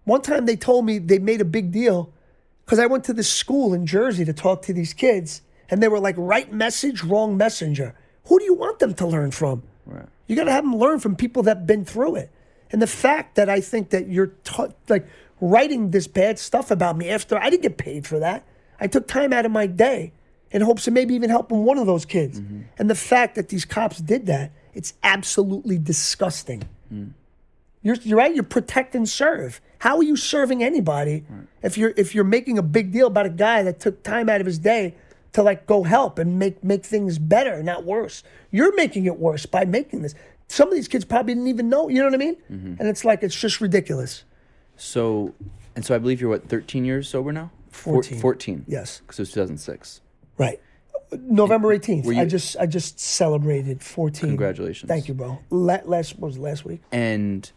One 0.04 0.22
time 0.22 0.46
they 0.46 0.56
told 0.56 0.86
me 0.86 0.98
they 0.98 1.18
made 1.18 1.40
a 1.40 1.46
big 1.46 1.72
deal 1.72 2.12
because 2.64 2.78
I 2.78 2.86
went 2.86 3.04
to 3.04 3.12
this 3.12 3.30
school 3.30 3.74
in 3.74 3.86
Jersey 3.86 4.24
to 4.24 4.32
talk 4.32 4.62
to 4.62 4.72
these 4.72 4.92
kids, 4.92 5.42
and 5.68 5.82
they 5.82 5.88
were 5.88 6.00
like, 6.00 6.14
right 6.18 6.52
message, 6.52 7.02
wrong 7.02 7.36
messenger. 7.36 7.94
Who 8.26 8.38
do 8.38 8.44
you 8.44 8.54
want 8.54 8.78
them 8.78 8.94
to 8.94 9.06
learn 9.06 9.30
from? 9.30 9.62
Right. 9.84 10.06
You 10.26 10.36
got 10.36 10.44
to 10.44 10.52
have 10.52 10.64
them 10.64 10.76
learn 10.76 11.00
from 11.00 11.16
people 11.16 11.42
that've 11.42 11.66
been 11.66 11.84
through 11.84 12.16
it. 12.16 12.30
And 12.70 12.80
the 12.80 12.86
fact 12.86 13.34
that 13.34 13.50
I 13.50 13.60
think 13.60 13.90
that 13.90 14.08
you're 14.08 14.28
ta- 14.44 14.68
like 14.88 15.06
writing 15.42 15.90
this 15.90 16.06
bad 16.06 16.38
stuff 16.38 16.70
about 16.70 16.96
me 16.96 17.10
after 17.10 17.36
I 17.36 17.50
didn't 17.50 17.64
get 17.64 17.76
paid 17.76 18.06
for 18.06 18.20
that. 18.20 18.46
I 18.80 18.86
took 18.86 19.08
time 19.08 19.32
out 19.32 19.44
of 19.44 19.50
my 19.50 19.66
day 19.66 20.12
in 20.52 20.62
hopes 20.62 20.86
of 20.86 20.94
maybe 20.94 21.14
even 21.14 21.30
helping 21.30 21.64
one 21.64 21.78
of 21.78 21.86
those 21.86 22.04
kids. 22.04 22.40
Mm-hmm. 22.40 22.60
And 22.78 22.88
the 22.88 22.94
fact 22.94 23.34
that 23.34 23.48
these 23.48 23.64
cops 23.64 23.98
did 23.98 24.26
that, 24.26 24.52
it's 24.72 24.94
absolutely 25.02 25.78
disgusting. 25.78 26.62
Mm. 26.92 27.10
You're, 27.82 27.96
you're 27.96 28.18
right. 28.18 28.32
You're 28.32 28.44
protect 28.44 28.94
and 28.94 29.08
serve. 29.08 29.60
How 29.80 29.96
are 29.96 30.04
you 30.04 30.16
serving 30.16 30.62
anybody 30.62 31.24
right. 31.28 31.46
if 31.62 31.76
you're 31.76 31.92
if 31.96 32.14
you're 32.14 32.22
making 32.22 32.56
a 32.56 32.62
big 32.62 32.92
deal 32.92 33.08
about 33.08 33.26
a 33.26 33.30
guy 33.30 33.64
that 33.64 33.80
took 33.80 34.04
time 34.04 34.28
out 34.28 34.40
of 34.40 34.46
his 34.46 34.60
day 34.60 34.94
to 35.32 35.42
like 35.42 35.66
go 35.66 35.82
help 35.82 36.20
and 36.20 36.38
make 36.38 36.62
make 36.62 36.84
things 36.84 37.18
better, 37.18 37.60
not 37.64 37.84
worse? 37.84 38.22
You're 38.52 38.74
making 38.76 39.06
it 39.06 39.18
worse 39.18 39.44
by 39.44 39.64
making 39.64 40.02
this. 40.02 40.14
Some 40.46 40.68
of 40.68 40.74
these 40.74 40.86
kids 40.86 41.04
probably 41.04 41.34
didn't 41.34 41.48
even 41.48 41.68
know. 41.68 41.88
You 41.88 41.98
know 41.98 42.04
what 42.04 42.14
I 42.14 42.18
mean? 42.18 42.36
Mm-hmm. 42.48 42.74
And 42.78 42.88
it's 42.88 43.04
like 43.04 43.24
it's 43.24 43.34
just 43.34 43.60
ridiculous. 43.60 44.22
So, 44.76 45.34
and 45.76 45.84
so 45.84 45.94
I 45.94 45.98
believe 45.98 46.20
you're 46.20 46.30
what, 46.30 46.48
13 46.48 46.84
years 46.84 47.08
sober 47.08 47.32
now? 47.32 47.50
14. 47.70 48.18
14. 48.20 48.64
Yes. 48.68 49.00
Because 49.00 49.18
it 49.18 49.22
was 49.22 49.28
2006. 49.32 50.00
Right. 50.38 50.60
November 51.12 51.68
18th. 51.76 52.04
You- 52.06 52.20
I 52.20 52.24
just 52.24 52.56
I 52.58 52.66
just 52.66 52.98
celebrated 52.98 53.82
14. 53.82 54.30
Congratulations. 54.30 54.88
Thank 54.88 55.08
you, 55.08 55.14
bro. 55.14 55.38
La- 55.50 55.80
last 55.84 56.18
was 56.18 56.38
last 56.38 56.64
week? 56.64 56.80
And 56.90 57.50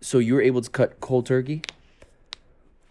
so 0.00 0.18
you 0.18 0.34
were 0.34 0.42
able 0.42 0.62
to 0.62 0.70
cut 0.70 1.00
cold 1.00 1.26
turkey? 1.26 1.62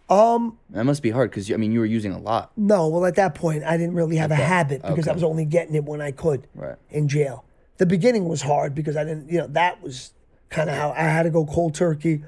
Um, 0.08 0.58
That 0.70 0.84
must 0.84 1.02
be 1.02 1.10
hard 1.10 1.30
because, 1.30 1.50
I 1.50 1.56
mean, 1.56 1.72
you 1.72 1.80
were 1.80 1.86
using 1.86 2.12
a 2.12 2.18
lot. 2.18 2.52
no. 2.56 2.86
Well, 2.88 3.06
at 3.06 3.14
that 3.16 3.34
point, 3.34 3.64
I 3.64 3.76
didn't 3.76 3.94
really 3.94 4.16
have 4.16 4.30
a 4.30 4.34
Okay. 4.34 4.42
habit 4.42 4.82
because 4.82 5.08
I 5.08 5.12
was 5.12 5.22
only 5.22 5.44
getting 5.44 5.74
it 5.74 5.84
when 5.84 6.00
I 6.02 6.10
could 6.10 6.46
Right. 6.54 6.76
in 6.90 7.08
jail. 7.08 7.44
The 7.78 7.86
beginning 7.86 8.28
was 8.28 8.42
hard 8.42 8.74
because 8.74 8.96
I 8.96 9.04
didn't, 9.04 9.30
you 9.30 9.38
know, 9.38 9.46
that 9.48 9.82
was 9.82 10.12
kind 10.50 10.68
of 10.68 10.76
how 10.76 10.90
I 10.90 11.02
had 11.04 11.22
to 11.22 11.30
go 11.30 11.46
cold 11.46 11.74
turkey, 11.74 12.22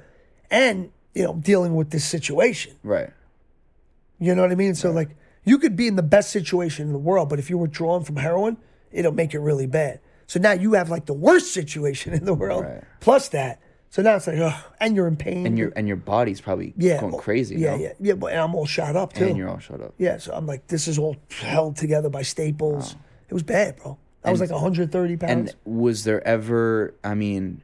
and 0.49 0.89
you 1.15 1.23
know, 1.23 1.33
dealing 1.33 1.75
with 1.75 1.89
this 1.89 2.05
situation. 2.05 2.75
Right. 2.83 3.09
You 4.19 4.35
know 4.35 4.43
what 4.43 4.51
I 4.51 4.55
mean? 4.55 4.75
So 4.75 4.91
like, 4.91 5.15
you 5.43 5.57
could 5.57 5.75
be 5.75 5.87
in 5.87 5.95
the 5.95 6.03
best 6.03 6.29
situation 6.29 6.85
in 6.87 6.93
the 6.93 6.99
world, 6.99 7.29
but 7.29 7.39
if 7.39 7.49
you're 7.49 7.59
withdrawn 7.59 8.03
from 8.03 8.17
heroin, 8.17 8.57
it'll 8.91 9.11
make 9.13 9.33
it 9.33 9.39
really 9.39 9.65
bad. 9.65 9.99
So 10.27 10.39
now 10.39 10.51
you 10.51 10.73
have 10.73 10.89
like 10.89 11.05
the 11.05 11.13
worst 11.13 11.53
situation 11.59 12.13
in 12.13 12.25
the 12.25 12.33
world, 12.33 12.65
Right. 12.65 12.83
plus 12.99 13.29
that. 13.29 13.61
So 13.89 14.01
now 14.01 14.17
it's 14.17 14.27
like, 14.27 14.37
oh, 14.39 14.53
and 14.81 14.93
you're 14.93 15.07
in 15.07 15.15
pain. 15.15 15.47
And 15.47 15.57
your 15.57 15.71
and 15.73 15.87
your 15.87 15.95
body's 15.95 16.41
probably 16.41 16.73
yeah, 16.75 16.99
going 16.99 17.13
well, 17.13 17.21
crazy. 17.21 17.55
Yeah, 17.55 17.77
no? 17.77 17.83
yeah, 17.83 17.93
yeah. 18.01 18.13
But 18.15 18.35
I'm 18.35 18.53
all 18.53 18.65
shot 18.65 18.97
up 18.97 19.13
too. 19.13 19.27
And 19.27 19.37
you're 19.37 19.47
all 19.47 19.59
shot 19.59 19.79
up. 19.81 19.93
Yeah, 19.97 20.17
so 20.17 20.33
I'm 20.33 20.45
like, 20.45 20.67
this 20.67 20.89
is 20.89 20.99
all 20.99 21.15
held 21.31 21.77
together 21.77 22.09
by 22.09 22.23
staples, 22.23 22.95
It 23.29 23.33
was 23.33 23.43
bad, 23.43 23.77
bro. 23.77 23.97
I 24.25 24.31
was 24.31 24.41
like 24.41 24.49
130 24.49 25.17
pounds. 25.17 25.31
And 25.31 25.55
was 25.63 26.03
there 26.03 26.27
ever, 26.27 26.93
I 27.05 27.13
mean, 27.13 27.61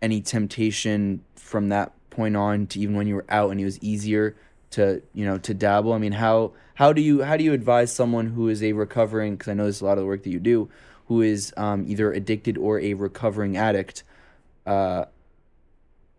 any 0.00 0.20
temptation 0.20 1.24
from 1.34 1.70
that 1.70 1.94
point 2.16 2.34
on 2.36 2.66
to 2.68 2.80
even 2.80 2.96
when 2.96 3.06
you 3.06 3.14
were 3.16 3.24
out 3.28 3.50
and 3.50 3.60
it 3.60 3.64
was 3.64 3.78
easier 3.82 4.34
to, 4.70 5.02
you 5.14 5.24
know, 5.26 5.38
to 5.38 5.54
dabble? 5.54 5.92
I 5.92 5.98
mean, 5.98 6.12
how 6.12 6.52
how 6.74 6.92
do 6.92 7.00
you 7.02 7.22
how 7.22 7.36
do 7.36 7.44
you 7.44 7.52
advise 7.52 7.92
someone 7.94 8.26
who 8.28 8.48
is 8.48 8.62
a 8.62 8.72
recovering? 8.72 9.34
Because 9.36 9.48
I 9.48 9.54
know 9.54 9.66
this 9.66 9.76
is 9.76 9.82
a 9.82 9.84
lot 9.84 9.98
of 9.98 10.02
the 10.02 10.06
work 10.06 10.22
that 10.24 10.30
you 10.30 10.40
do, 10.40 10.68
who 11.08 11.20
is 11.22 11.52
um, 11.56 11.84
either 11.86 12.12
addicted 12.12 12.56
or 12.58 12.80
a 12.80 12.94
recovering 12.94 13.56
addict, 13.56 14.02
uh, 14.66 15.04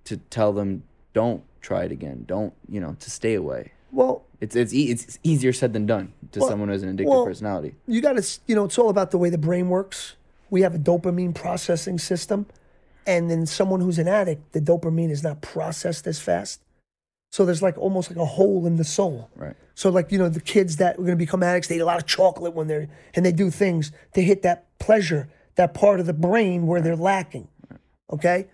to 0.05 0.17
tell 0.17 0.53
them 0.53 0.83
don't 1.13 1.43
try 1.61 1.83
it 1.83 1.91
again, 1.91 2.23
don't 2.27 2.53
you 2.69 2.79
know, 2.79 2.95
to 2.99 3.09
stay 3.11 3.33
away. 3.33 3.71
well, 3.91 4.23
It's 4.39 4.55
it's 4.55 4.73
e- 4.73 4.91
it's 4.91 5.17
easier 5.23 5.51
said 5.51 5.73
than 5.73 5.85
done 5.85 6.13
to 6.31 6.39
Well- 6.39 6.49
someone 6.49 6.69
who 6.69 6.73
has 6.73 6.83
an 6.83 6.95
addictive 6.95 7.05
well, 7.09 7.25
personality. 7.25 7.75
you 7.87 8.01
got 8.01 8.13
to, 8.21 8.39
you 8.45 8.55
know, 8.55 8.65
it's 8.65 8.77
all 8.77 8.89
about 8.89 9.11
the 9.11 9.17
way 9.17 9.29
the 9.29 9.37
brain 9.37 9.67
works. 9.69 10.15
We 10.49 10.61
have 10.61 10.73
a 10.75 10.77
dopamine 10.79 11.33
processing 11.35 11.97
system. 11.99 12.45
And 13.07 13.31
then 13.31 13.45
someone 13.45 13.79
who's 13.79 13.97
an 13.97 14.07
addict, 14.07 14.51
the 14.51 14.59
dopamine 14.59 15.09
is 15.09 15.23
not 15.23 15.41
processed 15.41 16.05
as 16.05 16.19
fast. 16.19 16.61
So 17.31 17.45
there's 17.45 17.61
like 17.61 17.77
almost 17.77 18.11
like 18.11 18.19
a 18.19 18.25
hole 18.25 18.67
in 18.67 18.75
the 18.75 18.83
soul. 18.83 19.29
Right. 19.35 19.55
So 19.75 19.89
like, 19.89 20.11
you 20.11 20.17
know, 20.17 20.29
the 20.29 20.41
kids 20.41 20.75
that 20.77 20.95
are 20.95 20.97
going 20.99 21.11
to 21.11 21.15
become 21.15 21.41
addicts, 21.41 21.69
they 21.69 21.77
eat 21.77 21.81
a 21.81 21.85
lot 21.85 21.99
of 21.99 22.05
chocolate 22.05 22.53
when 22.53 22.67
they're, 22.67 22.89
and 23.15 23.25
they 23.25 23.31
do 23.31 23.49
things 23.49 23.91
to 24.13 24.21
hit 24.21 24.41
that 24.41 24.77
pleasure, 24.79 25.29
that 25.55 25.73
part 25.73 25.99
of 25.99 26.05
the 26.05 26.13
brain 26.13 26.67
where 26.67 26.81
they're 26.81 26.95
lacking. 26.97 27.47
Okay. 28.11 28.47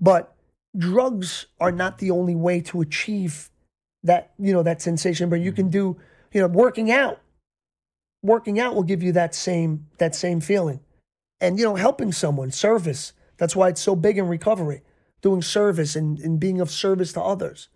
But 0.00 0.34
drugs 0.76 1.46
are 1.60 1.72
not 1.72 1.98
the 1.98 2.10
only 2.10 2.34
way 2.34 2.60
to 2.62 2.80
achieve 2.80 3.50
that, 4.04 4.32
you 4.38 4.52
know, 4.52 4.62
that 4.62 4.80
sensation, 4.80 5.28
but 5.28 5.40
you 5.40 5.52
can 5.52 5.66
mm-hmm. 5.66 5.72
do, 5.72 5.96
you 6.32 6.40
know, 6.40 6.48
working 6.48 6.90
out. 6.90 7.20
Working 8.22 8.58
out 8.58 8.74
will 8.74 8.82
give 8.84 9.02
you 9.02 9.12
that 9.12 9.34
same, 9.34 9.86
that 9.98 10.14
same 10.14 10.40
feeling. 10.40 10.80
And, 11.40 11.58
you 11.58 11.64
know, 11.64 11.76
helping 11.76 12.12
someone, 12.12 12.50
service. 12.50 13.12
That's 13.38 13.56
why 13.56 13.68
it's 13.68 13.80
so 13.80 13.96
big 13.96 14.18
in 14.18 14.28
recovery, 14.28 14.82
doing 15.22 15.42
service 15.42 15.96
and, 15.96 16.18
and 16.18 16.38
being 16.38 16.60
of 16.60 16.70
service 16.70 17.12
to 17.14 17.22
others. 17.22 17.68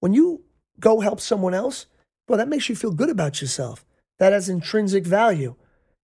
When 0.00 0.12
you 0.12 0.42
go 0.80 1.00
help 1.00 1.20
someone 1.20 1.54
else, 1.54 1.86
well, 2.28 2.38
that 2.38 2.48
makes 2.48 2.68
you 2.68 2.74
feel 2.74 2.92
good 2.92 3.10
about 3.10 3.40
yourself. 3.40 3.84
That 4.18 4.32
has 4.32 4.48
intrinsic 4.48 5.04
value. 5.04 5.54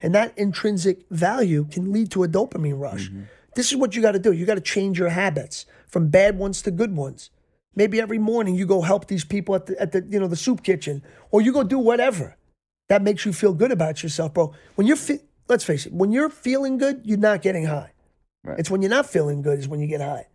And 0.01 0.13
that 0.15 0.37
intrinsic 0.37 1.09
value 1.09 1.65
can 1.65 1.91
lead 1.91 2.11
to 2.11 2.23
a 2.23 2.27
dopamine 2.27 2.79
rush. 2.79 3.09
Mm-hmm. 3.09 3.23
This 3.55 3.71
is 3.71 3.77
what 3.77 3.95
you 3.95 4.01
got 4.01 4.13
to 4.13 4.19
do. 4.19 4.31
You 4.31 4.45
got 4.45 4.55
to 4.55 4.61
change 4.61 4.99
your 4.99 5.09
habits 5.09 5.65
from 5.87 6.09
bad 6.09 6.37
ones 6.37 6.61
to 6.61 6.71
good 6.71 6.95
ones. 6.95 7.29
Maybe 7.75 7.99
every 7.99 8.19
morning 8.19 8.55
you 8.55 8.65
go 8.65 8.81
help 8.81 9.07
these 9.07 9.25
people 9.25 9.55
at 9.55 9.65
the, 9.65 9.81
at 9.81 9.91
the 9.91 10.05
you 10.09 10.19
know 10.19 10.27
the 10.27 10.35
soup 10.35 10.63
kitchen, 10.63 11.03
or 11.31 11.41
you 11.41 11.53
go 11.53 11.63
do 11.63 11.77
whatever 11.77 12.37
that 12.89 13.03
makes 13.03 13.25
you 13.25 13.31
feel 13.31 13.53
good 13.53 13.71
about 13.71 14.03
yourself, 14.03 14.33
bro. 14.33 14.53
When 14.75 14.85
you're 14.85 14.97
let's 15.47 15.63
face 15.63 15.85
it, 15.85 15.93
when 15.93 16.11
you're 16.11 16.29
feeling 16.29 16.77
good, 16.77 17.01
you're 17.05 17.17
not 17.17 17.41
getting 17.41 17.65
high. 17.65 17.91
Right. 18.43 18.59
It's 18.59 18.71
when 18.71 18.81
you're 18.81 18.89
not 18.89 19.05
feeling 19.05 19.41
good 19.41 19.59
is 19.59 19.67
when 19.67 19.79
you 19.79 19.87
get 19.87 20.01
high. 20.01 20.27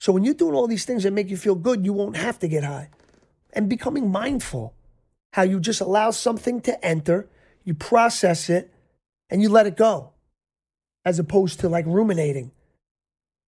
So 0.00 0.12
when 0.12 0.24
you're 0.24 0.34
doing 0.34 0.54
all 0.54 0.66
these 0.66 0.84
things 0.84 1.02
that 1.02 1.12
make 1.12 1.28
you 1.28 1.36
feel 1.36 1.54
good, 1.54 1.84
you 1.84 1.92
won't 1.92 2.16
have 2.16 2.38
to 2.40 2.48
get 2.48 2.64
high. 2.64 2.90
And 3.52 3.68
becoming 3.68 4.10
mindful, 4.10 4.74
how 5.34 5.42
you 5.42 5.60
just 5.60 5.80
allow 5.80 6.10
something 6.10 6.60
to 6.62 6.84
enter, 6.84 7.28
you 7.64 7.74
process 7.74 8.48
it, 8.48 8.72
and 9.28 9.42
you 9.42 9.48
let 9.48 9.66
it 9.66 9.76
go, 9.76 10.12
as 11.04 11.18
opposed 11.18 11.60
to 11.60 11.68
like 11.68 11.86
ruminating. 11.86 12.50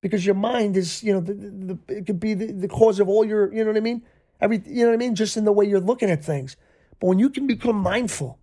Because 0.03 0.27
your 0.27 0.35
mind 0.35 0.77
is, 0.77 1.03
you 1.03 1.13
know, 1.13 1.21
the, 1.21 1.33
the, 1.35 1.79
it 1.89 2.07
could 2.07 2.21
be 2.21 2.35
the, 2.35 2.53
the 2.53 2.69
cause 2.69 3.01
of 3.01 3.09
all 3.09 3.25
your, 3.25 3.53
you 3.53 3.65
know 3.65 3.71
what 3.71 3.77
I 3.77 3.81
mean? 3.81 4.03
Every, 4.41 4.61
you 4.67 4.83
know 4.83 4.89
what 4.89 4.95
I 4.95 4.99
mean? 4.99 5.15
Just 5.15 5.37
in 5.37 5.45
the 5.45 5.53
way 5.53 5.65
you're 5.65 5.81
looking 5.81 6.11
at 6.11 6.25
things. 6.25 6.57
But 7.01 7.07
when 7.07 7.19
you 7.19 7.31
can 7.31 7.47
become 7.47 7.77
mindful, 7.77 8.39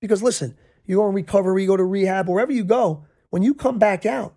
because 0.00 0.22
listen, 0.22 0.56
you 0.86 0.96
go 0.96 1.08
in 1.08 1.14
recovery, 1.14 1.62
you 1.62 1.68
go 1.68 1.76
to 1.76 1.84
rehab, 1.84 2.28
wherever 2.28 2.52
you 2.52 2.64
go, 2.64 3.04
when 3.30 3.42
you 3.42 3.54
come 3.54 3.78
back 3.78 4.04
out, 4.04 4.34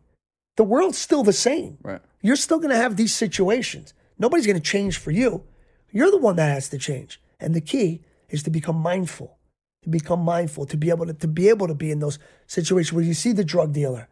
the 0.58 0.64
world's 0.64 0.98
still 0.98 1.24
the 1.24 1.34
same. 1.34 1.78
Right. 1.82 2.02
You're 2.22 2.36
still 2.36 2.60
going 2.60 2.70
to 2.70 2.78
have 2.78 2.96
these 2.96 3.14
situations. 3.14 3.94
Nobody's 4.18 4.46
going 4.46 4.58
to 4.58 4.62
change 4.62 4.98
for 4.98 5.12
you. 5.12 5.44
You're 5.92 6.12
the 6.12 6.18
one 6.18 6.36
that 6.38 6.52
has 6.52 6.70
to 6.70 6.78
change. 6.78 7.22
And 7.40 7.54
the 7.54 7.62
key 7.62 8.02
is 8.30 8.44
to 8.44 8.50
become 8.50 8.78
mindful, 8.78 9.38
to 9.84 9.90
become 9.90 10.22
mindful, 10.22 10.66
to 10.68 10.78
be 10.78 10.90
able 10.90 11.06
to, 11.06 11.14
to 11.14 11.28
be 11.28 11.50
able 11.50 11.68
to 11.68 11.76
be 11.76 11.92
in 11.92 12.00
those 12.00 12.20
situations 12.48 12.94
where 12.94 13.04
you 13.04 13.14
see 13.14 13.32
the 13.32 13.44
drug 13.44 13.74
dealer, 13.74 14.10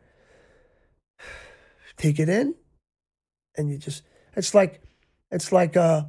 take 1.97 2.19
it 2.19 2.29
in, 2.29 2.55
and 3.55 3.69
you 3.69 3.77
just 3.77 4.03
it's 4.35 4.53
like 4.53 4.81
it's 5.31 5.51
like 5.51 5.75
uh 5.75 6.03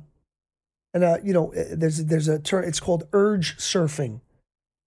and 0.95 1.05
uh 1.05 1.19
you 1.23 1.33
know 1.33 1.53
uh, 1.55 1.65
there's 1.73 2.05
there's 2.05 2.29
a 2.29 2.39
term 2.39 2.65
it's 2.65 2.81
called 2.81 3.09
urge 3.13 3.57
surfing. 3.57 4.21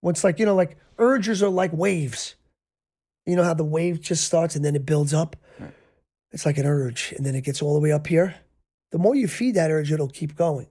What's 0.02 0.24
like 0.24 0.39
you 0.39 0.46
know 0.46 0.56
like 0.56 0.78
urges 0.98 1.41
are 1.41 1.50
like 1.50 1.74
waves. 1.74 2.36
You 3.26 3.36
know 3.36 3.44
how 3.44 3.54
the 3.54 3.64
wave 3.64 4.02
just 4.02 4.24
starts 4.26 4.56
and 4.56 4.64
then 4.64 4.76
it 4.76 4.86
builds 4.86 5.14
up. 5.14 5.36
It's 6.32 6.46
like 6.46 6.58
an 6.58 6.66
urge, 6.66 7.14
and 7.16 7.26
then 7.26 7.34
it 7.34 7.46
gets 7.46 7.62
all 7.62 7.74
the 7.74 7.80
way 7.80 7.94
up 7.94 8.08
here. 8.08 8.36
The 8.92 8.98
more 8.98 9.16
you 9.16 9.26
feed 9.28 9.56
that 9.56 9.72
urge, 9.72 9.90
it'll 9.92 10.10
keep 10.10 10.36
going. 10.36 10.68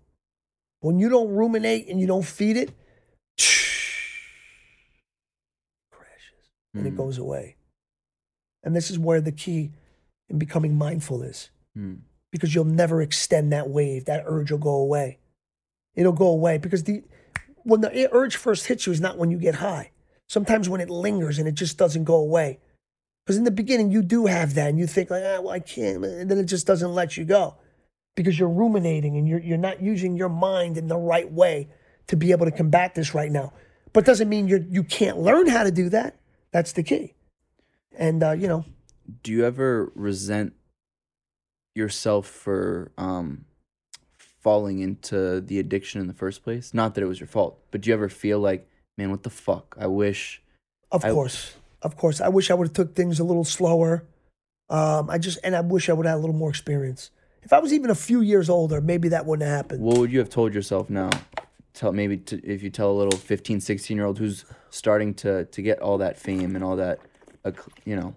When 0.81 0.99
you 0.99 1.09
don't 1.09 1.31
ruminate 1.31 1.89
and 1.89 1.99
you 1.99 2.07
don't 2.07 2.25
feed 2.25 2.59
it, 2.59 2.71
crashes 5.91 6.51
and 6.75 6.87
it 6.87 6.93
Mm. 6.93 6.97
goes 6.99 7.17
away. 7.19 7.57
And 8.63 8.77
this 8.77 8.91
is 8.91 8.99
where 8.99 9.21
the 9.23 9.33
key 9.33 9.73
in 10.29 10.39
becoming 10.39 10.75
mindful 10.77 11.23
is 11.23 11.51
Mm. 11.77 12.01
because 12.31 12.55
you'll 12.55 12.65
never 12.65 13.01
extend 13.01 13.51
that 13.53 13.71
wave. 13.71 14.05
That 14.05 14.25
urge 14.27 14.51
will 14.51 14.59
go 14.59 14.75
away. 14.77 15.19
It'll 15.95 16.13
go 16.13 16.27
away 16.29 16.59
because 16.59 16.85
the 16.85 17.03
when 17.63 17.81
the 17.81 18.13
urge 18.13 18.37
first 18.37 18.67
hits 18.67 18.85
you 18.87 18.93
is 18.93 19.01
not 19.01 19.17
when 19.17 19.31
you 19.31 19.39
get 19.39 19.55
high. 19.57 19.91
Sometimes 20.35 20.69
when 20.69 20.81
it 20.81 20.91
lingers 20.91 21.39
and 21.39 21.47
it 21.47 21.55
just 21.55 21.79
doesn't 21.79 22.03
go 22.03 22.17
away. 22.17 22.59
Because 23.25 23.37
in 23.37 23.45
the 23.45 23.53
beginning 23.53 23.93
you 23.93 24.03
do 24.03 24.27
have 24.27 24.55
that 24.55 24.69
and 24.69 24.81
you 24.81 24.89
think 24.89 25.09
like, 25.09 25.23
ah, 25.25 25.41
well, 25.41 25.51
I 25.51 25.61
can't, 25.61 26.05
and 26.05 26.29
then 26.29 26.39
it 26.39 26.47
just 26.47 26.67
doesn't 26.67 26.93
let 26.93 27.17
you 27.17 27.25
go 27.25 27.55
because 28.17 28.37
you're 28.37 28.49
ruminating 28.49 29.17
and 29.17 29.29
you're 29.29 29.39
you're 29.39 29.57
not 29.57 29.81
using 29.81 30.17
your 30.17 30.29
mind 30.29 30.77
in 30.77 30.89
the 30.89 30.97
right 30.97 31.31
way 31.31 31.69
to 32.09 32.17
be 32.17 32.33
able 32.33 32.47
to 32.47 32.51
combat 32.51 32.97
this 32.97 33.15
right 33.15 33.31
now. 33.31 33.53
But 33.93 34.07
doesn't 34.07 34.29
mean 34.29 34.49
you 34.49 34.67
you 34.69 34.83
can't 34.83 35.19
learn 35.19 35.47
how 35.47 35.63
to 35.63 35.71
do 35.71 35.89
that. 35.91 36.19
That's 36.51 36.73
the 36.73 36.83
key. 36.83 37.15
And 37.97 38.21
uh, 38.21 38.33
you 38.33 38.49
know, 38.49 38.65
do 39.23 39.31
you 39.31 39.45
ever 39.45 39.93
resent 39.95 40.53
yourself 41.77 42.27
for 42.27 42.91
um 42.99 43.45
falling 44.19 44.81
into 44.81 45.41
the 45.41 45.61
addiction 45.61 46.01
in 46.01 46.09
the 46.09 46.13
first 46.13 46.43
place 46.43 46.75
not 46.75 46.95
that 46.95 47.03
it 47.03 47.07
was 47.07 47.19
your 47.19 47.27
fault 47.27 47.59
but 47.71 47.81
do 47.81 47.89
you 47.89 47.95
ever 47.95 48.11
feel 48.11 48.39
like 48.39 48.69
man 48.97 49.11
what 49.11 49.23
the 49.23 49.31
fuck 49.31 49.77
i 49.79 49.87
wish 49.87 50.43
Of 50.91 51.05
I- 51.05 51.11
course, 51.13 51.55
of 51.83 51.97
course. 51.97 52.21
I 52.21 52.29
wish 52.29 52.51
I 52.51 52.55
would 52.55 52.69
have 52.69 52.73
took 52.75 52.95
things 52.95 53.19
a 53.21 53.25
little 53.25 53.45
slower. 53.45 54.05
Um, 54.71 55.11
I 55.11 55.19
just 55.19 55.39
and 55.45 55.55
I 55.55 55.61
wish 55.61 55.89
I 55.91 55.93
would 55.93 56.07
have 56.07 56.15
had 56.15 56.19
a 56.21 56.25
little 56.25 56.37
more 56.37 56.49
experience. 56.49 57.11
If 57.43 57.53
I 57.53 57.59
was 57.59 57.73
even 57.75 57.91
a 57.91 57.95
few 57.95 58.23
years 58.23 58.49
older, 58.49 58.81
maybe 58.81 59.09
that 59.11 59.27
wouldn't 59.27 59.47
have 59.47 59.57
happened. 59.57 59.83
what 59.83 59.99
would 59.99 60.11
you 60.13 60.19
have 60.21 60.31
told 60.31 60.55
yourself 60.55 60.89
now 60.89 61.11
tell 61.75 61.93
maybe 61.93 62.17
to, 62.29 62.37
if 62.43 62.63
you 62.63 62.71
tell 62.71 62.91
a 62.91 62.97
little 63.01 63.19
15 63.19 63.61
16 63.61 63.97
year 63.97 64.07
old 64.07 64.19
who's 64.19 64.45
starting 64.71 65.13
to 65.15 65.45
to 65.47 65.61
get 65.63 65.81
all 65.81 65.99
that 65.99 66.17
fame 66.19 66.55
and 66.57 66.65
all 66.65 66.77
that 66.77 67.01
uh, 67.45 67.51
you 67.85 67.97
know 67.97 68.15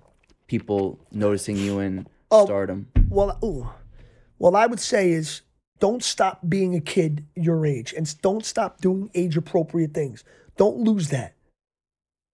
people 0.48 0.98
noticing 1.12 1.58
you 1.58 1.80
in 1.80 2.08
Oh. 2.32 2.46
stardom 2.46 2.88
Well, 3.10 3.38
ooh, 3.44 3.68
well, 4.40 4.56
I 4.56 4.66
would 4.68 4.80
say 4.80 5.12
is 5.12 5.42
don't 5.80 6.04
stop 6.04 6.40
being 6.48 6.76
a 6.76 6.82
kid 6.82 7.26
your 7.36 7.66
age, 7.66 7.94
and 7.98 8.06
don't 8.22 8.46
stop 8.46 8.80
doing 8.82 9.10
age 9.14 9.36
appropriate 9.38 9.94
things. 9.94 10.24
Don't 10.58 10.80
lose 10.80 11.10
that 11.10 11.36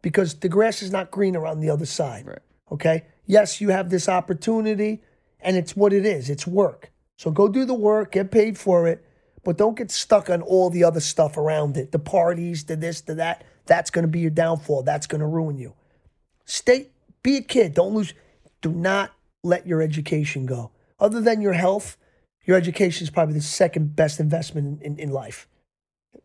because 0.01 0.35
the 0.35 0.49
grass 0.49 0.81
is 0.81 0.91
not 0.91 1.11
greener 1.11 1.45
on 1.45 1.59
the 1.59 1.69
other 1.69 1.85
side. 1.85 2.25
Right. 2.25 2.39
Okay. 2.71 3.05
Yes, 3.25 3.61
you 3.61 3.69
have 3.69 3.89
this 3.89 4.09
opportunity, 4.09 5.01
and 5.39 5.55
it's 5.55 5.75
what 5.75 5.93
it 5.93 6.05
is. 6.05 6.29
It's 6.29 6.45
work. 6.45 6.91
So 7.17 7.31
go 7.31 7.47
do 7.47 7.65
the 7.65 7.73
work, 7.73 8.11
get 8.13 8.31
paid 8.31 8.57
for 8.57 8.87
it, 8.87 9.05
but 9.43 9.57
don't 9.57 9.77
get 9.77 9.91
stuck 9.91 10.29
on 10.29 10.41
all 10.41 10.69
the 10.69 10.83
other 10.83 10.99
stuff 10.99 11.37
around 11.37 11.77
it. 11.77 11.91
The 11.91 11.99
parties, 11.99 12.65
the 12.65 12.75
this, 12.75 13.01
the 13.01 13.15
that. 13.15 13.43
That's 13.65 13.89
going 13.89 14.03
to 14.03 14.11
be 14.11 14.19
your 14.19 14.31
downfall. 14.31 14.83
That's 14.83 15.07
going 15.07 15.21
to 15.21 15.27
ruin 15.27 15.57
you. 15.57 15.73
Stay, 16.45 16.89
be 17.21 17.37
a 17.37 17.41
kid. 17.41 17.73
Don't 17.73 17.93
lose. 17.93 18.13
Do 18.61 18.71
not 18.71 19.11
let 19.43 19.65
your 19.65 19.81
education 19.81 20.45
go. 20.45 20.71
Other 20.99 21.21
than 21.21 21.41
your 21.41 21.53
health, 21.53 21.97
your 22.45 22.57
education 22.57 23.03
is 23.03 23.09
probably 23.09 23.35
the 23.35 23.41
second 23.41 23.95
best 23.95 24.19
investment 24.19 24.81
in, 24.81 24.93
in, 24.93 24.99
in 24.99 25.09
life. 25.11 25.47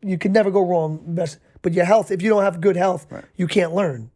You 0.03 0.19
can 0.19 0.33
never 0.33 0.51
go 0.51 0.65
wrong. 0.65 1.01
Best, 1.07 1.39
but 1.63 1.73
your 1.73 1.85
health, 1.85 2.11
if 2.11 2.23
you 2.23 2.29
don't 2.29 2.43
have 2.43 2.61
good 2.61 2.77
health, 2.77 3.07
you 3.37 3.47
can't 3.47 3.75
learn. 3.75 4.11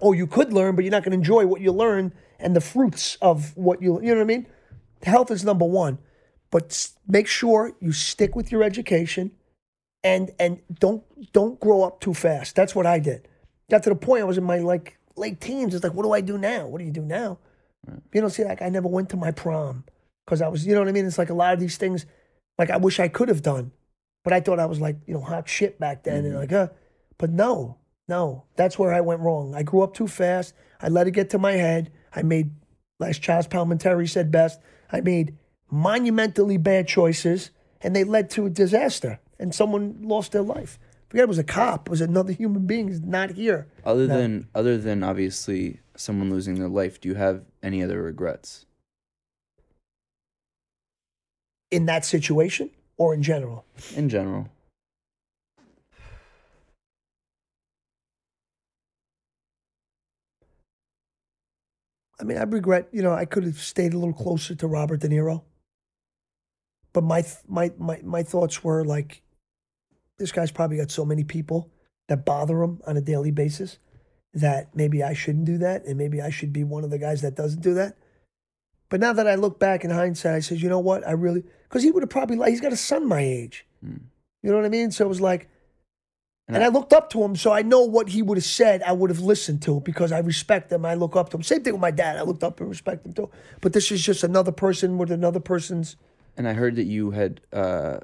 Or 0.00 0.14
you 0.14 0.26
could 0.26 0.52
learn, 0.52 0.74
but 0.74 0.84
you're 0.84 0.92
not 0.92 1.02
going 1.02 1.12
to 1.12 1.18
enjoy 1.18 1.46
what 1.46 1.60
you 1.60 1.72
learn 1.72 2.12
and 2.38 2.54
the 2.54 2.60
fruits 2.60 3.16
of 3.22 3.56
what 3.56 3.80
you, 3.80 4.00
you 4.00 4.08
know 4.08 4.16
what 4.16 4.22
I 4.22 4.24
mean? 4.24 4.46
Health 5.02 5.30
is 5.30 5.44
number 5.44 5.64
one. 5.64 5.98
But 6.50 6.90
make 7.08 7.26
sure 7.26 7.72
you 7.80 7.92
stick 7.92 8.36
with 8.36 8.52
your 8.52 8.62
education 8.62 9.32
and 10.04 10.30
and 10.38 10.60
don't 10.78 11.02
don't 11.32 11.58
grow 11.58 11.82
up 11.82 12.00
too 12.00 12.14
fast. 12.14 12.54
That's 12.54 12.74
what 12.74 12.86
I 12.86 12.98
did. 12.98 13.26
Got 13.70 13.82
to 13.84 13.90
the 13.90 13.96
point 13.96 14.20
I 14.20 14.24
was 14.24 14.38
in 14.38 14.44
my 14.44 14.58
like 14.58 14.98
late 15.16 15.40
teens. 15.40 15.74
It's 15.74 15.82
like, 15.82 15.94
what 15.94 16.04
do 16.04 16.12
I 16.12 16.20
do 16.20 16.38
now? 16.38 16.66
What 16.66 16.78
do 16.78 16.84
you 16.84 16.92
do 16.92 17.02
now? 17.02 17.38
You 18.12 18.20
don't 18.20 18.30
see, 18.30 18.44
like 18.44 18.62
I 18.62 18.68
never 18.68 18.88
went 18.88 19.10
to 19.10 19.16
my 19.16 19.30
prom 19.30 19.84
because 20.24 20.40
I 20.40 20.48
was, 20.48 20.66
you 20.66 20.74
know 20.74 20.80
what 20.80 20.88
I 20.88 20.92
mean? 20.92 21.06
It's 21.06 21.18
like 21.18 21.30
a 21.30 21.34
lot 21.34 21.54
of 21.54 21.60
these 21.60 21.76
things, 21.76 22.06
like 22.58 22.70
I 22.70 22.76
wish 22.76 22.98
I 23.00 23.08
could 23.08 23.28
have 23.28 23.42
done, 23.42 23.72
but 24.22 24.32
I 24.32 24.40
thought 24.40 24.58
I 24.58 24.66
was 24.66 24.80
like, 24.80 24.96
you 25.06 25.14
know, 25.14 25.20
hot 25.20 25.48
shit 25.48 25.78
back 25.78 26.04
then, 26.04 26.24
and 26.24 26.34
like, 26.34 26.52
uh, 26.52 26.68
but 27.18 27.30
no, 27.30 27.78
No, 28.06 28.44
that's 28.56 28.78
where 28.78 28.92
I 28.92 29.00
went 29.00 29.22
wrong. 29.22 29.54
I 29.54 29.62
grew 29.62 29.80
up 29.80 29.94
too 29.94 30.06
fast. 30.06 30.52
I 30.78 30.88
let 30.88 31.06
it 31.06 31.12
get 31.12 31.30
to 31.30 31.38
my 31.38 31.52
head. 31.52 31.90
I 32.14 32.20
made, 32.22 32.50
as 33.00 33.18
Chazz 33.18 33.48
Palminteri 33.48 34.06
said 34.10 34.30
best, 34.30 34.60
I 34.92 35.00
made 35.00 35.38
monumentally 35.70 36.58
bad 36.58 36.86
choices, 36.86 37.50
and 37.80 37.96
they 37.96 38.04
led 38.04 38.28
to 38.30 38.44
a 38.44 38.50
disaster, 38.50 39.20
and 39.38 39.54
someone 39.54 40.02
lost 40.02 40.32
their 40.32 40.42
life. 40.42 40.78
Forget 41.08 41.22
it 41.24 41.28
was 41.28 41.38
a 41.38 41.44
cop. 41.44 41.88
It 41.88 41.90
was 41.90 42.02
another 42.02 42.32
human 42.34 42.66
being. 42.66 43.08
Not 43.08 43.30
here. 43.30 43.68
Other 43.86 44.06
No. 44.06 44.18
than 44.18 44.48
other 44.54 44.76
than 44.76 45.02
obviously 45.02 45.80
someone 45.96 46.28
losing 46.28 46.56
their 46.56 46.68
life, 46.68 47.00
do 47.00 47.08
you 47.08 47.14
have 47.14 47.42
any 47.62 47.82
other 47.82 48.02
regrets? 48.02 48.66
In 51.70 51.86
that 51.86 52.04
situation 52.04 52.70
or 52.98 53.14
in 53.14 53.22
general? 53.22 53.64
In 53.96 54.08
general. 54.10 54.48
I 62.20 62.24
mean, 62.24 62.38
I 62.38 62.42
regret, 62.42 62.88
you 62.92 63.02
know, 63.02 63.12
I 63.12 63.24
could 63.24 63.44
have 63.44 63.58
stayed 63.58 63.94
a 63.94 63.98
little 63.98 64.14
closer 64.14 64.54
to 64.54 64.66
Robert 64.66 65.00
De 65.00 65.08
Niro. 65.08 65.42
But 66.92 67.02
my 67.02 67.22
th- 67.22 67.42
my 67.48 67.72
my 67.76 68.00
my 68.04 68.22
thoughts 68.22 68.62
were 68.62 68.84
like, 68.84 69.22
this 70.18 70.30
guy's 70.30 70.52
probably 70.52 70.76
got 70.76 70.92
so 70.92 71.04
many 71.04 71.24
people 71.24 71.72
that 72.08 72.24
bother 72.24 72.62
him 72.62 72.80
on 72.86 72.96
a 72.96 73.00
daily 73.00 73.32
basis 73.32 73.78
that 74.32 74.74
maybe 74.74 75.02
I 75.02 75.12
shouldn't 75.12 75.44
do 75.44 75.58
that, 75.58 75.84
and 75.86 75.98
maybe 75.98 76.20
I 76.20 76.30
should 76.30 76.52
be 76.52 76.64
one 76.64 76.84
of 76.84 76.90
the 76.90 76.98
guys 76.98 77.22
that 77.22 77.34
doesn't 77.34 77.62
do 77.62 77.74
that. 77.74 77.96
But 78.90 79.00
now 79.00 79.12
that 79.12 79.26
I 79.26 79.34
look 79.34 79.58
back 79.58 79.84
in 79.84 79.90
hindsight, 79.90 80.34
I 80.34 80.40
said, 80.40 80.60
you 80.60 80.68
know 80.68 80.78
what? 80.78 81.06
I 81.06 81.12
really 81.12 81.42
because 81.64 81.82
he 81.82 81.90
would 81.90 82.04
have 82.04 82.10
probably 82.10 82.36
like 82.36 82.50
he's 82.50 82.60
got 82.60 82.72
a 82.72 82.76
son 82.76 83.08
my 83.08 83.20
age. 83.20 83.66
Hmm. 83.80 83.96
You 84.42 84.50
know 84.50 84.56
what 84.56 84.66
I 84.66 84.68
mean? 84.68 84.90
So 84.92 85.04
it 85.04 85.08
was 85.08 85.20
like, 85.20 85.48
And 86.48 86.62
I- 86.62 86.68
looked 86.68 86.92
up 86.92 87.08
to 87.10 87.22
him, 87.24 87.36
so 87.36 87.52
I 87.52 87.62
know 87.62 87.82
what 87.82 88.10
he 88.10 88.20
would 88.20 88.36
have 88.36 88.44
said. 88.44 88.82
I 88.82 88.92
would 88.92 89.08
have 89.10 89.20
listened 89.20 89.62
to 89.62 89.80
because 89.80 90.12
I 90.12 90.18
respect 90.18 90.70
him. 90.70 90.84
I 90.84 90.94
look 90.94 91.16
up 91.16 91.30
to 91.30 91.36
him. 91.38 91.42
Same 91.42 91.62
thing 91.62 91.72
with 91.72 91.80
my 91.80 91.90
dad. 91.90 92.16
I 92.16 92.22
looked 92.22 92.44
up 92.44 92.60
and 92.60 92.68
respect 92.68 93.06
him 93.06 93.12
too. 93.14 93.30
But 93.62 93.72
this 93.72 93.90
is 93.90 94.02
just 94.04 94.22
another 94.24 94.52
person 94.52 94.98
with 94.98 95.10
another 95.10 95.40
person's. 95.40 95.96
And 96.36 96.46
I 96.46 96.52
heard 96.52 96.76
that 96.76 96.84
you 96.84 97.12
had 97.12 97.40
uh, 97.52 98.00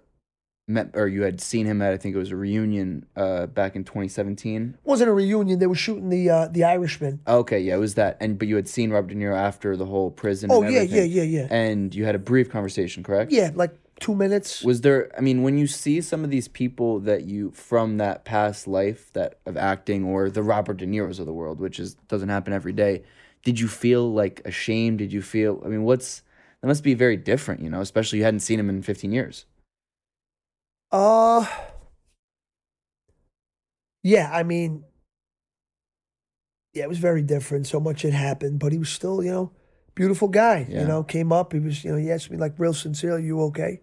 met 0.69 0.91
or 0.95 1.07
you 1.09 1.23
had 1.23 1.41
seen 1.41 1.67
him 1.67 1.83
at 1.83 1.93
I 1.93 1.97
think 1.99 2.15
it 2.15 2.19
was 2.19 2.31
a 2.31 2.37
reunion 2.37 3.05
uh, 3.15 3.47
back 3.47 3.77
in 3.77 3.85
2017. 3.85 4.79
wasn't 4.85 5.11
a 5.11 5.13
reunion. 5.13 5.59
They 5.59 5.67
were 5.67 5.75
shooting 5.75 6.09
the 6.09 6.31
uh, 6.31 6.49
the 6.49 6.65
Irishman. 6.65 7.21
Okay, 7.29 7.61
yeah, 7.61 7.75
it 7.75 7.79
was 7.79 7.95
that. 7.97 8.17
And 8.21 8.39
but 8.39 8.49
you 8.49 8.57
had 8.57 8.69
seen 8.69 8.91
Robert 8.91 9.09
De 9.09 9.15
Niro 9.17 9.37
after 9.37 9.77
the 9.77 9.85
whole 9.87 10.11
prison. 10.11 10.49
Oh 10.51 10.63
yeah, 10.63 10.81
yeah, 10.81 11.03
yeah, 11.03 11.23
yeah, 11.25 11.47
And 11.51 11.95
you 11.95 12.07
had 12.07 12.15
a 12.15 12.19
brief 12.21 12.49
conversation, 12.51 13.03
correct? 13.03 13.33
yeah. 13.33 13.51
Like 13.55 13.75
two 14.01 14.15
minutes. 14.15 14.65
Was 14.65 14.81
there? 14.81 15.11
I 15.17 15.21
mean, 15.21 15.43
when 15.43 15.57
you 15.59 15.67
see 15.67 16.01
some 16.01 16.25
of 16.25 16.31
these 16.31 16.49
people 16.49 16.99
that 17.01 17.25
you 17.25 17.53
from 17.53 17.99
that 17.99 18.25
past 18.25 18.67
life 18.67 19.13
that 19.13 19.39
of 19.47 19.57
acting, 19.57 20.05
or 20.05 20.31
the 20.31 20.43
Robert 20.43 20.79
De 20.79 20.87
Niro's 20.87 21.19
of 21.19 21.27
the 21.27 21.33
world, 21.33 21.61
which 21.61 21.79
is 21.79 21.95
doesn't 22.09 22.29
happen 22.29 22.53
every 22.53 22.73
day, 22.73 23.03
did 23.45 23.61
you 23.61 23.69
feel 23.69 24.13
like 24.13 24.43
ashamed? 24.45 24.99
Did 24.99 25.13
you 25.13 25.23
feel? 25.23 25.63
I 25.65 25.69
mean, 25.69 25.85
what's 25.85 26.23
that 26.61 26.67
must 26.67 26.85
be 26.85 26.95
very 26.95 27.17
different, 27.17 27.63
you 27.63 27.71
know, 27.71 27.81
especially 27.81 28.19
you 28.19 28.25
hadn't 28.25 28.41
seen 28.41 28.61
him 28.61 28.69
in 28.69 28.83
15 28.83 29.13
years. 29.13 29.47
Uh, 30.93 31.47
yeah. 34.03 34.31
I 34.33 34.43
mean, 34.43 34.85
yeah, 36.75 36.85
it 36.85 36.89
was 36.89 36.99
very 36.99 37.23
different. 37.23 37.67
So 37.67 37.81
much 37.81 38.03
had 38.03 38.13
happened, 38.13 38.59
but 38.59 38.73
he 38.73 38.79
was 38.79 38.91
still, 38.91 39.23
you 39.23 39.31
know, 39.31 39.53
beautiful 39.95 40.29
guy. 40.29 40.67
Yeah. 40.69 40.83
You 40.83 40.87
know, 40.87 41.03
came 41.03 41.33
up. 41.33 41.53
He 41.53 41.61
was, 41.61 41.83
you 41.83 41.93
know, 41.93 41.97
he 41.97 42.11
asked 42.11 42.31
me 42.31 42.37
like 42.37 42.55
real 42.59 42.75
sincerely, 42.75 43.25
"You 43.25 43.41
okay? 43.45 43.81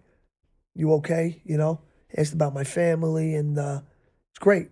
You 0.78 0.94
okay?" 0.94 1.42
You 1.44 1.58
know, 1.58 1.80
asked 2.16 2.32
about 2.32 2.54
my 2.54 2.64
family, 2.64 3.34
and 3.34 3.58
uh, 3.58 3.80
it's 4.32 4.38
great. 4.38 4.68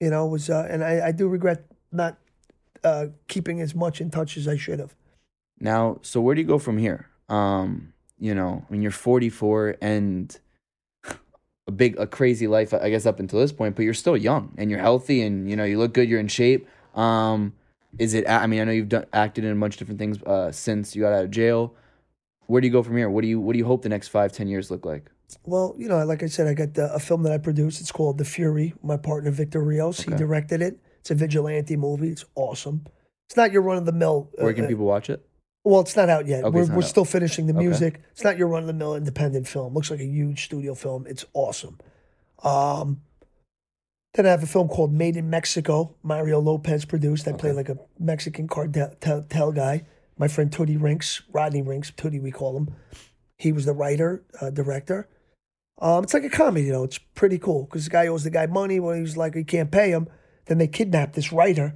You 0.00 0.10
know, 0.10 0.26
was, 0.26 0.50
uh, 0.50 0.66
and 0.68 0.82
I, 0.82 1.08
I 1.08 1.12
do 1.12 1.28
regret 1.28 1.64
not 1.92 2.18
uh, 2.82 3.06
keeping 3.28 3.60
as 3.60 3.74
much 3.74 4.00
in 4.00 4.10
touch 4.10 4.36
as 4.36 4.48
I 4.48 4.56
should 4.56 4.80
have. 4.80 4.96
Now, 5.60 5.98
so 6.02 6.20
where 6.20 6.34
do 6.34 6.40
you 6.40 6.46
go 6.46 6.58
from 6.58 6.78
here? 6.78 7.08
Um, 7.28 7.92
you 8.18 8.34
know, 8.34 8.64
I 8.68 8.72
mean, 8.72 8.82
you're 8.82 8.90
44 8.90 9.76
and 9.80 10.36
a 11.66 11.70
big, 11.70 11.96
a 11.98 12.06
crazy 12.06 12.46
life, 12.48 12.74
I 12.74 12.90
guess, 12.90 13.06
up 13.06 13.20
until 13.20 13.38
this 13.38 13.52
point, 13.52 13.76
but 13.76 13.84
you're 13.84 13.94
still 13.94 14.16
young 14.16 14.54
and 14.58 14.70
you're 14.70 14.80
healthy 14.80 15.22
and, 15.22 15.48
you 15.48 15.56
know, 15.56 15.64
you 15.64 15.78
look 15.78 15.92
good, 15.92 16.08
you're 16.08 16.20
in 16.20 16.28
shape. 16.28 16.66
Um, 16.94 17.52
is 17.98 18.14
it, 18.14 18.28
I 18.28 18.46
mean, 18.46 18.60
I 18.60 18.64
know 18.64 18.72
you've 18.72 18.88
done, 18.88 19.06
acted 19.12 19.44
in 19.44 19.52
a 19.52 19.60
bunch 19.60 19.74
of 19.74 19.78
different 19.78 19.98
things 19.98 20.22
uh, 20.22 20.50
since 20.50 20.96
you 20.96 21.02
got 21.02 21.12
out 21.12 21.24
of 21.24 21.30
jail. 21.30 21.74
Where 22.46 22.60
do 22.60 22.66
you 22.66 22.72
go 22.72 22.82
from 22.82 22.96
here? 22.96 23.08
What 23.08 23.22
do 23.22 23.28
you, 23.28 23.40
what 23.40 23.52
do 23.54 23.58
you 23.58 23.64
hope 23.64 23.82
the 23.82 23.88
next 23.88 24.08
five, 24.08 24.32
ten 24.32 24.48
years 24.48 24.70
look 24.70 24.84
like? 24.84 25.10
Well, 25.44 25.74
you 25.78 25.88
know, 25.88 26.04
like 26.04 26.22
I 26.22 26.26
said, 26.26 26.46
I 26.46 26.54
got 26.54 26.74
the, 26.74 26.92
a 26.92 26.98
film 26.98 27.22
that 27.22 27.32
I 27.32 27.38
produced. 27.38 27.80
It's 27.80 27.92
called 27.92 28.18
The 28.18 28.24
Fury. 28.24 28.74
My 28.82 28.96
partner 28.96 29.30
Victor 29.30 29.62
Rios, 29.62 30.00
he 30.00 30.10
directed 30.10 30.60
it. 30.60 30.78
It's 31.00 31.10
a 31.10 31.14
vigilante 31.14 31.76
movie. 31.76 32.10
It's 32.10 32.24
awesome. 32.34 32.84
It's 33.28 33.36
not 33.36 33.50
your 33.50 33.62
run 33.62 33.78
of 33.78 33.86
the 33.86 33.92
mill. 33.92 34.28
Where 34.36 34.52
can 34.52 34.66
people 34.66 34.84
watch 34.84 35.08
it? 35.08 35.24
Well, 35.64 35.80
it's 35.80 35.96
not 35.96 36.08
out 36.08 36.26
yet. 36.26 36.44
Okay, 36.44 36.54
we're 36.54 36.66
we're 36.66 36.76
out. 36.82 36.84
still 36.84 37.04
finishing 37.04 37.46
the 37.46 37.54
Okay. 37.54 37.64
music. 37.64 38.00
It's 38.10 38.24
not 38.24 38.36
your 38.36 38.48
run 38.48 38.62
of 38.62 38.66
the 38.66 38.72
mill 38.72 38.94
independent 38.96 39.46
film. 39.48 39.72
Looks 39.74 39.90
like 39.90 40.00
a 40.00 40.04
huge 40.04 40.44
studio 40.44 40.74
film. 40.74 41.06
It's 41.06 41.24
awesome. 41.32 41.78
Um, 42.42 43.00
then 44.14 44.26
I 44.26 44.30
have 44.30 44.42
a 44.42 44.46
film 44.46 44.68
called 44.68 44.92
Made 44.92 45.16
in 45.16 45.30
Mexico. 45.30 45.94
Mario 46.02 46.40
Lopez 46.40 46.84
produced. 46.84 47.26
I 47.26 47.32
play 47.32 47.52
like 47.52 47.68
a 47.68 47.78
Mexican 47.98 48.48
cartel 48.48 48.92
tel- 49.00 49.22
tel 49.28 49.52
guy. 49.52 49.84
My 50.18 50.28
friend 50.28 50.50
Tootie 50.50 50.80
Rinks, 50.80 51.22
Rodney 51.32 51.62
Rinks, 51.62 51.90
Tootie 51.90 52.22
we 52.22 52.30
call 52.30 52.56
him. 52.56 52.74
He 53.38 53.52
was 53.52 53.64
the 53.64 53.72
writer, 53.72 54.24
uh, 54.40 54.50
director. 54.50 55.08
Um, 55.80 56.04
it's 56.04 56.14
like 56.14 56.24
a 56.24 56.30
comedy, 56.30 56.66
you 56.66 56.72
know. 56.72 56.84
It's 56.84 56.98
pretty 56.98 57.38
cool 57.38 57.64
because 57.64 57.84
the 57.84 57.90
guy 57.90 58.06
owes 58.06 58.24
the 58.24 58.30
guy 58.30 58.46
money. 58.46 58.78
When 58.78 58.96
he 58.96 59.02
was 59.02 59.16
like, 59.16 59.34
he 59.34 59.42
can't 59.42 59.70
pay 59.70 59.90
him. 59.90 60.08
Then 60.46 60.58
they 60.58 60.68
kidnap 60.68 61.14
this 61.14 61.32
writer, 61.32 61.74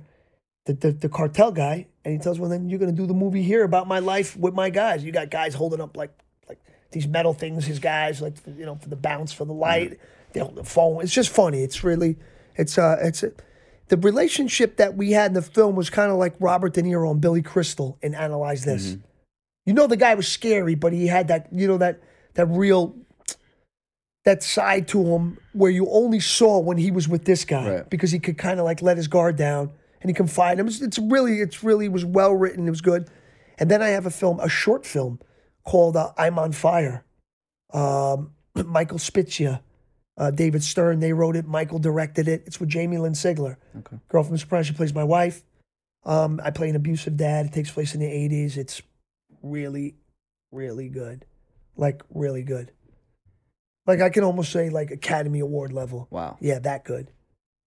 the, 0.66 0.74
the, 0.74 0.92
the 0.92 1.08
cartel 1.08 1.50
guy, 1.50 1.86
and 2.04 2.12
he 2.12 2.20
tells, 2.20 2.38
well, 2.38 2.50
then 2.50 2.68
you're 2.68 2.78
going 2.78 2.94
to 2.94 2.96
do 2.96 3.06
the 3.06 3.14
movie 3.14 3.42
here 3.42 3.64
about 3.64 3.88
my 3.88 3.98
life 3.98 4.36
with 4.36 4.54
my 4.54 4.70
guys. 4.70 5.02
You 5.02 5.12
got 5.12 5.30
guys 5.30 5.54
holding 5.54 5.80
up 5.80 5.96
like 5.96 6.12
like 6.48 6.60
these 6.92 7.08
metal 7.08 7.32
things, 7.34 7.66
his 7.66 7.78
guys, 7.78 8.20
like, 8.20 8.34
you 8.46 8.66
know, 8.66 8.76
for 8.76 8.88
the 8.88 8.96
bounce, 8.96 9.32
for 9.32 9.44
the 9.44 9.52
light. 9.52 9.98
They 10.32 10.40
hold 10.40 10.56
the 10.56 10.64
phone. 10.64 11.02
It's 11.02 11.12
just 11.12 11.30
funny. 11.30 11.62
It's 11.62 11.82
really, 11.82 12.16
it's, 12.54 12.78
uh, 12.78 12.98
it's, 13.00 13.24
the 13.88 13.96
relationship 13.96 14.76
that 14.78 14.96
we 14.96 15.12
had 15.12 15.30
in 15.30 15.34
the 15.34 15.42
film 15.42 15.76
was 15.76 15.90
kind 15.90 16.10
of 16.10 16.18
like 16.18 16.34
Robert 16.40 16.74
De 16.74 16.82
Niro 16.82 17.10
and 17.10 17.20
Billy 17.20 17.42
Crystal 17.42 17.98
in 18.02 18.14
Analyze 18.14 18.64
This. 18.64 18.96
You 19.64 19.72
know, 19.74 19.86
the 19.86 19.96
guy 19.96 20.14
was 20.14 20.28
scary, 20.28 20.74
but 20.74 20.92
he 20.92 21.06
had 21.06 21.28
that, 21.28 21.48
you 21.52 21.66
know, 21.66 21.78
that, 21.78 22.00
that 22.34 22.46
real, 22.46 22.94
that 24.24 24.42
side 24.42 24.88
to 24.88 25.02
him 25.04 25.38
where 25.52 25.70
you 25.70 25.88
only 25.90 26.20
saw 26.20 26.58
when 26.58 26.78
he 26.78 26.90
was 26.90 27.08
with 27.08 27.24
this 27.24 27.44
guy 27.44 27.68
Right. 27.70 27.90
because 27.90 28.10
he 28.10 28.18
could 28.18 28.38
kind 28.38 28.58
of 28.60 28.64
like 28.64 28.82
let 28.82 28.96
his 28.96 29.08
guard 29.08 29.36
down 29.36 29.72
and 30.00 30.10
he 30.10 30.14
confide 30.14 30.58
him. 30.58 30.66
It's, 30.66 30.80
it's 30.80 30.98
really, 30.98 31.40
it's 31.40 31.62
really 31.64 31.88
was 31.88 32.04
well 32.04 32.32
written. 32.32 32.66
It 32.66 32.70
was 32.70 32.80
good. 32.80 33.08
And 33.58 33.70
then 33.70 33.82
I 33.82 33.88
have 33.88 34.06
a 34.06 34.10
film, 34.10 34.38
a 34.40 34.48
short 34.48 34.84
film 34.84 35.20
called 35.64 35.96
uh, 35.96 36.12
I'm 36.18 36.38
on 36.38 36.52
Fire. 36.52 37.04
Um, 37.72 38.32
Michael 38.54 38.98
Spizia, 38.98 39.60
uh, 40.16 40.30
David 40.30 40.62
Stern, 40.62 41.00
they 41.00 41.12
wrote 41.12 41.36
it. 41.36 41.46
Michael 41.46 41.78
directed 41.78 42.28
it. 42.28 42.42
It's 42.46 42.58
with 42.60 42.68
Jamie 42.68 42.98
Lynn 42.98 43.12
Sigler, 43.12 43.56
Okay. 43.78 43.96
girl 44.08 44.22
from 44.22 44.36
Sopranos. 44.38 44.66
She 44.66 44.72
plays 44.72 44.94
my 44.94 45.04
wife. 45.04 45.42
Um, 46.04 46.40
I 46.42 46.50
play 46.50 46.68
an 46.70 46.76
abusive 46.76 47.16
dad. 47.16 47.46
It 47.46 47.52
takes 47.52 47.70
place 47.70 47.94
in 47.94 48.00
the 48.00 48.06
80s. 48.06 48.56
It's 48.56 48.80
really, 49.42 49.96
really 50.52 50.88
good. 50.88 51.24
Like, 51.76 52.02
really 52.14 52.42
good. 52.42 52.72
Like, 53.86 54.00
I 54.00 54.08
can 54.10 54.24
almost 54.24 54.52
say, 54.52 54.70
like, 54.70 54.90
Academy 54.90 55.40
Award 55.40 55.72
level. 55.72 56.06
Wow. 56.10 56.36
Yeah, 56.40 56.58
that 56.60 56.84
good. 56.84 57.10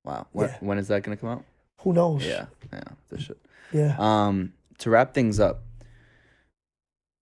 Wow. 0.04 0.28
When, 0.32 0.50
Yeah. 0.50 0.58
when 0.62 0.78
is 0.78 0.88
that 0.88 1.04
going 1.04 1.16
to 1.18 1.22
come 1.22 1.30
out? 1.30 1.43
Who 1.82 1.93
knows? 1.93 2.26
Yeah. 2.26 2.45
Yeah. 2.74 2.84
This 3.10 3.22
should. 3.22 3.38
Yeah. 3.72 3.95
Um, 4.00 4.54
to 4.80 4.89
wrap 4.89 5.14
things 5.14 5.39
up, 5.39 5.62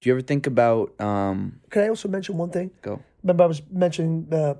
do 0.02 0.10
you 0.10 0.14
ever 0.14 0.22
think 0.22 0.48
about, 0.48 1.00
um, 1.02 1.60
Can 1.70 1.84
I 1.84 1.90
also 1.90 2.08
mention 2.08 2.38
one 2.38 2.50
thing? 2.52 2.72
go? 2.82 3.02
remember 3.24 3.44
I 3.44 3.48
was 3.48 3.62
mentioning 3.70 4.28
the 4.30 4.58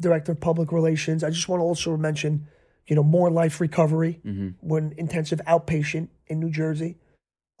director 0.00 0.32
of 0.32 0.40
public 0.40 0.72
relations. 0.72 1.24
I 1.24 1.30
just 1.30 1.48
want 1.48 1.60
to 1.60 1.64
also 1.64 1.96
mention, 1.96 2.46
you 2.86 2.96
know, 2.96 3.02
more 3.02 3.30
life 3.30 3.60
recovery 3.60 4.20
hmm 4.22 4.48
when 4.60 4.94
intensive 4.96 5.40
outpatient 5.46 6.08
in 6.26 6.40
New 6.40 6.50
Jersey. 6.50 6.96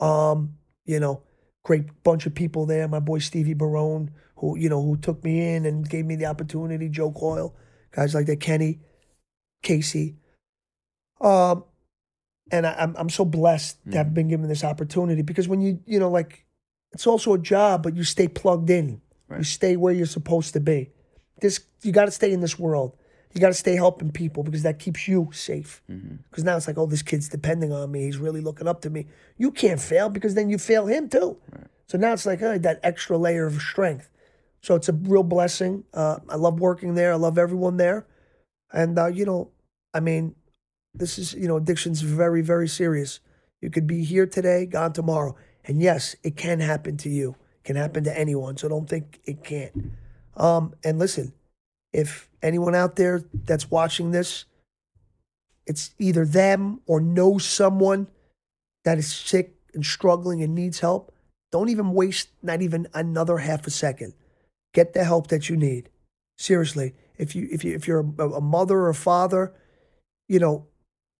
Um, 0.00 0.54
you 0.84 1.00
know, 1.00 1.22
great 1.64 2.02
bunch 2.02 2.26
of 2.26 2.34
people 2.34 2.66
there. 2.66 2.86
My 2.88 3.00
boy 3.00 3.18
Stevie 3.18 3.54
Barone, 3.54 4.10
who 4.36 4.56
you 4.58 4.68
know, 4.68 4.82
who 4.82 4.96
took 4.96 5.22
me 5.24 5.54
in 5.54 5.66
and 5.66 5.88
gave 5.88 6.06
me 6.06 6.16
the 6.16 6.26
opportunity. 6.26 6.88
Joe 6.88 7.12
Coyle, 7.12 7.54
guys 7.90 8.14
like 8.14 8.26
that. 8.26 8.40
Kenny, 8.40 8.80
Casey. 9.62 10.16
Um, 11.20 11.64
and 12.50 12.66
I, 12.66 12.74
I'm 12.78 12.94
I'm 12.96 13.10
so 13.10 13.24
blessed 13.24 13.78
to 13.90 13.98
have 13.98 14.14
been 14.14 14.28
given 14.28 14.48
this 14.48 14.64
opportunity 14.64 15.22
because 15.22 15.48
when 15.48 15.60
you 15.60 15.80
you 15.86 15.98
know 15.98 16.10
like, 16.10 16.46
it's 16.92 17.06
also 17.06 17.34
a 17.34 17.38
job, 17.38 17.82
but 17.82 17.96
you 17.96 18.04
stay 18.04 18.28
plugged 18.28 18.70
in. 18.70 19.00
You 19.36 19.44
stay 19.44 19.76
where 19.76 19.92
you're 19.92 20.06
supposed 20.06 20.54
to 20.54 20.60
be. 20.60 20.90
This 21.40 21.60
you 21.82 21.92
got 21.92 22.06
to 22.06 22.10
stay 22.10 22.32
in 22.32 22.40
this 22.40 22.58
world. 22.58 22.96
You 23.34 23.40
got 23.40 23.48
to 23.48 23.54
stay 23.54 23.76
helping 23.76 24.10
people 24.10 24.42
because 24.42 24.62
that 24.62 24.78
keeps 24.78 25.06
you 25.06 25.28
safe. 25.32 25.82
Because 26.30 26.44
now 26.44 26.56
it's 26.56 26.66
like, 26.66 26.78
oh, 26.78 26.86
this 26.86 27.02
kid's 27.02 27.28
depending 27.28 27.72
on 27.72 27.90
me. 27.90 28.04
He's 28.04 28.16
really 28.18 28.40
looking 28.40 28.66
up 28.66 28.80
to 28.82 28.90
me. 28.90 29.06
You 29.36 29.50
can't 29.50 29.80
fail 29.80 30.08
because 30.08 30.34
then 30.34 30.48
you 30.48 30.58
fail 30.58 30.86
him 30.86 31.08
too. 31.08 31.36
So 31.86 31.98
now 31.98 32.12
it's 32.14 32.26
like 32.26 32.42
oh, 32.42 32.58
that 32.58 32.80
extra 32.82 33.16
layer 33.18 33.46
of 33.46 33.60
strength. 33.60 34.10
So 34.62 34.74
it's 34.74 34.88
a 34.88 34.92
real 34.92 35.22
blessing. 35.22 35.84
Uh, 35.94 36.18
I 36.28 36.36
love 36.36 36.58
working 36.60 36.94
there. 36.94 37.12
I 37.12 37.16
love 37.16 37.38
everyone 37.38 37.76
there. 37.76 38.06
And 38.72 38.98
uh, 38.98 39.06
you 39.06 39.24
know, 39.24 39.50
I 39.94 40.00
mean, 40.00 40.34
This 40.94 41.18
is, 41.18 41.34
you 41.34 41.46
know, 41.46 41.56
addiction's 41.58 42.00
very, 42.02 42.42
very 42.42 42.66
serious. 42.68 43.20
You 43.60 43.70
could 43.70 43.86
be 43.86 44.02
here 44.04 44.26
today, 44.26 44.66
gone 44.66 44.92
tomorrow. 44.92 45.36
And 45.64 45.80
yes, 45.80 46.16
it 46.24 46.36
can 46.36 46.60
happen 46.60 46.96
to 46.98 47.08
you. 47.08 47.36
It 47.62 47.64
can 47.64 47.76
happen 47.76 48.04
to 48.04 48.18
anyone. 48.18 48.56
So 48.56 48.68
don't 48.68 48.88
think 48.88 49.20
it 49.24 49.44
can't. 49.44 49.72
Um, 50.38 50.74
and 50.84 50.98
listen, 50.98 51.32
if 51.92 52.28
anyone 52.42 52.74
out 52.74 52.96
there 52.96 53.22
that's 53.44 53.70
watching 53.70 54.12
this, 54.12 54.44
it's 55.66 55.90
either 55.98 56.24
them 56.24 56.80
or 56.86 57.00
knows 57.00 57.44
someone 57.44 58.06
that 58.84 58.98
is 58.98 59.12
sick 59.12 59.54
and 59.74 59.84
struggling 59.84 60.42
and 60.42 60.54
needs 60.54 60.80
help, 60.80 61.12
don't 61.50 61.68
even 61.68 61.92
waste 61.92 62.30
not 62.42 62.62
even 62.62 62.86
another 62.94 63.38
half 63.38 63.66
a 63.66 63.70
second. 63.70 64.14
Get 64.72 64.92
the 64.92 65.04
help 65.04 65.28
that 65.28 65.48
you 65.48 65.56
need. 65.56 65.90
Seriously, 66.38 66.94
if 67.16 67.34
you 67.34 67.48
if 67.50 67.64
you 67.64 67.74
if 67.74 67.88
you're 67.88 68.06
a, 68.18 68.28
a 68.30 68.40
mother 68.40 68.78
or 68.78 68.90
a 68.90 68.94
father, 68.94 69.52
you 70.28 70.38
know, 70.38 70.66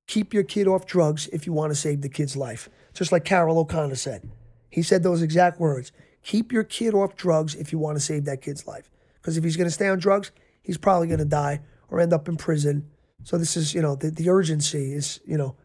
keep 0.06 0.32
your 0.32 0.44
kid 0.44 0.68
off 0.68 0.86
drugs 0.86 1.28
if 1.28 1.46
you 1.46 1.52
want 1.52 1.70
to 1.70 1.74
save 1.74 2.02
the 2.02 2.08
kid's 2.08 2.36
life. 2.36 2.68
Just 2.94 3.10
like 3.10 3.24
Carroll 3.24 3.58
O'Connor 3.58 3.96
said. 3.96 4.30
He 4.70 4.82
said 4.82 5.02
those 5.02 5.22
exact 5.22 5.58
words. 5.58 5.92
Keep 6.22 6.52
your 6.52 6.64
kid 6.64 6.94
off 6.94 7.16
drugs 7.16 7.54
if 7.54 7.72
you 7.72 7.78
want 7.78 7.96
to 7.96 8.00
save 8.00 8.24
that 8.26 8.42
kid's 8.42 8.66
life. 8.66 8.90
Because 9.20 9.36
if 9.36 9.44
he's 9.44 9.56
going 9.56 9.68
to 9.68 9.74
stay 9.74 9.88
on 9.88 9.98
drugs, 9.98 10.30
he's 10.62 10.78
probably 10.78 11.08
going 11.08 11.18
to 11.18 11.24
die 11.24 11.60
or 11.90 12.00
end 12.00 12.12
up 12.12 12.28
in 12.28 12.36
prison. 12.36 12.88
So 13.24 13.36
this 13.38 13.56
is, 13.56 13.74
you 13.74 13.82
know, 13.82 13.94
the, 13.94 14.10
the 14.10 14.30
urgency 14.30 14.92
is, 14.92 15.20
you 15.26 15.36
know, 15.36 15.56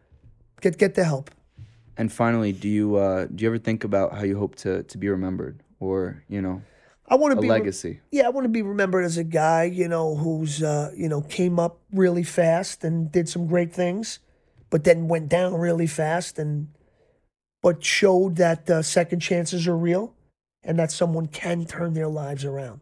get 0.60 0.78
get 0.78 0.94
the 0.94 1.04
help. 1.04 1.30
And 1.96 2.12
finally, 2.12 2.52
do 2.52 2.68
you 2.68 2.96
uh, 2.96 3.26
do 3.32 3.42
you 3.42 3.48
ever 3.48 3.58
think 3.58 3.84
about 3.84 4.14
how 4.14 4.24
you 4.24 4.38
hope 4.38 4.56
to 4.56 4.82
to 4.82 4.98
be 4.98 5.08
remembered, 5.08 5.62
or 5.78 6.24
you 6.28 6.42
know, 6.42 6.62
I 7.06 7.14
want 7.14 7.32
to 7.32 7.38
a 7.38 7.42
be 7.42 7.48
legacy? 7.48 8.00
Yeah, 8.10 8.26
I 8.26 8.30
want 8.30 8.46
to 8.46 8.48
be 8.48 8.62
remembered 8.62 9.04
as 9.04 9.16
a 9.16 9.24
guy, 9.24 9.64
you 9.64 9.86
know, 9.86 10.16
who's 10.16 10.62
uh, 10.62 10.90
you 10.96 11.08
know 11.08 11.20
came 11.20 11.60
up 11.60 11.78
really 11.92 12.24
fast 12.24 12.82
and 12.82 13.12
did 13.12 13.28
some 13.28 13.46
great 13.46 13.72
things, 13.72 14.18
but 14.70 14.82
then 14.82 15.06
went 15.06 15.28
down 15.28 15.54
really 15.54 15.86
fast 15.86 16.38
and 16.38 16.68
but 17.62 17.82
showed 17.82 18.36
that 18.36 18.68
uh, 18.68 18.82
second 18.82 19.20
chances 19.20 19.66
are 19.68 19.76
real, 19.76 20.14
and 20.64 20.78
that 20.78 20.90
someone 20.90 21.26
can 21.26 21.64
turn 21.64 21.94
their 21.94 22.08
lives 22.08 22.44
around, 22.44 22.80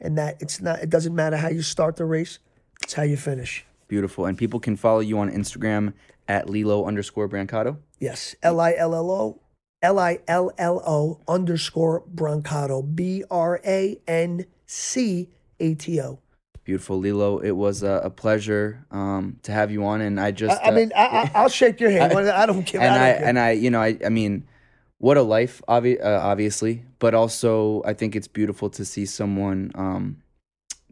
and 0.00 0.16
that 0.18 0.40
it's 0.40 0.60
not 0.60 0.80
it 0.80 0.90
doesn't 0.90 1.14
matter 1.14 1.36
how 1.36 1.48
you 1.48 1.62
start 1.62 1.96
the 1.96 2.04
race, 2.04 2.38
it's 2.82 2.94
how 2.94 3.02
you 3.02 3.16
finish. 3.16 3.64
Beautiful. 3.88 4.26
And 4.26 4.36
people 4.36 4.60
can 4.60 4.76
follow 4.76 5.00
you 5.00 5.18
on 5.18 5.30
Instagram 5.30 5.94
at 6.28 6.48
Lillo 6.48 6.84
underscore 6.84 7.28
Brancato. 7.28 7.78
Yes, 7.98 8.34
L 8.42 8.60
I 8.60 8.74
L 8.74 8.94
L 8.94 9.10
O 9.10 9.40
L 9.82 9.98
I 9.98 10.20
L 10.28 10.52
L 10.58 10.82
O 10.86 11.20
underscore 11.26 12.02
Brancato 12.14 12.94
B 12.94 13.24
R 13.30 13.60
A 13.64 13.98
N 14.06 14.44
C 14.66 15.30
A 15.58 15.74
T 15.74 16.00
O. 16.00 16.20
Beautiful, 16.64 16.98
Lillo. 16.98 17.38
It 17.38 17.52
was 17.52 17.82
a, 17.82 18.02
a 18.04 18.10
pleasure 18.10 18.84
um, 18.90 19.38
to 19.42 19.52
have 19.52 19.70
you 19.70 19.86
on, 19.86 20.02
and 20.02 20.20
I 20.20 20.32
just. 20.32 20.60
I, 20.60 20.66
I 20.66 20.68
uh, 20.68 20.72
mean, 20.72 20.92
I, 20.94 21.06
I, 21.06 21.30
I'll 21.34 21.48
shake 21.48 21.80
your 21.80 21.90
hand. 21.98 22.12
I, 22.12 22.44
don't 22.44 22.64
care. 22.64 22.82
and 22.82 22.92
I, 22.94 23.08
I, 23.08 23.12
don't 23.12 23.22
and 23.24 23.38
I, 23.38 23.50
you 23.52 23.70
know, 23.70 23.80
I, 23.80 23.96
I 24.04 24.10
mean, 24.10 24.46
what 24.98 25.16
a 25.16 25.22
life, 25.22 25.62
obvi- 25.68 26.04
uh, 26.04 26.20
obviously, 26.22 26.84
but 26.98 27.14
also 27.14 27.82
I 27.84 27.94
think 27.94 28.14
it's 28.16 28.28
beautiful 28.28 28.68
to 28.70 28.84
see 28.84 29.06
someone 29.06 29.72
um, 29.74 30.22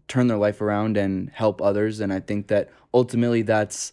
turn 0.08 0.28
their 0.28 0.38
life 0.38 0.60
around 0.60 0.96
and 0.96 1.30
help 1.30 1.60
others, 1.60 2.00
and 2.00 2.12
I 2.12 2.20
think 2.20 2.48
that 2.48 2.70
ultimately 2.94 3.42
that's 3.42 3.92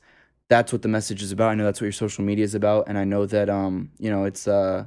that's 0.49 0.71
what 0.71 0.83
the 0.83 0.87
message 0.87 1.23
is 1.23 1.31
about. 1.31 1.49
I 1.49 1.55
know 1.55 1.63
that's 1.63 1.81
what 1.81 1.85
your 1.85 1.91
social 1.93 2.23
media 2.23 2.45
is 2.45 2.55
about, 2.55 2.87
and 2.87 2.97
I 2.97 3.03
know 3.03 3.25
that 3.25 3.49
um, 3.49 3.91
you 3.97 4.09
know, 4.09 4.25
it's 4.25 4.47
uh, 4.47 4.85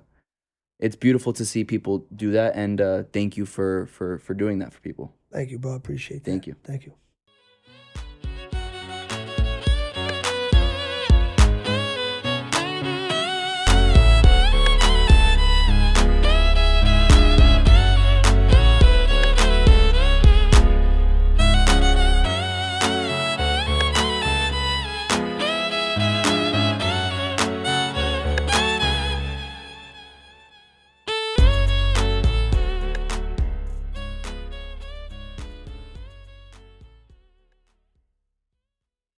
it's 0.79 0.97
beautiful 0.97 1.33
to 1.35 1.45
see 1.45 1.64
people 1.64 2.07
do 2.14 2.31
that, 2.33 2.55
and 2.55 2.81
uh, 2.81 3.03
thank 3.12 3.37
you 3.37 3.47
for 3.47 3.87
for 3.87 4.18
for 4.18 4.35
doing 4.35 4.61
that 4.61 4.72
for 4.72 4.81
people. 4.81 5.14
Thank 5.33 5.51
you, 5.51 5.59
bro. 5.59 5.72
I 5.72 5.77
appreciate 5.77 6.24
that. 6.24 6.31
Thank 6.31 6.47
you. 6.47 6.57
Thank 6.64 6.87
you. 6.87 6.95